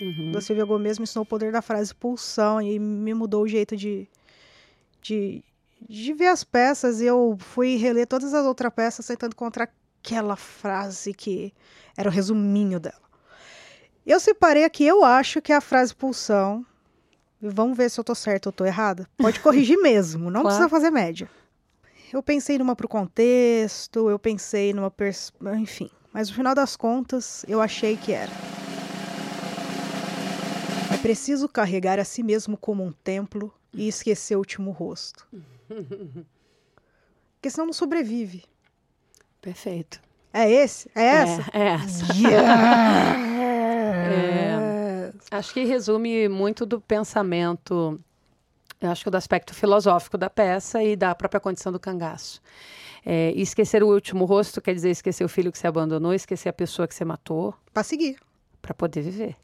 Uhum. 0.00 0.32
Da 0.32 0.40
Silvia 0.40 0.64
Gomes 0.64 0.98
me 0.98 1.04
ensinou 1.04 1.22
o 1.22 1.26
poder 1.26 1.52
da 1.52 1.62
frase 1.62 1.94
pulsão 1.94 2.60
e 2.60 2.78
me 2.78 3.14
mudou 3.14 3.44
o 3.44 3.48
jeito 3.48 3.76
de, 3.76 4.08
de, 5.00 5.42
de 5.88 6.12
ver 6.12 6.28
as 6.28 6.42
peças. 6.42 7.00
E 7.00 7.06
eu 7.06 7.36
fui 7.38 7.76
reler 7.76 8.06
todas 8.06 8.34
as 8.34 8.44
outras 8.44 8.72
peças 8.72 9.06
tentando 9.06 9.32
encontrar 9.32 9.68
aquela 10.02 10.36
frase 10.36 11.14
que 11.14 11.52
era 11.96 12.08
o 12.08 12.12
resuminho 12.12 12.80
dela. 12.80 13.02
Eu 14.06 14.20
separei 14.20 14.64
aqui, 14.64 14.84
eu 14.84 15.02
acho 15.02 15.40
que 15.40 15.52
é 15.52 15.56
a 15.56 15.60
frase 15.60 15.94
pulsão. 15.94 16.64
Vamos 17.40 17.76
ver 17.76 17.90
se 17.90 17.98
eu 17.98 18.04
tô 18.04 18.14
certa 18.14 18.48
ou 18.48 18.52
tô 18.52 18.64
errada. 18.64 19.08
Pode 19.16 19.40
corrigir 19.40 19.78
mesmo, 19.82 20.24
não 20.24 20.42
claro. 20.42 20.46
precisa 20.46 20.68
fazer 20.68 20.90
média. 20.90 21.28
Eu 22.12 22.22
pensei 22.22 22.58
numa 22.58 22.76
pro 22.76 22.88
contexto, 22.88 24.08
eu 24.08 24.18
pensei 24.18 24.72
numa. 24.72 24.90
Pers... 24.90 25.32
Enfim. 25.58 25.90
Mas 26.12 26.28
no 26.28 26.36
final 26.36 26.54
das 26.54 26.76
contas, 26.76 27.44
eu 27.48 27.60
achei 27.60 27.96
que 27.96 28.12
era. 28.12 28.30
É 31.04 31.06
preciso 31.06 31.46
carregar 31.50 32.00
a 32.00 32.04
si 32.04 32.22
mesmo 32.22 32.56
como 32.56 32.82
um 32.82 32.90
templo 32.90 33.52
e 33.74 33.86
esquecer 33.86 34.36
o 34.36 34.38
último 34.38 34.70
rosto. 34.70 35.26
Porque 37.36 37.50
senão 37.50 37.66
não 37.66 37.74
sobrevive. 37.74 38.42
Perfeito. 39.38 40.00
É 40.32 40.50
esse? 40.50 40.90
É 40.94 41.04
essa? 41.04 41.42
É, 41.52 41.58
é 41.58 41.66
essa. 41.74 42.14
Yeah. 42.14 43.18
é, 44.08 45.12
acho 45.30 45.52
que 45.52 45.64
resume 45.64 46.26
muito 46.26 46.64
do 46.64 46.80
pensamento 46.80 48.00
acho 48.80 49.04
que 49.04 49.10
do 49.10 49.16
aspecto 49.18 49.54
filosófico 49.54 50.16
da 50.16 50.30
peça 50.30 50.82
e 50.82 50.96
da 50.96 51.14
própria 51.14 51.38
condição 51.40 51.70
do 51.70 51.78
cangaço. 51.78 52.40
É, 53.04 53.30
esquecer 53.32 53.82
o 53.82 53.88
último 53.88 54.24
rosto 54.24 54.58
quer 54.58 54.72
dizer 54.72 54.88
esquecer 54.88 55.22
o 55.22 55.28
filho 55.28 55.52
que 55.52 55.58
você 55.58 55.66
abandonou, 55.66 56.14
esquecer 56.14 56.48
a 56.48 56.52
pessoa 56.52 56.88
que 56.88 56.94
você 56.94 57.04
matou. 57.04 57.54
Para 57.74 57.82
seguir. 57.82 58.16
Para 58.62 58.72
poder 58.72 59.02
viver. 59.02 59.36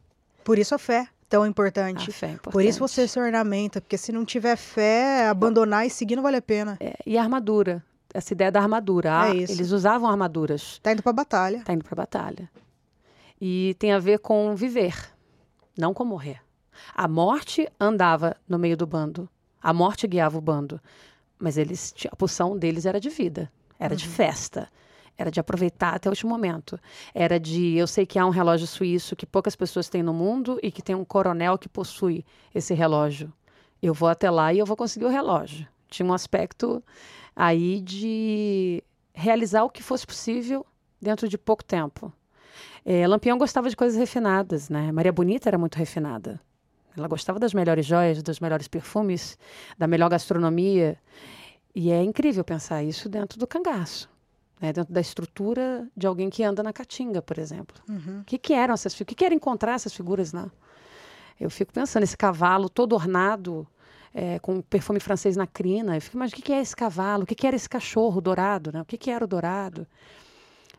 Por 0.42 0.58
isso 0.58 0.74
a 0.74 0.78
fé 0.78 1.06
tão 1.30 1.46
importante. 1.46 2.10
A 2.10 2.12
fé 2.12 2.26
é 2.26 2.30
importante. 2.30 2.52
Por 2.52 2.64
isso 2.64 2.80
você 2.80 3.06
se 3.08 3.18
ornamenta, 3.18 3.80
porque 3.80 3.96
se 3.96 4.10
não 4.12 4.24
tiver 4.24 4.56
fé, 4.56 5.28
abandonar 5.28 5.86
e 5.86 5.90
seguir 5.90 6.16
não 6.16 6.22
vale 6.22 6.36
a 6.36 6.42
pena. 6.42 6.76
É, 6.80 6.94
e 7.06 7.16
a 7.16 7.22
armadura, 7.22 7.82
essa 8.12 8.34
ideia 8.34 8.50
da 8.50 8.60
armadura. 8.60 9.22
Ah, 9.22 9.30
é. 9.30 9.38
Eles 9.38 9.70
usavam 9.70 10.10
armaduras. 10.10 10.78
Tá 10.82 10.92
indo 10.92 11.02
para 11.02 11.12
batalha. 11.12 11.62
Tá 11.64 11.72
indo 11.72 11.84
para 11.84 11.94
batalha. 11.94 12.50
E 13.40 13.74
tem 13.78 13.92
a 13.92 13.98
ver 13.98 14.18
com 14.18 14.54
viver, 14.54 14.94
não 15.78 15.94
com 15.94 16.04
morrer. 16.04 16.40
A 16.94 17.08
morte 17.08 17.68
andava 17.78 18.36
no 18.46 18.58
meio 18.58 18.76
do 18.76 18.86
bando. 18.86 19.28
A 19.62 19.72
morte 19.72 20.06
guiava 20.06 20.36
o 20.36 20.40
bando. 20.40 20.80
Mas 21.38 21.56
eles, 21.56 21.94
a 22.10 22.16
poção 22.16 22.58
deles 22.58 22.84
era 22.84 23.00
de 23.00 23.08
vida, 23.08 23.50
era 23.78 23.94
uhum. 23.94 23.96
de 23.96 24.06
festa, 24.06 24.68
era 25.20 25.30
de 25.30 25.38
aproveitar 25.38 25.94
até 25.94 26.08
o 26.08 26.12
último 26.12 26.30
momento. 26.30 26.80
Era 27.14 27.38
de, 27.38 27.76
eu 27.76 27.86
sei 27.86 28.06
que 28.06 28.18
há 28.18 28.24
um 28.24 28.30
relógio 28.30 28.66
suíço 28.66 29.14
que 29.14 29.26
poucas 29.26 29.54
pessoas 29.54 29.88
têm 29.88 30.02
no 30.02 30.14
mundo 30.14 30.58
e 30.62 30.72
que 30.72 30.80
tem 30.80 30.94
um 30.94 31.04
coronel 31.04 31.58
que 31.58 31.68
possui 31.68 32.24
esse 32.54 32.72
relógio. 32.72 33.30
Eu 33.82 33.92
vou 33.92 34.08
até 34.08 34.30
lá 34.30 34.52
e 34.52 34.58
eu 34.58 34.66
vou 34.66 34.76
conseguir 34.76 35.04
o 35.04 35.10
relógio. 35.10 35.66
Tinha 35.88 36.06
um 36.06 36.12
aspecto 36.12 36.82
aí 37.36 37.80
de 37.80 38.82
realizar 39.12 39.62
o 39.62 39.70
que 39.70 39.82
fosse 39.82 40.06
possível 40.06 40.64
dentro 41.00 41.28
de 41.28 41.36
pouco 41.36 41.62
tempo. 41.62 42.12
É, 42.84 43.06
Lampião 43.06 43.36
gostava 43.36 43.68
de 43.68 43.76
coisas 43.76 43.98
refinadas, 43.98 44.70
né? 44.70 44.90
Maria 44.90 45.12
Bonita 45.12 45.50
era 45.50 45.58
muito 45.58 45.76
refinada. 45.76 46.40
Ela 46.96 47.06
gostava 47.08 47.38
das 47.38 47.54
melhores 47.54 47.86
joias, 47.86 48.22
dos 48.22 48.40
melhores 48.40 48.68
perfumes, 48.68 49.38
da 49.78 49.86
melhor 49.86 50.08
gastronomia. 50.08 50.98
E 51.74 51.90
é 51.90 52.02
incrível 52.02 52.42
pensar 52.42 52.82
isso 52.82 53.08
dentro 53.08 53.38
do 53.38 53.46
cangaço. 53.46 54.09
Né? 54.60 54.72
Dentro 54.72 54.92
da 54.92 55.00
estrutura 55.00 55.88
de 55.96 56.06
alguém 56.06 56.28
que 56.28 56.42
anda 56.42 56.62
na 56.62 56.72
caatinga, 56.72 57.22
por 57.22 57.38
exemplo. 57.38 57.80
Uhum. 57.88 58.20
O 58.20 58.24
que, 58.24 58.38
que 58.38 58.52
eram 58.52 58.74
essas 58.74 58.94
figuras? 58.94 59.06
O 59.06 59.08
que, 59.08 59.14
que 59.14 59.24
era 59.24 59.34
encontrar 59.34 59.74
essas 59.74 59.92
figuras 59.92 60.32
lá? 60.32 60.50
Eu 61.38 61.48
fico 61.48 61.72
pensando, 61.72 62.02
esse 62.02 62.16
cavalo 62.16 62.68
todo 62.68 62.94
ornado, 62.94 63.66
é, 64.12 64.38
com 64.38 64.60
perfume 64.60 65.00
francês 65.00 65.36
na 65.36 65.46
crina. 65.46 65.96
Eu 65.96 66.00
fico 66.00 66.16
imaginando, 66.16 66.34
o 66.34 66.42
que, 66.42 66.42
que 66.42 66.52
é 66.52 66.60
esse 66.60 66.76
cavalo? 66.76 67.22
O 67.22 67.26
que, 67.26 67.34
que 67.34 67.46
era 67.46 67.56
esse 67.56 67.68
cachorro 67.68 68.20
dourado? 68.20 68.70
Né? 68.72 68.82
O 68.82 68.84
que, 68.84 68.98
que 68.98 69.10
era 69.10 69.24
o 69.24 69.28
dourado? 69.28 69.86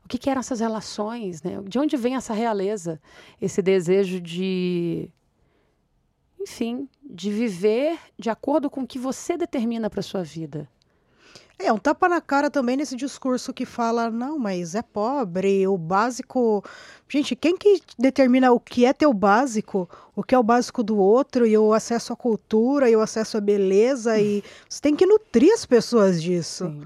O 0.06 0.08
que, 0.08 0.18
que 0.18 0.30
eram 0.30 0.40
essas 0.40 0.60
relações? 0.60 1.42
Né? 1.42 1.60
De 1.64 1.80
onde 1.80 1.98
vem 1.98 2.16
essa 2.16 2.34
realeza? 2.34 3.02
Esse 3.42 3.62
desejo 3.62 4.20
de 4.20 5.10
enfim, 6.40 6.90
de 7.04 7.32
viver 7.32 8.00
de 8.18 8.30
acordo 8.30 8.70
com 8.70 8.82
o 8.82 8.88
que 8.88 8.98
você 8.98 9.38
determina 9.38 9.90
para 9.90 10.02
sua 10.02 10.24
vida. 10.24 10.68
É 11.64 11.72
um 11.72 11.78
tapa 11.78 12.10
na 12.10 12.20
cara 12.20 12.50
também 12.50 12.76
nesse 12.76 12.96
discurso 12.96 13.54
que 13.54 13.66
fala, 13.66 14.10
não, 14.10 14.40
mas 14.40 14.74
é 14.74 14.82
pobre, 14.82 15.68
o 15.68 15.78
básico. 15.78 16.64
Gente, 17.08 17.36
quem 17.36 17.56
que 17.56 17.82
determina 17.98 18.52
o 18.52 18.60
que 18.60 18.86
é 18.86 18.94
teu 18.94 19.14
básico, 19.14 19.90
o 20.16 20.24
que 20.24 20.34
é 20.34 20.40
o 20.40 20.44
básico 20.44 20.82
do 20.84 20.98
outro, 20.98 21.46
e 21.46 21.58
o 21.58 21.74
acesso 21.74 22.14
à 22.14 22.16
cultura, 22.16 22.90
e 22.90 22.96
o 22.96 23.02
acesso 23.02 23.38
à 23.38 23.42
beleza, 23.42 24.20
e 24.20 24.44
você 24.68 24.82
tem 24.82 24.96
que 24.96 25.06
nutrir 25.06 25.54
as 25.54 25.66
pessoas 25.66 26.22
disso. 26.22 26.68
Sim. 26.68 26.84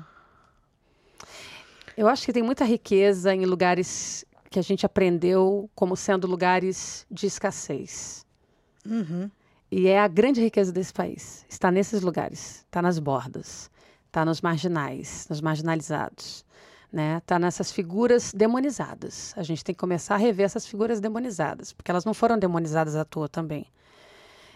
Eu 1.97 2.09
acho 2.09 2.25
que 2.25 2.33
tem 2.33 2.43
muita 2.43 2.65
riqueza 2.65 3.33
em 3.33 3.45
lugares 3.45 4.25
que 4.49 4.59
a 4.59 4.61
gente 4.61 4.85
aprendeu 4.85 5.69
como 5.73 5.95
sendo 5.95 6.27
lugares 6.27 7.05
de 7.09 7.25
escassez. 7.25 8.25
Uhum. 8.85 9.29
E 9.71 9.87
é 9.87 9.99
a 9.99 10.07
grande 10.07 10.41
riqueza 10.41 10.71
desse 10.71 10.93
país. 10.93 11.45
Está 11.49 11.71
nesses 11.71 12.01
lugares, 12.01 12.65
está 12.65 12.81
nas 12.81 12.99
bordas, 12.99 13.69
está 14.15 14.23
nos 14.23 14.39
marginais, 14.39 15.27
nos 15.29 15.41
marginalizados. 15.41 16.45
Né? 16.91 17.21
Tá 17.25 17.37
nessas 17.37 17.69
figuras 17.69 18.33
demonizadas. 18.33 19.33
A 19.35 19.43
gente 19.43 19.61
tem 19.61 19.75
que 19.75 19.79
começar 19.79 20.15
a 20.15 20.17
rever 20.17 20.45
essas 20.45 20.65
figuras 20.65 21.01
demonizadas, 21.01 21.73
porque 21.73 21.91
elas 21.91 22.05
não 22.05 22.13
foram 22.13 22.39
demonizadas 22.39 22.95
à 22.95 23.03
toa 23.03 23.27
também. 23.27 23.67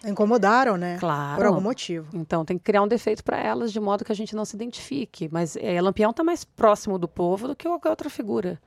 Incomodaram, 0.05 0.78
né? 0.78 0.97
Claro. 0.97 1.36
Por 1.36 1.45
algum 1.45 1.60
motivo. 1.60 2.07
Então 2.14 2.45
tem 2.45 2.57
que 2.57 2.64
criar 2.64 2.82
um 2.82 2.88
defeito 2.88 3.22
para 3.22 3.38
elas 3.38 3.74
de 3.74 3.82
modo 3.82 4.05
que 4.05 4.14
a 4.14 4.16
gente 4.16 4.34
não 4.34 4.45
se 4.45 4.55
identifique. 4.55 5.28
Mas 5.30 5.57
é, 5.57 5.82
Lampião 5.82 6.12
está 6.12 6.24
mais 6.24 6.45
próximo 6.45 6.97
do 6.97 7.10
povo 7.10 7.49
do 7.49 7.55
que 7.55 7.68
qualquer 7.68 7.89
outra 7.89 8.10
figura. 8.10 8.57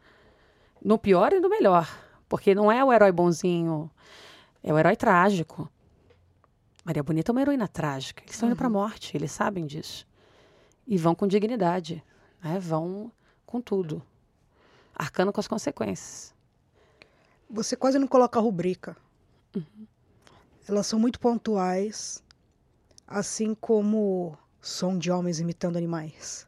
No 0.85 0.99
pior 0.99 1.33
e 1.33 1.41
no 1.41 1.49
melhor. 1.49 1.89
Porque 2.29 2.55
não 2.55 2.71
é 2.71 2.85
o 2.85 2.93
herói 2.93 3.13
bonzinho, 3.13 3.91
é 4.63 4.75
o 4.75 4.79
herói 4.79 4.97
trágico. 4.97 5.71
Maria 6.85 7.03
Bonita 7.03 7.31
é 7.31 7.33
uma 7.33 7.41
heroína 7.41 7.67
trágica. 7.67 8.23
Eles 8.23 8.35
estão 8.35 8.49
uhum. 8.49 8.53
indo 8.53 8.59
para 8.59 8.67
a 8.67 8.71
morte, 8.71 9.17
eles 9.17 9.33
sabem 9.33 9.65
disso. 9.65 10.07
E 10.87 10.97
vão 10.97 11.15
com 11.15 11.27
dignidade, 11.27 12.03
né? 12.43 12.59
vão 12.59 13.11
com 13.47 13.61
tudo, 13.61 14.03
arcando 14.95 15.33
com 15.33 15.41
as 15.41 15.49
consequências. 15.49 16.35
Você 17.49 17.77
quase 17.77 17.99
não 17.99 18.07
coloca 18.07 18.39
a 18.39 18.43
rubrica. 18.43 18.97
Uhum. 19.55 19.87
Elas 20.67 20.87
são 20.87 20.99
muito 20.99 21.21
pontuais, 21.21 22.23
assim 23.07 23.55
como 23.55 24.37
som 24.61 24.97
de 24.97 25.11
homens 25.11 25.41
imitando 25.41 25.77
animais. 25.77 26.47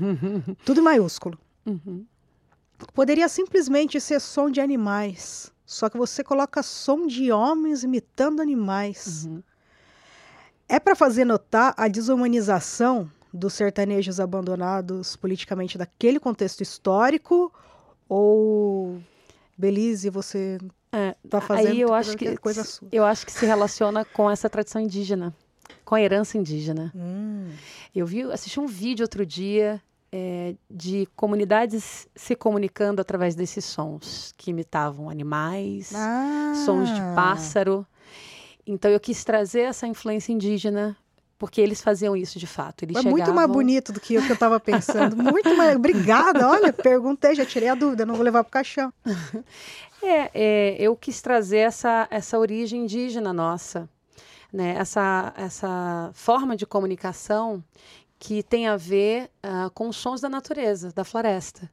tudo 0.64 0.80
em 0.80 0.84
maiúsculo. 0.84 1.38
Uhum. 1.66 2.06
Poderia 2.92 3.28
simplesmente 3.28 4.00
ser 4.00 4.20
som 4.20 4.50
de 4.50 4.60
animais, 4.60 5.52
só 5.64 5.88
que 5.88 5.96
você 5.96 6.22
coloca 6.22 6.62
som 6.62 7.06
de 7.06 7.32
homens 7.32 7.82
imitando 7.82 8.40
animais. 8.40 9.24
Uhum. 9.24 9.42
É 10.68 10.78
para 10.78 10.94
fazer 10.94 11.24
notar 11.24 11.74
a 11.76 11.88
desumanização 11.88 13.10
dos 13.34 13.52
sertanejos 13.54 14.20
abandonados 14.20 15.16
politicamente 15.16 15.76
daquele 15.76 16.20
contexto 16.20 16.60
histórico 16.62 17.52
ou 18.08 19.00
Belize 19.58 20.08
você 20.08 20.58
é, 20.92 21.16
tá 21.28 21.40
fazendo 21.40 21.72
aí 21.72 21.80
eu 21.80 21.92
acho 21.92 22.16
que 22.16 22.36
coisa 22.36 22.62
sua. 22.62 22.88
eu 22.92 23.04
acho 23.04 23.26
que 23.26 23.32
se 23.32 23.44
relaciona 23.44 24.04
com 24.04 24.30
essa 24.30 24.48
tradição 24.48 24.80
indígena 24.80 25.34
com 25.84 25.96
a 25.96 26.00
herança 26.00 26.38
indígena 26.38 26.92
hum. 26.94 27.50
eu 27.92 28.06
vi 28.06 28.22
assisti 28.22 28.60
um 28.60 28.66
vídeo 28.66 29.02
outro 29.02 29.26
dia 29.26 29.82
é, 30.12 30.54
de 30.70 31.08
comunidades 31.16 32.06
se 32.14 32.36
comunicando 32.36 33.02
através 33.02 33.34
desses 33.34 33.64
sons 33.64 34.32
que 34.36 34.50
imitavam 34.50 35.10
animais 35.10 35.92
ah. 35.92 36.52
sons 36.64 36.88
de 36.88 37.00
pássaro 37.16 37.84
então 38.64 38.88
eu 38.92 39.00
quis 39.00 39.24
trazer 39.24 39.62
essa 39.62 39.88
influência 39.88 40.32
indígena 40.32 40.96
porque 41.44 41.60
eles 41.60 41.82
faziam 41.82 42.16
isso 42.16 42.38
de 42.38 42.46
fato. 42.46 42.84
Eles 42.84 42.96
é 42.96 43.00
chegavam... 43.00 43.18
muito 43.18 43.34
mais 43.34 43.50
bonito 43.50 43.92
do 43.92 44.00
que 44.00 44.16
o 44.16 44.22
que 44.22 44.30
eu 44.30 44.34
estava 44.34 44.58
pensando. 44.58 45.14
muito 45.14 45.54
mais. 45.54 45.76
Obrigada. 45.76 46.48
Olha, 46.48 46.72
perguntei, 46.72 47.34
já 47.34 47.44
tirei 47.44 47.68
a 47.68 47.74
dúvida, 47.74 48.06
não 48.06 48.14
vou 48.14 48.24
levar 48.24 48.42
para 48.42 48.48
o 48.48 48.52
caixão. 48.52 48.92
É, 50.02 50.30
é, 50.34 50.76
eu 50.78 50.94
quis 50.94 51.22
trazer 51.22 51.60
essa, 51.60 52.06
essa 52.10 52.38
origem 52.38 52.82
indígena 52.82 53.32
nossa, 53.32 53.88
né? 54.52 54.74
essa, 54.78 55.32
essa 55.34 56.10
forma 56.12 56.54
de 56.54 56.66
comunicação 56.66 57.64
que 58.18 58.42
tem 58.42 58.68
a 58.68 58.76
ver 58.76 59.30
uh, 59.42 59.70
com 59.70 59.88
os 59.88 59.96
sons 59.96 60.20
da 60.20 60.28
natureza, 60.28 60.92
da 60.94 61.04
floresta. 61.04 61.70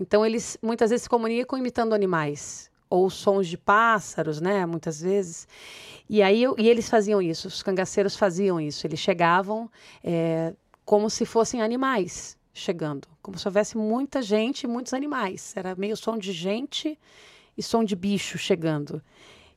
Então, 0.00 0.26
eles 0.26 0.58
muitas 0.60 0.90
vezes 0.90 1.04
se 1.04 1.08
comunicam 1.08 1.56
imitando 1.56 1.94
animais 1.94 2.67
ou 2.90 3.10
sons 3.10 3.46
de 3.46 3.58
pássaros, 3.58 4.40
né? 4.40 4.64
Muitas 4.66 5.00
vezes. 5.00 5.46
E 6.08 6.22
aí 6.22 6.42
eu, 6.42 6.54
e 6.58 6.68
eles 6.68 6.88
faziam 6.88 7.20
isso, 7.20 7.48
os 7.48 7.62
cangaceiros 7.62 8.16
faziam 8.16 8.60
isso. 8.60 8.86
Eles 8.86 8.98
chegavam 8.98 9.70
é, 10.02 10.54
como 10.84 11.10
se 11.10 11.26
fossem 11.26 11.60
animais 11.60 12.36
chegando, 12.52 13.06
como 13.22 13.38
se 13.38 13.46
houvesse 13.46 13.76
muita 13.76 14.22
gente 14.22 14.64
e 14.64 14.66
muitos 14.66 14.94
animais. 14.94 15.52
Era 15.56 15.74
meio 15.74 15.96
som 15.96 16.16
de 16.16 16.32
gente 16.32 16.98
e 17.56 17.62
som 17.62 17.84
de 17.84 17.94
bicho 17.94 18.38
chegando. 18.38 19.02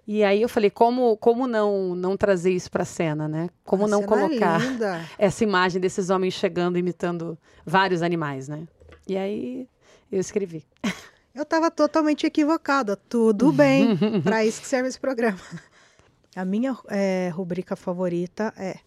E 0.07 0.23
aí 0.23 0.41
eu 0.41 0.49
falei, 0.49 0.69
como, 0.69 1.15
como 1.17 1.47
não 1.47 1.95
não 1.95 2.17
trazer 2.17 2.51
isso 2.51 2.69
para 2.69 2.83
a 2.83 2.85
cena, 2.85 3.27
né? 3.27 3.49
Como 3.63 3.85
a 3.85 3.87
não 3.87 4.01
é 4.01 4.05
colocar 4.05 4.59
é 4.61 5.05
essa 5.25 5.43
imagem 5.43 5.79
desses 5.79 6.09
homens 6.09 6.33
chegando 6.33 6.77
imitando 6.77 7.37
vários 7.65 8.01
animais, 8.01 8.47
né? 8.47 8.67
E 9.07 9.15
aí 9.15 9.67
eu 10.11 10.19
escrevi. 10.19 10.65
Eu 11.33 11.43
estava 11.43 11.71
totalmente 11.71 12.25
equivocada. 12.25 12.95
Tudo 12.95 13.51
bem, 13.51 13.97
para 14.23 14.45
isso 14.45 14.61
que 14.61 14.67
serve 14.67 14.89
esse 14.89 14.99
programa. 14.99 15.39
A 16.35 16.45
minha 16.45 16.77
é, 16.87 17.29
rubrica 17.33 17.75
favorita 17.75 18.53
é 18.57 18.77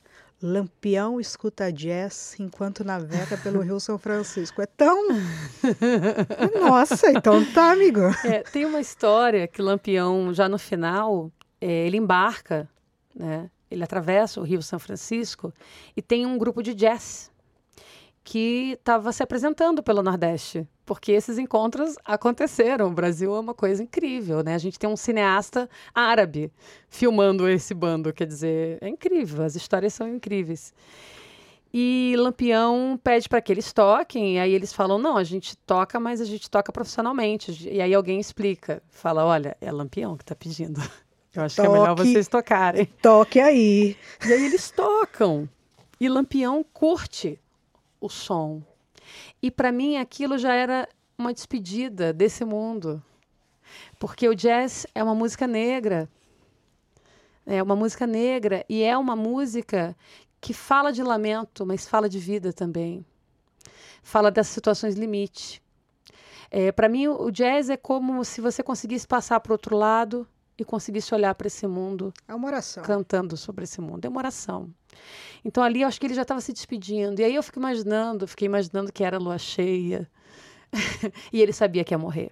Lampião 0.42 1.20
escuta 1.20 1.72
jazz 1.72 2.36
enquanto 2.38 2.84
navega 2.84 3.36
pelo 3.38 3.60
Rio 3.60 3.80
São 3.80 3.98
Francisco. 3.98 4.60
É 4.60 4.66
tão. 4.66 5.08
Nossa, 6.60 7.10
então 7.10 7.44
tá, 7.52 7.72
amigo. 7.72 8.00
É, 8.24 8.42
tem 8.42 8.64
uma 8.66 8.80
história 8.80 9.46
que 9.46 9.62
Lampião, 9.62 10.34
já 10.34 10.48
no 10.48 10.58
final, 10.58 11.30
é, 11.60 11.86
ele 11.86 11.96
embarca, 11.96 12.68
né? 13.14 13.50
Ele 13.70 13.82
atravessa 13.82 14.40
o 14.40 14.44
Rio 14.44 14.62
São 14.62 14.78
Francisco 14.78 15.52
e 15.96 16.02
tem 16.02 16.26
um 16.26 16.36
grupo 16.38 16.62
de 16.62 16.74
jazz 16.74 17.30
que 18.24 18.72
estava 18.72 19.12
se 19.12 19.22
apresentando 19.22 19.82
pelo 19.82 20.02
Nordeste, 20.02 20.66
porque 20.86 21.12
esses 21.12 21.36
encontros 21.36 21.94
aconteceram. 22.04 22.88
O 22.88 22.92
Brasil 22.92 23.36
é 23.36 23.38
uma 23.38 23.52
coisa 23.52 23.82
incrível, 23.82 24.42
né? 24.42 24.54
A 24.54 24.58
gente 24.58 24.78
tem 24.78 24.88
um 24.88 24.96
cineasta 24.96 25.68
árabe 25.94 26.50
filmando 26.88 27.46
esse 27.46 27.74
bando, 27.74 28.12
quer 28.14 28.26
dizer, 28.26 28.78
é 28.80 28.88
incrível, 28.88 29.44
as 29.44 29.54
histórias 29.54 29.92
são 29.92 30.08
incríveis. 30.08 30.72
E 31.76 32.14
Lampião 32.16 32.98
pede 33.02 33.28
para 33.28 33.42
que 33.42 33.52
eles 33.52 33.72
toquem, 33.72 34.36
e 34.36 34.38
aí 34.38 34.52
eles 34.52 34.72
falam: 34.72 34.96
não, 34.96 35.16
a 35.16 35.24
gente 35.24 35.56
toca, 35.58 35.98
mas 35.98 36.20
a 36.20 36.24
gente 36.24 36.48
toca 36.48 36.72
profissionalmente. 36.72 37.68
E 37.68 37.82
aí 37.82 37.92
alguém 37.92 38.20
explica, 38.20 38.80
fala: 38.88 39.24
olha, 39.24 39.56
é 39.60 39.72
Lampião 39.72 40.16
que 40.16 40.22
está 40.22 40.36
pedindo. 40.36 40.80
Eu 41.34 41.42
acho 41.42 41.56
Toque, 41.56 41.68
que 41.68 41.74
é 41.74 41.78
melhor 41.80 41.96
vocês 41.96 42.28
tocarem. 42.28 42.86
Toque 43.02 43.40
aí. 43.40 43.96
E 44.24 44.32
aí 44.32 44.44
eles 44.46 44.70
tocam. 44.70 45.48
E 46.00 46.08
Lampião 46.08 46.64
curte 46.72 47.40
o 48.04 48.08
som. 48.08 48.62
E 49.42 49.50
para 49.50 49.72
mim 49.72 49.96
aquilo 49.96 50.36
já 50.36 50.54
era 50.54 50.88
uma 51.16 51.32
despedida 51.32 52.12
desse 52.12 52.44
mundo. 52.44 53.02
Porque 53.98 54.28
o 54.28 54.34
jazz 54.34 54.86
é 54.94 55.02
uma 55.02 55.14
música 55.14 55.46
negra. 55.46 56.08
É 57.46 57.62
uma 57.62 57.76
música 57.76 58.06
negra 58.06 58.64
e 58.68 58.82
é 58.82 58.96
uma 58.96 59.16
música 59.16 59.96
que 60.40 60.52
fala 60.52 60.92
de 60.92 61.02
lamento, 61.02 61.64
mas 61.64 61.88
fala 61.88 62.08
de 62.08 62.18
vida 62.18 62.52
também. 62.52 63.04
Fala 64.02 64.30
das 64.30 64.48
situações 64.48 64.94
limite. 64.94 65.62
É, 66.50 66.70
para 66.70 66.88
mim, 66.88 67.08
o 67.08 67.30
jazz 67.30 67.70
é 67.70 67.76
como 67.76 68.24
se 68.24 68.40
você 68.40 68.62
conseguisse 68.62 69.06
passar 69.06 69.40
para 69.40 69.52
outro 69.52 69.76
lado 69.76 70.28
e 70.58 70.64
conseguisse 70.64 71.14
olhar 71.14 71.34
para 71.34 71.46
esse 71.46 71.66
mundo. 71.66 72.12
É 72.28 72.34
uma 72.34 72.46
oração. 72.46 72.82
Cantando 72.82 73.36
sobre 73.36 73.64
esse 73.64 73.80
mundo. 73.80 74.04
É 74.04 74.08
uma 74.08 74.18
oração. 74.18 74.72
Então 75.44 75.62
ali 75.62 75.82
eu 75.82 75.88
acho 75.88 76.00
que 76.00 76.06
ele 76.06 76.14
já 76.14 76.22
estava 76.22 76.40
se 76.40 76.52
despedindo. 76.52 77.20
E 77.20 77.24
aí 77.24 77.34
eu 77.34 77.42
fico 77.42 77.58
imaginando, 77.58 78.26
fiquei 78.26 78.46
imaginando 78.46 78.92
que 78.92 79.02
era 79.02 79.18
lua 79.18 79.38
cheia. 79.38 80.08
e 81.32 81.40
ele 81.40 81.52
sabia 81.52 81.84
que 81.84 81.92
ia 81.92 81.98
morrer. 81.98 82.30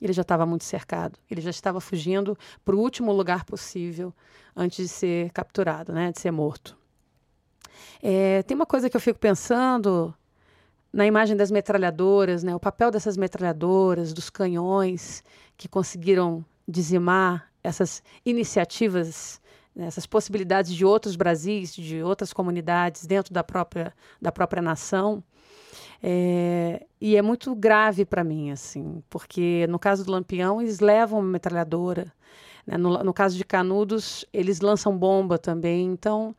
Ele 0.00 0.12
já 0.12 0.22
estava 0.22 0.46
muito 0.46 0.64
cercado. 0.64 1.18
Ele 1.30 1.40
já 1.40 1.50
estava 1.50 1.80
fugindo 1.80 2.38
para 2.64 2.76
o 2.76 2.78
último 2.78 3.12
lugar 3.12 3.44
possível 3.44 4.14
antes 4.54 4.86
de 4.86 4.88
ser 4.88 5.30
capturado, 5.30 5.92
né? 5.92 6.12
De 6.12 6.20
ser 6.20 6.30
morto. 6.30 6.76
É, 8.02 8.42
tem 8.44 8.54
uma 8.54 8.66
coisa 8.66 8.88
que 8.88 8.96
eu 8.96 9.00
fico 9.00 9.18
pensando 9.18 10.14
na 10.92 11.04
imagem 11.04 11.36
das 11.36 11.50
metralhadoras, 11.50 12.42
né? 12.42 12.54
O 12.54 12.60
papel 12.60 12.90
dessas 12.90 13.16
metralhadoras, 13.16 14.12
dos 14.12 14.30
canhões 14.30 15.24
que 15.56 15.68
conseguiram 15.68 16.44
dizimar 16.68 17.50
essas 17.64 18.02
iniciativas, 18.24 19.40
né, 19.74 19.86
essas 19.86 20.06
possibilidades 20.06 20.74
de 20.74 20.84
outros 20.84 21.16
Brasis, 21.16 21.74
de 21.74 22.02
outras 22.02 22.32
comunidades 22.32 23.06
dentro 23.06 23.32
da 23.32 23.42
própria, 23.42 23.94
da 24.20 24.30
própria 24.30 24.60
nação. 24.60 25.24
É, 26.02 26.86
e 27.00 27.16
é 27.16 27.22
muito 27.22 27.54
grave 27.54 28.04
para 28.04 28.22
mim, 28.22 28.50
assim, 28.50 29.02
porque 29.08 29.66
no 29.68 29.78
caso 29.78 30.04
do 30.04 30.12
Lampião, 30.12 30.60
eles 30.60 30.78
levam 30.78 31.20
uma 31.20 31.28
metralhadora. 31.28 32.12
Né? 32.66 32.76
No, 32.76 33.02
no, 33.02 33.14
caso 33.14 33.36
de 33.36 33.44
Canudos, 33.44 34.24
eles 34.32 34.60
lançam 34.60 34.96
bomba 34.96 35.38
também. 35.38 35.86
Então, 35.86 36.36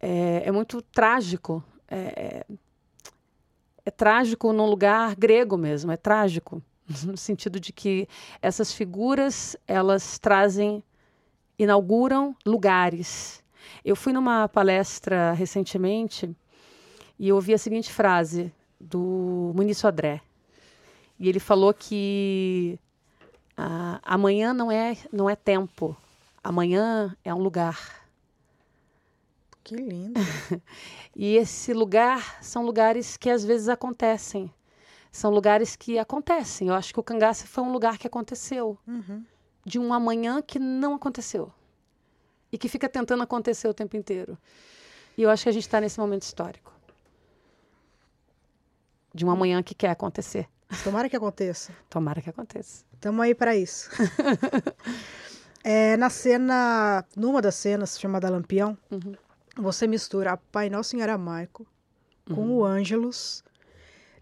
é, 0.00 0.42
é 0.44 0.52
muito 0.52 0.82
trágico. 0.82 1.62
É, 1.90 2.44
é 3.86 3.90
trágico 3.90 4.52
num 4.52 4.66
lugar 4.66 5.16
grego 5.16 5.56
mesmo, 5.56 5.90
é 5.90 5.96
trágico 5.96 6.62
no 7.04 7.16
sentido 7.16 7.60
de 7.60 7.72
que 7.72 8.08
essas 8.40 8.72
figuras 8.72 9.56
elas 9.66 10.18
trazem, 10.18 10.82
inauguram 11.58 12.34
lugares. 12.46 13.42
Eu 13.84 13.94
fui 13.94 14.12
numa 14.12 14.48
palestra 14.48 15.32
recentemente 15.32 16.34
e 17.18 17.32
ouvi 17.32 17.52
a 17.52 17.58
seguinte 17.58 17.92
frase 17.92 18.52
do 18.80 19.52
Muniz 19.54 19.78
Sodré. 19.78 20.20
E 21.18 21.28
ele 21.28 21.40
falou 21.40 21.74
que 21.74 22.78
ah, 23.56 24.00
amanhã 24.04 24.54
não 24.54 24.70
é, 24.70 24.96
não 25.12 25.28
é 25.28 25.34
tempo, 25.34 25.96
amanhã 26.42 27.16
é 27.24 27.34
um 27.34 27.40
lugar. 27.40 28.06
Que 29.64 29.74
lindo. 29.74 30.18
e 31.14 31.36
esse 31.36 31.74
lugar 31.74 32.42
são 32.42 32.64
lugares 32.64 33.16
que 33.16 33.28
às 33.28 33.44
vezes 33.44 33.68
acontecem. 33.68 34.50
São 35.18 35.32
lugares 35.32 35.74
que 35.74 35.98
acontecem. 35.98 36.68
Eu 36.68 36.74
acho 36.74 36.94
que 36.94 37.00
o 37.00 37.02
cangaço 37.02 37.44
foi 37.48 37.64
um 37.64 37.72
lugar 37.72 37.98
que 37.98 38.06
aconteceu. 38.06 38.78
Uhum. 38.86 39.24
De 39.64 39.76
um 39.76 39.92
amanhã 39.92 40.40
que 40.40 40.60
não 40.60 40.94
aconteceu. 40.94 41.52
E 42.52 42.56
que 42.56 42.68
fica 42.68 42.88
tentando 42.88 43.24
acontecer 43.24 43.66
o 43.66 43.74
tempo 43.74 43.96
inteiro. 43.96 44.38
E 45.16 45.22
eu 45.22 45.28
acho 45.28 45.42
que 45.42 45.48
a 45.48 45.52
gente 45.52 45.64
está 45.64 45.80
nesse 45.80 45.98
momento 45.98 46.22
histórico. 46.22 46.72
De 49.12 49.26
um 49.26 49.30
amanhã 49.32 49.60
que 49.60 49.74
quer 49.74 49.90
acontecer. 49.90 50.48
Tomara 50.84 51.08
que 51.08 51.16
aconteça. 51.16 51.72
Tomara 51.90 52.22
que 52.22 52.30
aconteça. 52.30 52.84
Estamos 52.94 53.20
aí 53.20 53.34
para 53.34 53.56
isso. 53.56 53.90
é, 55.64 55.96
na 55.96 56.10
cena, 56.10 57.04
numa 57.16 57.42
das 57.42 57.56
cenas 57.56 57.98
chamada 57.98 58.30
Lampião, 58.30 58.78
Uhum. 58.88 59.14
você 59.56 59.88
mistura 59.88 60.32
a 60.34 60.36
Pai 60.36 60.70
Nosso 60.70 60.94
em 60.94 61.02
aramaico 61.02 61.66
com 62.32 62.42
Uhum. 62.42 62.58
o 62.58 62.64
Ângelus. 62.64 63.42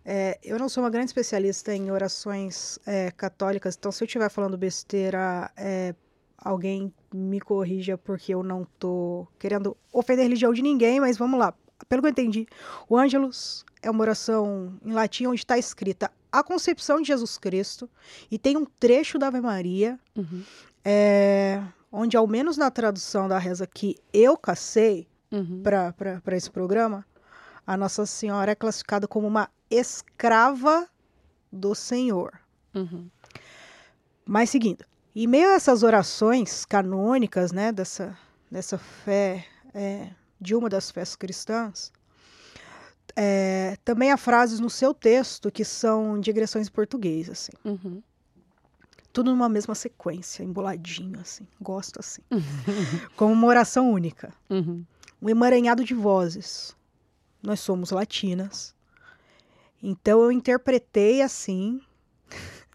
É, 0.09 0.39
eu 0.41 0.57
não 0.57 0.69
sou 0.69 0.85
uma 0.85 0.91
grande 0.91 1.07
especialista 1.07 1.75
em 1.75 1.91
orações 1.91 2.79
é, 2.87 3.11
católicas, 3.11 3.75
então 3.77 3.91
se 3.91 4.05
eu 4.05 4.07
estiver 4.07 4.29
falando 4.31 4.57
besteira, 4.57 5.51
é, 5.57 5.93
alguém 6.39 6.95
me 7.13 7.41
corrija 7.41 7.99
porque 7.99 8.33
eu 8.33 8.41
não 8.45 8.65
tô 8.79 9.27
querendo 9.37 9.77
ofender 9.93 10.21
a 10.21 10.29
religião 10.29 10.53
de 10.53 10.63
ninguém, 10.63 11.01
mas 11.01 11.19
vamos 11.19 11.41
lá. 11.41 11.53
Pelo 11.89 12.01
que 12.03 12.07
eu 12.07 12.11
entendi, 12.13 12.47
o 12.89 12.97
Ângelus 12.97 13.65
é 13.83 13.91
uma 13.91 14.01
oração 14.03 14.79
em 14.85 14.93
latim 14.93 15.27
onde 15.27 15.41
está 15.41 15.59
escrita 15.59 16.09
a 16.31 16.43
concepção 16.43 17.01
de 17.01 17.09
Jesus 17.09 17.37
Cristo 17.37 17.91
e 18.31 18.39
tem 18.39 18.57
um 18.57 18.65
trecho 18.65 19.19
da 19.19 19.27
Ave 19.27 19.41
Maria 19.41 19.99
Uhum. 20.17 20.43
é, 20.85 21.61
onde, 21.91 22.17
ao 22.17 22.27
menos 22.29 22.57
na 22.57 22.71
tradução 22.71 23.27
da 23.27 23.39
reza 23.39 23.67
que 23.67 23.97
eu 24.13 24.37
cacei 24.37 25.09
Uhum. 25.33 25.61
para 25.65 26.37
esse 26.37 26.49
programa, 26.49 27.05
a 27.67 27.77
Nossa 27.77 28.07
Senhora 28.07 28.53
é 28.53 28.55
classificada 28.55 29.09
como 29.09 29.27
uma 29.27 29.51
escrava 29.71 30.89
do 31.51 31.75
Senhor. 31.75 32.39
Uhum. 32.75 33.09
Mas 34.25 34.51
seguindo, 34.51 34.85
em 35.15 35.27
meio 35.27 35.49
a 35.49 35.55
essas 35.55 35.83
orações 35.83 36.65
canônicas, 36.65 37.53
né, 37.53 37.73
dessa, 37.73 38.17
dessa 38.51 38.77
fé, 38.77 39.47
é, 39.73 40.11
de 40.41 40.55
uma 40.55 40.69
das 40.69 40.91
fés 40.91 41.17
cristãs, 41.17 41.91
é, 43.17 43.79
também 43.83 44.13
há 44.13 44.17
frases 44.19 44.61
no 44.61 44.69
seu 44.69 44.93
texto 44.93 45.51
que 45.51 45.65
são 45.65 46.21
digressões 46.21 46.69
em 46.69 46.71
português, 46.71 47.31
assim. 47.31 47.53
Uhum. 47.65 48.03
Tudo 49.11 49.31
numa 49.31 49.49
mesma 49.49 49.75
sequência, 49.75 50.45
emboladinho, 50.45 51.19
assim. 51.19 51.47
Gosto 51.59 51.99
assim. 51.99 52.21
Como 53.17 53.33
uma 53.33 53.47
oração 53.47 53.91
única. 53.91 54.31
Uhum. 54.51 54.85
Um 55.23 55.31
emaranhado 55.31 55.83
de 55.83 55.95
vozes. 55.95 56.77
Nós 57.43 57.61
somos 57.61 57.91
latinas. 57.91 58.75
Então 59.83 60.23
eu 60.23 60.33
interpretei 60.33 61.23
assim. 61.23 61.81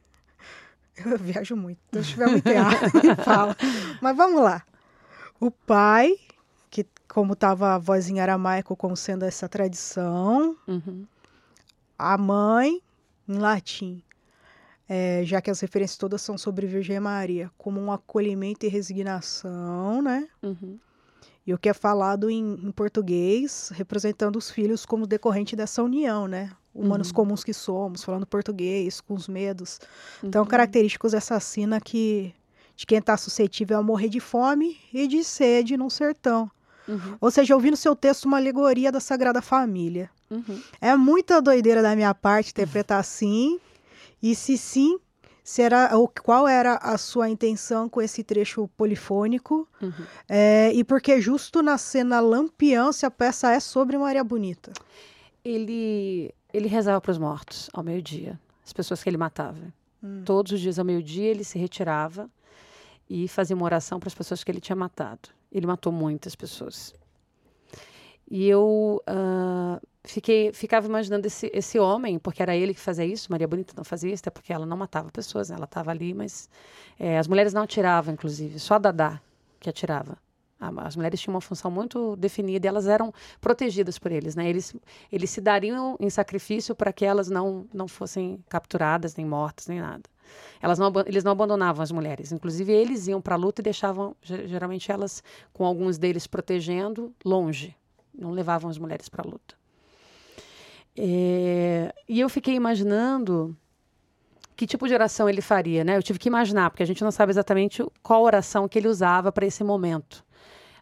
Eu 1.03 1.17
viajo 1.17 1.55
muito. 1.55 1.79
Então, 1.89 2.03
se 2.03 2.09
tiver 2.09 2.27
muito 2.27 2.45
errado, 2.47 2.91
me 3.03 3.15
fala. 3.23 3.55
Mas 4.01 4.15
vamos 4.15 4.41
lá. 4.41 4.63
O 5.39 5.49
pai, 5.49 6.15
que 6.69 6.85
como 7.07 7.33
estava 7.33 7.73
a 7.73 7.77
voz 7.79 8.07
em 8.07 8.19
aramaico 8.19 8.75
como 8.75 8.95
sendo 8.95 9.25
essa 9.25 9.49
tradição, 9.49 10.55
Uhum. 10.67 11.05
a 11.97 12.17
mãe 12.17 12.81
em 13.27 13.37
latim, 13.39 14.03
é, 14.87 15.23
já 15.25 15.41
que 15.41 15.49
as 15.49 15.59
referências 15.59 15.97
todas 15.97 16.21
são 16.21 16.37
sobre 16.37 16.67
Virgem 16.67 16.99
Maria, 16.99 17.49
como 17.57 17.79
um 17.81 17.91
acolhimento 17.91 18.65
e 18.65 18.69
resignação, 18.69 20.01
né? 20.03 20.27
Uhum. 20.43 20.77
E 21.45 21.53
o 21.53 21.57
que 21.57 21.69
é 21.69 21.73
falado 21.73 22.29
em, 22.29 22.53
em 22.63 22.71
português, 22.71 23.71
representando 23.73 24.35
os 24.37 24.49
filhos 24.51 24.85
como 24.85 25.07
decorrente 25.07 25.55
dessa 25.55 25.81
união, 25.81 26.27
né? 26.27 26.51
Humanos 26.73 27.07
Uhum. 27.09 27.13
comuns 27.15 27.43
que 27.43 27.53
somos, 27.53 28.03
falando 28.03 28.25
português, 28.25 29.01
com 29.01 29.13
os 29.15 29.27
medos. 29.27 29.79
Então, 30.23 30.43
Uhum. 30.43 30.47
característicos 30.47 31.11
dessa 31.11 31.39
sina 31.39 31.81
que 31.81 32.33
de 32.75 32.85
quem 32.85 32.99
está 32.99 33.17
suscetível 33.17 33.77
a 33.77 33.83
morrer 33.83 34.07
de 34.09 34.19
fome 34.19 34.77
e 34.93 35.07
de 35.07 35.23
sede 35.23 35.75
num 35.77 35.89
sertão. 35.89 36.49
Uhum. 36.87 37.17
Ou 37.19 37.29
seja, 37.29 37.53
eu 37.53 37.59
vi 37.59 37.69
no 37.69 37.77
seu 37.77 37.95
texto 37.95 38.25
uma 38.25 38.37
alegoria 38.37 38.91
da 38.91 38.99
Sagrada 38.99 39.41
Família. 39.41 40.09
Uhum. 40.29 40.61
É 40.79 40.95
muita 40.95 41.41
doideira 41.41 41.81
da 41.81 41.95
minha 41.95 42.13
parte 42.15 42.51
interpretar 42.51 42.99
assim. 42.99 43.59
E 44.23 44.33
se 44.35 44.57
sim, 44.57 44.97
será, 45.43 45.91
ou 45.97 46.07
qual 46.07 46.47
era 46.47 46.75
a 46.75 46.97
sua 46.97 47.29
intenção 47.29 47.89
com 47.89 48.01
esse 48.01 48.23
trecho 48.23 48.67
polifônico? 48.77 49.67
Uhum. 49.81 50.05
É, 50.27 50.71
e 50.73 50.83
porque 50.83 51.19
justo 51.19 51.61
na 51.61 51.77
cena 51.77 52.19
Lampião, 52.19 52.91
se 52.91 53.05
a 53.05 53.11
peça 53.11 53.51
é 53.51 53.59
sobre 53.59 53.97
Maria 53.97 54.23
Bonita. 54.23 54.71
Ele, 55.43 56.33
ele 56.53 56.67
rezava 56.67 57.01
para 57.01 57.11
os 57.11 57.17
mortos 57.17 57.69
ao 57.73 57.83
meio-dia, 57.83 58.39
as 58.65 58.73
pessoas 58.73 59.01
que 59.03 59.09
ele 59.09 59.17
matava. 59.17 59.73
Hum. 60.03 60.23
Todos 60.25 60.51
os 60.51 60.59
dias 60.59 60.77
ao 60.77 60.85
meio-dia 60.85 61.27
ele 61.27 61.43
se 61.43 61.57
retirava 61.57 62.29
e 63.09 63.27
fazia 63.27 63.55
uma 63.55 63.65
oração 63.65 63.99
para 63.99 64.07
as 64.07 64.15
pessoas 64.15 64.43
que 64.43 64.51
ele 64.51 64.61
tinha 64.61 64.75
matado. 64.75 65.29
Ele 65.51 65.67
matou 65.67 65.91
muitas 65.91 66.35
pessoas. 66.35 66.93
E 68.33 68.47
eu 68.47 69.03
ah, 69.05 69.77
fiquei, 70.05 70.53
ficava 70.53 70.87
imaginando 70.87 71.27
esse, 71.27 71.51
esse 71.53 71.77
homem, 71.77 72.17
porque 72.17 72.41
era 72.41 72.55
ele 72.55 72.73
que 72.73 72.79
fazia 72.79 73.05
isso, 73.05 73.29
Maria 73.29 73.45
Bonita 73.45 73.73
não 73.75 73.83
fazia 73.83 74.13
isso, 74.13 74.21
até 74.21 74.29
porque 74.29 74.53
ela 74.53 74.65
não 74.65 74.77
matava 74.77 75.11
pessoas, 75.11 75.49
né? 75.49 75.57
ela 75.57 75.65
estava 75.65 75.91
ali, 75.91 76.13
mas 76.13 76.49
eh, 76.97 77.17
as 77.17 77.27
mulheres 77.27 77.53
não 77.53 77.63
atiravam, 77.63 78.13
inclusive, 78.13 78.57
só 78.57 78.75
a 78.75 78.79
Dadá 78.79 79.21
que 79.59 79.69
atirava. 79.69 80.17
As 80.77 80.95
mulheres 80.95 81.19
tinham 81.19 81.33
uma 81.33 81.41
função 81.41 81.71
muito 81.71 82.15
definida 82.15 82.67
e 82.67 82.69
elas 82.69 82.87
eram 82.87 83.11
protegidas 83.41 83.97
por 83.97 84.11
eles, 84.11 84.35
né? 84.35 84.47
Eles, 84.47 84.75
eles 85.11 85.29
se 85.31 85.41
dariam 85.41 85.97
em 85.99 86.09
sacrifício 86.09 86.75
para 86.75 86.93
que 86.93 87.03
elas 87.03 87.29
não, 87.29 87.65
não 87.73 87.87
fossem 87.87 88.39
capturadas, 88.47 89.15
nem 89.15 89.25
mortas, 89.25 89.65
nem 89.65 89.79
nada. 89.79 90.03
Elas 90.61 90.77
não, 90.77 90.93
eles 91.07 91.23
não 91.23 91.31
abandonavam 91.31 91.81
as 91.81 91.91
mulheres. 91.91 92.31
Inclusive, 92.31 92.71
eles 92.71 93.07
iam 93.07 93.19
para 93.19 93.33
a 93.33 93.37
luta 93.39 93.59
e 93.61 93.63
deixavam, 93.63 94.15
ge- 94.21 94.47
geralmente, 94.47 94.91
elas, 94.91 95.23
com 95.51 95.65
alguns 95.65 95.97
deles 95.97 96.27
protegendo, 96.27 97.11
longe. 97.25 97.75
Não 98.17 98.31
levavam 98.31 98.69
as 98.69 98.77
mulheres 98.77 99.07
para 99.09 99.23
a 99.25 99.29
luta. 99.29 99.55
É, 100.95 101.93
e 102.07 102.19
eu 102.19 102.27
fiquei 102.29 102.53
imaginando 102.55 103.55
que 104.55 104.67
tipo 104.67 104.87
de 104.87 104.93
oração 104.93 105.27
ele 105.29 105.41
faria, 105.41 105.83
né? 105.83 105.97
Eu 105.97 106.03
tive 106.03 106.19
que 106.19 106.27
imaginar, 106.27 106.69
porque 106.69 106.83
a 106.83 106.85
gente 106.87 107.03
não 107.03 107.11
sabe 107.11 107.31
exatamente 107.31 107.83
qual 108.03 108.21
oração 108.23 108.67
que 108.67 108.77
ele 108.77 108.87
usava 108.87 109.31
para 109.31 109.45
esse 109.45 109.63
momento, 109.63 110.23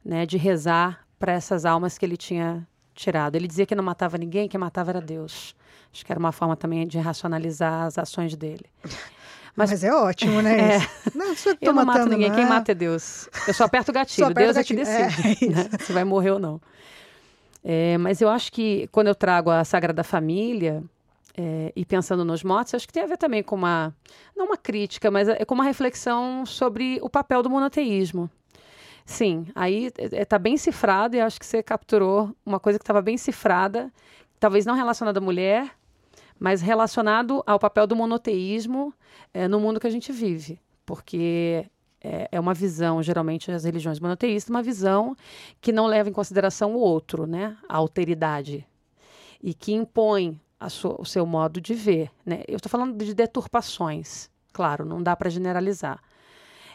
né? 0.04 0.26
De 0.26 0.38
rezar 0.38 1.06
para 1.18 1.32
essas 1.34 1.64
almas 1.66 1.98
que 1.98 2.06
ele 2.06 2.18
tinha 2.18 2.68
tirado. 2.94 3.36
Ele 3.36 3.48
dizia 3.48 3.66
que 3.66 3.76
não 3.76 3.84
matava 3.84 4.18
ninguém, 4.18 4.50
que 4.50 4.58
matava 4.58 4.92
era 4.92 5.02
Deus. 5.02 5.56
Acho 5.94 6.06
que 6.06 6.12
era 6.12 6.20
uma 6.20 6.32
forma 6.32 6.56
também 6.56 6.86
de 6.88 6.98
racionalizar 7.00 7.84
as 7.86 7.98
ações 7.98 8.36
dele. 8.36 8.66
Mas, 9.56 9.70
Mas- 9.72 9.84
é 9.84 9.94
ótimo, 9.94 10.42
né? 10.42 10.74
É. 10.74 10.78
isso? 10.78 10.90
Não, 11.18 11.34
isso 11.34 11.50
eu 11.50 11.56
tô 11.58 11.66
Eu 11.68 11.74
não 11.74 11.86
mato 11.86 12.06
ninguém, 12.10 12.32
quem 12.32 12.44
não. 12.44 12.50
mata 12.50 12.72
é 12.72 12.76
Deus. 12.76 13.30
Eu 13.48 13.54
só 13.54 13.64
aperto 13.66 13.92
o 13.92 13.94
gatilho, 13.94 14.34
Deus 14.34 14.58
é 14.58 14.64
que 14.64 14.74
decide 14.76 15.46
É, 15.46 15.50
né? 15.50 15.70
se 15.80 15.94
vai 15.94 16.04
morrer 16.04 16.32
ou 16.32 16.40
não. 16.40 16.60
É, 17.64 17.98
mas 17.98 18.22
eu 18.22 18.30
acho 18.30 18.52
que 18.52 18.88
quando 18.92 19.08
eu 19.08 19.16
trago 19.16 19.50
a 19.50 19.64
Sagrada 19.64 20.04
Família 20.04 20.84
é, 21.38 21.72
e 21.76 21.86
pensando 21.86 22.24
nos 22.24 22.44
mortos, 22.44 22.74
acho 22.74 22.88
que 22.88 22.94
tem 22.94 23.04
a 23.04 23.08
ver 23.08 23.18
também 23.18 23.44
com 23.44 23.56
uma, 23.56 23.94
não 24.36 24.46
uma 24.46 24.58
crítica, 24.58 25.12
mas 25.12 25.28
é 25.28 25.46
com 25.46 25.54
uma 25.56 25.64
reflexão 25.64 26.46
sobre 26.46 27.00
o 27.02 27.10
papel 27.10 27.44
do 27.44 27.50
monoteísmo. 27.50 28.30
Sim, 29.06 29.48
aí 29.56 29.92
está 29.98 30.38
bem 30.38 30.56
cifrado 30.56 31.16
e 31.16 31.22
acho 31.22 31.40
que 31.40 31.46
você 31.46 31.64
capturou 31.64 32.36
uma 32.46 32.60
coisa 32.60 32.78
que 32.78 32.84
estava 32.84 33.02
bem 33.02 33.18
cifrada, 33.18 33.92
talvez 34.40 34.66
não 34.66 34.76
relacionada 34.76 35.20
à 35.20 35.22
mulher, 35.22 35.72
mas 36.40 36.62
relacionado 36.62 37.44
ao 37.46 37.60
papel 37.60 37.88
do 37.88 37.96
monoteísmo 37.96 38.94
eh, 39.34 39.48
no 39.48 39.60
mundo 39.60 39.80
que 39.80 39.88
a 39.88 39.90
gente 39.90 40.12
vive. 40.12 40.60
Porque 40.86 41.66
é, 42.02 42.30
é 42.32 42.40
uma 42.40 42.54
visão, 42.54 43.02
geralmente, 43.04 43.52
as 43.52 43.64
religiões 43.64 44.00
monoteístas, 44.00 44.50
uma 44.50 44.64
visão 44.64 45.16
que 45.62 45.72
não 45.72 45.86
leva 45.86 46.10
em 46.10 46.14
consideração 46.14 46.76
o 46.76 46.80
outro, 46.80 47.26
né? 47.26 47.58
a 47.68 47.78
alteridade, 47.78 48.66
e 49.42 49.54
que 49.54 49.74
impõe 49.74 50.40
sua- 50.70 51.00
o 51.00 51.06
seu 51.06 51.26
modo 51.26 51.62
de 51.62 51.74
ver. 51.74 52.12
Né? 52.26 52.44
Eu 52.48 52.58
estou 52.58 52.70
falando 52.70 52.98
de 53.04 53.14
deturpações, 53.14 54.30
claro, 54.52 54.86
não 54.86 55.02
dá 55.02 55.16
para 55.16 55.30
generalizar. 55.30 56.02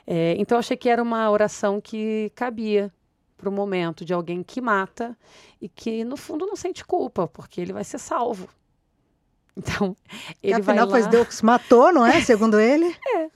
É, 0.06 0.34
então, 0.38 0.58
achei 0.58 0.76
que 0.76 0.88
era 0.88 1.02
uma 1.02 1.30
oração 1.30 1.80
que 1.80 2.30
cabia 2.34 2.92
para 3.36 3.48
o 3.48 3.52
momento 3.52 4.04
de 4.04 4.12
alguém 4.14 4.42
que 4.42 4.60
mata 4.60 5.16
e 5.60 5.68
que, 5.68 6.04
no 6.04 6.16
fundo, 6.16 6.46
não 6.46 6.56
sente 6.56 6.84
culpa, 6.84 7.26
porque 7.26 7.60
ele 7.60 7.72
vai 7.72 7.84
ser 7.84 7.98
salvo. 7.98 8.48
Então, 9.56 9.96
ele 10.42 10.60
vai 10.62 10.76
afinal 10.76 10.88
lá... 10.88 11.00
foi 11.00 11.08
Deus 11.08 11.40
que 11.40 11.44
matou, 11.46 11.92
não 11.92 12.04
é? 12.04 12.20
Segundo 12.22 12.58
ele. 12.58 12.94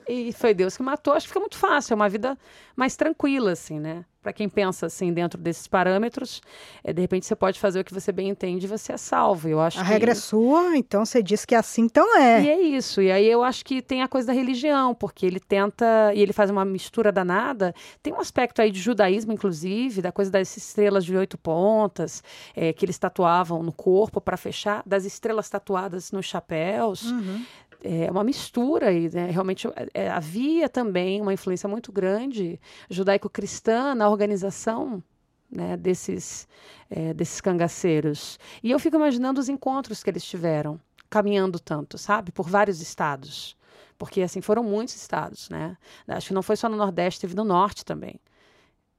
E 0.08 0.32
foi 0.32 0.52
Deus 0.52 0.76
que 0.76 0.82
matou. 0.82 1.14
Acho 1.14 1.26
que 1.26 1.28
fica 1.28 1.40
muito 1.40 1.56
fácil, 1.56 1.92
é 1.92 1.96
uma 1.96 2.08
vida 2.08 2.36
mais 2.76 2.96
tranquila, 2.96 3.52
assim, 3.52 3.78
né? 3.78 4.04
Para 4.20 4.32
quem 4.32 4.48
pensa 4.48 4.86
assim 4.86 5.12
dentro 5.12 5.40
desses 5.40 5.68
parâmetros, 5.68 6.42
é, 6.82 6.92
de 6.92 7.00
repente 7.00 7.24
você 7.24 7.36
pode 7.36 7.58
fazer 7.60 7.80
o 7.80 7.84
que 7.84 7.94
você 7.94 8.10
bem 8.10 8.28
entende 8.28 8.66
e 8.66 8.68
você 8.68 8.92
é 8.92 8.96
salvo. 8.96 9.48
Eu 9.48 9.60
acho 9.60 9.78
A 9.78 9.84
que... 9.84 9.88
regra 9.88 10.10
é 10.10 10.14
sua, 10.14 10.76
então 10.76 11.04
você 11.04 11.22
diz 11.22 11.44
que 11.44 11.54
é 11.54 11.58
assim, 11.58 11.82
então 11.82 12.18
é. 12.18 12.42
E 12.42 12.48
é 12.48 12.60
isso. 12.60 13.00
E 13.00 13.12
aí 13.12 13.26
eu 13.26 13.44
acho 13.44 13.64
que 13.64 13.80
tem 13.80 14.02
a 14.02 14.08
coisa 14.08 14.26
da 14.26 14.32
religião, 14.32 14.92
porque 14.92 15.24
ele 15.24 15.38
tenta 15.38 16.12
e 16.14 16.20
ele 16.20 16.32
faz 16.32 16.50
uma 16.50 16.64
mistura 16.64 17.12
danada. 17.12 17.72
Tem 18.02 18.12
um 18.12 18.20
aspecto 18.20 18.60
aí 18.60 18.72
de 18.72 18.80
judaísmo, 18.80 19.32
inclusive, 19.32 20.02
da 20.02 20.10
coisa 20.10 20.30
das 20.30 20.56
estrelas 20.56 21.04
de 21.04 21.16
oito 21.16 21.38
pontas 21.38 22.22
é, 22.56 22.72
que 22.72 22.84
eles 22.84 22.98
tatuavam 22.98 23.62
no 23.62 23.72
corpo 23.72 24.20
para 24.20 24.36
fechar, 24.36 24.82
das 24.84 25.04
estrelas 25.04 25.48
tatuadas 25.48 26.10
nos 26.10 26.26
chapéus. 26.26 27.10
Uhum. 27.10 27.44
É 27.82 28.10
uma 28.10 28.24
mistura 28.24 28.92
e 28.92 29.08
né, 29.08 29.30
realmente 29.30 29.68
é, 29.94 30.10
havia 30.10 30.68
também 30.68 31.20
uma 31.20 31.32
influência 31.32 31.68
muito 31.68 31.92
grande 31.92 32.60
judaico-cristã 32.90 33.94
na 33.94 34.08
organização 34.08 35.02
né, 35.50 35.76
desses, 35.76 36.48
é, 36.90 37.14
desses 37.14 37.40
cangaceiros. 37.40 38.38
E 38.62 38.70
eu 38.70 38.78
fico 38.78 38.96
imaginando 38.96 39.40
os 39.40 39.48
encontros 39.48 40.02
que 40.02 40.10
eles 40.10 40.24
tiveram, 40.24 40.80
caminhando 41.08 41.58
tanto, 41.58 41.96
sabe, 41.96 42.32
por 42.32 42.48
vários 42.48 42.80
estados. 42.80 43.56
Porque, 43.96 44.22
assim, 44.22 44.40
foram 44.40 44.62
muitos 44.62 44.94
estados, 44.94 45.48
né? 45.48 45.76
Acho 46.06 46.28
que 46.28 46.34
não 46.34 46.42
foi 46.42 46.56
só 46.56 46.68
no 46.68 46.76
Nordeste, 46.76 47.20
teve 47.20 47.34
no 47.34 47.44
Norte 47.44 47.84
também, 47.84 48.20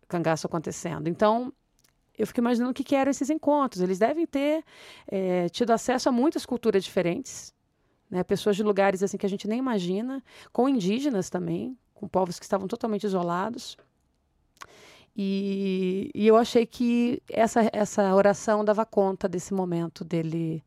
cangaço 0.09 0.45
acontecendo. 0.45 1.07
Então, 1.07 1.53
eu 2.17 2.27
fico 2.27 2.41
imaginando 2.41 2.71
o 2.71 2.73
que, 2.73 2.83
que 2.83 2.95
eram 2.95 3.09
esses 3.09 3.29
encontros. 3.29 3.81
Eles 3.81 3.97
devem 3.97 4.25
ter 4.25 4.63
é, 5.07 5.47
tido 5.49 5.71
acesso 5.71 6.09
a 6.09 6.11
muitas 6.11 6.45
culturas 6.45 6.83
diferentes, 6.83 7.53
né? 8.09 8.23
pessoas 8.23 8.55
de 8.55 8.63
lugares 8.63 9.03
assim 9.03 9.17
que 9.17 9.25
a 9.25 9.29
gente 9.29 9.47
nem 9.47 9.59
imagina, 9.59 10.23
com 10.51 10.67
indígenas 10.67 11.29
também, 11.29 11.77
com 11.93 12.07
povos 12.07 12.39
que 12.39 12.45
estavam 12.45 12.67
totalmente 12.67 13.03
isolados. 13.03 13.77
E, 15.15 16.09
e 16.15 16.27
eu 16.27 16.37
achei 16.37 16.65
que 16.65 17.21
essa, 17.29 17.69
essa 17.73 18.13
oração 18.15 18.63
dava 18.63 18.85
conta 18.85 19.27
desse 19.27 19.53
momento 19.53 20.05
dele, 20.05 20.63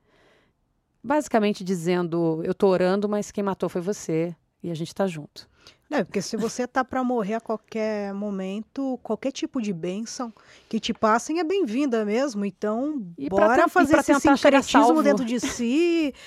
basicamente 1.02 1.64
dizendo: 1.64 2.42
Eu 2.44 2.52
estou 2.52 2.70
orando, 2.70 3.08
mas 3.08 3.30
quem 3.30 3.42
matou 3.42 3.68
foi 3.68 3.80
você 3.80 4.36
e 4.62 4.70
a 4.70 4.74
gente 4.74 4.88
está 4.88 5.06
junto. 5.06 5.48
É, 5.90 6.02
porque 6.02 6.22
se 6.22 6.38
você 6.38 6.66
tá 6.66 6.82
para 6.82 7.04
morrer 7.04 7.34
a 7.34 7.40
qualquer 7.40 8.14
momento, 8.14 8.98
qualquer 9.02 9.30
tipo 9.30 9.60
de 9.60 9.74
bênção 9.74 10.32
que 10.66 10.80
te 10.80 10.94
passem 10.94 11.38
é 11.38 11.44
bem-vinda 11.44 12.02
mesmo. 12.02 12.46
Então, 12.46 13.02
E 13.18 13.28
bora 13.28 13.66
e 13.66 13.68
fazer 13.68 13.92
pra 13.92 14.00
esse 14.00 14.20
sincretismo 14.20 15.02
dentro 15.02 15.24
de 15.24 15.38
si. 15.38 16.14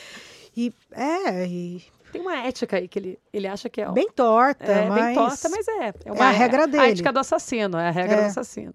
E 0.55 0.73
é, 0.91 1.45
e 1.47 1.83
Tem 2.11 2.21
uma 2.21 2.37
ética 2.37 2.77
aí 2.77 2.87
que 2.87 2.97
ele, 2.99 3.19
ele 3.33 3.47
acha 3.47 3.69
que 3.69 3.81
é, 3.81 3.91
bem 3.91 4.09
torta, 4.09 4.63
é 4.71 4.87
mas, 4.87 5.03
bem 5.05 5.15
torta, 5.15 5.49
mas 5.49 5.67
é. 5.67 5.93
É, 6.05 6.21
a 6.23 6.29
regra 6.31 6.63
A 6.63 6.65
dele. 6.65 6.91
ética 6.91 7.11
do 7.11 7.19
assassino, 7.19 7.77
é 7.77 7.87
a 7.89 7.91
regra 7.91 8.15
É. 8.15 8.21
do 8.21 8.27
assassino. 8.27 8.73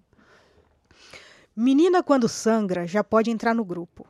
menina 1.55 2.03
quando 2.03 2.29
sangra 2.29 2.85
já 2.87 3.03
pode 3.03 3.29
entrar 3.31 3.53
no 3.53 3.65
grupo. 3.65 4.05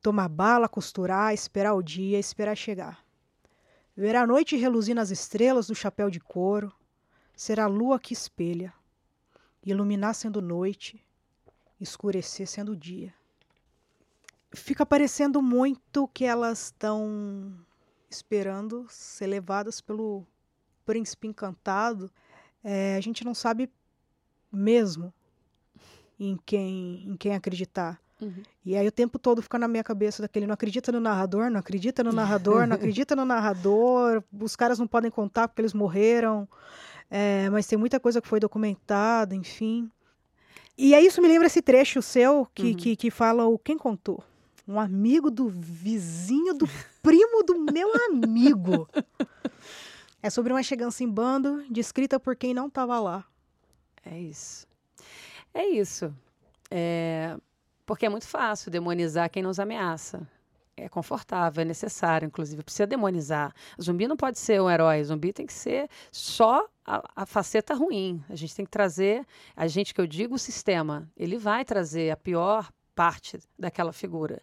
Tomar 0.00 0.28
bala, 0.28 0.68
costurar, 0.68 1.32
esperar 1.32 1.74
o 1.74 1.82
dia, 1.82 2.18
esperar 2.18 2.54
chegar. 2.56 3.02
Ver 3.96 4.16
a 4.16 4.26
noite 4.26 4.56
reluzir 4.56 4.94
nas 4.94 5.10
estrelas 5.10 5.66
do 5.66 5.74
chapéu 5.74 6.10
de 6.10 6.20
couro, 6.20 6.72
ser 7.34 7.58
a 7.58 7.66
lua 7.66 7.98
que 7.98 8.12
espelha, 8.12 8.72
iluminar 9.64 10.14
sendo 10.14 10.42
noite, 10.42 11.02
escurecer 11.80 12.46
sendo 12.46 12.76
dia. 12.76 13.14
Fica 14.54 14.86
parecendo 14.86 15.42
muito 15.42 16.08
que 16.08 16.24
elas 16.24 16.66
estão 16.66 17.52
esperando 18.08 18.86
ser 18.88 19.26
levadas 19.26 19.80
pelo 19.80 20.24
príncipe 20.86 21.26
encantado. 21.26 22.10
É, 22.62 22.96
a 22.96 23.00
gente 23.00 23.24
não 23.24 23.34
sabe 23.34 23.70
mesmo 24.52 25.12
em 26.18 26.38
quem, 26.46 27.04
em 27.08 27.16
quem 27.16 27.34
acreditar. 27.34 28.00
Uhum. 28.20 28.42
E 28.64 28.76
aí 28.76 28.86
o 28.86 28.92
tempo 28.92 29.18
todo 29.18 29.42
fica 29.42 29.58
na 29.58 29.66
minha 29.66 29.82
cabeça 29.82 30.22
daquele 30.22 30.46
não 30.46 30.54
acredita 30.54 30.92
no 30.92 31.00
narrador, 31.00 31.50
não 31.50 31.58
acredita 31.58 32.04
no 32.04 32.12
narrador, 32.12 32.66
não 32.66 32.76
acredita 32.76 33.16
no 33.16 33.24
narrador, 33.24 34.22
os 34.40 34.54
caras 34.54 34.78
não 34.78 34.86
podem 34.86 35.10
contar 35.10 35.48
porque 35.48 35.60
eles 35.60 35.74
morreram, 35.74 36.48
é, 37.10 37.50
mas 37.50 37.66
tem 37.66 37.76
muita 37.76 37.98
coisa 37.98 38.20
que 38.22 38.28
foi 38.28 38.38
documentada, 38.38 39.34
enfim. 39.34 39.90
E 40.78 40.94
aí 40.94 41.06
isso 41.06 41.20
me 41.20 41.28
lembra 41.28 41.46
esse 41.48 41.60
trecho 41.60 42.00
seu 42.00 42.46
que, 42.54 42.70
Uhum. 42.70 42.74
que, 42.76 42.96
que 42.96 43.10
fala 43.10 43.44
o 43.46 43.58
quem 43.58 43.76
contou? 43.76 44.22
Um 44.66 44.80
amigo 44.80 45.30
do 45.30 45.48
vizinho 45.48 46.54
do 46.54 46.66
primo 47.02 47.42
do 47.42 47.60
meu 47.72 47.90
amigo. 48.08 48.88
É 50.22 50.30
sobre 50.30 50.52
uma 50.54 50.62
chegança 50.62 51.04
em 51.04 51.08
bando, 51.08 51.62
descrita 51.70 52.18
por 52.18 52.34
quem 52.34 52.54
não 52.54 52.68
estava 52.68 52.98
lá. 52.98 53.26
É 54.04 54.18
isso. 54.18 54.66
É 55.52 55.66
isso. 55.66 56.14
É, 56.70 57.36
Porque 57.84 58.06
é 58.06 58.08
muito 58.08 58.26
fácil 58.26 58.70
demonizar 58.70 59.30
quem 59.30 59.42
nos 59.42 59.60
ameaça. 59.60 60.26
É 60.76 60.88
confortável, 60.88 61.60
é 61.62 61.64
necessário, 61.64 62.26
inclusive. 62.26 62.62
Precisa 62.62 62.86
demonizar. 62.86 63.54
Zumbi 63.80 64.08
não 64.08 64.16
pode 64.16 64.38
ser 64.38 64.60
um 64.60 64.68
herói. 64.68 65.04
Zumbi 65.04 65.32
tem 65.32 65.46
que 65.46 65.52
ser 65.52 65.88
só 66.10 66.66
a, 66.84 67.02
a 67.14 67.26
faceta 67.26 67.74
ruim. 67.74 68.24
A 68.28 68.34
gente 68.34 68.54
tem 68.56 68.64
que 68.64 68.70
trazer, 68.70 69.24
a 69.54 69.68
gente 69.68 69.94
que 69.94 70.00
eu 70.00 70.06
digo, 70.06 70.34
o 70.34 70.38
sistema. 70.38 71.08
Ele 71.16 71.36
vai 71.36 71.64
trazer 71.64 72.10
a 72.10 72.16
pior 72.16 72.72
parte 72.94 73.38
daquela 73.58 73.92
figura. 73.92 74.42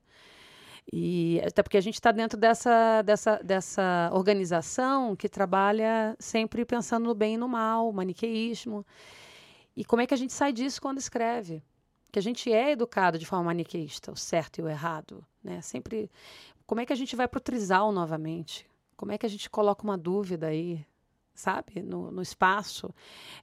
E 0.92 1.42
até 1.46 1.62
porque 1.62 1.78
a 1.78 1.82
gente 1.82 1.96
está 1.96 2.12
dentro 2.12 2.38
dessa, 2.38 3.02
dessa, 3.02 3.38
dessa 3.44 4.10
organização 4.14 5.16
que 5.16 5.30
trabalha 5.30 6.16
sempre 6.20 6.66
pensando 6.66 7.06
no 7.06 7.16
bem 7.16 7.36
e 7.36 7.38
no 7.38 7.48
mal, 7.48 7.92
maniqueísmo. 7.92 8.86
E 9.76 9.86
como 9.86 10.02
é 10.02 10.08
que 10.08 10.14
a 10.14 10.18
gente 10.18 10.34
sai 10.34 10.52
disso 10.52 10.82
quando 10.82 10.98
escreve? 10.98 11.64
Que 12.12 12.20
a 12.20 12.22
gente 12.22 12.52
é 12.52 12.72
educado 12.72 13.18
de 13.18 13.26
forma 13.26 13.46
maniqueísta, 13.46 14.12
o 14.12 14.18
certo 14.18 14.60
e 14.60 14.64
o 14.64 14.68
errado, 14.68 15.26
né? 15.44 15.62
Sempre. 15.62 16.12
Como 16.66 16.82
é 16.82 16.86
que 16.86 16.94
a 16.94 16.96
gente 16.96 17.16
vai 17.16 17.28
para 17.28 17.38
o 17.38 17.42
trisal 17.42 17.92
novamente? 17.92 18.70
Como 18.98 19.12
é 19.12 19.18
que 19.18 19.26
a 19.26 19.30
gente 19.30 19.50
coloca 19.50 19.84
uma 19.84 19.98
dúvida 19.98 20.48
aí, 20.48 20.86
sabe, 21.34 21.82
no, 21.82 22.12
no 22.12 22.22
espaço? 22.22 22.94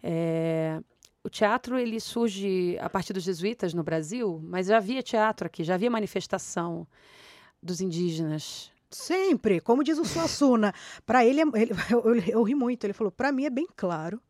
É, 0.02 0.80
o 1.24 1.28
teatro 1.28 1.78
ele 1.78 2.00
surge 2.00 2.76
a 2.80 2.88
partir 2.88 3.12
dos 3.12 3.22
jesuítas 3.24 3.74
no 3.74 3.82
Brasil, 3.82 4.40
mas 4.44 4.66
já 4.66 4.76
havia 4.78 5.02
teatro 5.02 5.46
aqui, 5.46 5.64
já 5.64 5.74
havia 5.74 5.90
manifestação 5.90 6.86
dos 7.62 7.80
indígenas. 7.80 8.70
Sempre, 8.90 9.60
como 9.60 9.84
diz 9.84 9.98
o 9.98 10.04
Suassuna, 10.04 10.72
para 11.04 11.24
ele, 11.24 11.40
é- 11.40 11.44
ele 11.54 11.72
eu, 11.90 12.00
eu, 12.00 12.22
eu 12.28 12.42
ri 12.42 12.54
muito, 12.54 12.84
ele 12.84 12.92
falou, 12.92 13.10
para 13.12 13.30
mim 13.32 13.44
é 13.44 13.50
bem 13.50 13.66
claro 13.76 14.20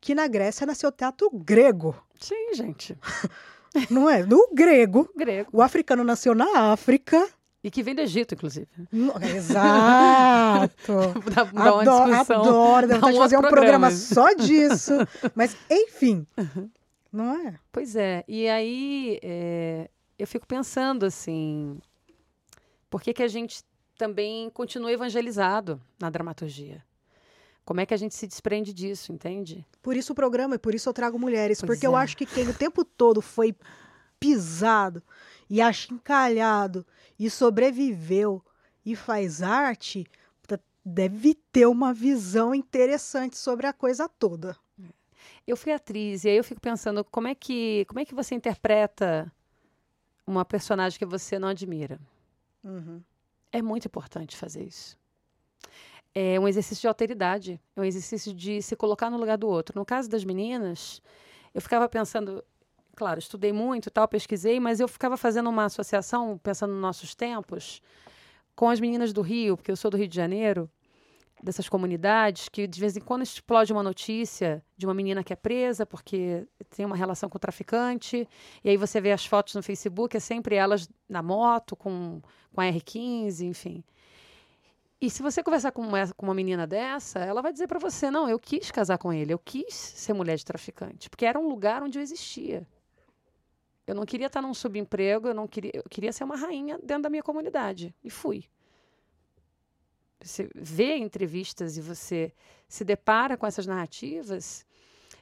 que 0.00 0.14
na 0.14 0.26
Grécia 0.26 0.66
nasceu 0.66 0.90
teatro 0.90 1.30
grego, 1.30 1.94
Sim, 2.18 2.54
gente. 2.54 2.96
não 3.90 4.08
é? 4.08 4.24
No 4.24 4.48
grego. 4.52 5.08
Grego. 5.16 5.50
O 5.52 5.60
africano 5.62 6.02
nasceu 6.04 6.34
na 6.34 6.72
África. 6.72 7.28
E 7.64 7.70
que 7.70 7.82
vem 7.82 7.94
do 7.94 8.00
Egito, 8.00 8.34
inclusive. 8.34 8.66
Exato. 9.36 10.92
Dá, 11.32 11.44
dá 11.44 11.52
uma 11.52 11.80
Adoro, 11.82 12.10
discussão. 12.10 12.40
adoro. 12.40 12.88
Dá 12.88 12.94
vontade 12.96 13.12
de 13.12 13.18
um 13.18 13.22
fazer 13.22 13.36
um 13.36 13.42
programa 13.42 13.90
só 13.92 14.32
disso. 14.34 14.92
Mas, 15.34 15.56
enfim, 15.70 16.26
não 17.12 17.34
é? 17.34 17.54
Pois 17.70 17.94
é. 17.94 18.24
E 18.26 18.48
aí 18.48 19.20
é, 19.22 19.88
eu 20.18 20.26
fico 20.26 20.46
pensando 20.46 21.06
assim, 21.06 21.78
por 22.90 23.00
que, 23.00 23.12
que 23.12 23.22
a 23.22 23.28
gente 23.28 23.62
também 23.96 24.50
continua 24.50 24.90
evangelizado 24.90 25.80
na 26.00 26.10
dramaturgia? 26.10 26.84
Como 27.64 27.80
é 27.80 27.86
que 27.86 27.94
a 27.94 27.96
gente 27.96 28.14
se 28.16 28.26
desprende 28.26 28.72
disso, 28.72 29.12
entende? 29.12 29.64
Por 29.80 29.96
isso 29.96 30.12
o 30.12 30.16
programa, 30.16 30.56
e 30.56 30.58
por 30.58 30.74
isso 30.74 30.88
eu 30.88 30.92
trago 30.92 31.16
mulheres. 31.16 31.60
Pois 31.60 31.68
porque 31.68 31.86
eu 31.86 31.96
é. 31.96 32.00
acho 32.02 32.16
que 32.16 32.26
quem 32.26 32.48
o 32.48 32.54
tempo 32.54 32.84
todo 32.84 33.22
foi 33.22 33.54
pisado 34.18 35.00
e 35.48 35.60
achincalhado 35.60 36.84
e 37.24 37.30
sobreviveu 37.30 38.44
e 38.84 38.96
faz 38.96 39.42
arte, 39.42 40.06
deve 40.84 41.34
ter 41.52 41.66
uma 41.66 41.94
visão 41.94 42.52
interessante 42.52 43.38
sobre 43.38 43.68
a 43.68 43.72
coisa 43.72 44.08
toda. 44.08 44.56
Eu 45.46 45.56
fui 45.56 45.72
atriz 45.72 46.24
e 46.24 46.28
aí 46.28 46.36
eu 46.36 46.42
fico 46.42 46.60
pensando 46.60 47.04
como 47.04 47.28
é 47.28 47.34
que 47.36 47.84
como 47.86 48.00
é 48.00 48.04
que 48.04 48.14
você 48.14 48.34
interpreta 48.34 49.32
uma 50.26 50.44
personagem 50.44 50.98
que 50.98 51.06
você 51.06 51.38
não 51.38 51.46
admira? 51.46 52.00
É 53.52 53.62
muito 53.62 53.86
importante 53.86 54.36
fazer 54.36 54.64
isso. 54.64 54.98
É 56.12 56.40
um 56.40 56.48
exercício 56.48 56.82
de 56.82 56.88
alteridade, 56.88 57.60
é 57.76 57.80
um 57.80 57.84
exercício 57.84 58.34
de 58.34 58.60
se 58.60 58.74
colocar 58.74 59.10
no 59.10 59.16
lugar 59.16 59.38
do 59.38 59.46
outro. 59.48 59.78
No 59.78 59.84
caso 59.84 60.10
das 60.10 60.24
meninas, 60.24 61.00
eu 61.54 61.60
ficava 61.60 61.88
pensando, 61.88 62.44
claro, 62.96 63.18
estudei 63.18 63.52
muito, 63.52 63.90
tal, 63.90 64.06
pesquisei, 64.08 64.60
mas 64.60 64.80
eu 64.80 64.88
ficava 64.88 65.16
fazendo 65.16 65.48
uma 65.48 65.64
associação, 65.64 66.38
pensando 66.38 66.72
nos 66.72 66.82
nossos 66.82 67.14
tempos, 67.14 67.80
com 68.54 68.68
as 68.68 68.80
meninas 68.80 69.12
do 69.12 69.22
Rio, 69.22 69.56
porque 69.56 69.70
eu 69.70 69.76
sou 69.76 69.90
do 69.90 69.96
Rio 69.96 70.08
de 70.08 70.16
Janeiro, 70.16 70.70
dessas 71.42 71.68
comunidades 71.68 72.48
que 72.48 72.66
de 72.68 72.78
vez 72.80 72.96
em 72.96 73.00
quando 73.00 73.22
explode 73.22 73.72
uma 73.72 73.82
notícia 73.82 74.64
de 74.76 74.86
uma 74.86 74.94
menina 74.94 75.24
que 75.24 75.32
é 75.32 75.36
presa 75.36 75.84
porque 75.84 76.46
tem 76.70 76.86
uma 76.86 76.94
relação 76.94 77.28
com 77.28 77.36
o 77.36 77.40
traficante, 77.40 78.28
e 78.62 78.70
aí 78.70 78.76
você 78.76 79.00
vê 79.00 79.10
as 79.10 79.26
fotos 79.26 79.54
no 79.54 79.62
Facebook, 79.62 80.16
é 80.16 80.20
sempre 80.20 80.54
elas 80.54 80.88
na 81.08 81.22
moto, 81.22 81.74
com, 81.74 82.22
com 82.52 82.60
a 82.60 82.64
R15, 82.64 83.42
enfim. 83.42 83.82
E 85.00 85.10
se 85.10 85.20
você 85.20 85.42
conversar 85.42 85.72
com 85.72 85.82
uma, 85.82 86.06
com 86.16 86.26
uma 86.26 86.34
menina 86.34 86.64
dessa, 86.64 87.18
ela 87.18 87.42
vai 87.42 87.52
dizer 87.52 87.66
para 87.66 87.80
você: 87.80 88.08
não, 88.08 88.28
eu 88.28 88.38
quis 88.38 88.70
casar 88.70 88.98
com 88.98 89.12
ele, 89.12 89.32
eu 89.32 89.38
quis 89.38 89.74
ser 89.74 90.12
mulher 90.12 90.36
de 90.36 90.44
traficante, 90.44 91.10
porque 91.10 91.26
era 91.26 91.40
um 91.40 91.48
lugar 91.48 91.82
onde 91.82 91.98
eu 91.98 92.02
existia. 92.02 92.64
Eu 93.92 93.96
não 93.96 94.06
queria 94.06 94.26
estar 94.26 94.40
num 94.40 94.54
subemprego, 94.54 95.28
eu 95.28 95.34
não 95.34 95.46
queria, 95.46 95.70
eu 95.74 95.84
queria 95.88 96.12
ser 96.12 96.24
uma 96.24 96.36
rainha 96.36 96.78
dentro 96.82 97.04
da 97.04 97.10
minha 97.10 97.22
comunidade. 97.22 97.94
E 98.02 98.08
fui. 98.08 98.44
Você 100.18 100.48
vê 100.54 100.96
entrevistas 100.96 101.76
e 101.76 101.80
você 101.80 102.32
se 102.66 102.84
depara 102.84 103.36
com 103.36 103.46
essas 103.46 103.66
narrativas. 103.66 104.64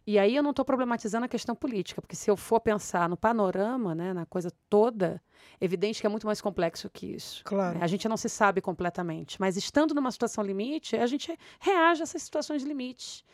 E 0.06 0.18
aí 0.18 0.36
eu 0.36 0.42
não 0.42 0.50
estou 0.50 0.64
problematizando 0.64 1.24
a 1.24 1.28
questão 1.28 1.54
política, 1.54 2.00
porque 2.00 2.14
se 2.14 2.30
eu 2.30 2.36
for 2.36 2.60
pensar 2.60 3.08
no 3.08 3.16
panorama, 3.16 3.94
né, 3.94 4.12
na 4.12 4.24
coisa 4.24 4.52
toda, 4.68 5.20
é 5.60 5.64
evidente 5.64 6.00
que 6.00 6.06
é 6.06 6.10
muito 6.10 6.26
mais 6.26 6.40
complexo 6.40 6.88
que 6.88 7.06
isso. 7.06 7.42
Claro. 7.44 7.78
A 7.82 7.86
gente 7.86 8.08
não 8.08 8.16
se 8.16 8.28
sabe 8.28 8.60
completamente, 8.60 9.40
mas 9.40 9.56
estando 9.56 9.94
numa 9.94 10.10
situação 10.10 10.44
limite, 10.44 10.96
a 10.96 11.06
gente 11.06 11.36
reage 11.58 12.02
a 12.02 12.04
essas 12.04 12.22
situações 12.22 12.62
de 12.62 12.68
limite. 12.68 13.24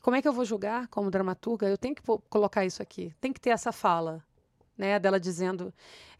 Como 0.00 0.16
é 0.16 0.22
que 0.22 0.28
eu 0.28 0.32
vou 0.32 0.44
julgar 0.44 0.88
como 0.88 1.10
dramaturga? 1.10 1.68
Eu 1.68 1.78
tenho 1.78 1.94
que 1.94 2.02
colocar 2.30 2.64
isso 2.64 2.82
aqui, 2.82 3.14
tem 3.20 3.32
que 3.32 3.40
ter 3.40 3.50
essa 3.50 3.72
fala, 3.72 4.24
né, 4.76 4.98
dela 4.98 5.18
dizendo 5.18 5.72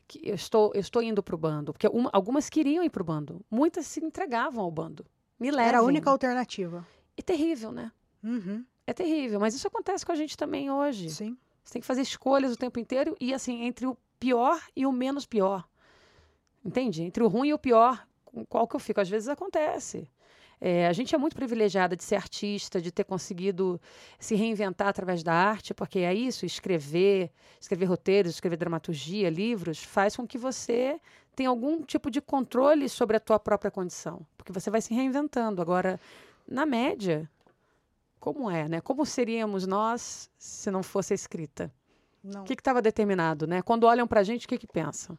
que 0.06 0.20
eu 0.22 0.34
estou, 0.34 0.72
eu 0.74 0.80
estou 0.80 1.02
indo 1.02 1.22
para 1.22 1.34
o 1.34 1.38
bando, 1.38 1.72
porque 1.72 1.88
uma, 1.88 2.08
algumas 2.12 2.48
queriam 2.48 2.84
ir 2.84 2.90
para 2.90 3.02
o 3.02 3.04
bando, 3.04 3.44
muitas 3.50 3.86
se 3.86 4.04
entregavam 4.04 4.62
ao 4.62 4.70
bando. 4.70 5.04
Me 5.38 5.50
levem. 5.50 5.68
Era 5.68 5.78
a 5.78 5.82
única 5.82 6.10
alternativa. 6.10 6.86
E 7.16 7.22
terrível, 7.22 7.72
né? 7.72 7.90
Uhum. 8.22 8.64
É 8.86 8.92
terrível, 8.92 9.40
mas 9.40 9.54
isso 9.54 9.66
acontece 9.66 10.06
com 10.06 10.12
a 10.12 10.14
gente 10.14 10.36
também 10.36 10.70
hoje. 10.70 11.10
Sim. 11.10 11.36
Você 11.64 11.72
tem 11.72 11.80
que 11.80 11.86
fazer 11.86 12.02
escolhas 12.02 12.52
o 12.52 12.56
tempo 12.56 12.78
inteiro 12.78 13.16
e 13.20 13.34
assim 13.34 13.64
entre 13.64 13.86
o 13.86 13.96
pior 14.20 14.60
e 14.74 14.86
o 14.86 14.92
menos 14.92 15.26
pior. 15.26 15.68
Entende? 16.64 17.02
Entre 17.02 17.22
o 17.22 17.28
ruim 17.28 17.48
e 17.48 17.54
o 17.54 17.58
pior, 17.58 18.06
qual 18.48 18.66
que 18.66 18.76
eu 18.76 18.80
fico? 18.80 19.00
Às 19.00 19.08
vezes 19.08 19.28
acontece. 19.28 20.08
É, 20.60 20.86
a 20.86 20.92
gente 20.92 21.14
é 21.14 21.18
muito 21.18 21.36
privilegiada 21.36 21.94
de 21.94 22.02
ser 22.02 22.16
artista, 22.16 22.80
de 22.80 22.90
ter 22.90 23.04
conseguido 23.04 23.80
se 24.18 24.34
reinventar 24.34 24.88
através 24.88 25.22
da 25.22 25.32
arte, 25.32 25.74
porque 25.74 25.98
é 25.98 26.14
isso, 26.14 26.46
escrever, 26.46 27.30
escrever 27.60 27.84
roteiros, 27.86 28.32
escrever 28.32 28.56
dramaturgia, 28.56 29.28
livros, 29.28 29.82
faz 29.82 30.16
com 30.16 30.26
que 30.26 30.38
você 30.38 30.98
tenha 31.34 31.50
algum 31.50 31.82
tipo 31.82 32.10
de 32.10 32.22
controle 32.22 32.88
sobre 32.88 33.18
a 33.18 33.20
tua 33.20 33.38
própria 33.38 33.70
condição, 33.70 34.26
porque 34.38 34.52
você 34.52 34.70
vai 34.70 34.80
se 34.80 34.94
reinventando. 34.94 35.60
Agora, 35.60 36.00
na 36.48 36.64
média, 36.64 37.28
como 38.18 38.50
é, 38.50 38.66
né? 38.66 38.80
Como 38.80 39.04
seríamos 39.04 39.66
nós 39.66 40.30
se 40.38 40.70
não 40.70 40.82
fosse 40.82 41.12
a 41.12 41.14
escrita? 41.14 41.70
O 42.40 42.44
que 42.44 42.54
estava 42.54 42.82
determinado, 42.82 43.46
né? 43.46 43.62
Quando 43.62 43.84
olham 43.84 44.06
para 44.06 44.20
a 44.20 44.24
gente, 44.24 44.46
o 44.46 44.48
que, 44.48 44.58
que 44.58 44.66
pensam? 44.66 45.16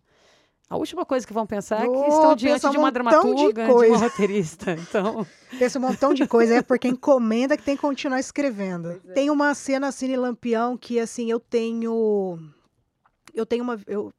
A 0.69 0.75
última 0.75 1.05
coisa 1.05 1.25
que 1.25 1.31
vão 1.31 1.47
pensar 1.47 1.85
é 1.85 1.87
que 1.87 2.09
estão 2.09 2.35
diante 2.35 2.67
um 2.67 2.71
de 2.71 2.77
uma 2.77 2.89
de 2.89 2.93
dramaturga, 2.93 3.65
de, 3.65 3.71
coisa. 3.71 3.93
uma 3.93 4.03
roteirista. 4.03 4.75
Então, 4.79 5.25
Pensa 5.57 5.79
um 5.79 5.81
montão 5.81 6.13
de 6.13 6.27
coisa, 6.27 6.55
é 6.55 6.61
porque 6.61 6.89
encomenda 6.89 7.55
que 7.55 7.63
tem 7.63 7.75
que 7.75 7.81
continuar 7.81 8.19
escrevendo. 8.19 8.91
é. 8.91 9.13
Tem 9.13 9.29
uma 9.29 9.55
cena 9.55 9.91
Cine 9.93 10.17
Lampião 10.17 10.77
que, 10.77 10.99
assim, 10.99 11.31
eu 11.31 11.39
tenho. 11.39 12.37
Eu 13.33 13.45
tenho 13.45 13.63
uma. 13.63 13.79
Eu, 13.87 14.13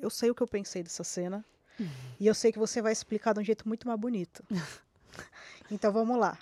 eu 0.00 0.08
sei 0.08 0.30
o 0.30 0.34
que 0.34 0.42
eu 0.42 0.48
pensei 0.48 0.82
dessa 0.82 1.04
cena. 1.04 1.44
Uhum. 1.78 1.86
E 2.18 2.26
eu 2.26 2.34
sei 2.34 2.50
que 2.50 2.58
você 2.58 2.80
vai 2.80 2.92
explicar 2.92 3.34
de 3.34 3.40
um 3.40 3.44
jeito 3.44 3.68
muito 3.68 3.86
mais 3.86 4.00
bonito. 4.00 4.42
então 5.70 5.92
vamos 5.92 6.18
lá. 6.18 6.38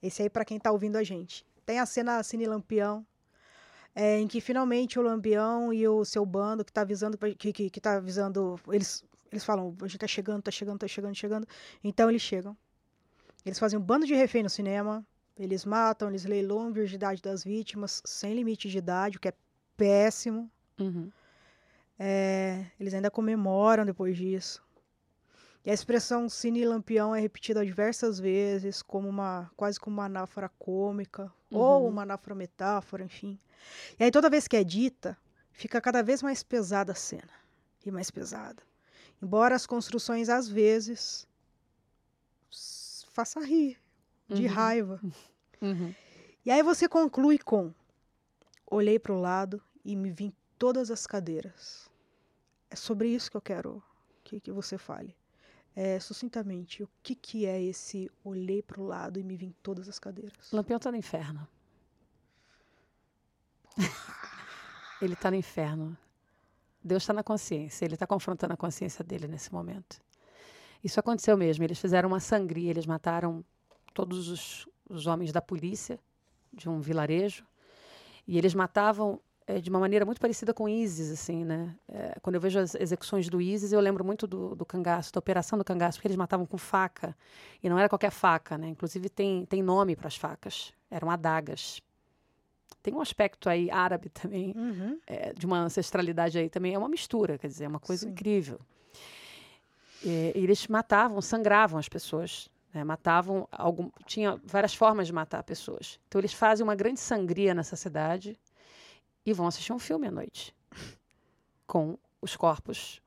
Esse 0.00 0.22
aí 0.22 0.30
para 0.30 0.44
quem 0.44 0.58
tá 0.58 0.70
ouvindo 0.70 0.96
a 0.96 1.02
gente. 1.02 1.44
Tem 1.66 1.80
a 1.80 1.86
cena 1.86 2.22
Cine 2.22 2.46
Lampião. 2.46 3.04
É, 3.94 4.18
em 4.20 4.28
que 4.28 4.40
finalmente 4.40 4.98
o 4.98 5.02
Lampião 5.02 5.72
e 5.72 5.86
o 5.88 6.04
seu 6.04 6.24
bando 6.24 6.64
que 6.64 6.72
tá 6.72 6.82
avisando 6.82 7.18
que, 7.18 7.52
que, 7.52 7.70
que 7.70 7.80
tá 7.80 7.96
avisando 7.96 8.58
eles 8.68 9.04
eles 9.30 9.44
falam 9.44 9.76
a 9.80 9.86
gente 9.86 9.98
tá 9.98 10.06
chegando 10.06 10.42
tá 10.42 10.50
chegando 10.50 10.78
tá 10.78 10.88
chegando 10.88 11.14
chegando 11.14 11.46
então 11.82 12.08
eles 12.08 12.22
chegam 12.22 12.56
eles 13.44 13.58
fazem 13.58 13.78
um 13.78 13.82
bando 13.82 14.06
de 14.06 14.14
refém 14.14 14.42
no 14.42 14.50
cinema. 14.50 15.04
Eles 15.38 15.64
matam, 15.64 16.08
eles 16.08 16.24
leiloam 16.24 16.68
a 16.68 16.70
virgindade 16.70 17.22
das 17.22 17.42
vítimas 17.42 18.02
sem 18.04 18.34
limite 18.34 18.68
de 18.68 18.78
idade, 18.78 19.16
o 19.16 19.20
que 19.20 19.28
é 19.28 19.34
péssimo. 19.76 20.50
uhum. 20.78 21.10
É, 21.98 22.66
eles 22.78 22.94
ainda 22.94 23.10
comemoram 23.10 23.84
depois 23.84 24.16
disso. 24.16 24.62
E 25.64 25.70
a 25.70 25.74
expressão 25.74 26.28
cine 26.28 26.64
lampião 26.64 27.14
é 27.14 27.20
repetida 27.20 27.64
diversas 27.64 28.18
vezes, 28.18 28.82
como 28.82 29.08
uma 29.08 29.50
quase 29.56 29.78
como 29.78 29.96
uma 29.96 30.06
anáfora 30.06 30.48
cômica, 30.58 31.30
ou 31.52 31.82
Uhum. 31.82 31.88
uma 31.88 32.02
anáfora 32.02 32.34
metáfora, 32.34 33.04
enfim. 33.04 33.38
E 33.98 34.04
aí 34.04 34.10
toda 34.10 34.30
vez 34.30 34.46
que 34.48 34.56
é 34.56 34.64
dita, 34.64 35.16
fica 35.52 35.80
cada 35.80 36.02
vez 36.02 36.22
mais 36.22 36.42
pesada 36.42 36.92
a 36.92 36.94
cena. 36.94 37.32
E 37.84 37.90
mais 37.90 38.10
pesada. 38.10 38.62
Embora 39.22 39.54
as 39.54 39.66
construções, 39.66 40.28
às 40.28 40.48
vezes, 40.48 41.26
faça 43.12 43.40
rir, 43.40 43.78
de 44.28 44.46
Uhum. 44.46 44.48
raiva. 44.52 45.00
Uhum. 45.62 45.94
E 46.42 46.50
aí 46.50 46.62
você 46.62 46.88
conclui 46.88 47.38
com: 47.38 47.70
olhei 48.66 48.98
para 48.98 49.12
o 49.12 49.20
lado 49.20 49.62
e 49.84 49.94
me 49.94 50.10
vi 50.10 50.24
em 50.24 50.32
todas 50.58 50.90
as 50.90 51.06
cadeiras. 51.06 51.90
É 52.70 52.76
sobre 52.76 53.08
isso 53.08 53.30
que 53.30 53.36
eu 53.36 53.42
quero 53.42 53.82
que, 54.24 54.40
que 54.40 54.50
você 54.50 54.78
fale. 54.78 55.14
É, 55.76 56.00
sucintamente, 56.00 56.82
o 56.82 56.88
que, 57.02 57.14
que 57.14 57.44
é 57.44 57.62
esse 57.62 58.10
olhei 58.24 58.62
para 58.62 58.80
o 58.80 58.86
lado 58.86 59.20
e 59.20 59.22
me 59.22 59.36
vi 59.36 59.46
em 59.48 59.54
todas 59.62 59.86
as 59.86 59.98
cadeiras? 59.98 60.50
Lampião 60.50 60.78
tá 60.78 60.90
no 60.90 60.96
inferno. 60.96 61.46
ele 65.00 65.16
tá 65.16 65.30
no 65.30 65.36
inferno. 65.36 65.96
Deus 66.82 67.02
está 67.02 67.12
na 67.12 67.22
consciência. 67.22 67.84
Ele 67.84 67.94
está 67.94 68.06
confrontando 68.06 68.54
a 68.54 68.56
consciência 68.56 69.04
dele 69.04 69.28
nesse 69.28 69.52
momento. 69.52 70.00
Isso 70.82 70.98
aconteceu 70.98 71.36
mesmo. 71.36 71.64
Eles 71.64 71.78
fizeram 71.78 72.08
uma 72.08 72.20
sangria. 72.20 72.70
Eles 72.70 72.86
mataram 72.86 73.44
todos 73.92 74.28
os, 74.28 74.68
os 74.88 75.06
homens 75.06 75.32
da 75.32 75.42
polícia 75.42 75.98
de 76.52 76.68
um 76.68 76.80
vilarejo. 76.80 77.44
E 78.26 78.38
eles 78.38 78.54
matavam 78.54 79.20
eh, 79.46 79.60
de 79.60 79.68
uma 79.70 79.80
maneira 79.80 80.04
muito 80.04 80.20
parecida 80.20 80.54
com 80.54 80.68
ISIS, 80.68 81.10
assim, 81.10 81.44
né? 81.44 81.76
Eh, 81.88 82.16
quando 82.22 82.36
eu 82.36 82.40
vejo 82.40 82.58
as 82.58 82.74
execuções 82.74 83.28
do 83.28 83.40
ISIS, 83.40 83.72
eu 83.72 83.80
lembro 83.80 84.04
muito 84.04 84.26
do, 84.26 84.54
do 84.54 84.64
cangaço, 84.64 85.12
da 85.12 85.18
operação 85.18 85.58
do 85.58 85.64
cangaço, 85.64 85.98
porque 85.98 86.08
eles 86.08 86.16
matavam 86.16 86.46
com 86.46 86.56
faca. 86.56 87.16
E 87.62 87.68
não 87.68 87.78
era 87.78 87.88
qualquer 87.88 88.10
faca, 88.10 88.56
né? 88.56 88.68
Inclusive 88.68 89.08
tem, 89.08 89.44
tem 89.46 89.62
nome 89.62 89.96
para 89.96 90.08
as 90.08 90.16
facas. 90.16 90.72
Eram 90.90 91.10
adagas. 91.10 91.82
Tem 92.82 92.94
um 92.94 93.00
aspecto 93.00 93.48
aí 93.48 93.70
árabe 93.70 94.08
também, 94.08 94.54
Uhum. 94.56 94.98
eh, 95.06 95.32
de 95.34 95.44
uma 95.46 95.58
ancestralidade 95.60 96.38
aí 96.38 96.48
também. 96.48 96.74
É 96.74 96.78
uma 96.78 96.88
mistura, 96.88 97.36
quer 97.38 97.48
dizer, 97.48 97.64
é 97.64 97.68
uma 97.68 97.80
coisa 97.80 98.04
Sim. 98.06 98.10
incrível. 98.12 98.58
E, 100.02 100.32
e 100.34 100.38
eles 100.42 100.66
matavam, 100.66 101.20
sangravam 101.20 101.78
as 101.78 101.88
pessoas. 101.88 102.48
né? 102.72 102.82
Matavam 102.84 103.46
algum, 103.52 103.90
tinha 104.06 104.40
várias 104.44 104.74
formas 104.74 105.06
de 105.06 105.12
matar 105.12 105.42
pessoas. 105.42 105.98
Então 106.08 106.20
eles 106.20 106.32
fazem 106.32 106.64
uma 106.64 106.74
grande 106.74 107.00
sangria 107.00 107.52
nessa 107.52 107.76
cidade 107.76 108.38
e 109.26 109.32
vão 109.32 109.46
assistir 109.46 109.72
um 109.72 109.78
filme 109.78 110.06
à 110.06 110.10
noite 110.10 110.54
com 111.66 111.98
os 112.22 112.36
corpos 112.36 113.02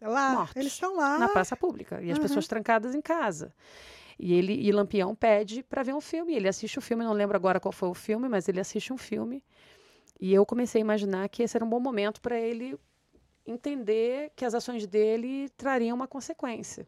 Lá, 0.00 0.32
Mortos. 0.32 0.56
eles 0.56 0.72
estão 0.74 0.94
lá. 0.96 1.18
na 1.18 1.28
praça 1.28 1.56
pública 1.56 2.00
e 2.02 2.10
as 2.12 2.18
Uhum. 2.18 2.22
pessoas 2.22 2.46
trancadas 2.46 2.94
em 2.94 3.00
casa. 3.00 3.52
E 4.18 4.32
ele 4.32 4.54
e 4.54 4.72
Lampião 4.72 5.14
pede 5.14 5.62
para 5.62 5.82
ver 5.82 5.94
um 5.94 6.00
filme. 6.00 6.34
Ele 6.34 6.48
assiste 6.48 6.78
o 6.78 6.82
filme, 6.82 7.04
não 7.04 7.12
lembro 7.12 7.36
agora 7.36 7.60
qual 7.60 7.72
foi 7.72 7.88
o 7.88 7.94
filme, 7.94 8.28
mas 8.28 8.48
ele 8.48 8.60
assiste 8.60 8.92
um 8.92 8.98
filme. 8.98 9.42
E 10.20 10.32
eu 10.32 10.46
comecei 10.46 10.80
a 10.80 10.84
imaginar 10.84 11.28
que 11.28 11.42
esse 11.42 11.56
era 11.56 11.64
um 11.64 11.68
bom 11.68 11.80
momento 11.80 12.20
para 12.20 12.38
ele 12.38 12.78
entender 13.46 14.32
que 14.34 14.44
as 14.44 14.54
ações 14.54 14.86
dele 14.86 15.48
trariam 15.50 15.94
uma 15.94 16.08
consequência. 16.08 16.86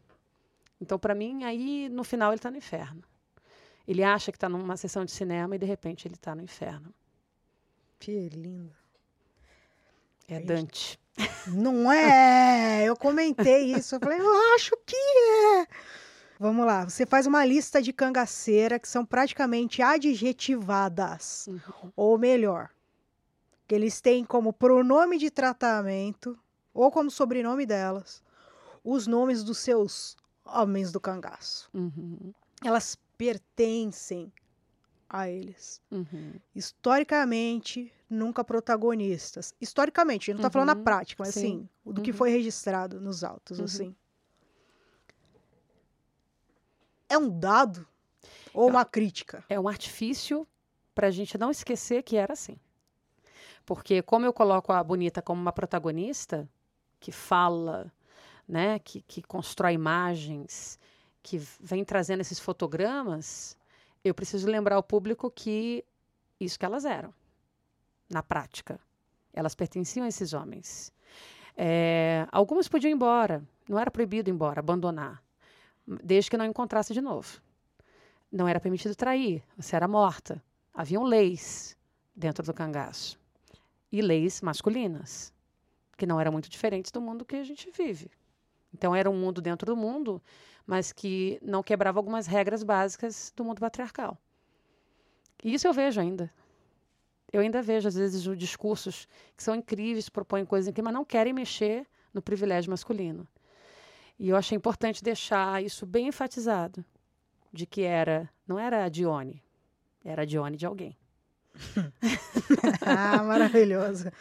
Então, 0.81 0.97
para 0.97 1.13
mim, 1.13 1.43
aí 1.43 1.87
no 1.89 2.03
final 2.03 2.31
ele 2.31 2.39
está 2.39 2.49
no 2.49 2.57
inferno. 2.57 3.03
Ele 3.87 4.03
acha 4.03 4.31
que 4.31 4.37
está 4.37 4.49
numa 4.49 4.77
sessão 4.77 5.05
de 5.05 5.11
cinema 5.11 5.55
e 5.55 5.59
de 5.59 5.65
repente 5.65 6.07
ele 6.07 6.15
está 6.15 6.35
no 6.35 6.41
inferno. 6.41 6.93
Que 7.99 8.29
lindo. 8.29 8.75
É. 10.27 10.39
Dante. 10.39 10.99
Não 11.47 11.91
é? 11.91 12.83
Eu 12.85 12.95
comentei 12.95 13.73
isso. 13.73 13.95
Eu 13.95 13.99
falei, 13.99 14.19
eu 14.19 14.53
acho 14.55 14.77
que 14.85 14.95
é. 14.95 15.67
Vamos 16.39 16.65
lá. 16.65 16.85
Você 16.85 17.05
faz 17.05 17.27
uma 17.27 17.43
lista 17.43 17.81
de 17.81 17.91
cangaceira 17.91 18.79
que 18.79 18.87
são 18.87 19.05
praticamente 19.05 19.81
adjetivadas. 19.81 21.47
Uhum. 21.47 21.91
Ou 21.97 22.17
melhor, 22.17 22.69
que 23.67 23.75
eles 23.75 23.99
têm 23.99 24.23
como 24.23 24.53
pronome 24.53 25.17
de 25.17 25.29
tratamento, 25.29 26.39
ou 26.73 26.89
como 26.89 27.11
sobrenome 27.11 27.65
delas, 27.65 28.23
os 28.83 29.05
nomes 29.05 29.43
dos 29.43 29.57
seus 29.57 30.15
homens 30.45 30.93
do 30.93 30.99
cangaço. 31.01 31.69
Uhum. 31.73 32.33
Elas 32.63 32.97
pertencem 33.17 34.31
a 35.09 35.29
eles. 35.29 35.81
Uhum. 35.91 36.33
Historicamente, 36.55 37.91
nunca 38.09 38.45
protagonistas. 38.45 39.53
Historicamente, 39.59 40.23
a 40.23 40.33
gente 40.33 40.41
não 40.41 40.49
tá 40.49 40.53
falando 40.53 40.67
na 40.69 40.75
Uhum, 40.75 40.83
prática, 40.83 41.21
mas 41.23 41.33
sim. 41.35 41.39
assim, 41.39 41.69
do 41.93 42.01
que 42.01 42.11
Uhum. 42.11 42.17
foi 42.17 42.29
registrado 42.29 43.01
nos 43.01 43.25
autos, 43.25 43.59
Uhum. 43.59 43.65
assim. 43.65 43.95
É 47.09 47.17
um 47.17 47.27
dado? 47.27 47.85
Ou 48.53 48.69
uma 48.69 48.85
crítica? 48.85 49.43
É 49.49 49.59
um 49.59 49.67
artifício 49.67 50.47
para 50.93 51.07
a 51.07 51.11
gente 51.11 51.37
não 51.37 51.49
esquecer 51.49 52.03
que 52.03 52.15
era 52.15 52.33
assim. 52.33 52.57
Porque 53.65 54.01
como 54.01 54.25
eu 54.25 54.33
coloco 54.33 54.71
a 54.71 54.83
Bonita 54.83 55.21
como 55.21 55.41
uma 55.41 55.51
protagonista 55.51 56.47
que 56.99 57.11
fala, 57.11 57.91
né, 58.47 58.79
que, 58.79 59.01
que 59.01 59.21
constrói 59.21 59.73
imagens, 59.73 60.79
que 61.21 61.37
vem 61.59 61.83
trazendo 61.83 62.21
esses 62.21 62.39
fotogramas, 62.39 63.57
eu 64.03 64.13
preciso 64.13 64.47
lembrar 64.47 64.75
ao 64.75 64.83
público 64.83 65.29
que 65.29 65.85
isso 66.39 66.57
que 66.57 66.65
elas 66.65 66.85
eram, 66.85 67.13
na 68.09 68.23
prática. 68.23 68.79
Elas 69.33 69.55
pertenciam 69.55 70.05
a 70.05 70.09
esses 70.09 70.33
homens. 70.33 70.91
É, 71.55 72.27
algumas 72.31 72.67
podiam 72.67 72.89
ir 72.89 72.93
embora, 72.93 73.43
não 73.67 73.77
era 73.77 73.91
proibido 73.91 74.29
ir 74.29 74.33
embora, 74.33 74.59
abandonar, 74.59 75.21
desde 76.03 76.29
que 76.29 76.37
não 76.37 76.45
encontrasse 76.45 76.93
de 76.93 77.01
novo. 77.01 77.41
Não 78.31 78.47
era 78.47 78.59
permitido 78.59 78.95
trair, 78.95 79.43
você 79.57 79.75
era 79.75 79.87
morta. 79.87 80.43
Haviam 80.73 81.03
leis 81.03 81.75
dentro 82.15 82.45
do 82.45 82.53
cangaço 82.53 83.19
e 83.91 84.01
leis 84.01 84.41
masculinas, 84.41 85.33
que 85.97 86.05
não 86.05 86.19
eram 86.19 86.31
muito 86.31 86.49
diferentes 86.49 86.91
do 86.91 87.01
mundo 87.01 87.25
que 87.25 87.35
a 87.35 87.43
gente 87.43 87.71
vive. 87.71 88.11
Então 88.73 88.95
era 88.95 89.09
um 89.09 89.19
mundo 89.19 89.41
dentro 89.41 89.65
do 89.65 89.75
mundo, 89.75 90.21
mas 90.65 90.91
que 90.91 91.39
não 91.41 91.63
quebrava 91.63 91.99
algumas 91.99 92.27
regras 92.27 92.61
básicas 92.61 93.33
do 93.35 93.43
mundo 93.43 93.59
patriarcal. 93.59 94.17
E 95.43 95.53
isso 95.53 95.67
eu 95.67 95.73
vejo 95.73 95.99
ainda. 95.99 96.31
Eu 97.31 97.41
ainda 97.41 97.61
vejo, 97.61 97.87
às 97.87 97.95
vezes, 97.95 98.23
discursos 98.37 99.07
que 99.35 99.43
são 99.43 99.55
incríveis, 99.55 100.09
propõem 100.09 100.45
coisas 100.45 100.67
aqui, 100.67 100.81
mas 100.81 100.93
não 100.93 101.05
querem 101.05 101.33
mexer 101.33 101.87
no 102.13 102.21
privilégio 102.21 102.71
masculino. 102.71 103.27
E 104.19 104.27
eu 104.27 104.35
achei 104.35 104.57
importante 104.57 105.01
deixar 105.01 105.63
isso 105.63 105.85
bem 105.85 106.09
enfatizado, 106.09 106.83
de 107.53 107.65
que 107.65 107.83
era, 107.83 108.29
não 108.45 108.59
era 108.59 108.83
a 108.83 108.89
Dione, 108.89 109.41
era 110.03 110.23
a 110.23 110.25
Dione 110.25 110.57
de 110.57 110.65
alguém. 110.65 110.97
ah, 112.85 113.23
maravilhoso. 113.23 114.11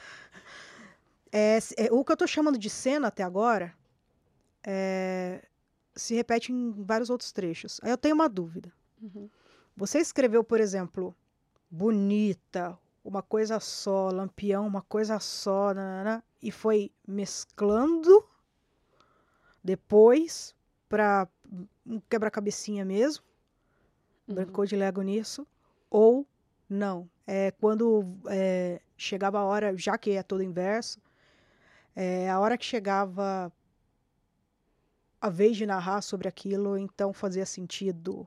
É, 1.32 1.58
é, 1.76 1.92
o 1.92 2.04
que 2.04 2.12
eu 2.12 2.14
estou 2.14 2.28
chamando 2.28 2.56
de 2.56 2.70
cena 2.70 3.08
até 3.08 3.24
agora 3.24 3.74
é, 4.64 5.44
se 5.96 6.14
repete 6.14 6.52
em 6.52 6.70
vários 6.84 7.10
outros 7.10 7.32
trechos. 7.32 7.80
Aí 7.82 7.90
eu 7.90 7.98
tenho 7.98 8.14
uma 8.14 8.28
dúvida. 8.28 8.72
Uhum. 9.02 9.28
Você 9.76 9.98
escreveu, 9.98 10.44
por 10.44 10.60
exemplo, 10.60 11.14
bonita, 11.68 12.78
uma 13.04 13.22
coisa 13.22 13.58
só, 13.58 14.10
lampião, 14.10 14.66
uma 14.66 14.82
coisa 14.82 15.18
só, 15.18 15.74
nanana, 15.74 16.22
e 16.40 16.50
foi 16.52 16.92
mesclando 17.06 18.27
depois 19.68 20.54
para 20.88 21.28
um 21.86 22.00
quebra-cabecinha 22.08 22.86
mesmo. 22.86 23.22
Uhum. 24.26 24.34
Brincou 24.36 24.64
de 24.64 24.74
Lego 24.76 25.02
nisso. 25.02 25.46
Ou 25.90 26.26
não. 26.68 27.08
É, 27.26 27.50
quando 27.50 28.06
é, 28.30 28.80
chegava 28.96 29.38
a 29.38 29.44
hora, 29.44 29.76
já 29.76 29.98
que 29.98 30.12
é 30.12 30.22
todo 30.22 30.42
inverso, 30.42 30.98
é, 31.94 32.30
a 32.30 32.40
hora 32.40 32.56
que 32.56 32.64
chegava 32.64 33.52
a 35.20 35.28
vez 35.28 35.54
de 35.54 35.66
narrar 35.66 36.00
sobre 36.00 36.28
aquilo, 36.28 36.78
então 36.78 37.12
fazia 37.12 37.44
sentido 37.44 38.26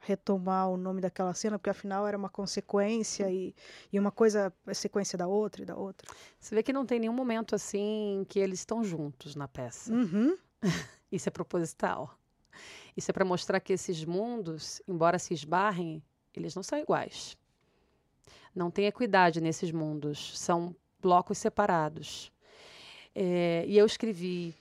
retomar 0.00 0.70
o 0.70 0.76
nome 0.76 1.00
daquela 1.00 1.34
cena, 1.34 1.58
porque 1.58 1.70
afinal 1.70 2.06
era 2.06 2.16
uma 2.16 2.30
consequência 2.30 3.30
e, 3.30 3.54
e 3.92 4.00
uma 4.00 4.10
coisa 4.10 4.52
é 4.66 4.74
sequência 4.74 5.16
da 5.16 5.28
outra 5.28 5.62
e 5.62 5.66
da 5.66 5.76
outra. 5.76 6.08
Você 6.40 6.54
vê 6.54 6.62
que 6.62 6.72
não 6.72 6.86
tem 6.86 6.98
nenhum 6.98 7.12
momento 7.12 7.54
assim 7.54 8.24
que 8.28 8.40
eles 8.40 8.60
estão 8.60 8.82
juntos 8.82 9.36
na 9.36 9.46
peça. 9.46 9.92
Uhum. 9.92 10.36
Isso 11.10 11.28
é 11.28 11.32
proposital. 11.32 12.16
Isso 12.96 13.10
é 13.10 13.14
para 13.14 13.24
mostrar 13.24 13.60
que 13.60 13.72
esses 13.72 14.04
mundos, 14.04 14.82
embora 14.86 15.18
se 15.18 15.32
esbarrem, 15.34 16.02
eles 16.34 16.54
não 16.54 16.62
são 16.62 16.78
iguais. 16.78 17.36
Não 18.54 18.70
tem 18.70 18.86
equidade 18.86 19.40
nesses 19.40 19.70
mundos, 19.70 20.38
são 20.38 20.74
blocos 21.00 21.38
separados. 21.38 22.32
É, 23.14 23.64
e 23.66 23.76
eu 23.76 23.86
escrevi 23.86 24.54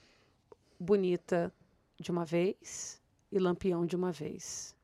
Bonita 0.80 1.54
de 2.00 2.12
uma 2.12 2.24
vez 2.24 3.02
e 3.32 3.38
Lampião 3.38 3.86
de 3.86 3.96
uma 3.96 4.12
vez, 4.12 4.76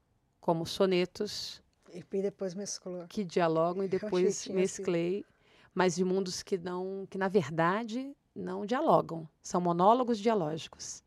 como 0.42 0.66
sonetos. 0.66 1.64
E 1.94 2.04
depois 2.22 2.54
mesclou. 2.54 3.08
Que 3.08 3.24
dialogam 3.24 3.84
e 3.84 3.88
depois 3.90 4.48
mesclei, 4.48 5.20
assim. 5.20 5.26
mas 5.74 5.96
de 5.96 6.04
mundos 6.04 6.44
que 6.44 6.58
não, 6.58 7.08
que 7.10 7.18
na 7.18 7.28
verdade 7.28 8.16
não 8.36 8.66
dialogam, 8.66 9.28
são 9.42 9.62
monólogos 9.62 10.20
dialógicos. 10.20 11.05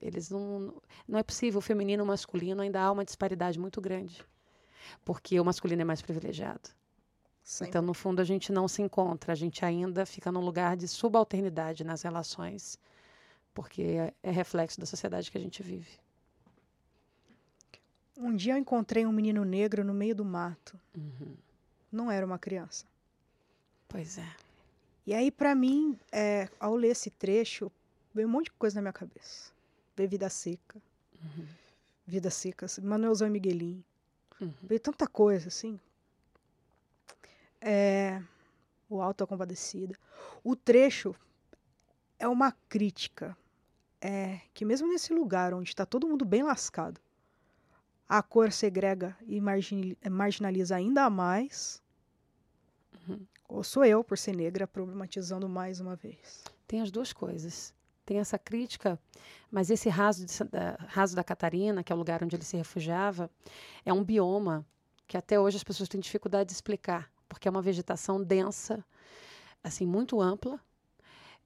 Eles 0.00 0.30
não, 0.30 0.74
não 1.08 1.18
é 1.18 1.22
possível 1.22 1.58
o 1.58 1.62
feminino 1.62 2.02
e 2.02 2.04
o 2.04 2.06
masculino 2.06 2.62
ainda 2.62 2.80
há 2.82 2.92
uma 2.92 3.04
disparidade 3.04 3.58
muito 3.58 3.80
grande, 3.80 4.24
porque 5.04 5.40
o 5.40 5.44
masculino 5.44 5.82
é 5.82 5.84
mais 5.84 6.02
privilegiado. 6.02 6.70
Sempre. 7.42 7.68
Então, 7.68 7.82
no 7.82 7.94
fundo, 7.94 8.20
a 8.20 8.24
gente 8.24 8.50
não 8.50 8.66
se 8.66 8.82
encontra, 8.82 9.32
a 9.32 9.36
gente 9.36 9.64
ainda 9.64 10.04
fica 10.04 10.32
num 10.32 10.40
lugar 10.40 10.76
de 10.76 10.88
subalternidade 10.88 11.84
nas 11.84 12.02
relações, 12.02 12.76
porque 13.54 13.82
é, 13.82 14.14
é 14.22 14.30
reflexo 14.30 14.80
da 14.80 14.86
sociedade 14.86 15.30
que 15.30 15.38
a 15.38 15.40
gente 15.40 15.62
vive. 15.62 15.98
Um 18.18 18.34
dia 18.34 18.54
eu 18.54 18.58
encontrei 18.58 19.06
um 19.06 19.12
menino 19.12 19.44
negro 19.44 19.84
no 19.84 19.94
meio 19.94 20.14
do 20.14 20.24
mato. 20.24 20.78
Uhum. 20.96 21.36
Não 21.92 22.10
era 22.10 22.26
uma 22.26 22.38
criança. 22.38 22.84
Pois 23.88 24.18
é. 24.18 24.28
E 25.06 25.14
aí, 25.14 25.30
para 25.30 25.54
mim, 25.54 25.96
é, 26.10 26.48
ao 26.58 26.74
ler 26.74 26.88
esse 26.88 27.10
trecho, 27.10 27.70
veio 28.12 28.26
um 28.26 28.30
monte 28.30 28.46
de 28.46 28.52
coisa 28.52 28.76
na 28.76 28.82
minha 28.82 28.92
cabeça. 28.92 29.52
Veio 29.96 30.08
Vida 30.08 30.28
Seca. 30.28 30.80
Uhum. 31.22 31.46
Vida 32.06 32.30
Seca, 32.30 32.66
Manuelzão 32.82 33.26
e 33.26 33.30
Miguelinho. 33.30 33.84
Uhum. 34.40 34.52
Veio 34.62 34.78
tanta 34.78 35.06
coisa, 35.06 35.48
assim. 35.48 35.80
É, 37.60 38.22
o 38.88 39.00
Alto 39.00 39.24
da 39.24 39.26
Compadecida. 39.26 39.98
O 40.44 40.54
trecho 40.54 41.14
é 42.18 42.28
uma 42.28 42.52
crítica. 42.68 43.36
É 44.00 44.40
que 44.52 44.64
mesmo 44.64 44.86
nesse 44.86 45.12
lugar 45.12 45.54
onde 45.54 45.70
está 45.70 45.86
todo 45.86 46.06
mundo 46.06 46.24
bem 46.24 46.42
lascado, 46.42 47.00
a 48.08 48.22
cor 48.22 48.52
segrega 48.52 49.16
e 49.26 49.40
marginaliza 50.08 50.76
ainda 50.76 51.10
mais. 51.10 51.82
Uhum. 53.08 53.26
Ou 53.48 53.64
sou 53.64 53.84
eu, 53.84 54.04
por 54.04 54.18
ser 54.18 54.36
negra, 54.36 54.66
problematizando 54.66 55.48
mais 55.48 55.80
uma 55.80 55.96
vez? 55.96 56.44
Tem 56.68 56.82
as 56.82 56.90
duas 56.90 57.12
coisas. 57.12 57.74
Tem 58.06 58.18
essa 58.18 58.38
crítica, 58.38 58.98
mas 59.50 59.68
esse 59.68 59.90
raso, 59.90 60.24
de, 60.24 60.44
da, 60.44 60.76
raso 60.88 61.14
da 61.14 61.22
Catarina, 61.22 61.84
que 61.84 61.92
é 61.92 61.94
o 61.94 61.98
lugar 61.98 62.24
onde 62.24 62.34
ele 62.34 62.44
se 62.44 62.56
refugiava, 62.56 63.28
é 63.84 63.92
um 63.92 64.02
bioma 64.02 64.64
que 65.06 65.18
até 65.18 65.38
hoje 65.38 65.58
as 65.58 65.64
pessoas 65.64 65.88
têm 65.88 66.00
dificuldade 66.00 66.48
de 66.48 66.54
explicar 66.54 67.10
porque 67.28 67.48
é 67.48 67.50
uma 67.50 67.62
vegetação 67.62 68.22
densa, 68.22 68.84
assim, 69.62 69.86
muito 69.86 70.20
ampla, 70.20 70.60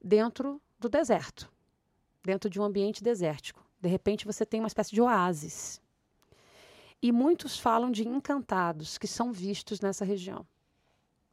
dentro 0.01 0.61
do 0.79 0.89
deserto, 0.89 1.51
dentro 2.23 2.49
de 2.49 2.59
um 2.59 2.63
ambiente 2.63 3.03
desértico. 3.03 3.63
De 3.79 3.89
repente 3.89 4.25
você 4.25 4.45
tem 4.45 4.59
uma 4.59 4.67
espécie 4.67 4.91
de 4.91 5.01
oásis. 5.01 5.81
E 7.01 7.11
muitos 7.11 7.57
falam 7.57 7.91
de 7.91 8.07
encantados 8.07 8.97
que 8.97 9.07
são 9.07 9.31
vistos 9.31 9.81
nessa 9.81 10.05
região. 10.05 10.45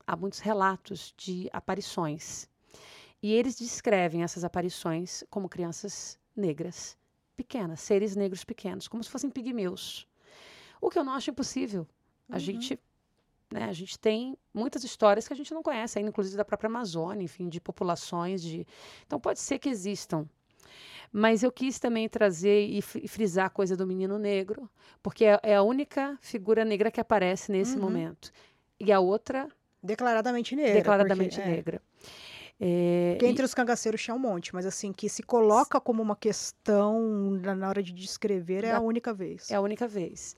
Há 0.07 0.17
muitos 0.17 0.39
relatos 0.39 1.13
de 1.17 1.51
aparições. 1.53 2.49
E 3.23 3.33
eles 3.33 3.57
descrevem 3.57 4.23
essas 4.23 4.45
aparições 4.45 5.25
como 5.29 5.49
crianças 5.49 6.19
negras, 6.37 6.97
pequenas, 7.37 7.81
seres 7.81 8.15
negros 8.15 8.45
pequenos, 8.45 8.87
como 8.87 9.03
se 9.03 9.11
fossem 9.11 9.31
pigmeus. 9.31 10.07
O 10.81 10.89
que 10.89 10.99
eu 10.99 11.05
não 11.05 11.15
acho 11.15 11.31
impossível. 11.31 11.87
A 12.29 12.35
uhum. 12.35 12.39
gente 12.39 12.79
né? 13.51 13.65
A 13.65 13.73
gente 13.73 13.99
tem 13.99 14.37
muitas 14.53 14.85
histórias 14.85 15.27
que 15.27 15.33
a 15.33 15.37
gente 15.37 15.55
não 15.55 15.63
conhece, 15.63 15.99
ainda, 15.99 16.11
inclusive 16.11 16.37
da 16.37 16.45
própria 16.45 16.69
Amazônia, 16.69 17.25
enfim, 17.25 17.49
de 17.49 17.61
populações. 17.61 18.43
de 18.43 18.67
Então, 19.07 19.19
pode 19.19 19.41
ser 19.41 19.59
que 19.59 19.69
existam. 19.69 20.29
Mas 21.11 21.43
eu 21.43 21.51
quis 21.51 21.79
também 21.79 22.07
trazer 22.09 22.67
e 22.69 22.83
frisar 22.83 23.47
a 23.47 23.51
coisa 23.51 23.75
do 23.75 23.87
menino 23.87 24.19
negro, 24.19 24.69
porque 25.03 25.25
é, 25.25 25.41
é 25.43 25.57
a 25.57 25.63
única 25.63 26.19
figura 26.21 26.65
negra 26.65 26.91
que 26.91 27.01
aparece 27.01 27.51
nesse 27.51 27.77
uhum. 27.77 27.83
momento. 27.83 28.31
E 28.79 28.93
a 28.93 29.01
outra. 29.01 29.49
Declaradamente 29.83 30.55
negra. 30.55 30.75
Declaradamente 30.75 31.37
porque, 31.37 31.49
é. 31.49 31.53
negra. 31.53 31.83
É, 32.61 33.17
que 33.21 33.27
entre 33.27 33.43
e... 33.43 33.45
os 33.45 33.55
cangaceiros 33.55 34.03
tinha 34.03 34.15
um 34.15 34.19
monte, 34.19 34.53
mas 34.53 34.67
assim, 34.67 34.93
que 34.93 35.09
se 35.09 35.23
coloca 35.23 35.81
como 35.81 36.03
uma 36.03 36.17
questão 36.17 37.31
na 37.41 37.69
hora 37.69 37.83
de 37.83 37.93
descrever 37.93 38.65
é 38.65 38.73
da... 38.73 38.79
a 38.79 38.81
única 38.81 39.13
vez. 39.15 39.51
É 39.51 39.55
a 39.55 39.61
única 39.61 39.87
vez. 39.87 40.37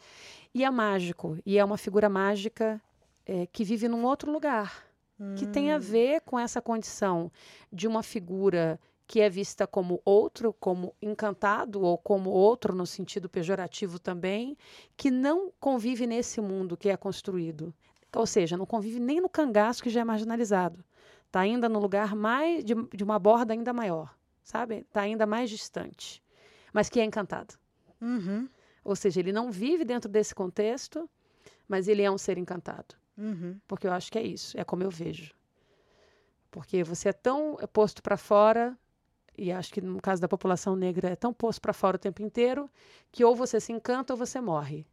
E 0.54 0.64
é 0.64 0.70
mágico, 0.70 1.38
e 1.46 1.58
é 1.58 1.64
uma 1.64 1.78
figura 1.78 2.08
mágica 2.08 2.80
é, 3.24 3.46
que 3.46 3.64
vive 3.64 3.88
num 3.88 4.04
outro 4.04 4.30
lugar, 4.30 4.84
hum. 5.18 5.34
que 5.34 5.46
tem 5.46 5.72
a 5.72 5.76
hum. 5.76 5.80
ver 5.80 6.20
com 6.20 6.38
essa 6.38 6.60
condição 6.60 7.32
de 7.72 7.88
uma 7.88 8.02
figura 8.02 8.78
que 9.06 9.20
é 9.20 9.28
vista 9.28 9.66
como 9.66 10.00
outro, 10.04 10.52
como 10.52 10.94
encantado 11.02 11.82
ou 11.82 11.98
como 11.98 12.30
outro 12.30 12.74
no 12.74 12.86
sentido 12.86 13.28
pejorativo 13.28 13.98
também, 13.98 14.56
que 14.96 15.10
não 15.10 15.50
convive 15.58 16.06
nesse 16.06 16.40
mundo 16.40 16.76
que 16.76 16.88
é 16.88 16.96
construído. 16.96 17.74
Ou 18.14 18.24
seja, 18.24 18.56
não 18.56 18.66
convive 18.66 19.00
nem 19.00 19.20
no 19.20 19.28
cangaço 19.28 19.82
que 19.82 19.90
já 19.90 20.02
é 20.02 20.04
marginalizado. 20.04 20.84
Está 21.30 21.40
ainda 21.42 21.68
no 21.68 21.78
lugar 21.78 22.16
mais 22.16 22.64
de, 22.64 22.74
de, 22.92 23.04
uma 23.04 23.16
borda 23.16 23.52
ainda 23.52 23.72
maior, 23.72 24.12
sabe? 24.42 24.78
Está 24.78 25.02
ainda 25.02 25.26
mais 25.26 25.48
distante, 25.48 26.20
mas 26.72 26.88
que 26.88 26.98
é 26.98 27.04
encantado. 27.04 27.54
Uhum. 28.00 28.48
Ou 28.82 28.96
seja, 28.96 29.20
ele 29.20 29.30
não 29.30 29.48
vive 29.48 29.84
dentro 29.84 30.10
desse 30.10 30.34
contexto, 30.34 31.08
mas 31.68 31.86
ele 31.86 32.02
é 32.02 32.10
um 32.10 32.18
ser 32.18 32.36
encantado. 32.36 32.96
Uhum. 33.16 33.60
Porque 33.68 33.86
eu 33.86 33.92
acho 33.92 34.10
que 34.10 34.18
é 34.18 34.22
isso, 34.24 34.58
é 34.58 34.64
como 34.64 34.82
eu 34.82 34.90
vejo. 34.90 35.32
Porque 36.50 36.82
você 36.82 37.10
é 37.10 37.12
tão 37.12 37.56
posto 37.72 38.02
para 38.02 38.16
fora, 38.16 38.76
e 39.38 39.52
acho 39.52 39.72
que 39.72 39.80
no 39.80 40.02
caso 40.02 40.20
da 40.20 40.26
população 40.26 40.74
negra 40.74 41.10
é 41.10 41.16
tão 41.16 41.32
posto 41.32 41.60
para 41.60 41.72
fora 41.72 41.94
o 41.94 42.00
tempo 42.00 42.22
inteiro, 42.22 42.68
que 43.12 43.24
ou 43.24 43.36
você 43.36 43.60
se 43.60 43.72
encanta 43.72 44.12
ou 44.12 44.16
você 44.16 44.40
morre. 44.40 44.84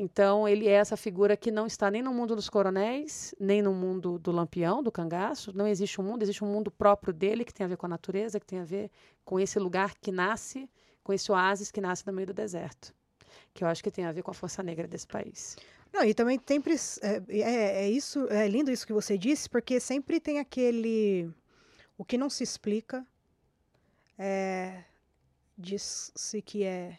Então, 0.00 0.46
ele 0.46 0.68
é 0.68 0.72
essa 0.72 0.96
figura 0.96 1.36
que 1.36 1.50
não 1.50 1.66
está 1.66 1.90
nem 1.90 2.02
no 2.02 2.14
mundo 2.14 2.36
dos 2.36 2.48
coronéis, 2.48 3.34
nem 3.38 3.60
no 3.60 3.72
mundo 3.74 4.18
do 4.18 4.30
lampião, 4.30 4.80
do 4.82 4.92
cangaço. 4.92 5.52
Não 5.56 5.66
existe 5.66 6.00
um 6.00 6.04
mundo, 6.04 6.22
existe 6.22 6.44
um 6.44 6.46
mundo 6.46 6.70
próprio 6.70 7.12
dele, 7.12 7.44
que 7.44 7.52
tem 7.52 7.64
a 7.64 7.68
ver 7.68 7.76
com 7.76 7.86
a 7.86 7.88
natureza, 7.88 8.38
que 8.38 8.46
tem 8.46 8.60
a 8.60 8.64
ver 8.64 8.90
com 9.24 9.40
esse 9.40 9.58
lugar 9.58 9.94
que 10.00 10.12
nasce, 10.12 10.70
com 11.02 11.12
esse 11.12 11.32
oásis 11.32 11.72
que 11.72 11.80
nasce 11.80 12.06
no 12.06 12.12
meio 12.12 12.28
do 12.28 12.32
deserto. 12.32 12.94
Que 13.52 13.64
eu 13.64 13.68
acho 13.68 13.82
que 13.82 13.90
tem 13.90 14.04
a 14.04 14.12
ver 14.12 14.22
com 14.22 14.30
a 14.30 14.34
força 14.34 14.62
negra 14.62 14.86
desse 14.86 15.06
país. 15.06 15.56
Não, 15.92 16.04
e 16.04 16.14
também 16.14 16.40
sempre 16.46 16.74
é, 17.02 17.22
é, 17.28 17.84
é, 17.84 17.90
isso, 17.90 18.28
é 18.28 18.46
lindo 18.46 18.70
isso 18.70 18.86
que 18.86 18.92
você 18.92 19.18
disse, 19.18 19.48
porque 19.48 19.80
sempre 19.80 20.20
tem 20.20 20.38
aquele 20.38 21.28
o 21.96 22.04
que 22.04 22.16
não 22.16 22.30
se 22.30 22.44
explica 22.44 23.04
é, 24.16 24.84
diz-se 25.56 26.40
que 26.42 26.62
é 26.62 26.98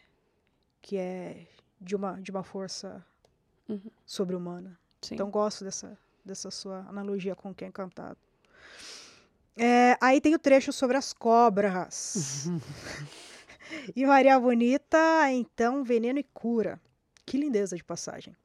que 0.81 0.97
é 0.97 1.47
de 1.79 1.95
uma, 1.95 2.19
de 2.21 2.31
uma 2.31 2.43
força 2.43 3.05
Uhum. 3.67 3.91
sobre-humana. 4.05 4.79
Então 5.11 5.29
gosto 5.29 5.63
dessa, 5.63 5.95
dessa 6.25 6.49
sua 6.49 6.79
analogia 6.89 7.35
com 7.35 7.51
o 7.51 7.53
que 7.55 7.63
é 7.63 7.67
encantado. 7.67 8.17
É, 9.55 9.95
aí 10.01 10.19
tem 10.19 10.33
o 10.33 10.39
trecho 10.39 10.73
sobre 10.73 10.97
as 10.97 11.13
cobras. 11.13 12.47
e 13.95 14.05
Maria 14.05 14.39
Bonita, 14.39 14.97
então, 15.31 15.83
veneno 15.83 16.17
e 16.17 16.23
cura. 16.23 16.81
Que 17.25 17.37
lindeza 17.37 17.75
de 17.75 17.83
passagem. 17.83 18.35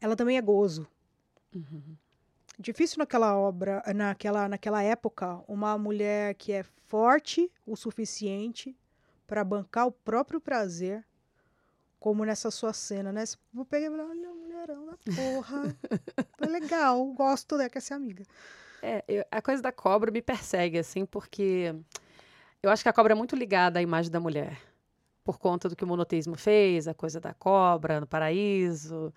Ela 0.00 0.14
também 0.14 0.36
é 0.36 0.42
gozo. 0.42 0.86
Uhum. 1.54 1.96
Difícil 2.58 2.98
naquela 2.98 3.36
obra, 3.38 3.82
naquela, 3.94 4.48
naquela 4.48 4.82
época, 4.82 5.42
uma 5.48 5.78
mulher 5.78 6.34
que 6.34 6.52
é 6.52 6.62
forte 6.62 7.50
o 7.66 7.74
suficiente 7.74 8.76
para 9.26 9.42
bancar 9.42 9.86
o 9.86 9.92
próprio 9.92 10.40
prazer, 10.40 11.04
como 12.00 12.24
nessa 12.24 12.50
sua 12.50 12.72
cena, 12.72 13.10
né? 13.12 13.24
Vou 13.52 13.64
pegar 13.64 13.86
e 13.86 13.90
falar, 13.90 14.04
olha, 14.08 14.28
mulherão 14.34 14.86
da 14.86 14.96
porra. 15.16 15.76
Foi 16.38 16.48
legal, 16.48 17.04
gosto 17.12 17.56
dela, 17.56 17.70
quer 17.70 17.80
ser 17.80 17.94
amiga. 17.94 18.24
É, 18.82 19.02
eu- 19.08 19.24
a 19.30 19.40
coisa 19.40 19.62
da 19.62 19.72
cobra 19.72 20.10
me 20.10 20.20
persegue, 20.20 20.78
assim, 20.78 21.06
porque 21.06 21.74
eu 22.62 22.70
acho 22.70 22.82
que 22.82 22.88
a 22.88 22.92
cobra 22.92 23.12
é 23.12 23.16
muito 23.16 23.34
ligada 23.34 23.78
à 23.78 23.82
imagem 23.82 24.10
da 24.10 24.20
mulher. 24.20 24.58
Por 25.22 25.38
conta 25.38 25.70
do 25.70 25.74
que 25.76 25.82
o 25.84 25.86
monoteísmo 25.86 26.36
fez, 26.36 26.86
a 26.86 26.92
coisa 26.92 27.18
da 27.18 27.32
cobra 27.32 27.98
no 27.98 28.06
paraíso, 28.06 29.10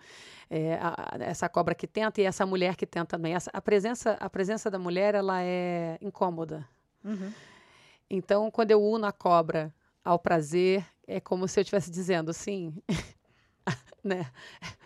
é, 0.50 0.76
a- 0.76 1.18
essa 1.20 1.50
cobra 1.50 1.76
que 1.76 1.86
tenta 1.86 2.22
e 2.22 2.24
essa 2.24 2.46
mulher 2.46 2.78
que 2.78 2.86
tenta 2.88 3.18
também. 3.18 3.36
Essa- 3.36 3.52
a, 3.54 3.60
presença, 3.62 4.12
a 4.14 4.30
presença 4.30 4.72
da 4.72 4.80
mulher, 4.80 5.16
ela 5.16 5.42
é 5.44 5.98
incômoda. 6.00 6.66
Uhum. 7.04 7.34
Então, 8.10 8.50
quando 8.50 8.72
eu 8.72 8.82
uno 8.82 9.06
a 9.06 9.12
cobra 9.12 9.74
ao 10.02 10.18
prazer, 10.18 10.86
é 11.08 11.20
como 11.20 11.48
se 11.48 11.60
eu 11.60 11.62
estivesse 11.62 11.90
dizendo 11.90 12.30
assim, 12.30 12.74
né? 14.04 14.30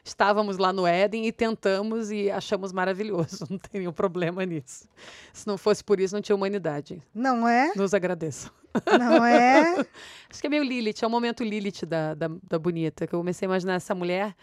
Estávamos 0.03 0.57
lá 0.57 0.72
no 0.72 0.85
Éden 0.85 1.27
e 1.27 1.31
tentamos 1.31 2.11
e 2.11 2.30
achamos 2.30 2.72
maravilhoso. 2.72 3.45
Não 3.49 3.57
tem 3.57 3.81
nenhum 3.81 3.93
problema 3.93 4.45
nisso. 4.45 4.88
Se 5.34 5.48
não 5.48 5.57
fosse 5.57 5.84
por 5.84 5.99
isso, 5.99 6.15
não 6.15 6.22
tinha 6.22 6.35
humanidade. 6.35 7.02
Não 7.14 7.48
é? 7.48 7.72
Nos 7.76 7.93
agradeço. 7.93 8.52
Não 8.99 9.26
é? 9.26 9.77
Acho 10.30 10.41
que 10.41 10.48
é 10.48 10.49
meio 10.49 10.64
Lilith, 10.64 11.03
é 11.03 11.07
o 11.07 11.10
momento 11.10 11.43
Lilith 11.43 11.85
da, 11.85 12.14
da, 12.14 12.27
da 12.43 12.57
bonita, 12.60 13.06
que 13.06 13.14
eu 13.14 13.19
comecei 13.19 13.45
a 13.45 13.49
imaginar 13.49 13.76
essa 13.76 13.93
mulher 13.93 14.35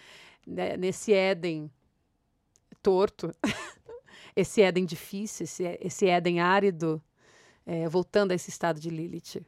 né, 0.46 0.76
nesse 0.76 1.12
Éden 1.12 1.70
torto, 2.82 3.34
esse 4.36 4.62
Éden 4.62 4.84
difícil, 4.84 5.44
esse, 5.44 5.78
esse 5.80 6.06
Éden 6.06 6.40
árido, 6.40 7.02
é, 7.66 7.88
voltando 7.88 8.32
a 8.32 8.34
esse 8.34 8.50
estado 8.50 8.78
de 8.78 8.90
Lilith. 8.90 9.44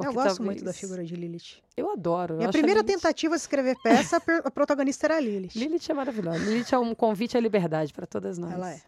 Eu 0.00 0.12
gosto 0.12 0.42
muito 0.42 0.58
da 0.58 0.64
talvez- 0.72 0.80
figura 0.80 1.04
de 1.04 1.14
Lilith. 1.14 1.62
Eu 1.76 1.90
adoro. 1.92 2.34
eu 2.34 2.38
Minha 2.38 2.48
a 2.48 2.52
primeira 2.52 2.80
Lilith- 2.80 2.94
tentativa 2.96 3.34
de 3.36 3.40
escrever 3.42 3.76
peça, 3.82 4.16
a 4.44 4.50
protagonista 4.50 5.06
era 5.06 5.16
a 5.16 5.20
Lilith. 5.20 5.54
Lilith 5.54 5.90
é 5.90 5.94
maravilhosa. 5.94 6.38
Lilith 6.38 6.72
é 6.72 6.78
um 6.78 6.94
convite 6.94 7.36
à 7.36 7.40
liberdade 7.40 7.92
para 7.92 8.06
todas 8.06 8.38
nós. 8.38 8.52
Ela 8.52 8.72
é. 8.72 8.82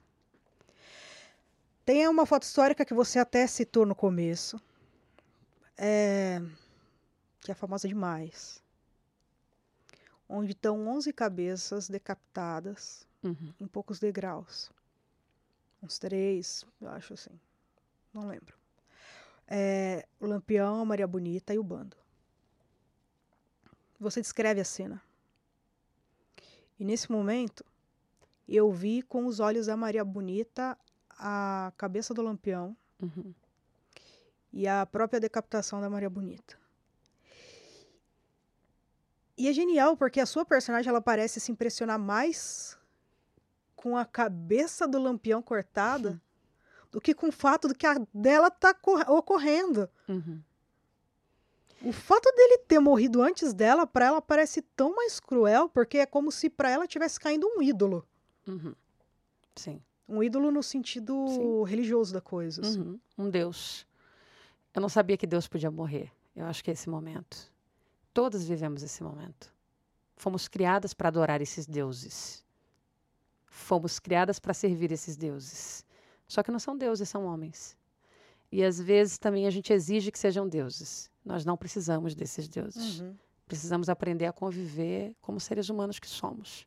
Tem 1.84 2.08
uma 2.08 2.24
foto 2.24 2.44
histórica 2.44 2.84
que 2.84 2.94
você 2.94 3.18
até 3.18 3.46
citou 3.46 3.84
no 3.84 3.94
começo, 3.94 4.58
é, 5.76 6.40
que 7.40 7.52
é 7.52 7.54
famosa 7.54 7.86
demais, 7.86 8.62
onde 10.26 10.52
estão 10.52 10.88
11 10.88 11.12
cabeças 11.12 11.88
decapitadas 11.88 13.06
Uhum. 13.22 13.52
em 13.60 13.66
poucos 13.66 13.98
degraus. 13.98 14.70
Uns 15.82 15.98
três, 15.98 16.64
eu 16.80 16.88
acho 16.88 17.12
assim. 17.12 17.38
Não 18.14 18.26
lembro. 18.26 18.54
É, 19.46 20.06
o 20.18 20.26
Lampião, 20.26 20.80
a 20.80 20.84
Maria 20.84 21.06
Bonita 21.06 21.52
e 21.54 21.58
o 21.58 21.64
bando. 21.64 21.96
Você 24.00 24.20
descreve 24.20 24.60
a 24.60 24.64
cena. 24.64 25.02
E 26.78 26.84
nesse 26.84 27.10
momento, 27.10 27.64
eu 28.48 28.70
vi 28.72 29.02
com 29.02 29.26
os 29.26 29.40
olhos 29.40 29.66
da 29.66 29.76
Maria 29.76 30.04
Bonita 30.04 30.76
a 31.10 31.72
cabeça 31.76 32.12
do 32.12 32.22
Lampião 32.22 32.76
Uhum. 33.00 33.34
e 34.52 34.66
a 34.66 34.86
própria 34.86 35.20
decapitação 35.20 35.80
da 35.80 35.90
Maria 35.90 36.08
Bonita. 36.08 36.56
E 39.36 39.48
é 39.48 39.52
genial 39.52 39.96
porque 39.96 40.20
a 40.20 40.26
sua 40.26 40.44
personagem 40.44 40.88
ela 40.88 41.00
parece 41.00 41.40
se 41.40 41.50
impressionar 41.50 41.98
mais 41.98 42.78
com 43.74 43.96
a 43.96 44.04
cabeça 44.04 44.86
do 44.86 44.98
Lampião 44.98 45.42
cortada 45.42 46.20
do 46.94 47.00
que 47.00 47.12
com 47.12 47.26
o 47.26 47.32
fato 47.32 47.66
de 47.66 47.74
que 47.74 47.84
a 47.88 47.96
dela 48.14 48.48
tá 48.52 48.72
cor- 48.72 49.04
ocorrendo. 49.10 49.90
Uhum. 50.08 50.40
O 51.82 51.92
fato 51.92 52.30
dele 52.36 52.58
ter 52.58 52.78
morrido 52.78 53.20
antes 53.20 53.52
dela, 53.52 53.84
pra 53.84 54.06
ela 54.06 54.22
parece 54.22 54.62
tão 54.62 54.94
mais 54.94 55.18
cruel, 55.18 55.68
porque 55.68 55.98
é 55.98 56.06
como 56.06 56.30
se 56.30 56.48
pra 56.48 56.70
ela 56.70 56.86
tivesse 56.86 57.18
caindo 57.18 57.48
um 57.48 57.60
ídolo. 57.60 58.06
Uhum. 58.46 58.74
Sim. 59.56 59.82
Um 60.08 60.22
ídolo 60.22 60.52
no 60.52 60.62
sentido 60.62 61.26
Sim. 61.28 61.64
religioso 61.64 62.14
da 62.14 62.20
coisa. 62.20 62.60
assim. 62.62 62.80
Uhum. 62.80 63.00
Um 63.18 63.28
Deus. 63.28 63.84
Eu 64.72 64.80
não 64.80 64.88
sabia 64.88 65.16
que 65.16 65.26
Deus 65.26 65.48
podia 65.48 65.70
morrer. 65.72 66.12
Eu 66.36 66.46
acho 66.46 66.62
que 66.62 66.70
é 66.70 66.74
esse 66.74 66.88
momento. 66.88 67.52
Todas 68.12 68.44
vivemos 68.46 68.84
esse 68.84 69.02
momento. 69.02 69.52
Fomos 70.16 70.46
criadas 70.46 70.94
para 70.94 71.08
adorar 71.08 71.42
esses 71.42 71.66
deuses. 71.66 72.44
Fomos 73.46 73.98
criadas 73.98 74.38
para 74.38 74.54
servir 74.54 74.92
esses 74.92 75.16
deuses. 75.16 75.84
Só 76.26 76.42
que 76.42 76.50
não 76.50 76.58
são 76.58 76.76
deuses, 76.76 77.08
são 77.08 77.26
homens. 77.26 77.76
E 78.50 78.62
às 78.62 78.80
vezes 78.80 79.18
também 79.18 79.46
a 79.46 79.50
gente 79.50 79.72
exige 79.72 80.12
que 80.12 80.18
sejam 80.18 80.48
deuses. 80.48 81.10
Nós 81.24 81.44
não 81.44 81.56
precisamos 81.56 82.14
desses 82.14 82.48
deuses. 82.48 83.00
Uhum. 83.00 83.14
Precisamos 83.46 83.88
aprender 83.88 84.26
a 84.26 84.32
conviver 84.32 85.14
como 85.20 85.40
seres 85.40 85.68
humanos 85.68 85.98
que 85.98 86.06
somos. 86.06 86.66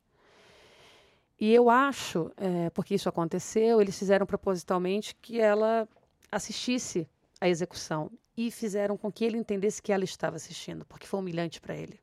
E 1.40 1.52
eu 1.52 1.70
acho, 1.70 2.32
eh, 2.36 2.70
porque 2.70 2.94
isso 2.94 3.08
aconteceu, 3.08 3.80
eles 3.80 3.96
fizeram 3.96 4.26
propositalmente 4.26 5.14
que 5.14 5.40
ela 5.40 5.88
assistisse 6.30 7.08
à 7.40 7.48
execução 7.48 8.10
e 8.36 8.50
fizeram 8.50 8.96
com 8.96 9.10
que 9.10 9.24
ele 9.24 9.36
entendesse 9.36 9.80
que 9.80 9.92
ela 9.92 10.04
estava 10.04 10.36
assistindo, 10.36 10.84
porque 10.84 11.06
foi 11.06 11.20
humilhante 11.20 11.60
para 11.60 11.76
ele. 11.76 12.00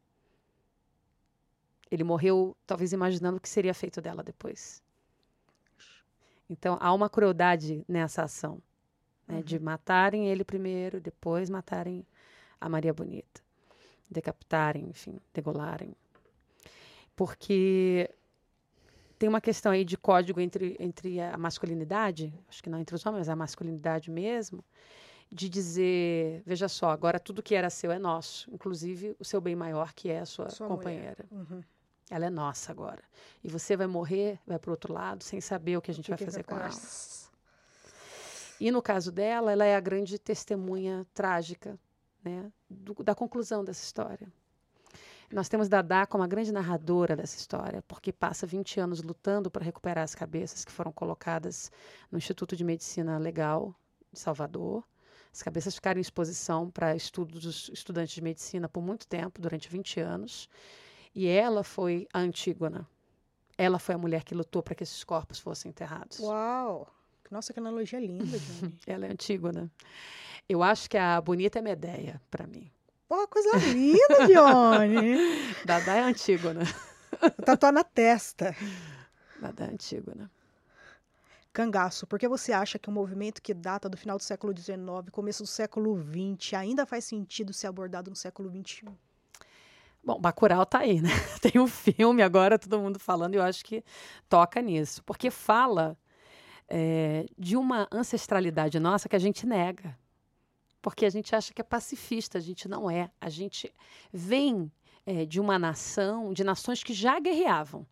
Ele 1.91 2.03
morreu, 2.03 2.55
talvez 2.65 2.91
imaginando 2.91 3.37
o 3.37 3.39
que 3.39 3.49
seria 3.49 3.73
feito 3.73 4.01
dela 4.01 4.23
depois. 4.23 4.81
Então 6.49 6.77
há 6.79 6.93
uma 6.93 7.09
crueldade 7.09 7.83
nessa 7.87 8.23
ação, 8.23 8.61
né, 9.27 9.41
de 9.41 9.59
matarem 9.59 10.27
ele 10.27 10.43
primeiro, 10.43 10.99
depois 10.99 11.49
matarem 11.49 12.05
a 12.61 12.69
Maria 12.69 12.93
Bonita, 12.93 13.41
decapitarem, 14.09 14.87
enfim, 14.89 15.19
degolarem, 15.33 15.95
porque 17.15 18.09
tem 19.17 19.29
uma 19.29 19.41
questão 19.41 19.71
aí 19.71 19.83
de 19.83 19.97
código 19.97 20.39
entre, 20.39 20.75
entre 20.79 21.19
a 21.19 21.37
masculinidade, 21.37 22.33
acho 22.47 22.61
que 22.61 22.69
não 22.69 22.79
entre 22.79 22.95
os 22.95 23.05
homens, 23.05 23.19
mas 23.21 23.29
a 23.29 23.35
masculinidade 23.35 24.11
mesmo, 24.11 24.63
de 25.31 25.49
dizer, 25.49 26.43
veja 26.45 26.67
só, 26.67 26.89
agora 26.91 27.19
tudo 27.19 27.41
que 27.41 27.55
era 27.55 27.69
seu 27.69 27.91
é 27.91 27.97
nosso, 27.97 28.49
inclusive 28.53 29.15
o 29.19 29.25
seu 29.25 29.41
bem 29.41 29.55
maior, 29.55 29.93
que 29.93 30.09
é 30.09 30.19
a 30.19 30.25
sua, 30.25 30.49
Sua 30.49 30.67
companheira. 30.67 31.25
Uhum. 31.31 31.63
Ela 32.09 32.25
é 32.27 32.29
nossa 32.29 32.71
agora. 32.71 33.03
E 33.43 33.47
você 33.49 33.75
vai 33.75 33.87
morrer, 33.87 34.39
vai 34.45 34.59
para 34.59 34.69
o 34.69 34.71
outro 34.71 34.93
lado, 34.93 35.23
sem 35.23 35.41
saber 35.41 35.77
o 35.77 35.81
que 35.81 35.91
a 35.91 35.93
gente 35.93 36.05
Que 36.05 36.11
vai 36.11 36.17
que 36.17 36.25
fazer 36.25 36.43
com 36.43 36.55
ela. 36.55 36.65
E 38.59 38.71
no 38.71 38.81
caso 38.81 39.11
dela, 39.11 39.51
ela 39.51 39.65
é 39.65 39.75
a 39.75 39.79
grande 39.79 40.17
testemunha 40.17 41.05
trágica 41.13 41.77
né, 42.23 42.51
do- 42.69 43.03
da 43.03 43.13
conclusão 43.13 43.63
dessa 43.63 43.83
história. 43.83 44.27
Nós 45.31 45.49
temos 45.49 45.67
Dadá 45.67 46.05
como 46.05 46.23
a 46.23 46.27
grande 46.27 46.51
narradora 46.51 47.15
dessa 47.15 47.35
história, 47.37 47.83
porque 47.87 48.13
passa 48.13 48.45
20 48.45 48.79
anos 48.79 49.01
lutando 49.01 49.49
para 49.49 49.65
recuperar 49.65 50.03
as 50.03 50.13
cabeças 50.15 50.63
que 50.63 50.71
foram 50.71 50.91
colocadas 50.91 51.71
no 52.11 52.17
Instituto 52.17 52.55
de 52.55 52.63
Medicina 52.63 53.17
Legal 53.17 53.75
de 54.13 54.19
Salvador. 54.19 54.83
As 55.33 55.41
cabeças 55.41 55.75
ficaram 55.75 55.97
em 55.97 56.01
exposição 56.01 56.69
para 56.69 56.95
estudos 56.95 57.41
dos 57.43 57.69
estudantes 57.69 58.13
de 58.13 58.21
medicina 58.21 58.69
por 58.69 58.81
muito 58.81 59.05
tempo, 59.07 59.41
durante 59.41 59.67
20 59.67 59.99
anos. 59.99 60.47
E 61.15 61.27
ela 61.27 61.63
foi 61.63 62.07
a 62.13 62.19
Antígona. 62.19 62.85
Ela 63.57 63.79
foi 63.79 63.95
a 63.95 63.97
mulher 63.97 64.25
que 64.25 64.35
lutou 64.35 64.61
para 64.61 64.75
que 64.75 64.83
esses 64.83 65.01
corpos 65.05 65.39
fossem 65.39 65.69
enterrados. 65.69 66.19
Uau! 66.19 66.93
Nossa, 67.31 67.53
que 67.53 67.59
analogia 67.59 67.99
linda, 67.99 68.37
Johnny. 68.37 68.77
ela 68.85 69.05
é 69.05 69.11
Antígona. 69.11 69.71
Eu 70.47 70.61
acho 70.61 70.89
que 70.89 70.97
a 70.97 71.19
bonita 71.21 71.59
é 71.59 71.61
Medeia, 71.61 72.21
para 72.29 72.45
mim. 72.45 72.69
Pô, 73.07 73.25
coisa 73.29 73.57
linda, 73.57 74.27
Johnny! 74.27 75.15
Dadá 75.65 75.95
é 75.95 76.01
Antígona. 76.01 76.63
Tatuar 77.45 77.71
na 77.71 77.83
testa. 77.83 78.55
Dadá 79.39 79.65
é 79.65 79.69
Antígona. 79.69 80.29
Cangaço, 81.53 82.05
por 82.05 82.19
que 82.19 82.27
você 82.27 82.51
acha 82.51 82.77
que 82.77 82.89
um 82.89 82.93
movimento 82.93 83.41
que 83.41 83.53
data 83.53 83.87
do 83.87 83.95
final 83.95 84.17
do 84.17 84.23
século 84.23 84.53
XIX, 84.55 85.09
começo 85.09 85.43
do 85.43 85.47
século 85.47 85.97
XX, 85.97 86.55
ainda 86.55 86.85
faz 86.85 87.05
sentido 87.05 87.53
ser 87.53 87.67
abordado 87.67 88.09
no 88.09 88.15
século 88.15 88.49
XXI? 88.49 88.89
Bom, 90.05 90.19
Bacurau 90.19 90.63
tá 90.67 90.79
aí, 90.79 91.01
né? 91.01 91.09
Tem 91.41 91.59
um 91.59 91.65
filme 91.65 92.21
agora, 92.21 92.59
todo 92.59 92.79
mundo 92.79 92.99
falando, 92.99 93.33
e 93.33 93.37
eu 93.37 93.41
acho 93.41 93.65
que 93.65 93.83
toca 94.29 94.61
nisso. 94.61 95.03
Porque 95.03 95.31
fala 95.31 95.97
é, 96.69 97.25
de 97.35 97.57
uma 97.57 97.87
ancestralidade 97.91 98.79
nossa 98.79 99.09
que 99.09 99.15
a 99.15 99.19
gente 99.19 99.47
nega. 99.47 99.97
Porque 100.79 101.07
a 101.07 101.09
gente 101.09 101.35
acha 101.35 101.51
que 101.51 101.59
é 101.59 101.63
pacifista, 101.63 102.37
a 102.37 102.41
gente 102.41 102.67
não 102.67 102.89
é. 102.89 103.09
A 103.19 103.29
gente 103.29 103.73
vem 104.13 104.71
é, 105.07 105.25
de 105.25 105.39
uma 105.39 105.57
nação, 105.57 106.31
de 106.33 106.43
nações 106.43 106.83
que 106.83 106.93
já 106.93 107.19
guerreavam. 107.19 107.87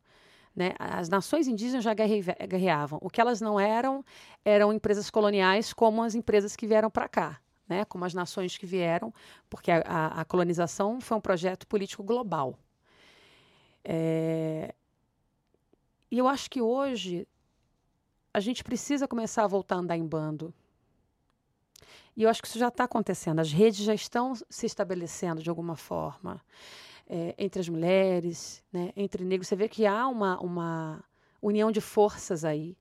Né? 0.56 0.74
As 0.78 1.10
nações 1.10 1.48
indígenas 1.48 1.84
já 1.84 1.96
guerreavam. 1.96 3.00
O 3.02 3.10
que 3.10 3.20
elas 3.20 3.42
não 3.42 3.60
eram 3.60 4.06
eram 4.46 4.72
empresas 4.72 5.10
coloniais 5.10 5.74
como 5.74 6.04
as 6.04 6.14
empresas 6.14 6.56
que 6.56 6.68
vieram 6.68 6.92
para 6.92 7.10
cá, 7.10 7.42
né? 7.68 7.86
como 7.86 8.06
as 8.06 8.14
nações 8.14 8.58
que 8.58 8.66
vieram, 8.66 9.14
porque 9.50 9.72
a, 9.72 9.82
a, 9.86 10.22
a 10.22 10.26
colonização 10.26 11.00
foi 11.00 11.18
um 11.18 11.22
projeto 11.22 11.68
político 11.68 12.04
global. 12.04 12.58
É... 13.84 14.74
E 16.10 16.18
eu 16.18 16.28
acho 16.28 16.50
que 16.50 16.62
hoje 16.62 17.28
a 18.34 18.40
gente 18.40 18.64
precisa 18.64 19.08
começar 19.08 19.44
a 19.44 19.48
voltar 19.48 19.76
a 19.76 19.80
andar 19.80 19.98
em 19.98 20.06
bando. 20.06 20.54
E 22.16 22.24
eu 22.24 22.30
acho 22.30 22.42
que 22.42 22.48
isso 22.48 22.60
já 22.60 22.68
está 22.68 22.84
acontecendo. 22.84 23.40
As 23.40 23.52
redes 23.52 23.84
já 23.84 23.94
estão 23.94 24.34
se 24.50 24.66
estabelecendo 24.66 25.42
de 25.42 25.50
alguma 25.50 25.76
forma 25.76 26.42
é, 27.08 27.34
entre 27.38 27.60
as 27.60 27.70
mulheres, 27.70 28.64
né, 28.72 28.92
entre 28.96 29.24
negros. 29.24 29.48
Você 29.48 29.56
vê 29.56 29.68
que 29.68 29.86
há 29.86 30.08
uma, 30.08 30.40
uma 30.40 31.04
união 31.42 31.72
de 31.72 31.82
forças 31.82 32.46
aí, 32.46 32.78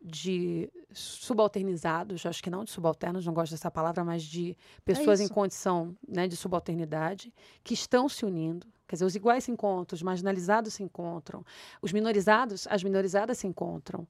de 0.00 0.70
subalternizados, 0.92 2.24
acho 2.24 2.42
que 2.42 2.50
não 2.50 2.64
de 2.64 2.70
subalternos, 2.70 3.26
não 3.26 3.34
gosto 3.34 3.52
dessa 3.52 3.70
palavra, 3.70 4.04
mas 4.04 4.22
de 4.22 4.56
pessoas 4.84 5.20
é 5.20 5.24
em 5.24 5.28
condição 5.28 5.96
né, 6.06 6.28
de 6.28 6.36
subalternidade, 6.36 7.32
que 7.64 7.74
estão 7.74 8.08
se 8.08 8.24
unindo. 8.24 8.66
Quer 8.86 8.96
dizer, 8.96 9.04
os 9.04 9.14
iguais 9.14 9.44
se 9.44 9.50
encontram, 9.50 9.96
os 9.96 10.02
marginalizados 10.02 10.74
se 10.74 10.82
encontram, 10.82 11.44
os 11.82 11.92
minorizados, 11.92 12.66
as 12.68 12.82
minorizadas 12.82 13.38
se 13.38 13.46
encontram. 13.46 14.06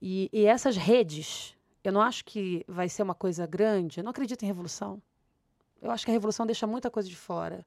E, 0.00 0.30
e 0.32 0.46
essas 0.46 0.76
redes, 0.76 1.54
eu 1.82 1.92
não 1.92 2.00
acho 2.00 2.24
que 2.24 2.64
vai 2.66 2.88
ser 2.88 3.02
uma 3.02 3.14
coisa 3.14 3.46
grande, 3.46 3.98
eu 3.98 4.04
não 4.04 4.10
acredito 4.10 4.42
em 4.42 4.46
revolução. 4.46 5.02
Eu 5.82 5.90
acho 5.90 6.04
que 6.04 6.10
a 6.10 6.14
revolução 6.14 6.46
deixa 6.46 6.66
muita 6.66 6.90
coisa 6.90 7.08
de 7.08 7.16
fora 7.16 7.66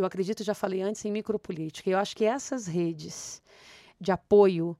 eu 0.00 0.06
acredito, 0.06 0.44
já 0.44 0.54
falei 0.54 0.82
antes, 0.82 1.04
em 1.04 1.10
micropolítica. 1.10 1.90
Eu 1.90 1.98
acho 1.98 2.16
que 2.16 2.24
essas 2.24 2.66
redes 2.66 3.42
de 4.00 4.12
apoio, 4.12 4.76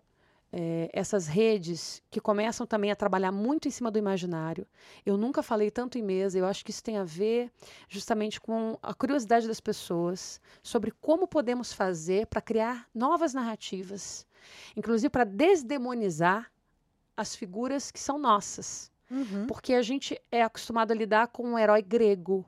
é, 0.53 0.89
essas 0.93 1.27
redes 1.27 2.03
que 2.11 2.21
começam 2.21 2.67
também 2.67 2.91
a 2.91 2.97
trabalhar 2.97 3.31
muito 3.33 3.69
em 3.69 3.71
cima 3.71 3.91
do 3.91 3.99
imaginário. 3.99 4.67
Eu 5.05 5.17
nunca 5.17 5.43
falei 5.43 5.71
tanto 5.71 5.99
em 5.99 6.03
mesa, 6.03 6.39
eu 6.39 6.47
acho 6.47 6.65
que 6.65 6.71
isso 6.71 6.83
tem 6.83 6.97
a 6.97 7.05
ver 7.05 7.51
justamente 7.89 8.41
com 8.41 8.79
a 8.83 8.95
curiosidade 8.95 9.47
das 9.47 9.61
pessoas 9.61 10.41
sobre 10.63 10.91
como 10.91 11.29
podemos 11.29 11.73
fazer 11.73 12.27
para 12.27 12.41
criar 12.41 12.89
novas 12.95 13.35
narrativas, 13.35 14.27
inclusive 14.77 15.11
para 15.11 15.25
desdemonizar 15.25 16.51
as 17.17 17.35
figuras 17.35 17.91
que 17.91 18.01
são 18.01 18.19
nossas. 18.19 18.91
Uhum. 19.11 19.47
Porque 19.47 19.75
a 19.75 19.83
gente 19.83 20.21
é 20.31 20.43
acostumado 20.43 20.93
a 20.93 20.95
lidar 20.95 21.29
com 21.29 21.43
um 21.43 21.59
herói 21.59 21.83
grego, 21.83 22.45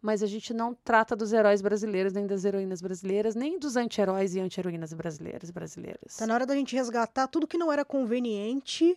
mas 0.00 0.22
a 0.22 0.26
gente 0.26 0.52
não 0.52 0.74
trata 0.74 1.16
dos 1.16 1.32
heróis 1.32 1.60
brasileiros, 1.62 2.12
nem 2.12 2.26
das 2.26 2.44
heroínas 2.44 2.80
brasileiras, 2.80 3.34
nem 3.34 3.58
dos 3.58 3.76
anti-heróis 3.76 4.34
e 4.34 4.40
anti-heroínas 4.40 4.92
brasileiras 4.92 5.50
brasileiras. 5.50 6.12
Está 6.12 6.26
na 6.26 6.34
hora 6.34 6.46
da 6.46 6.54
gente 6.54 6.74
resgatar 6.74 7.26
tudo 7.28 7.46
que 7.46 7.58
não 7.58 7.72
era 7.72 7.84
conveniente 7.84 8.96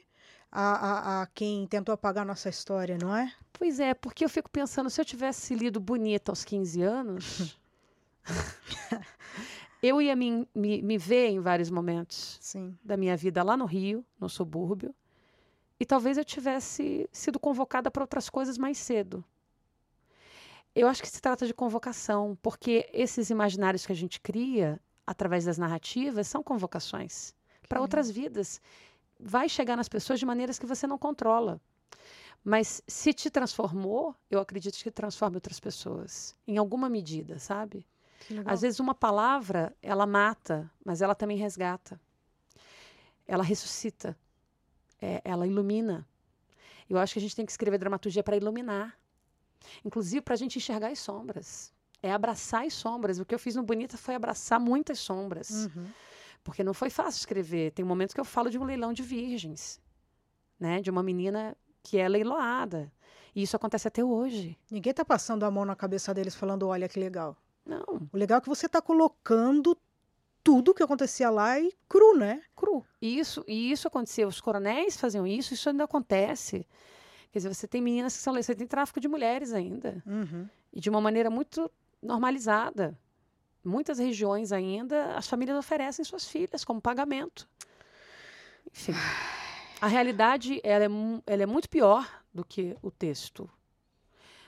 a, 0.51 0.61
a, 0.61 1.21
a, 1.21 1.27
quem 1.27 1.67
tentou 1.67 1.93
apagar 1.93 2.25
nossa 2.25 2.49
história, 2.49 2.97
não 2.97 3.15
é? 3.15 3.31
Pois 3.53 3.79
é, 3.79 3.93
porque 3.93 4.23
eu 4.23 4.29
fico 4.29 4.49
pensando, 4.49 4.89
se 4.89 4.99
eu 4.99 5.05
tivesse 5.05 5.53
lido 5.53 5.79
Bonita 5.79 6.31
aos 6.31 6.43
15 6.43 6.81
anos, 6.81 7.59
eu 9.81 10.01
ia 10.01 10.15
me, 10.15 10.47
me, 10.53 10.81
me, 10.81 10.97
ver 10.97 11.27
em 11.27 11.39
vários 11.39 11.69
momentos 11.69 12.37
Sim. 12.41 12.77
da 12.83 12.97
minha 12.97 13.15
vida 13.15 13.43
lá 13.43 13.55
no 13.55 13.65
Rio, 13.65 14.03
no 14.19 14.29
subúrbio, 14.29 14.93
e 15.79 15.85
talvez 15.85 16.17
eu 16.17 16.25
tivesse 16.25 17.07
sido 17.11 17.39
convocada 17.39 17.89
para 17.89 18.03
outras 18.03 18.29
coisas 18.29 18.57
mais 18.57 18.77
cedo. 18.77 19.23
Eu 20.75 20.87
acho 20.87 21.01
que 21.01 21.09
se 21.09 21.21
trata 21.21 21.45
de 21.45 21.53
convocação, 21.53 22.37
porque 22.41 22.89
esses 22.93 23.29
imaginários 23.29 23.85
que 23.85 23.91
a 23.91 23.95
gente 23.95 24.19
cria 24.21 24.79
através 25.05 25.45
das 25.45 25.57
narrativas 25.57 26.27
são 26.27 26.43
convocações 26.43 27.33
para 27.67 27.81
outras 27.81 28.09
vidas. 28.09 28.61
Vai 29.19 29.49
chegar 29.49 29.75
nas 29.75 29.89
pessoas 29.89 30.19
de 30.19 30.25
maneiras 30.25 30.59
que 30.59 30.65
você 30.65 30.87
não 30.87 30.97
controla. 30.97 31.59
Mas 32.43 32.81
se 32.87 33.13
te 33.13 33.29
transformou, 33.29 34.15
eu 34.29 34.39
acredito 34.39 34.77
que 34.81 34.91
transforma 34.91 35.37
outras 35.37 35.59
pessoas, 35.59 36.35
em 36.47 36.57
alguma 36.57 36.89
medida, 36.89 37.37
sabe? 37.37 37.85
Às 38.45 38.61
vezes 38.61 38.79
uma 38.79 38.93
palavra, 38.95 39.75
ela 39.81 40.05
mata, 40.05 40.69
mas 40.83 41.01
ela 41.01 41.15
também 41.15 41.37
resgata. 41.37 41.99
Ela 43.27 43.43
ressuscita. 43.43 44.17
É, 45.01 45.21
ela 45.23 45.47
ilumina. 45.47 46.07
Eu 46.89 46.97
acho 46.97 47.13
que 47.13 47.19
a 47.19 47.21
gente 47.21 47.35
tem 47.35 47.45
que 47.45 47.51
escrever 47.51 47.77
dramaturgia 47.77 48.23
para 48.23 48.35
iluminar. 48.35 48.97
Inclusive 49.83 50.21
para 50.21 50.33
a 50.33 50.37
gente 50.37 50.57
enxergar 50.57 50.89
as 50.89 50.99
sombras. 50.99 51.73
É 52.01 52.11
abraçar 52.11 52.65
as 52.65 52.73
sombras. 52.73 53.19
O 53.19 53.25
que 53.25 53.35
eu 53.35 53.39
fiz 53.39 53.55
no 53.55 53.63
Bonita 53.63 53.97
foi 53.97 54.15
abraçar 54.15 54.59
muitas 54.59 54.99
sombras. 54.99 55.49
Uhum. 55.49 55.87
Porque 56.43 56.63
não 56.63 56.73
foi 56.73 56.89
fácil 56.89 57.19
escrever. 57.19 57.71
Tem 57.71 57.83
momentos 57.83 58.13
que 58.13 58.21
eu 58.21 58.25
falo 58.25 58.49
de 58.49 58.57
um 58.57 58.63
leilão 58.63 58.93
de 58.93 59.03
virgens, 59.03 59.81
né? 60.59 60.81
De 60.81 60.89
uma 60.89 61.03
menina 61.03 61.55
que 61.83 61.97
é 61.97 62.07
leiloada. 62.07 62.91
E 63.35 63.43
isso 63.43 63.55
acontece 63.55 63.87
até 63.87 64.03
hoje. 64.03 64.57
Ninguém 64.71 64.91
está 64.91 65.03
passando 65.03 65.43
a 65.43 65.51
mão 65.51 65.65
na 65.65 65.75
cabeça 65.75 66.13
deles 66.13 66.35
falando, 66.35 66.67
olha 66.67 66.87
que 66.87 66.99
legal. 66.99 67.37
Não. 67.65 68.09
O 68.11 68.17
legal 68.17 68.39
é 68.39 68.41
que 68.41 68.49
você 68.49 68.65
está 68.65 68.81
colocando 68.81 69.77
tudo 70.43 70.73
que 70.73 70.81
acontecia 70.81 71.29
lá 71.29 71.59
e 71.59 71.71
cru, 71.87 72.17
né? 72.17 72.41
Cru. 72.55 72.83
Isso, 73.01 73.43
e 73.47 73.71
isso 73.71 73.87
acontecia. 73.87 74.27
Os 74.27 74.41
coronéis 74.41 74.97
faziam 74.97 75.27
isso, 75.27 75.53
isso 75.53 75.69
ainda 75.69 75.83
acontece. 75.83 76.65
Quer 77.31 77.39
dizer, 77.39 77.53
você 77.53 77.67
tem 77.67 77.81
meninas 77.81 78.15
que 78.15 78.23
são 78.23 78.33
você 78.33 78.55
tem 78.55 78.65
tráfico 78.65 78.99
de 78.99 79.07
mulheres 79.07 79.53
ainda. 79.53 80.01
Uhum. 80.05 80.47
E 80.73 80.79
de 80.79 80.89
uma 80.89 80.99
maneira 80.99 81.29
muito 81.29 81.69
normalizada. 82.01 82.97
Muitas 83.63 83.99
regiões 83.99 84.51
ainda, 84.51 85.15
as 85.15 85.27
famílias 85.27 85.57
oferecem 85.57 86.03
suas 86.03 86.27
filhas 86.27 86.63
como 86.63 86.81
pagamento. 86.81 87.47
Enfim. 88.71 88.93
A 89.81 89.87
realidade 89.87 90.59
ela 90.63 90.85
é, 90.85 90.89
ela 91.25 91.43
é 91.43 91.45
muito 91.45 91.69
pior 91.69 92.07
do 92.33 92.43
que 92.43 92.75
o 92.81 92.89
texto. 92.89 93.49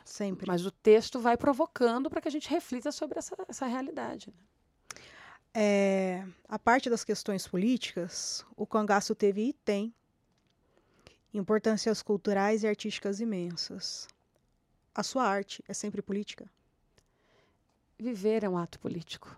Sempre. 0.03 0.47
Mas 0.47 0.65
o 0.65 0.71
texto 0.71 1.19
vai 1.19 1.37
provocando 1.37 2.09
para 2.09 2.21
que 2.21 2.27
a 2.27 2.31
gente 2.31 2.49
reflita 2.49 2.91
sobre 2.91 3.19
essa, 3.19 3.35
essa 3.47 3.65
realidade. 3.65 4.27
Né? 4.27 4.43
É, 5.53 6.25
a 6.47 6.57
parte 6.57 6.89
das 6.89 7.03
questões 7.03 7.47
políticas, 7.47 8.45
o 8.55 8.65
cangaço 8.65 9.13
teve 9.13 9.49
e 9.49 9.53
tem 9.53 9.93
importâncias 11.33 12.01
culturais 12.01 12.63
e 12.63 12.67
artísticas 12.67 13.19
imensas. 13.19 14.07
A 14.93 15.03
sua 15.03 15.23
arte 15.23 15.63
é 15.67 15.73
sempre 15.73 16.01
política? 16.01 16.49
Viver 17.97 18.43
é 18.43 18.49
um 18.49 18.57
ato 18.57 18.79
político. 18.79 19.37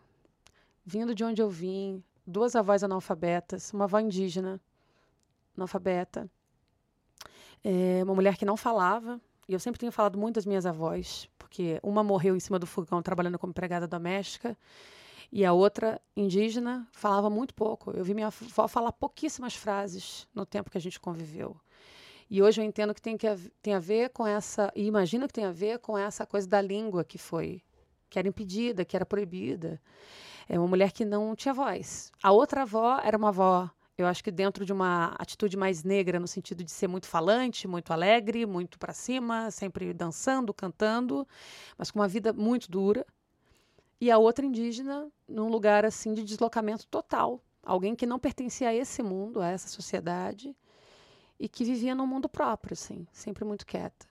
Vindo 0.85 1.13
de 1.13 1.23
onde 1.23 1.41
eu 1.41 1.49
vim, 1.49 2.03
duas 2.25 2.55
avós 2.55 2.83
analfabetas, 2.83 3.71
uma 3.73 3.85
avó 3.85 3.99
indígena 3.99 4.59
analfabeta, 5.55 6.29
é, 7.63 8.03
uma 8.03 8.15
mulher 8.15 8.37
que 8.37 8.45
não 8.45 8.57
falava, 8.57 9.21
e 9.47 9.53
eu 9.53 9.59
sempre 9.59 9.79
tenho 9.79 9.91
falado 9.91 10.17
muito 10.17 10.35
das 10.35 10.45
minhas 10.45 10.65
avós, 10.65 11.29
porque 11.37 11.79
uma 11.83 12.03
morreu 12.03 12.35
em 12.35 12.39
cima 12.39 12.57
do 12.57 12.65
fogão 12.65 13.01
trabalhando 13.01 13.37
como 13.37 13.51
empregada 13.51 13.87
doméstica, 13.87 14.57
e 15.31 15.43
a 15.43 15.51
outra, 15.51 15.99
indígena, 16.15 16.87
falava 16.91 17.29
muito 17.29 17.55
pouco. 17.55 17.91
Eu 17.91 18.03
vi 18.03 18.13
minha 18.13 18.27
avó 18.27 18.67
falar 18.67 18.91
pouquíssimas 18.91 19.55
frases 19.55 20.27
no 20.33 20.45
tempo 20.45 20.69
que 20.69 20.77
a 20.77 20.81
gente 20.81 20.99
conviveu. 20.99 21.59
E 22.33 22.41
hoje 22.41 22.59
eu 22.59 22.65
entendo 22.65 22.95
que 22.95 23.01
tem, 23.01 23.15
que 23.15 23.27
tem 23.61 23.75
a 23.75 23.79
ver 23.79 24.09
com 24.09 24.25
essa, 24.25 24.71
e 24.75 24.87
imagino 24.87 25.27
que 25.27 25.33
tem 25.33 25.45
a 25.45 25.51
ver 25.51 25.77
com 25.77 25.95
essa 25.95 26.25
coisa 26.25 26.47
da 26.47 26.59
língua 26.59 27.03
que 27.03 27.19
foi, 27.19 27.61
que 28.09 28.17
era 28.17 28.27
impedida, 28.27 28.83
que 28.83 28.95
era 28.95 29.05
proibida. 29.05 29.79
É 30.49 30.57
uma 30.57 30.67
mulher 30.67 30.91
que 30.91 31.05
não 31.05 31.35
tinha 31.35 31.53
voz. 31.53 32.11
A 32.23 32.31
outra 32.31 32.63
avó 32.63 32.99
era 33.03 33.15
uma 33.15 33.29
avó 33.29 33.69
Eu 33.95 34.07
acho 34.07 34.23
que 34.23 34.31
dentro 34.31 34.65
de 34.65 34.73
uma 34.73 35.13
atitude 35.19 35.55
mais 35.55 35.83
negra, 35.83 36.19
no 36.19 36.27
sentido 36.27 36.63
de 36.63 36.71
ser 36.71 36.87
muito 36.87 37.05
falante, 37.05 37.67
muito 37.67 37.93
alegre, 37.93 38.47
muito 38.47 38.79
para 38.79 38.93
cima, 38.93 39.51
sempre 39.51 39.93
dançando, 39.93 40.51
cantando, 40.55 41.27
mas 41.77 41.91
com 41.91 41.99
uma 41.99 42.07
vida 42.07 42.33
muito 42.33 42.71
dura. 42.71 43.05
E 44.01 44.09
a 44.09 44.17
outra 44.17 44.43
indígena 44.43 45.07
num 45.27 45.49
lugar 45.49 45.85
assim 45.85 46.15
de 46.15 46.23
deslocamento 46.23 46.87
total, 46.87 47.39
alguém 47.61 47.95
que 47.95 48.07
não 48.07 48.17
pertencia 48.17 48.69
a 48.69 48.73
esse 48.73 49.03
mundo, 49.03 49.39
a 49.39 49.49
essa 49.49 49.67
sociedade, 49.67 50.55
e 51.39 51.47
que 51.49 51.63
vivia 51.63 51.95
num 51.95 52.07
mundo 52.07 52.29
próprio, 52.29 52.73
assim, 52.73 53.07
sempre 53.11 53.43
muito 53.43 53.65
quieta. 53.65 54.05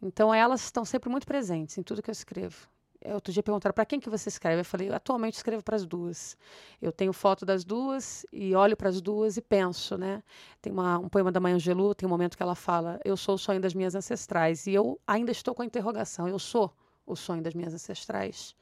Então 0.00 0.34
elas 0.34 0.62
estão 0.62 0.84
sempre 0.84 1.08
muito 1.08 1.26
presentes 1.26 1.78
em 1.78 1.82
tudo 1.82 2.02
que 2.02 2.10
eu 2.10 2.12
escrevo. 2.12 2.68
Outro 3.04 3.32
dia 3.32 3.42
perguntaram 3.42 3.74
para 3.74 3.84
quem 3.84 3.98
que 3.98 4.08
você 4.08 4.28
escreve. 4.28 4.60
Eu 4.60 4.64
falei, 4.64 4.90
atualmente 4.90 5.34
escrevo 5.34 5.62
para 5.62 5.74
as 5.74 5.84
duas. 5.84 6.36
Eu 6.80 6.92
tenho 6.92 7.12
foto 7.12 7.44
das 7.44 7.64
duas 7.64 8.24
e 8.32 8.54
olho 8.54 8.76
para 8.76 8.88
as 8.88 9.00
duas 9.00 9.36
e 9.36 9.42
penso, 9.42 9.96
né? 9.98 10.22
Tem 10.60 10.72
uma, 10.72 10.98
um 10.98 11.08
poema 11.08 11.32
da 11.32 11.40
Mãe 11.40 11.52
Angelou, 11.52 11.94
tem 11.94 12.06
um 12.06 12.10
momento 12.10 12.36
que 12.36 12.42
ela 12.42 12.54
fala, 12.54 13.00
eu 13.04 13.16
sou 13.16 13.34
o 13.34 13.38
sonho 13.38 13.60
das 13.60 13.74
minhas 13.74 13.94
ancestrais. 13.94 14.66
E 14.66 14.74
eu 14.74 15.00
ainda 15.06 15.32
estou 15.32 15.54
com 15.54 15.62
a 15.62 15.66
interrogação, 15.66 16.28
eu 16.28 16.38
sou 16.38 16.72
o 17.04 17.16
sonho 17.16 17.42
das 17.42 17.54
minhas 17.54 17.74
ancestrais. 17.74 18.54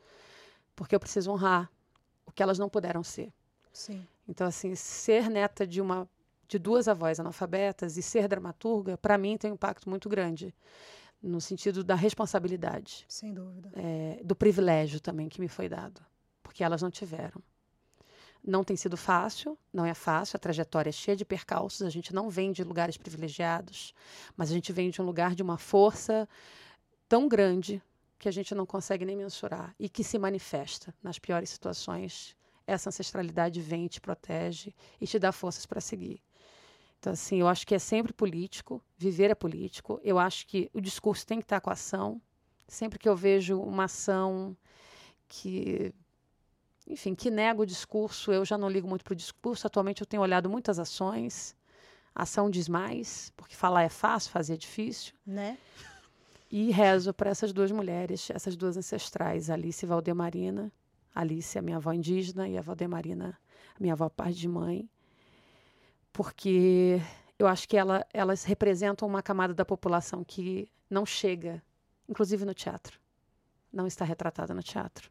Porque 0.74 0.94
eu 0.94 1.00
preciso 1.00 1.30
honrar 1.30 1.70
o 2.24 2.32
que 2.32 2.42
elas 2.42 2.58
não 2.58 2.68
puderam 2.68 3.02
ser. 3.02 3.30
Sim. 3.72 4.06
Então, 4.26 4.46
assim, 4.46 4.74
ser 4.74 5.28
neta 5.28 5.66
de 5.66 5.80
uma 5.80 6.08
de 6.50 6.58
duas 6.58 6.88
avós 6.88 7.20
analfabetas 7.20 7.96
e 7.96 8.02
ser 8.02 8.26
dramaturga, 8.26 8.98
para 8.98 9.16
mim 9.16 9.38
tem 9.38 9.52
um 9.52 9.54
impacto 9.54 9.88
muito 9.88 10.08
grande 10.08 10.52
no 11.22 11.40
sentido 11.40 11.84
da 11.84 11.94
responsabilidade. 11.94 13.04
Sem 13.08 13.32
dúvida. 13.32 13.70
É, 13.76 14.20
do 14.24 14.34
privilégio 14.34 14.98
também 14.98 15.28
que 15.28 15.40
me 15.40 15.46
foi 15.46 15.68
dado, 15.68 16.04
porque 16.42 16.64
elas 16.64 16.82
não 16.82 16.90
tiveram. 16.90 17.40
Não 18.42 18.64
tem 18.64 18.74
sido 18.74 18.96
fácil, 18.96 19.56
não 19.72 19.84
é 19.84 19.94
fácil, 19.94 20.36
a 20.36 20.40
trajetória 20.40 20.88
é 20.88 20.92
cheia 20.92 21.16
de 21.16 21.24
percalços, 21.24 21.82
a 21.82 21.90
gente 21.90 22.12
não 22.12 22.28
vem 22.28 22.50
de 22.50 22.64
lugares 22.64 22.96
privilegiados, 22.96 23.94
mas 24.36 24.50
a 24.50 24.54
gente 24.54 24.72
vem 24.72 24.90
de 24.90 25.00
um 25.00 25.04
lugar 25.04 25.36
de 25.36 25.42
uma 25.44 25.56
força 25.56 26.28
tão 27.08 27.28
grande 27.28 27.80
que 28.18 28.28
a 28.28 28.32
gente 28.32 28.56
não 28.56 28.66
consegue 28.66 29.04
nem 29.04 29.14
mensurar 29.14 29.72
e 29.78 29.88
que 29.88 30.02
se 30.02 30.18
manifesta 30.18 30.92
nas 31.00 31.16
piores 31.16 31.50
situações. 31.50 32.36
Essa 32.66 32.88
ancestralidade 32.88 33.60
vem 33.60 33.86
te 33.86 34.00
protege 34.00 34.74
e 35.00 35.06
te 35.06 35.18
dá 35.18 35.30
forças 35.30 35.64
para 35.64 35.80
seguir. 35.80 36.20
Então, 37.00 37.14
assim, 37.14 37.40
eu 37.40 37.48
acho 37.48 37.66
que 37.66 37.74
é 37.74 37.78
sempre 37.78 38.12
político, 38.12 38.84
viver 38.98 39.30
é 39.30 39.34
político. 39.34 39.98
Eu 40.04 40.18
acho 40.18 40.46
que 40.46 40.70
o 40.74 40.82
discurso 40.82 41.26
tem 41.26 41.38
que 41.38 41.44
estar 41.44 41.58
com 41.58 41.70
a 41.70 41.72
ação. 41.72 42.20
Sempre 42.68 42.98
que 42.98 43.08
eu 43.08 43.16
vejo 43.16 43.58
uma 43.58 43.84
ação 43.84 44.54
que, 45.26 45.94
enfim, 46.86 47.14
que 47.14 47.30
nega 47.30 47.62
o 47.62 47.64
discurso, 47.64 48.30
eu 48.30 48.44
já 48.44 48.58
não 48.58 48.68
ligo 48.68 48.86
muito 48.86 49.02
para 49.02 49.14
o 49.14 49.16
discurso. 49.16 49.66
Atualmente 49.66 50.02
eu 50.02 50.06
tenho 50.06 50.22
olhado 50.22 50.50
muitas 50.50 50.78
ações. 50.78 51.56
A 52.14 52.24
ação 52.24 52.50
diz 52.50 52.68
mais, 52.68 53.32
porque 53.34 53.56
falar 53.56 53.82
é 53.82 53.88
fácil, 53.88 54.30
fazer 54.30 54.54
é 54.54 54.58
difícil. 54.58 55.14
Né? 55.26 55.56
E 56.50 56.70
rezo 56.70 57.14
para 57.14 57.30
essas 57.30 57.50
duas 57.50 57.72
mulheres, 57.72 58.28
essas 58.28 58.56
duas 58.56 58.76
ancestrais, 58.76 59.48
Alice 59.48 59.82
e 59.82 59.88
Valdemarina. 59.88 60.70
Alice, 61.14 61.58
a 61.58 61.62
minha 61.62 61.78
avó 61.78 61.94
indígena, 61.94 62.46
e 62.46 62.58
a 62.58 62.62
Valdemarina, 62.62 63.38
a 63.74 63.80
minha 63.80 63.94
avó 63.94 64.10
parte 64.10 64.38
de 64.38 64.46
mãe 64.46 64.86
porque 66.12 67.00
eu 67.38 67.46
acho 67.46 67.68
que 67.68 67.76
ela, 67.76 68.06
elas 68.12 68.44
representam 68.44 69.08
uma 69.08 69.22
camada 69.22 69.54
da 69.54 69.64
população 69.64 70.22
que 70.24 70.70
não 70.88 71.06
chega, 71.06 71.62
inclusive 72.08 72.44
no 72.44 72.54
teatro. 72.54 72.98
Não 73.72 73.86
está 73.86 74.04
retratada 74.04 74.52
no 74.52 74.62
teatro. 74.62 75.10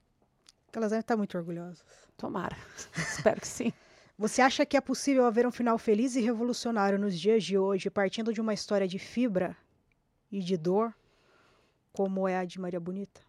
Elas 0.74 0.92
devem 0.92 1.02
estar 1.02 1.18
muito 1.18 1.38
orgulhosas. 1.38 1.84
Tomara. 2.18 2.58
Espero 2.96 3.42
que 3.42 3.48
sim. 3.48 3.74
Você 4.18 4.42
acha 4.42 4.66
que 4.66 4.76
é 4.76 4.82
possível 4.82 5.26
haver 5.26 5.48
um 5.48 5.52
final 5.52 5.78
feliz 5.78 6.16
e 6.16 6.22
revolucionário 6.22 7.00
nos 7.00 7.18
dias 7.18 7.44
de 7.44 7.58
hoje, 7.58 7.90
partindo 7.90 8.34
de 8.34 8.42
uma 8.42 8.54
história 8.54 8.88
de 8.88 9.00
fibra 9.00 9.56
e 10.30 10.42
de 10.42 10.58
dor, 10.58 10.94
como 11.94 12.28
é 12.28 12.38
a 12.38 12.46
de 12.46 12.60
Maria 12.60 12.80
Bonita? 12.80 13.22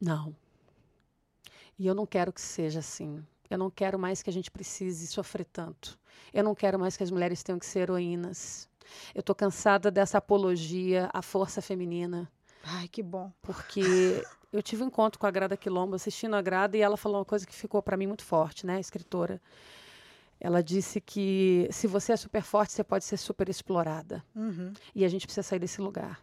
Não. 0.00 0.34
E 1.78 1.86
eu 1.86 1.94
não 1.94 2.04
quero 2.04 2.32
que 2.32 2.40
seja 2.40 2.80
assim. 2.80 3.24
Eu 3.50 3.58
não 3.58 3.70
quero 3.70 3.98
mais 3.98 4.22
que 4.22 4.30
a 4.30 4.32
gente 4.32 4.50
precise 4.50 5.06
sofrer 5.06 5.44
tanto. 5.44 5.98
Eu 6.32 6.44
não 6.44 6.54
quero 6.54 6.78
mais 6.78 6.96
que 6.96 7.02
as 7.02 7.10
mulheres 7.10 7.42
tenham 7.42 7.58
que 7.58 7.66
ser 7.66 7.80
heroínas. 7.80 8.68
Eu 9.14 9.20
estou 9.20 9.34
cansada 9.34 9.90
dessa 9.90 10.18
apologia 10.18 11.08
à 11.12 11.22
força 11.22 11.60
feminina. 11.60 12.30
Ai, 12.62 12.88
que 12.88 13.02
bom. 13.02 13.32
Porque 13.42 14.24
eu 14.52 14.62
tive 14.62 14.82
um 14.82 14.86
encontro 14.86 15.18
com 15.18 15.26
a 15.26 15.30
Grada 15.30 15.56
Quilombo, 15.56 15.94
assistindo 15.94 16.34
a 16.34 16.42
Grada, 16.42 16.76
e 16.76 16.80
ela 16.80 16.96
falou 16.96 17.18
uma 17.18 17.24
coisa 17.24 17.46
que 17.46 17.54
ficou 17.54 17.82
para 17.82 17.96
mim 17.96 18.06
muito 18.06 18.24
forte, 18.24 18.66
né, 18.66 18.80
escritora. 18.80 19.40
Ela 20.38 20.62
disse 20.62 21.00
que 21.00 21.68
se 21.70 21.86
você 21.86 22.12
é 22.12 22.16
super 22.16 22.42
forte, 22.42 22.72
você 22.72 22.84
pode 22.84 23.04
ser 23.04 23.16
super 23.16 23.48
explorada. 23.48 24.22
Uhum. 24.34 24.72
E 24.94 25.04
a 25.04 25.08
gente 25.08 25.26
precisa 25.26 25.42
sair 25.42 25.58
desse 25.58 25.80
lugar. 25.80 26.20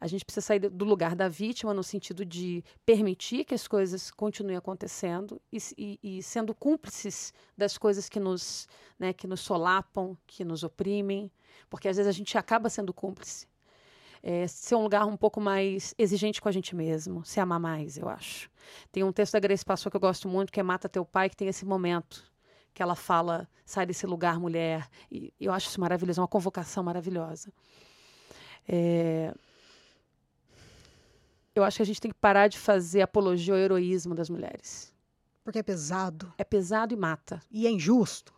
A 0.00 0.06
gente 0.06 0.24
precisa 0.24 0.44
sair 0.44 0.58
do 0.58 0.84
lugar 0.84 1.16
da 1.16 1.28
vítima, 1.28 1.72
no 1.72 1.82
sentido 1.82 2.24
de 2.24 2.62
permitir 2.84 3.44
que 3.44 3.54
as 3.54 3.66
coisas 3.66 4.10
continuem 4.10 4.56
acontecendo 4.56 5.40
e, 5.50 5.58
e, 5.76 6.18
e 6.18 6.22
sendo 6.22 6.54
cúmplices 6.54 7.32
das 7.56 7.78
coisas 7.78 8.08
que 8.08 8.20
nos, 8.20 8.68
né, 8.98 9.12
que 9.12 9.26
nos 9.26 9.40
solapam, 9.40 10.16
que 10.26 10.44
nos 10.44 10.62
oprimem, 10.62 11.30
porque 11.70 11.88
às 11.88 11.96
vezes 11.96 12.08
a 12.08 12.12
gente 12.12 12.36
acaba 12.36 12.68
sendo 12.68 12.92
cúmplice. 12.92 13.48
É, 14.22 14.46
ser 14.48 14.74
um 14.74 14.82
lugar 14.82 15.06
um 15.06 15.16
pouco 15.16 15.40
mais 15.40 15.94
exigente 15.96 16.40
com 16.40 16.48
a 16.48 16.52
gente 16.52 16.74
mesmo, 16.74 17.24
se 17.24 17.38
amar 17.38 17.60
mais, 17.60 17.96
eu 17.96 18.08
acho. 18.08 18.50
Tem 18.90 19.04
um 19.04 19.12
texto 19.12 19.34
da 19.34 19.38
Grace 19.38 19.64
Passou 19.64 19.88
que 19.90 19.96
eu 19.96 20.00
gosto 20.00 20.28
muito, 20.28 20.52
que 20.52 20.58
é 20.58 20.62
Mata 20.62 20.88
Teu 20.88 21.04
Pai, 21.04 21.30
que 21.30 21.36
tem 21.36 21.48
esse 21.48 21.64
momento 21.64 22.24
que 22.74 22.82
ela 22.82 22.94
fala, 22.94 23.48
sai 23.64 23.86
desse 23.86 24.06
lugar, 24.06 24.38
mulher. 24.38 24.86
E 25.10 25.32
eu 25.40 25.50
acho 25.52 25.68
isso 25.68 25.80
maravilhoso, 25.80 26.20
é 26.20 26.22
uma 26.22 26.28
convocação 26.28 26.84
maravilhosa. 26.84 27.50
É, 28.68 29.32
eu 31.56 31.64
acho 31.64 31.78
que 31.78 31.82
a 31.82 31.86
gente 31.86 32.00
tem 32.00 32.10
que 32.10 32.18
parar 32.18 32.48
de 32.48 32.58
fazer 32.58 33.00
apologia 33.00 33.54
ao 33.54 33.58
heroísmo 33.58 34.14
das 34.14 34.28
mulheres. 34.28 34.92
Porque 35.42 35.58
é 35.58 35.62
pesado. 35.62 36.32
É 36.36 36.44
pesado 36.44 36.92
e 36.92 36.96
mata. 36.96 37.40
E 37.50 37.66
é 37.66 37.70
injusto. 37.70 38.34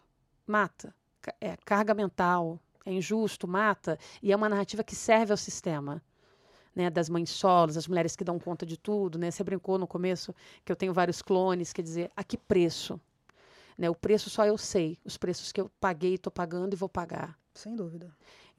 Mata. 0.46 0.94
É 1.40 1.56
carga 1.56 1.94
mental. 1.94 2.60
É 2.86 2.92
injusto, 2.92 3.48
mata. 3.48 3.98
E 4.22 4.32
é 4.32 4.36
uma 4.36 4.48
narrativa 4.48 4.84
que 4.84 4.94
serve 4.94 5.32
ao 5.32 5.36
sistema. 5.36 6.02
Né, 6.76 6.88
das 6.88 7.08
mães 7.08 7.30
solos, 7.30 7.76
as 7.76 7.88
mulheres 7.88 8.14
que 8.14 8.22
dão 8.22 8.38
conta 8.38 8.64
de 8.64 8.76
tudo, 8.76 9.18
né? 9.18 9.32
Você 9.32 9.42
brincou 9.42 9.78
no 9.78 9.86
começo 9.86 10.32
que 10.64 10.70
eu 10.70 10.76
tenho 10.76 10.92
vários 10.92 11.20
clones, 11.20 11.72
quer 11.72 11.82
dizer, 11.82 12.12
a 12.14 12.22
que 12.22 12.36
preço? 12.36 13.00
Né, 13.76 13.90
o 13.90 13.96
preço 13.96 14.30
só 14.30 14.46
eu 14.46 14.56
sei, 14.56 14.96
os 15.04 15.16
preços 15.16 15.50
que 15.50 15.60
eu 15.60 15.68
paguei, 15.80 16.14
estou 16.14 16.30
pagando 16.30 16.74
e 16.74 16.76
vou 16.76 16.88
pagar. 16.88 17.36
Sem 17.52 17.74
dúvida. 17.74 18.14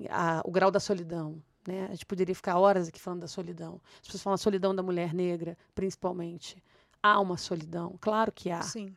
A, 0.09 0.41
o 0.43 0.51
grau 0.51 0.69
da 0.69 0.81
solidão, 0.81 1.41
né? 1.67 1.85
A 1.85 1.91
gente 1.91 2.05
poderia 2.05 2.35
ficar 2.35 2.57
horas 2.57 2.87
aqui 2.87 2.99
falando 2.99 3.21
da 3.21 3.27
solidão. 3.27 3.81
As 3.95 4.07
pessoas 4.07 4.23
falam 4.23 4.35
a 4.35 4.37
solidão 4.37 4.75
da 4.75 4.83
mulher 4.83 5.13
negra, 5.13 5.57
principalmente. 5.75 6.61
Há 7.01 7.19
uma 7.19 7.37
solidão, 7.37 7.95
claro 7.99 8.31
que 8.31 8.49
há. 8.51 8.61
Sim. 8.61 8.95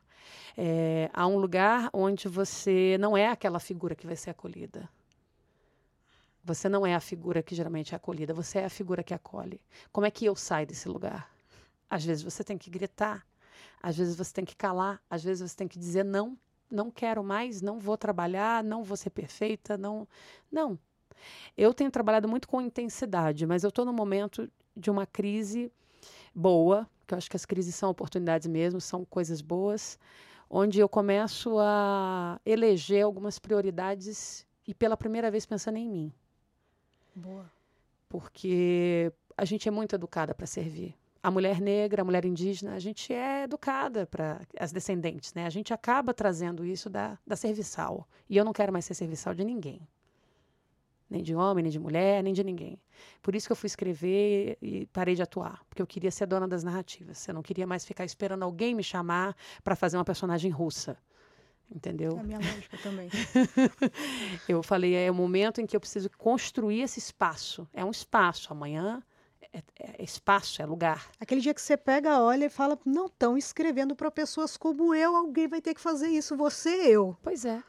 É, 0.57 1.11
há 1.13 1.27
um 1.27 1.37
lugar 1.37 1.91
onde 1.93 2.29
você 2.29 2.97
não 2.99 3.17
é 3.17 3.29
aquela 3.29 3.59
figura 3.59 3.95
que 3.95 4.07
vai 4.07 4.17
ser 4.17 4.31
acolhida. 4.31 4.89
Você 6.45 6.69
não 6.69 6.85
é 6.85 6.95
a 6.95 7.01
figura 7.01 7.43
que 7.43 7.55
geralmente 7.55 7.95
é 7.95 7.97
acolhida, 7.97 8.35
você 8.35 8.59
é 8.59 8.65
a 8.65 8.71
figura 8.71 9.03
que 9.05 9.15
acolhe. 9.15 9.61
Como 9.93 10.07
é 10.07 10.11
que 10.11 10.25
eu 10.25 10.35
saio 10.35 10.67
desse 10.67 10.89
lugar? 10.89 11.31
Às 11.89 12.05
vezes 12.05 12.25
você 12.25 12.43
tem 12.43 12.59
que 12.59 12.69
gritar, 12.69 13.25
às 13.81 13.97
vezes 13.97 14.17
você 14.17 14.33
tem 14.33 14.45
que 14.45 14.57
calar, 14.57 15.01
às 15.09 15.23
vezes 15.23 15.49
você 15.49 15.57
tem 15.57 15.69
que 15.69 15.79
dizer 15.79 16.05
não, 16.05 16.37
não 16.71 16.91
quero 16.91 17.23
mais, 17.23 17.61
não 17.61 17.79
vou 17.79 17.97
trabalhar, 17.97 18.65
não 18.65 18.83
vou 18.83 18.97
ser 18.97 19.11
perfeita, 19.11 19.77
não. 19.77 20.09
Não, 20.51 20.79
eu 21.57 21.73
tenho 21.75 21.91
trabalhado 21.91 22.29
muito 22.29 22.49
com 22.49 22.61
intensidade, 22.61 23.47
mas 23.47 23.65
eu 23.65 23.69
estou 23.69 23.85
no 23.85 23.93
momento 23.93 24.51
de 24.77 24.91
uma 24.91 25.07
crise 25.07 25.71
boa, 26.35 26.89
que 27.07 27.15
eu 27.15 27.19
acho 27.19 27.31
que 27.31 27.37
as 27.37 27.45
crises 27.45 27.75
são 27.75 27.91
oportunidades 27.91 28.47
mesmo, 28.47 28.81
são 28.81 29.05
coisas 29.05 29.41
boas, 29.41 29.99
onde 30.49 30.81
eu 30.81 30.89
começo 30.89 31.59
a 31.59 32.41
eleger 32.45 33.05
algumas 33.05 33.39
prioridades 33.39 34.47
e 34.67 34.75
pela 34.75 34.97
primeira 34.97 35.31
vez 35.31 35.47
pensando 35.47 35.77
em 35.79 35.89
mim. 35.89 36.13
Boa. 37.15 37.51
Porque 38.09 39.13
a 39.37 39.45
gente 39.45 39.69
é 39.69 39.71
muito 39.71 39.95
educada 39.95 40.35
para 40.35 40.47
servir. 40.47 40.95
A 41.23 41.31
mulher 41.31 41.61
negra, 41.61 42.03
a 42.03 42.05
mulher 42.05 42.25
indígena, 42.25 42.75
a 42.75 42.79
gente 42.79 43.13
é 43.13 43.45
educada 43.45 44.07
para 44.07 44.41
as 44.59 44.73
descendentes, 44.73 45.33
né? 45.35 45.47
A 45.47 45.51
gente 45.51 45.73
acaba 45.73 46.13
trazendo 46.13 46.65
isso 46.65 46.91
da, 46.91 47.17
da 47.25 47.37
serviçal. 47.37 48.09
E 48.29 48.37
eu 48.37 48.45
não 48.45 48.53
quero 48.53 48.73
mais 48.73 48.85
ser 48.85 48.95
serviçal 48.95 49.33
de 49.33 49.45
ninguém 49.45 49.87
nem 51.13 51.23
de 51.23 51.35
homem, 51.35 51.63
nem 51.63 51.71
de 51.71 51.79
mulher, 51.79 52.23
nem 52.23 52.33
de 52.33 52.43
ninguém. 52.43 52.81
Por 53.21 53.35
isso 53.35 53.47
que 53.47 53.53
eu 53.53 53.57
fui 53.57 53.67
escrever 53.67 54.57
e 54.61 54.87
parei 54.87 55.15
de 55.15 55.23
atuar, 55.23 55.63
porque 55.69 55.83
eu 55.83 55.87
queria 55.87 56.11
ser 56.11 56.27
dona 56.27 56.49
das 56.49 56.65
narrativas. 56.65 57.27
Eu 57.29 57.35
não 57.35 57.43
queria 57.43 57.67
mais 57.67 57.85
ficar 57.85 58.05
esperando 58.05 58.43
alguém 58.43 58.75
me 58.75 58.83
chamar 58.83 59.37
para 59.63 59.77
fazer 59.77 59.97
uma 59.97 60.05
personagem 60.05 60.51
russa. 60.51 60.97
Entendeu? 61.71 62.17
É 62.19 62.21
a 62.21 62.23
minha 62.23 62.39
lógica 62.39 62.79
também. 62.83 63.09
eu 64.49 64.63
falei, 64.63 64.95
é 64.95 65.11
o 65.11 65.15
momento 65.15 65.61
em 65.61 65.67
que 65.67 65.75
eu 65.75 65.81
preciso 65.81 66.11
construir 66.19 66.83
esse 66.83 66.99
espaço. 66.99 67.67
É 67.73 67.83
um 67.83 67.91
espaço. 67.91 68.53
Amanhã 68.53 69.03
é, 69.53 69.63
é 69.79 70.03
espaço, 70.03 70.61
é 70.61 70.67
lugar. 70.67 71.11
Aquele 71.21 71.41
dia 71.41 71.55
que 71.55 71.63
você 71.63 71.77
pega, 71.77 72.21
olha 72.21 72.47
e 72.47 72.51
fala, 72.51 72.79
não 72.85 73.07
estão 73.07 73.39
escrevendo 73.39 73.95
para 73.95 74.11
pessoas 74.11 74.57
como 74.57 74.95
eu, 74.95 75.17
alguém 75.17 75.49
vai 75.49 75.61
ter 75.61 75.75
que 75.75 75.81
fazer 75.81 76.09
isso, 76.09 76.37
você, 76.37 76.69
eu. 76.69 77.17
Pois 77.23 77.45
é. 77.45 77.63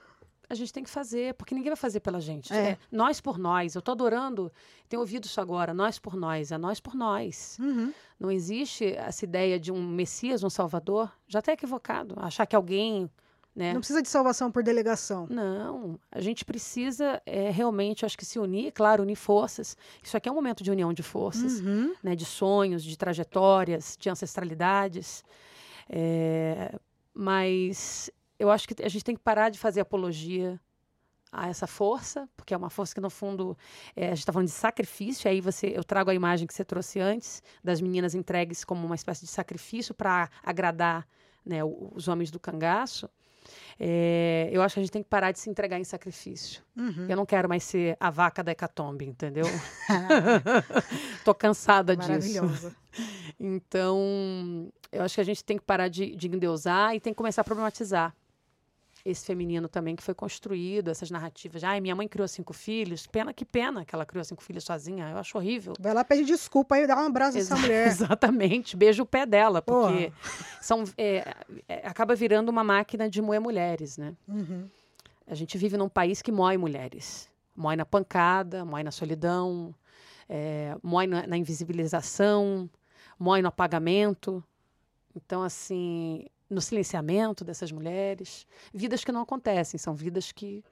A 0.49 0.55
gente 0.55 0.71
tem 0.73 0.83
que 0.83 0.89
fazer, 0.89 1.33
porque 1.35 1.55
ninguém 1.55 1.69
vai 1.69 1.77
fazer 1.77 1.99
pela 1.99 2.19
gente. 2.19 2.53
É. 2.53 2.71
É 2.71 2.77
nós 2.91 3.21
por 3.21 3.37
nós. 3.37 3.75
Eu 3.75 3.81
tô 3.81 3.91
adorando, 3.91 4.51
tenho 4.89 4.99
ouvido 5.01 5.25
isso 5.25 5.39
agora, 5.39 5.73
nós 5.73 5.97
por 5.97 6.15
nós, 6.15 6.51
é 6.51 6.57
nós 6.57 6.79
por 6.79 6.95
nós. 6.95 7.57
Uhum. 7.59 7.91
Não 8.19 8.29
existe 8.31 8.85
essa 8.93 9.25
ideia 9.25 9.59
de 9.59 9.71
um 9.71 9.81
Messias, 9.81 10.43
um 10.43 10.49
Salvador. 10.49 11.11
Já 11.27 11.39
está 11.39 11.53
equivocado. 11.53 12.15
Achar 12.17 12.45
que 12.45 12.55
alguém. 12.55 13.09
Né? 13.55 13.71
Não 13.71 13.81
precisa 13.81 14.01
de 14.01 14.09
salvação 14.09 14.51
por 14.51 14.63
delegação. 14.63 15.27
Não, 15.29 15.99
a 16.11 16.19
gente 16.19 16.43
precisa 16.43 17.21
é, 17.23 17.51
realmente, 17.51 18.03
acho 18.03 18.17
que 18.17 18.25
se 18.25 18.39
unir, 18.39 18.71
claro, 18.71 19.03
unir 19.03 19.15
forças. 19.15 19.77
Isso 20.01 20.17
aqui 20.17 20.27
é 20.27 20.31
um 20.31 20.35
momento 20.35 20.63
de 20.63 20.71
união 20.71 20.91
de 20.91 21.03
forças, 21.03 21.59
Uhum. 21.59 21.93
né, 22.01 22.15
de 22.15 22.25
sonhos, 22.25 22.83
de 22.83 22.97
trajetórias, 22.97 23.95
de 23.99 24.09
ancestralidades. 24.09 25.23
É, 25.87 26.73
mas 27.13 28.09
eu 28.39 28.49
acho 28.49 28.67
que 28.67 28.83
a 28.83 28.89
gente 28.89 29.03
tem 29.03 29.15
que 29.15 29.21
parar 29.21 29.49
de 29.49 29.59
fazer 29.59 29.81
apologia 29.81 30.59
a 31.33 31.49
essa 31.49 31.65
força, 31.65 32.29
porque 32.37 32.53
é 32.53 32.57
uma 32.57 32.69
força 32.69 32.93
que, 32.93 33.01
no 33.01 33.09
fundo, 33.09 33.57
é, 33.95 34.05
a 34.05 34.09
gente 34.09 34.19
está 34.19 34.31
falando 34.31 34.47
de 34.47 34.53
sacrifício, 34.53 35.29
aí 35.29 35.41
você, 35.41 35.73
eu 35.75 35.83
trago 35.83 36.11
a 36.11 36.13
imagem 36.13 36.45
que 36.45 36.53
você 36.53 36.63
trouxe 36.63 36.99
antes, 36.99 37.41
das 37.63 37.81
meninas 37.81 38.13
entregues 38.13 38.63
como 38.63 38.85
uma 38.85 38.95
espécie 38.95 39.21
de 39.21 39.31
sacrifício 39.31 39.95
para 39.95 40.29
agradar 40.43 41.07
né, 41.43 41.63
os 41.63 42.07
homens 42.07 42.29
do 42.29 42.39
cangaço. 42.39 43.09
É, 43.79 44.47
eu 44.53 44.61
acho 44.61 44.75
que 44.75 44.79
a 44.79 44.83
gente 44.83 44.91
tem 44.91 45.03
que 45.03 45.09
parar 45.09 45.31
de 45.31 45.39
se 45.39 45.49
entregar 45.49 45.79
em 45.79 45.83
sacrifício. 45.83 46.61
Uhum. 46.77 47.07
Eu 47.09 47.17
não 47.17 47.25
quero 47.25 47.49
mais 47.49 47.63
ser 47.63 47.97
a 47.99 48.09
vaca 48.09 48.43
da 48.43 48.51
hecatombe, 48.51 49.05
entendeu? 49.05 49.45
Tô 51.25 51.33
cansada 51.33 51.97
disso. 51.97 52.09
Maravilhosa. 52.09 52.75
Então, 53.39 54.71
eu 54.91 55.01
acho 55.01 55.15
que 55.15 55.21
a 55.21 55.25
gente 55.25 55.43
tem 55.43 55.57
que 55.57 55.63
parar 55.63 55.87
de, 55.87 56.15
de 56.15 56.27
endeusar 56.27 56.95
e 56.95 56.99
tem 56.99 57.11
que 57.11 57.17
começar 57.17 57.41
a 57.41 57.43
problematizar 57.43 58.15
esse 59.05 59.25
feminino 59.25 59.67
também 59.67 59.95
que 59.95 60.03
foi 60.03 60.13
construído, 60.13 60.89
essas 60.89 61.11
narrativas. 61.11 61.61
de, 61.61 61.65
Ai, 61.65 61.81
minha 61.81 61.93
mãe 61.95 62.07
criou 62.07 62.27
cinco 62.27 62.53
filhos. 62.53 63.05
Pena 63.05 63.33
que 63.33 63.43
pena 63.43 63.83
que 63.83 63.93
ela 63.93 64.05
criou 64.05 64.23
cinco 64.23 64.41
filhos 64.41 64.63
sozinha. 64.63 65.09
Eu 65.09 65.17
acho 65.17 65.37
horrível. 65.37 65.73
Vai 65.79 65.93
lá 65.93 66.03
pedir 66.05 66.23
desculpa 66.25 66.75
aí, 66.75 66.87
dá 66.87 66.95
um 66.95 67.07
abraço 67.07 67.37
nessa 67.37 67.53
Exa- 67.55 67.61
mulher. 67.61 67.87
Exatamente. 67.87 68.77
Beijo 68.77 69.03
o 69.03 69.05
pé 69.05 69.25
dela, 69.25 69.61
Porra. 69.61 69.91
porque 69.91 70.13
são, 70.61 70.85
é, 70.97 71.35
é, 71.67 71.85
acaba 71.87 72.15
virando 72.15 72.47
uma 72.49 72.63
máquina 72.63 73.09
de 73.09 73.21
moer 73.21 73.41
mulheres, 73.41 73.97
né? 73.97 74.13
Uhum. 74.27 74.69
A 75.27 75.35
gente 75.35 75.57
vive 75.57 75.75
num 75.77 75.89
país 75.89 76.21
que 76.21 76.31
moe 76.31 76.57
mulheres. 76.57 77.29
Moe 77.55 77.75
na 77.75 77.85
pancada, 77.85 78.63
moe 78.65 78.83
na 78.83 78.91
solidão, 78.91 79.75
é, 80.29 80.75
moe 80.81 81.05
na, 81.07 81.27
na 81.27 81.37
invisibilização, 81.37 82.69
moe 83.19 83.41
no 83.41 83.47
apagamento. 83.49 84.43
Então, 85.15 85.43
assim, 85.43 86.25
no 86.53 86.61
silenciamento 86.61 87.43
dessas 87.43 87.71
mulheres. 87.71 88.45
Vidas 88.73 89.03
que 89.03 89.11
não 89.11 89.21
acontecem, 89.21 89.77
são 89.77 89.93
vidas 89.93 90.31
que. 90.31 90.63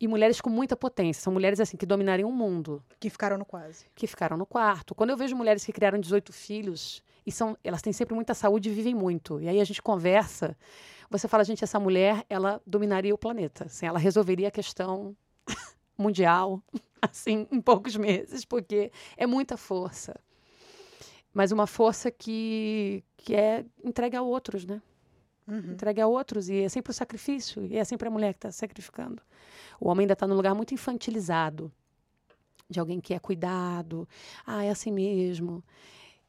E 0.00 0.08
mulheres 0.08 0.40
com 0.40 0.50
muita 0.50 0.76
potência. 0.76 1.22
São 1.22 1.32
mulheres, 1.32 1.60
assim, 1.60 1.76
que 1.76 1.84
dominariam 1.86 2.28
o 2.28 2.32
mundo 2.32 2.82
Que 2.98 3.10
ficaram 3.10 3.36
no 3.36 3.44
quase. 3.44 3.86
que 3.94 4.06
ficaram 4.06 4.36
no 4.36 4.46
quarto. 4.46 4.94
Quando 4.94 5.10
eu 5.10 5.16
vejo 5.16 5.36
mulheres 5.36 5.64
que 5.64 5.72
criaram 5.72 5.98
18 5.98 6.32
filhos 6.32 7.02
e 7.26 7.32
são, 7.32 7.56
elas 7.64 7.82
têm 7.82 7.92
sempre 7.92 8.14
muita 8.14 8.34
saúde 8.34 8.70
e 8.70 8.72
vivem 8.72 8.94
muito. 8.94 9.40
E 9.40 9.48
aí 9.48 9.60
a 9.60 9.64
gente 9.64 9.82
conversa, 9.82 10.56
você 11.10 11.26
fala, 11.28 11.44
gente, 11.44 11.64
essa 11.64 11.80
mulher, 11.80 12.24
ela 12.28 12.60
dominaria 12.66 13.14
o 13.14 13.18
planeta, 13.18 13.64
assim, 13.64 13.86
ela 13.86 13.98
resolveria 13.98 14.48
a 14.48 14.50
questão 14.50 15.16
mundial, 15.96 16.62
assim, 17.00 17.46
em 17.50 17.60
poucos 17.60 17.96
meses, 17.96 18.44
porque 18.44 18.90
é 19.16 19.26
muita 19.26 19.56
força. 19.56 20.14
Mas 21.32 21.50
uma 21.50 21.66
força 21.66 22.10
que, 22.10 23.02
que 23.16 23.34
é 23.34 23.64
entregue 23.82 24.16
a 24.16 24.22
outros, 24.22 24.64
né? 24.64 24.80
Uhum. 25.46 25.72
entregue 25.72 26.00
a 26.00 26.06
outros 26.06 26.48
e 26.48 26.62
é 26.62 26.68
sempre 26.70 26.90
o 26.90 26.94
sacrifício 26.94 27.66
e 27.66 27.76
é 27.76 27.84
sempre 27.84 28.08
a 28.08 28.10
mulher 28.10 28.32
que 28.32 28.38
está 28.38 28.50
sacrificando. 28.50 29.22
O 29.78 29.88
homem 29.88 30.04
ainda 30.04 30.14
está 30.14 30.26
num 30.26 30.34
lugar 30.34 30.54
muito 30.54 30.72
infantilizado 30.72 31.70
de 32.68 32.80
alguém 32.80 33.00
que 33.00 33.12
é 33.12 33.18
cuidado, 33.18 34.08
ah, 34.46 34.64
é 34.64 34.70
assim 34.70 34.90
mesmo. 34.90 35.62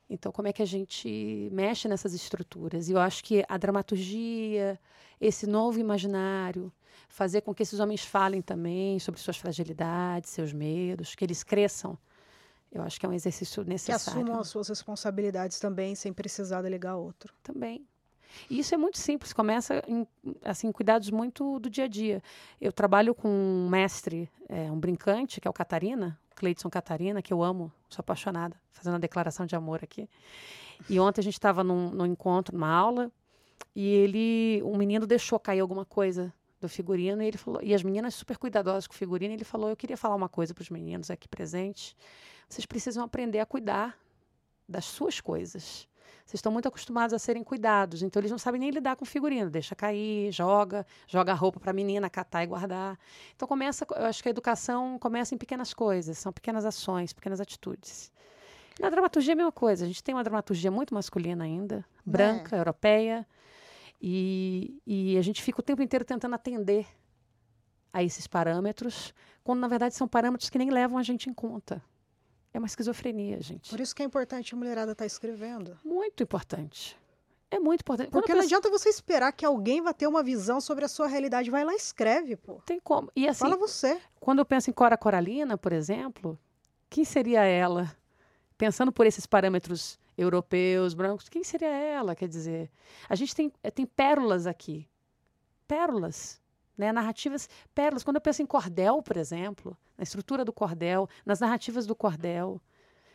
Então, 0.09 0.31
como 0.31 0.47
é 0.47 0.53
que 0.53 0.61
a 0.61 0.65
gente 0.65 1.49
mexe 1.51 1.87
nessas 1.87 2.13
estruturas? 2.13 2.89
E 2.89 2.91
eu 2.91 2.99
acho 2.99 3.23
que 3.23 3.43
a 3.47 3.57
dramaturgia, 3.57 4.79
esse 5.19 5.47
novo 5.47 5.79
imaginário, 5.79 6.71
fazer 7.07 7.41
com 7.41 7.53
que 7.55 7.63
esses 7.63 7.79
homens 7.79 8.03
falem 8.03 8.41
também 8.41 8.99
sobre 8.99 9.19
suas 9.19 9.37
fragilidades, 9.37 10.29
seus 10.29 10.53
medos, 10.53 11.15
que 11.15 11.23
eles 11.25 11.43
cresçam, 11.43 11.97
eu 12.71 12.81
acho 12.83 12.99
que 12.99 13.05
é 13.05 13.09
um 13.09 13.13
exercício 13.13 13.63
Que 13.63 13.69
necessário 13.69 14.21
assumam 14.21 14.41
as 14.41 14.49
suas 14.49 14.67
responsabilidades 14.67 15.59
também, 15.59 15.95
sem 15.95 16.11
precisar 16.11 16.61
delegar 16.61 16.97
outro. 16.97 17.33
também. 17.41 17.87
E 18.49 18.59
isso 18.59 18.73
é 18.73 18.77
muito 18.77 18.97
simples, 18.97 19.33
começa 19.33 19.83
em 19.87 20.07
assim, 20.43 20.71
cuidados 20.71 21.09
muito 21.09 21.59
do 21.59 21.69
dia 21.69 21.85
a 21.85 21.87
dia. 21.87 22.21
Eu 22.59 22.71
trabalho 22.71 23.15
com 23.15 23.29
um 23.29 23.69
mestre, 23.69 24.29
é, 24.49 24.71
um 24.71 24.79
brincante, 24.79 25.39
que 25.39 25.47
é 25.47 25.49
o 25.49 25.53
Catarina, 25.53 26.19
Cleidson 26.35 26.69
Catarina, 26.69 27.21
que 27.21 27.33
eu 27.33 27.41
amo, 27.41 27.71
sou 27.89 28.01
apaixonada, 28.01 28.59
fazendo 28.71 28.93
uma 28.93 28.99
declaração 28.99 29.45
de 29.45 29.55
amor 29.55 29.81
aqui. 29.83 30.09
E 30.89 30.99
ontem 30.99 31.21
a 31.21 31.23
gente 31.23 31.33
estava 31.33 31.63
num, 31.63 31.89
num 31.89 32.05
encontro, 32.05 32.53
numa 32.53 32.69
aula, 32.69 33.11
e 33.75 33.87
ele, 33.87 34.61
um 34.63 34.77
menino 34.77 35.07
deixou 35.07 35.39
cair 35.39 35.61
alguma 35.61 35.85
coisa 35.85 36.33
do 36.59 36.67
figurino, 36.67 37.21
e 37.21 37.27
ele 37.27 37.37
falou, 37.37 37.61
e 37.63 37.73
as 37.73 37.83
meninas 37.83 38.15
super 38.15 38.37
cuidadosas 38.37 38.87
com 38.87 38.93
o 38.93 38.97
figurino, 38.97 39.33
ele 39.33 39.43
falou, 39.43 39.69
eu 39.69 39.75
queria 39.75 39.97
falar 39.97 40.15
uma 40.15 40.29
coisa 40.29 40.53
para 40.53 40.61
os 40.61 40.69
meninos 40.69 41.09
aqui 41.09 41.27
presentes, 41.27 41.95
vocês 42.49 42.65
precisam 42.65 43.03
aprender 43.03 43.39
a 43.39 43.45
cuidar 43.45 43.97
das 44.67 44.85
suas 44.85 45.21
coisas. 45.21 45.87
Vocês 46.25 46.39
estão 46.39 46.51
muito 46.51 46.67
acostumados 46.67 47.13
a 47.13 47.19
serem 47.19 47.43
cuidados, 47.43 48.01
então 48.01 48.19
eles 48.19 48.31
não 48.31 48.37
sabem 48.37 48.59
nem 48.59 48.71
lidar 48.71 48.95
com 48.95 49.05
figurino. 49.05 49.49
Deixa 49.49 49.75
cair, 49.75 50.31
joga, 50.31 50.85
joga 51.07 51.31
a 51.31 51.35
roupa 51.35 51.59
para 51.59 51.71
a 51.71 51.73
menina 51.73 52.09
catar 52.09 52.43
e 52.43 52.47
guardar. 52.47 52.97
Então 53.35 53.47
começa, 53.47 53.85
eu 53.95 54.05
acho 54.05 54.23
que 54.23 54.29
a 54.29 54.31
educação 54.31 54.97
começa 54.99 55.35
em 55.35 55.37
pequenas 55.37 55.73
coisas, 55.73 56.17
são 56.17 56.33
pequenas 56.33 56.65
ações, 56.65 57.13
pequenas 57.13 57.39
atitudes. 57.39 58.11
Na 58.79 58.89
dramaturgia 58.89 59.31
é 59.31 59.35
a 59.35 59.37
mesma 59.37 59.51
coisa. 59.51 59.85
A 59.85 59.87
gente 59.87 60.03
tem 60.03 60.13
uma 60.15 60.23
dramaturgia 60.23 60.71
muito 60.71 60.93
masculina 60.93 61.43
ainda, 61.43 61.85
branca, 62.05 62.57
europeia, 62.57 63.25
e, 64.01 64.81
e 64.85 65.17
a 65.17 65.21
gente 65.21 65.41
fica 65.41 65.59
o 65.59 65.63
tempo 65.63 65.81
inteiro 65.81 66.03
tentando 66.03 66.35
atender 66.35 66.85
a 67.93 68.03
esses 68.03 68.27
parâmetros, 68.27 69.13
quando 69.43 69.59
na 69.59 69.67
verdade 69.67 69.95
são 69.95 70.07
parâmetros 70.07 70.49
que 70.49 70.57
nem 70.57 70.69
levam 70.69 70.97
a 70.97 71.03
gente 71.03 71.29
em 71.29 71.33
conta. 71.33 71.81
É 72.55 72.57
uma 72.57 72.67
esquizofrenia, 72.67 73.41
gente. 73.41 73.69
Por 73.69 73.81
isso 73.81 73.93
que 73.93 74.01
é 74.01 74.05
importante 74.05 74.53
a 74.53 74.57
mulherada 74.57 74.93
estar 74.93 75.05
escrevendo. 75.05 75.77
Muito 75.83 76.23
importante. 76.23 76.97
É 77.51 77.59
muito 77.59 77.81
importante. 77.81 78.09
Porque 78.09 78.31
a 78.31 78.35
não 78.35 78.43
adianta 78.43 78.69
você 78.69 78.87
esperar 78.87 79.33
que 79.33 79.45
alguém 79.45 79.81
vá 79.81 79.91
ter 79.91 80.07
uma 80.07 80.23
visão 80.23 80.61
sobre 80.61 80.85
a 80.85 80.87
sua 80.87 81.05
realidade. 81.05 81.51
Vai 81.51 81.65
lá 81.65 81.73
e 81.73 81.75
escreve, 81.75 82.37
pô. 82.37 82.61
tem 82.65 82.79
como. 82.79 83.11
E 83.13 83.27
assim, 83.27 83.41
Fala 83.41 83.57
você. 83.57 83.99
quando 84.21 84.39
eu 84.39 84.45
penso 84.45 84.69
em 84.69 84.73
Cora 84.73 84.95
Coralina, 84.95 85.57
por 85.57 85.73
exemplo, 85.73 86.39
quem 86.89 87.03
seria 87.03 87.43
ela? 87.43 87.93
Pensando 88.57 88.89
por 88.89 89.05
esses 89.05 89.25
parâmetros 89.25 89.99
europeus, 90.17 90.93
brancos, 90.93 91.27
quem 91.27 91.43
seria 91.43 91.67
ela? 91.67 92.15
Quer 92.15 92.29
dizer, 92.29 92.71
a 93.09 93.15
gente 93.15 93.35
tem, 93.35 93.51
eh, 93.63 93.69
tem 93.69 93.85
pérolas 93.85 94.47
aqui. 94.47 94.87
Pérolas. 95.67 96.39
Né? 96.77 96.91
Narrativas, 96.91 97.47
pérolas. 97.73 98.03
Quando 98.03 98.17
eu 98.17 98.21
penso 98.21 98.41
em 98.41 98.45
cordel, 98.45 99.01
por 99.01 99.15
exemplo, 99.17 99.77
na 99.97 100.03
estrutura 100.03 100.43
do 100.43 100.51
cordel, 100.51 101.07
nas 101.25 101.39
narrativas 101.39 101.85
do 101.87 101.95
cordel, 101.95 102.59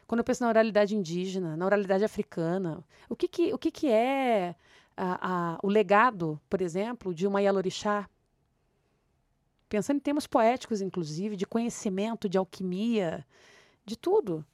quando 0.07 0.20
eu 0.20 0.24
penso 0.24 0.43
na 0.43 0.49
oralidade 0.49 0.97
indígena, 0.97 1.57
na 1.57 1.65
oralidade 1.66 2.03
africana, 2.05 2.82
o 3.09 3.15
que, 3.15 3.28
que, 3.28 3.53
o 3.53 3.59
que, 3.59 3.70
que 3.70 3.89
é 3.89 4.55
a- 4.97 5.55
a- 5.55 5.59
o 5.62 5.69
legado, 5.69 6.41
por 6.49 6.61
exemplo, 6.62 7.15
de 7.15 7.27
uma 7.27 7.41
Yalorixá? 7.43 8.09
Pensando 9.69 9.99
em 9.99 10.01
termos 10.01 10.27
poéticos, 10.27 10.81
inclusive, 10.81 11.37
de 11.37 11.47
conhecimento, 11.47 12.28
de 12.28 12.37
alquimia, 12.37 13.24
de 13.85 13.97
tudo. 13.97 14.45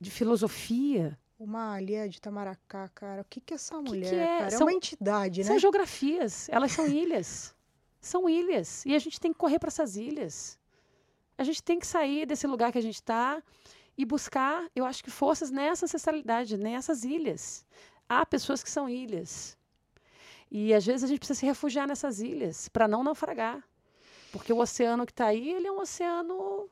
De 0.00 0.10
filosofia. 0.10 1.18
Uma 1.38 1.74
alheia 1.74 2.08
de 2.08 2.20
Tamaracá, 2.20 2.88
cara. 2.94 3.22
O 3.22 3.24
que 3.24 3.40
que 3.40 3.52
é 3.54 3.56
essa 3.56 3.76
que 3.76 3.82
mulher, 3.90 4.14
é? 4.14 4.38
É 4.46 4.50
São- 4.50 4.66
uma 4.66 4.72
entidade, 4.72 5.40
né? 5.40 5.46
São 5.46 5.58
geografias, 5.58 6.48
elas 6.48 6.72
são 6.72 6.86
ilhas. 6.86 7.54
São 8.06 8.28
ilhas. 8.28 8.84
E 8.84 8.94
a 8.94 8.98
gente 8.98 9.18
tem 9.18 9.32
que 9.32 9.38
correr 9.38 9.58
para 9.58 9.68
essas 9.68 9.96
ilhas. 9.96 10.58
A 11.38 11.42
gente 11.44 11.62
tem 11.62 11.78
que 11.78 11.86
sair 11.86 12.26
desse 12.26 12.46
lugar 12.46 12.70
que 12.70 12.78
a 12.78 12.82
gente 12.82 12.96
está 12.96 13.42
e 13.96 14.04
buscar, 14.04 14.68
eu 14.76 14.84
acho 14.84 15.02
que 15.02 15.10
forças 15.10 15.50
nessa 15.50 15.86
ancestralidade, 15.86 16.56
nessas 16.56 17.02
ilhas. 17.04 17.64
Há 18.08 18.26
pessoas 18.26 18.62
que 18.62 18.70
são 18.70 18.88
ilhas. 18.88 19.56
E 20.50 20.74
às 20.74 20.84
vezes 20.84 21.02
a 21.04 21.06
gente 21.06 21.18
precisa 21.18 21.40
se 21.40 21.46
refugiar 21.46 21.86
nessas 21.86 22.20
ilhas 22.20 22.68
para 22.68 22.86
não 22.86 23.02
naufragar. 23.02 23.62
Porque 24.32 24.52
o 24.52 24.58
oceano 24.58 25.06
que 25.06 25.12
está 25.12 25.26
aí, 25.26 25.48
ele 25.50 25.66
é 25.66 25.72
um 25.72 25.80
oceano 25.80 26.68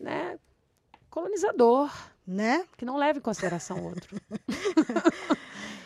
né, 0.00 0.38
colonizador, 1.10 1.90
Né? 2.26 2.66
que 2.78 2.84
não 2.84 2.96
leva 2.96 3.18
em 3.18 3.22
consideração 3.22 3.78
o 3.80 3.84
outro. 3.84 4.16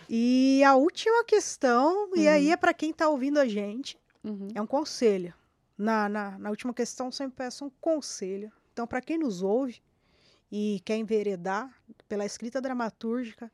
E 0.09 0.63
a 0.63 0.77
última 0.77 1.25
questão, 1.25 2.11
e 2.15 2.21
Uhum. 2.27 2.29
aí 2.33 2.51
é 2.53 2.57
para 2.57 2.73
quem 2.73 2.93
tá 2.93 3.09
ouvindo 3.09 3.39
a 3.39 3.47
gente, 3.49 3.99
Uhum. 4.27 4.49
é 4.55 4.61
um 4.61 4.67
conselho. 4.67 5.33
Na, 5.79 6.09
na, 6.09 6.37
na 6.39 6.51
última 6.51 6.75
questão, 6.75 7.07
eu 7.07 7.13
sempre 7.13 7.37
peço 7.37 7.65
um 7.65 7.71
conselho. 7.71 8.51
Então, 8.73 8.87
para 8.87 9.01
quem 9.01 9.19
nos 9.19 9.41
ouve 9.41 9.81
e 10.51 10.81
quer 10.85 10.97
enveredar 10.97 11.73
pela 12.09 12.25
escrita 12.25 12.61
dramatúrgica, 12.61 13.51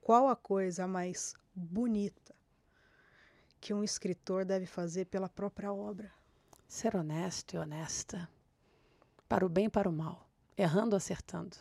qual 0.00 0.28
a 0.28 0.34
coisa 0.34 0.88
mais 0.88 1.34
bonita 1.54 2.34
que 3.60 3.72
um 3.72 3.84
escritor 3.84 4.44
deve 4.44 4.66
fazer 4.66 5.04
pela 5.06 5.28
própria 5.28 5.72
obra? 5.72 6.10
Ser 6.66 6.96
honesto 6.96 7.54
e 7.54 7.58
honesta. 7.58 8.28
Para 9.28 9.46
o 9.46 9.48
bem 9.48 9.66
e 9.66 9.70
para 9.70 9.88
o 9.88 9.92
mal. 9.92 10.28
Errando 10.56 10.94
ou 10.94 10.96
acertando. 10.96 11.56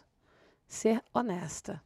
Ser 0.68 1.04
honesta. 1.14 1.82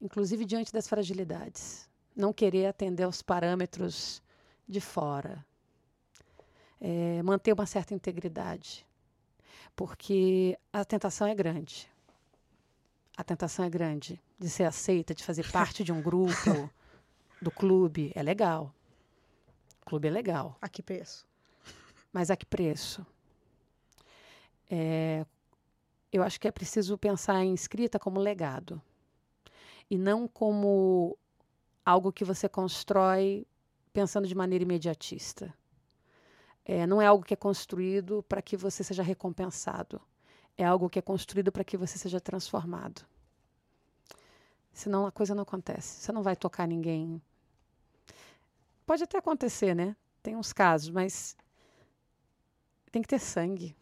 Inclusive 0.00 0.44
diante 0.44 0.72
das 0.72 0.88
fragilidades. 0.88 1.88
Não 2.16 2.32
querer 2.32 2.66
atender 2.66 3.04
aos 3.04 3.22
parâmetros 3.22 4.22
de 4.66 4.80
fora. 4.80 5.44
É, 6.80 7.22
manter 7.22 7.52
uma 7.52 7.66
certa 7.66 7.94
integridade. 7.94 8.86
Porque 9.76 10.58
a 10.72 10.84
tentação 10.84 11.26
é 11.26 11.34
grande. 11.34 11.90
A 13.16 13.22
tentação 13.22 13.64
é 13.64 13.70
grande 13.70 14.20
de 14.38 14.48
ser 14.48 14.64
aceita, 14.64 15.14
de 15.14 15.22
fazer 15.22 15.50
parte 15.50 15.84
de 15.84 15.92
um 15.92 16.00
grupo, 16.00 16.70
do 17.40 17.50
clube. 17.50 18.12
É 18.14 18.22
legal. 18.22 18.74
O 19.82 19.86
clube 19.86 20.08
é 20.08 20.10
legal. 20.10 20.56
A 20.60 20.68
que 20.68 20.82
preço? 20.82 21.26
Mas 22.12 22.30
a 22.30 22.36
que 22.36 22.46
preço? 22.46 23.06
É, 24.70 25.26
eu 26.12 26.22
acho 26.22 26.40
que 26.40 26.48
é 26.48 26.50
preciso 26.50 26.96
pensar 26.96 27.44
em 27.44 27.54
escrita 27.54 27.98
como 27.98 28.20
legado 28.20 28.80
e 29.90 29.98
não 29.98 30.28
como 30.28 31.18
algo 31.84 32.12
que 32.12 32.24
você 32.24 32.48
constrói 32.48 33.46
pensando 33.92 34.28
de 34.28 34.34
maneira 34.34 34.64
imediatista. 34.64 35.52
É, 36.72 36.86
não 36.86 37.02
é 37.02 37.06
algo 37.06 37.24
que 37.24 37.34
é 37.34 37.36
construído 37.36 38.22
para 38.28 38.40
que 38.40 38.56
você 38.56 38.84
seja 38.84 39.02
recompensado. 39.02 40.00
É 40.56 40.64
algo 40.64 40.88
que 40.88 41.00
é 41.00 41.02
construído 41.02 41.50
para 41.50 41.64
que 41.64 41.76
você 41.76 41.98
seja 41.98 42.20
transformado. 42.20 43.04
Senão 44.72 45.04
a 45.04 45.10
coisa 45.10 45.34
não 45.34 45.42
acontece. 45.42 46.00
Você 46.00 46.12
não 46.12 46.22
vai 46.22 46.36
tocar 46.36 46.68
ninguém. 46.68 47.20
Pode 48.86 49.02
até 49.02 49.18
acontecer, 49.18 49.74
né? 49.74 49.96
Tem 50.22 50.36
uns 50.36 50.52
casos, 50.52 50.90
mas 50.90 51.36
tem 52.92 53.02
que 53.02 53.08
ter 53.08 53.18
sangue. 53.18 53.74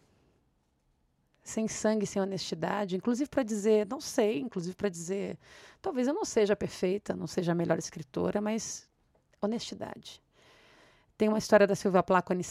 Sem 1.43 1.69
sangue, 1.69 2.07
sem 2.07 2.23
honestidade, 2.23 2.97
inclusive 2.97 3.29
para 3.29 3.43
dizer, 3.43 3.87
não 3.87 4.01
sei, 4.01 4.41
inclusive 4.41 4.75
para 4.75 4.89
dizer, 4.89 5.39
talvez 5.83 6.09
eu 6.09 6.15
não 6.15 6.25
seja 6.25 6.57
perfeita, 6.57 7.15
não 7.15 7.27
seja 7.27 7.53
a 7.53 7.55
melhor 7.55 7.79
escritora, 7.79 8.41
mas 8.41 8.89
honestidade. 9.43 10.23
Tem 11.19 11.29
uma 11.29 11.39
história 11.39 11.67
da 11.67 11.75
Sylvia 11.75 12.01
Plath 12.01 12.31
e 12.31 12.45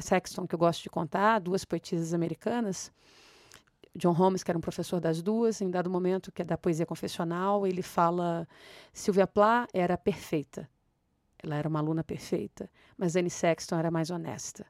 Sexton 0.00 0.46
que 0.46 0.54
eu 0.54 0.58
gosto 0.58 0.84
de 0.84 0.88
contar, 0.88 1.40
duas 1.40 1.64
poetisas 1.64 2.14
americanas. 2.14 2.92
John 3.92 4.12
Holmes, 4.12 4.44
que 4.44 4.50
era 4.52 4.56
um 4.56 4.60
professor 4.60 5.00
das 5.00 5.20
duas, 5.20 5.60
em 5.60 5.68
dado 5.68 5.90
momento, 5.90 6.30
que 6.30 6.42
é 6.42 6.44
da 6.44 6.56
poesia 6.56 6.86
confessional, 6.86 7.66
ele 7.66 7.82
fala: 7.82 8.46
Sylvia 8.92 9.26
Plath 9.26 9.68
era 9.74 9.98
perfeita. 9.98 10.70
Ela 11.42 11.56
era 11.56 11.68
uma 11.68 11.80
aluna 11.80 12.04
perfeita, 12.04 12.70
mas 12.96 13.16
Anne 13.16 13.30
Sexton 13.30 13.76
era 13.76 13.90
mais 13.90 14.10
honesta. 14.10 14.64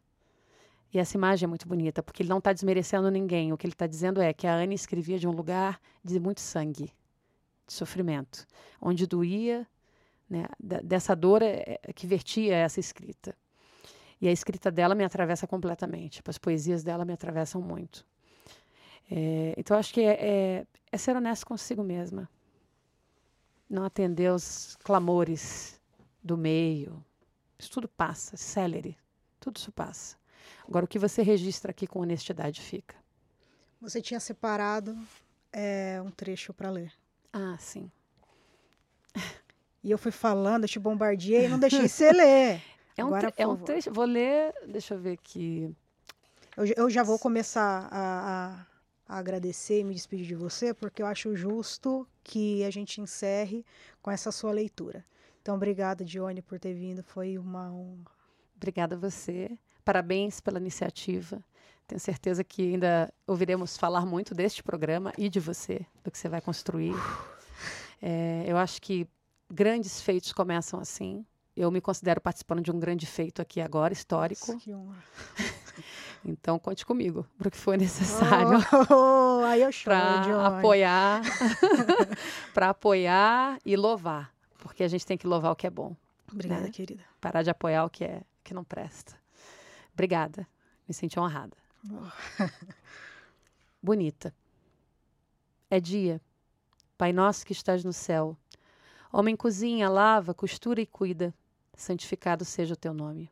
E 0.90 0.98
essa 0.98 1.14
imagem 1.14 1.44
é 1.44 1.48
muito 1.48 1.68
bonita, 1.68 2.02
porque 2.02 2.22
ele 2.22 2.30
não 2.30 2.38
está 2.38 2.50
desmerecendo 2.50 3.10
ninguém. 3.10 3.52
O 3.52 3.58
que 3.58 3.66
ele 3.66 3.74
está 3.74 3.86
dizendo 3.86 4.22
é 4.22 4.32
que 4.32 4.46
a 4.46 4.54
Anne 4.54 4.74
escrevia 4.74 5.18
de 5.18 5.28
um 5.28 5.32
lugar 5.32 5.78
de 6.02 6.18
muito 6.18 6.40
sangue, 6.40 6.94
de 7.66 7.72
sofrimento, 7.74 8.46
onde 8.80 9.06
doía, 9.06 9.66
né, 10.28 10.44
dessa 10.58 11.14
dor 11.14 11.42
é, 11.42 11.78
é, 11.82 11.92
que 11.92 12.06
vertia 12.06 12.54
essa 12.56 12.80
escrita. 12.80 13.34
E 14.20 14.28
a 14.28 14.32
escrita 14.32 14.70
dela 14.70 14.94
me 14.94 15.04
atravessa 15.04 15.46
completamente, 15.46 16.22
as 16.26 16.38
poesias 16.38 16.82
dela 16.82 17.04
me 17.04 17.12
atravessam 17.12 17.62
muito. 17.62 18.04
É, 19.10 19.54
então, 19.56 19.78
acho 19.78 19.94
que 19.94 20.02
é, 20.02 20.12
é, 20.20 20.66
é 20.92 20.98
ser 20.98 21.16
honesto 21.16 21.46
consigo 21.46 21.82
mesma. 21.82 22.28
Não 23.70 23.84
atender 23.84 24.26
aos 24.26 24.76
clamores 24.76 25.80
do 26.22 26.36
meio. 26.36 27.04
Isso 27.58 27.70
tudo 27.70 27.88
passa, 27.88 28.36
celery. 28.36 28.96
Tudo 29.40 29.56
isso 29.56 29.72
passa. 29.72 30.16
Agora, 30.66 30.84
o 30.84 30.88
que 30.88 30.98
você 30.98 31.22
registra 31.22 31.70
aqui 31.70 31.86
com 31.86 32.00
honestidade 32.00 32.60
fica. 32.60 32.96
Você 33.80 34.02
tinha 34.02 34.20
separado 34.20 34.96
é, 35.52 36.00
um 36.04 36.10
trecho 36.10 36.52
para 36.52 36.70
ler. 36.70 36.92
Ah, 37.32 37.56
sim. 37.58 37.90
E 39.82 39.90
eu 39.90 39.98
fui 39.98 40.10
falando, 40.10 40.64
eu 40.64 40.68
te 40.68 40.78
bombardeei 40.78 41.46
e 41.46 41.48
não 41.48 41.58
deixei 41.58 41.88
você 41.88 42.12
ler. 42.12 42.62
É 42.98 43.04
um, 43.04 43.14
Agora, 43.14 43.32
é 43.36 43.46
um 43.46 43.54
trecho. 43.56 43.92
Vou 43.92 44.04
ler, 44.04 44.52
deixa 44.66 44.94
eu 44.94 44.98
ver 44.98 45.12
aqui. 45.12 45.72
Eu, 46.56 46.64
eu 46.76 46.90
já 46.90 47.04
vou 47.04 47.16
começar 47.16 47.88
a, 47.92 48.66
a, 49.08 49.14
a, 49.14 49.18
agradecer 49.20 49.78
e 49.78 49.84
me 49.84 49.94
despedir 49.94 50.26
de 50.26 50.34
você, 50.34 50.74
porque 50.74 51.00
eu 51.00 51.06
acho 51.06 51.36
justo 51.36 52.04
que 52.24 52.64
a 52.64 52.70
gente 52.70 53.00
encerre 53.00 53.64
com 54.02 54.10
essa 54.10 54.32
sua 54.32 54.50
leitura. 54.50 55.04
Então, 55.40 55.54
obrigada, 55.54 56.04
Dione, 56.04 56.42
por 56.42 56.58
ter 56.58 56.74
vindo. 56.74 57.00
Foi 57.04 57.38
uma 57.38 57.72
honra. 57.72 58.10
Obrigada 58.56 58.96
a 58.96 58.98
você. 58.98 59.56
Parabéns 59.84 60.40
pela 60.40 60.58
iniciativa. 60.58 61.40
Tenho 61.86 62.00
certeza 62.00 62.42
que 62.42 62.74
ainda 62.74 63.14
ouviremos 63.28 63.76
falar 63.76 64.04
muito 64.04 64.34
deste 64.34 64.60
programa 64.60 65.12
e 65.16 65.28
de 65.28 65.38
você, 65.38 65.86
do 66.02 66.10
que 66.10 66.18
você 66.18 66.28
vai 66.28 66.40
construir. 66.40 66.94
É, 68.02 68.44
eu 68.46 68.58
acho 68.58 68.82
que 68.82 69.08
grandes 69.50 70.00
feitos 70.00 70.32
começam 70.32 70.80
assim. 70.80 71.24
Eu 71.56 71.70
me 71.70 71.80
considero 71.80 72.20
participando 72.20 72.62
de 72.62 72.70
um 72.70 72.78
grande 72.78 73.04
feito 73.04 73.42
aqui 73.42 73.60
agora, 73.60 73.92
histórico. 73.92 74.52
Nossa, 74.52 74.64
que 74.64 74.72
honra. 74.72 75.02
então, 76.24 76.58
conte 76.58 76.86
comigo 76.86 77.26
para 77.36 77.48
o 77.48 77.50
que 77.50 77.56
for 77.56 77.76
necessário. 77.76 78.58
Oh, 78.90 79.44
aí 79.44 79.62
eu 79.62 79.70
para 79.82 80.46
apoiar, 80.46 81.22
para 82.54 82.70
apoiar 82.70 83.58
e 83.66 83.76
louvar, 83.76 84.32
porque 84.58 84.84
a 84.84 84.88
gente 84.88 85.04
tem 85.04 85.18
que 85.18 85.26
louvar 85.26 85.50
o 85.50 85.56
que 85.56 85.66
é 85.66 85.70
bom. 85.70 85.96
Obrigada, 86.32 86.62
né? 86.62 86.70
querida. 86.70 87.02
Parar 87.20 87.42
de 87.42 87.50
apoiar 87.50 87.84
o 87.84 87.90
que 87.90 88.04
é 88.04 88.22
que 88.44 88.54
não 88.54 88.62
presta. 88.62 89.16
Obrigada. 89.92 90.46
Me 90.86 90.94
senti 90.94 91.18
honrada. 91.18 91.56
Oh. 91.90 92.44
Bonita. 93.82 94.32
É 95.68 95.80
dia. 95.80 96.20
Pai 96.96 97.12
nosso 97.12 97.44
que 97.44 97.52
estás 97.52 97.84
no 97.84 97.92
céu. 97.92 98.36
Homem 99.12 99.36
cozinha, 99.36 99.88
lava, 99.88 100.34
costura 100.34 100.80
e 100.80 100.86
cuida. 100.86 101.34
Santificado 101.76 102.44
seja 102.44 102.74
o 102.74 102.76
teu 102.76 102.92
nome. 102.92 103.30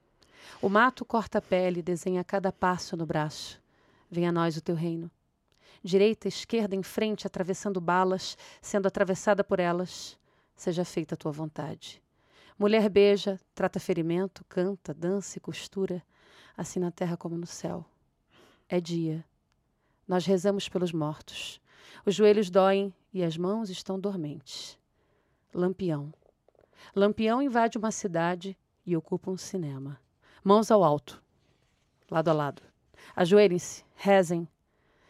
O 0.62 0.68
mato 0.68 1.04
corta 1.04 1.38
a 1.38 1.42
pele, 1.42 1.82
desenha 1.82 2.24
cada 2.24 2.52
passo 2.52 2.96
no 2.96 3.04
braço. 3.04 3.60
Venha 4.10 4.28
a 4.30 4.32
nós 4.32 4.56
o 4.56 4.60
teu 4.60 4.74
reino. 4.74 5.10
Direita, 5.82 6.28
esquerda, 6.28 6.74
em 6.74 6.82
frente, 6.82 7.26
atravessando 7.26 7.80
balas, 7.80 8.36
sendo 8.60 8.86
atravessada 8.86 9.44
por 9.44 9.60
elas. 9.60 10.18
Seja 10.56 10.84
feita 10.84 11.14
a 11.14 11.18
tua 11.18 11.32
vontade. 11.32 12.02
Mulher 12.58 12.88
beija, 12.88 13.38
trata 13.54 13.78
ferimento, 13.78 14.44
canta, 14.48 14.94
dança 14.94 15.36
e 15.36 15.40
costura 15.40 16.02
assim 16.56 16.80
na 16.80 16.90
terra 16.90 17.16
como 17.16 17.36
no 17.36 17.46
céu. 17.46 17.84
É 18.68 18.80
dia. 18.80 19.24
Nós 20.08 20.24
rezamos 20.24 20.68
pelos 20.68 20.92
mortos. 20.92 21.60
Os 22.04 22.14
joelhos 22.14 22.48
doem 22.48 22.94
e 23.12 23.22
as 23.22 23.36
mãos 23.36 23.68
estão 23.68 24.00
dormentes. 24.00 24.78
Lampião. 25.56 26.12
Lampião 26.94 27.40
invade 27.40 27.78
uma 27.78 27.90
cidade 27.90 28.54
e 28.84 28.94
ocupa 28.94 29.30
um 29.30 29.38
cinema. 29.38 29.98
Mãos 30.44 30.70
ao 30.70 30.84
alto, 30.84 31.22
lado 32.10 32.28
a 32.28 32.34
lado. 32.34 32.62
Ajoelhem-se, 33.16 33.82
rezem. 33.94 34.46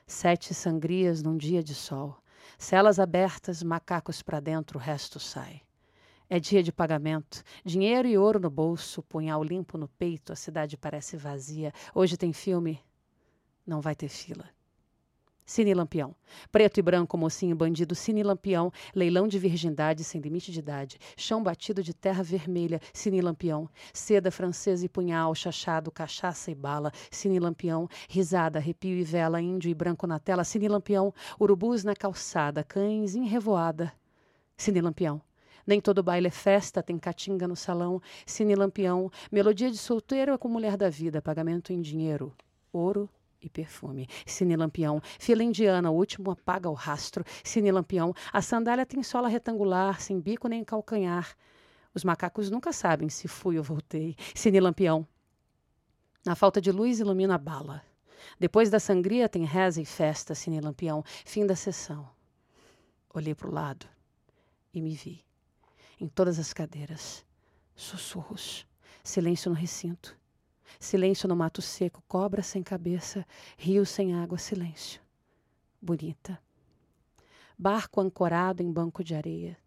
Sete 0.06 0.54
sangrias 0.54 1.20
num 1.20 1.36
dia 1.36 1.64
de 1.64 1.74
sol. 1.74 2.16
Celas 2.56 3.00
abertas, 3.00 3.60
macacos 3.60 4.22
para 4.22 4.38
dentro, 4.38 4.78
o 4.78 4.80
resto 4.80 5.18
sai. 5.18 5.62
É 6.30 6.38
dia 6.38 6.62
de 6.62 6.70
pagamento. 6.70 7.42
Dinheiro 7.64 8.06
e 8.06 8.16
ouro 8.16 8.38
no 8.38 8.48
bolso, 8.48 9.02
punhal 9.02 9.42
limpo 9.42 9.76
no 9.76 9.88
peito, 9.88 10.32
a 10.32 10.36
cidade 10.36 10.76
parece 10.76 11.16
vazia. 11.16 11.72
Hoje 11.92 12.16
tem 12.16 12.32
filme, 12.32 12.80
não 13.66 13.80
vai 13.80 13.96
ter 13.96 14.08
fila. 14.08 14.48
Cine 15.46 15.72
Lampião. 15.72 16.12
Preto 16.50 16.78
e 16.78 16.82
branco, 16.82 17.16
mocinho 17.16 17.54
bandido, 17.54 17.94
Cine 17.94 18.24
Lampião. 18.24 18.72
Leilão 18.92 19.28
de 19.28 19.38
virgindade 19.38 20.02
sem 20.02 20.20
limite 20.20 20.50
de 20.50 20.58
idade. 20.58 20.98
Chão 21.16 21.40
batido 21.40 21.84
de 21.84 21.94
terra 21.94 22.20
vermelha, 22.20 22.80
Cine 22.92 23.20
Lampião. 23.20 23.70
Seda 23.94 24.32
francesa 24.32 24.84
e 24.84 24.88
punhal, 24.88 25.32
chachado, 25.36 25.92
cachaça 25.92 26.50
e 26.50 26.54
bala, 26.54 26.90
Cine 27.12 27.38
Lampião. 27.38 27.88
Risada, 28.08 28.58
arrepio 28.58 28.98
e 28.98 29.04
vela, 29.04 29.40
índio 29.40 29.70
e 29.70 29.74
branco 29.74 30.04
na 30.04 30.18
tela, 30.18 30.42
Cine 30.42 30.66
Lampião. 30.66 31.14
Urubus 31.38 31.84
na 31.84 31.94
calçada, 31.94 32.64
cães 32.64 33.14
em 33.14 33.24
revoada, 33.24 33.92
Cine 34.56 34.80
Lampião. 34.80 35.22
Nem 35.64 35.80
todo 35.80 36.02
baile 36.02 36.26
é 36.26 36.30
festa, 36.30 36.82
tem 36.82 36.98
catinga 36.98 37.48
no 37.48 37.56
salão, 37.56 38.00
cine 38.24 38.54
lampião, 38.54 39.10
melodia 39.32 39.68
de 39.68 39.76
solteiro 39.76 40.32
é 40.32 40.38
com 40.38 40.46
mulher 40.46 40.76
da 40.76 40.88
vida, 40.88 41.20
pagamento 41.20 41.72
em 41.72 41.80
dinheiro, 41.80 42.32
ouro 42.72 43.10
e 43.40 43.48
perfume. 43.48 44.08
Cine 44.24 44.56
lampião, 44.56 45.00
fila 45.18 45.42
indiana, 45.42 45.90
o 45.90 45.94
último 45.94 46.30
apaga 46.30 46.68
o 46.68 46.74
rastro. 46.74 47.24
Cine 47.44 47.70
lampião, 47.70 48.14
a 48.32 48.42
sandália 48.42 48.86
tem 48.86 49.02
sola 49.02 49.28
retangular, 49.28 50.00
sem 50.00 50.20
bico 50.20 50.48
nem 50.48 50.64
calcanhar. 50.64 51.36
Os 51.94 52.04
macacos 52.04 52.50
nunca 52.50 52.72
sabem 52.72 53.08
se 53.08 53.26
fui 53.26 53.56
ou 53.56 53.64
voltei. 53.64 54.16
Cine 54.34 54.60
lampião, 54.60 55.06
na 56.26 56.34
falta 56.34 56.60
de 56.60 56.72
luz 56.72 56.98
ilumina 56.98 57.36
a 57.36 57.38
bala. 57.38 57.84
Depois 58.36 58.68
da 58.68 58.80
sangria 58.80 59.28
tem 59.28 59.44
reza 59.44 59.80
e 59.80 59.84
festa, 59.84 60.34
Cine 60.34 60.60
Lampião. 60.60 61.04
Fim 61.24 61.46
da 61.46 61.54
sessão. 61.54 62.10
Olhei 63.14 63.32
para 63.32 63.48
o 63.48 63.52
lado 63.52 63.86
e 64.74 64.82
me 64.82 64.92
vi. 64.92 65.24
Em 66.00 66.08
todas 66.08 66.40
as 66.40 66.52
cadeiras. 66.52 67.24
Sussurros. 67.76 68.66
Silêncio 69.04 69.50
no 69.50 69.56
recinto. 69.56 70.18
Silêncio 70.78 71.28
no 71.28 71.36
mato 71.36 71.62
seco. 71.62 72.02
Cobra 72.08 72.42
sem 72.42 72.62
cabeça. 72.62 73.26
Rio 73.56 73.84
sem 73.86 74.14
água. 74.14 74.38
Silêncio. 74.38 75.00
Bonita. 75.80 76.40
Barco 77.58 78.00
ancorado 78.00 78.62
em 78.62 78.72
banco 78.72 79.02
de 79.02 79.14
areia. 79.14 79.58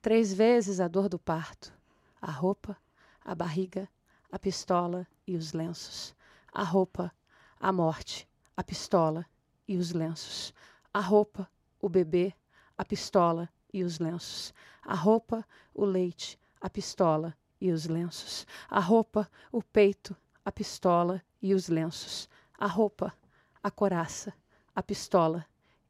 Três 0.00 0.32
vezes 0.32 0.80
a 0.80 0.88
dor 0.88 1.08
do 1.08 1.18
parto. 1.18 1.72
A 2.20 2.30
roupa, 2.30 2.76
a 3.24 3.34
barriga, 3.34 3.88
a 4.30 4.38
pistola 4.38 5.06
e 5.26 5.36
os 5.36 5.52
lenços. 5.52 6.14
A 6.52 6.62
roupa, 6.62 7.12
a 7.60 7.72
morte, 7.72 8.28
a 8.56 8.64
pistola 8.64 9.26
e 9.66 9.76
os 9.76 9.92
lenços. 9.92 10.52
A 10.92 11.00
roupa, 11.00 11.48
o 11.80 11.88
bebê, 11.88 12.34
a 12.76 12.84
pistola 12.84 13.48
e 13.72 13.82
os 13.84 13.98
lenços. 13.98 14.52
A 14.82 14.94
roupa, 14.94 15.44
o 15.74 15.84
leite, 15.84 16.38
a 16.60 16.68
pistola 16.68 17.36
e 17.60 17.70
os 17.70 17.86
lenços. 17.86 18.46
A 18.68 18.80
roupa, 18.80 19.28
o 19.52 19.62
peito, 19.62 20.16
a 20.44 20.52
pistola 20.52 21.22
e 21.42 21.54
os 21.54 21.68
lenços. 21.68 22.28
A 22.58 22.66
roupa, 22.66 23.12
a 23.62 23.70
coraça, 23.70 24.32
a 24.74 24.82
pistola 24.82 25.44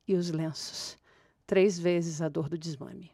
e 0.06 0.14
os 0.14 0.30
lenços. 0.30 0.98
Três 1.46 1.78
vezes 1.78 2.20
a 2.20 2.28
dor 2.28 2.48
do 2.48 2.58
desmame. 2.58 3.10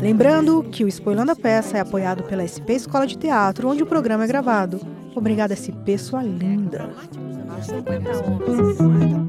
Lembrando 0.00 0.62
que 0.62 0.84
o 0.84 0.88
Spoilando 0.88 1.32
a 1.32 1.36
Peça 1.36 1.76
é 1.76 1.80
apoiado 1.80 2.22
pela 2.24 2.46
SP 2.46 2.74
Escola 2.74 3.06
de 3.06 3.18
Teatro, 3.18 3.68
onde 3.68 3.82
o 3.82 3.86
programa 3.86 4.24
é 4.24 4.26
gravado. 4.26 4.80
Obrigada, 5.14 5.56
SP, 5.56 5.98
sua 5.98 6.22
linda. 6.22 6.88
50 7.62 8.82
homens. 8.82 9.27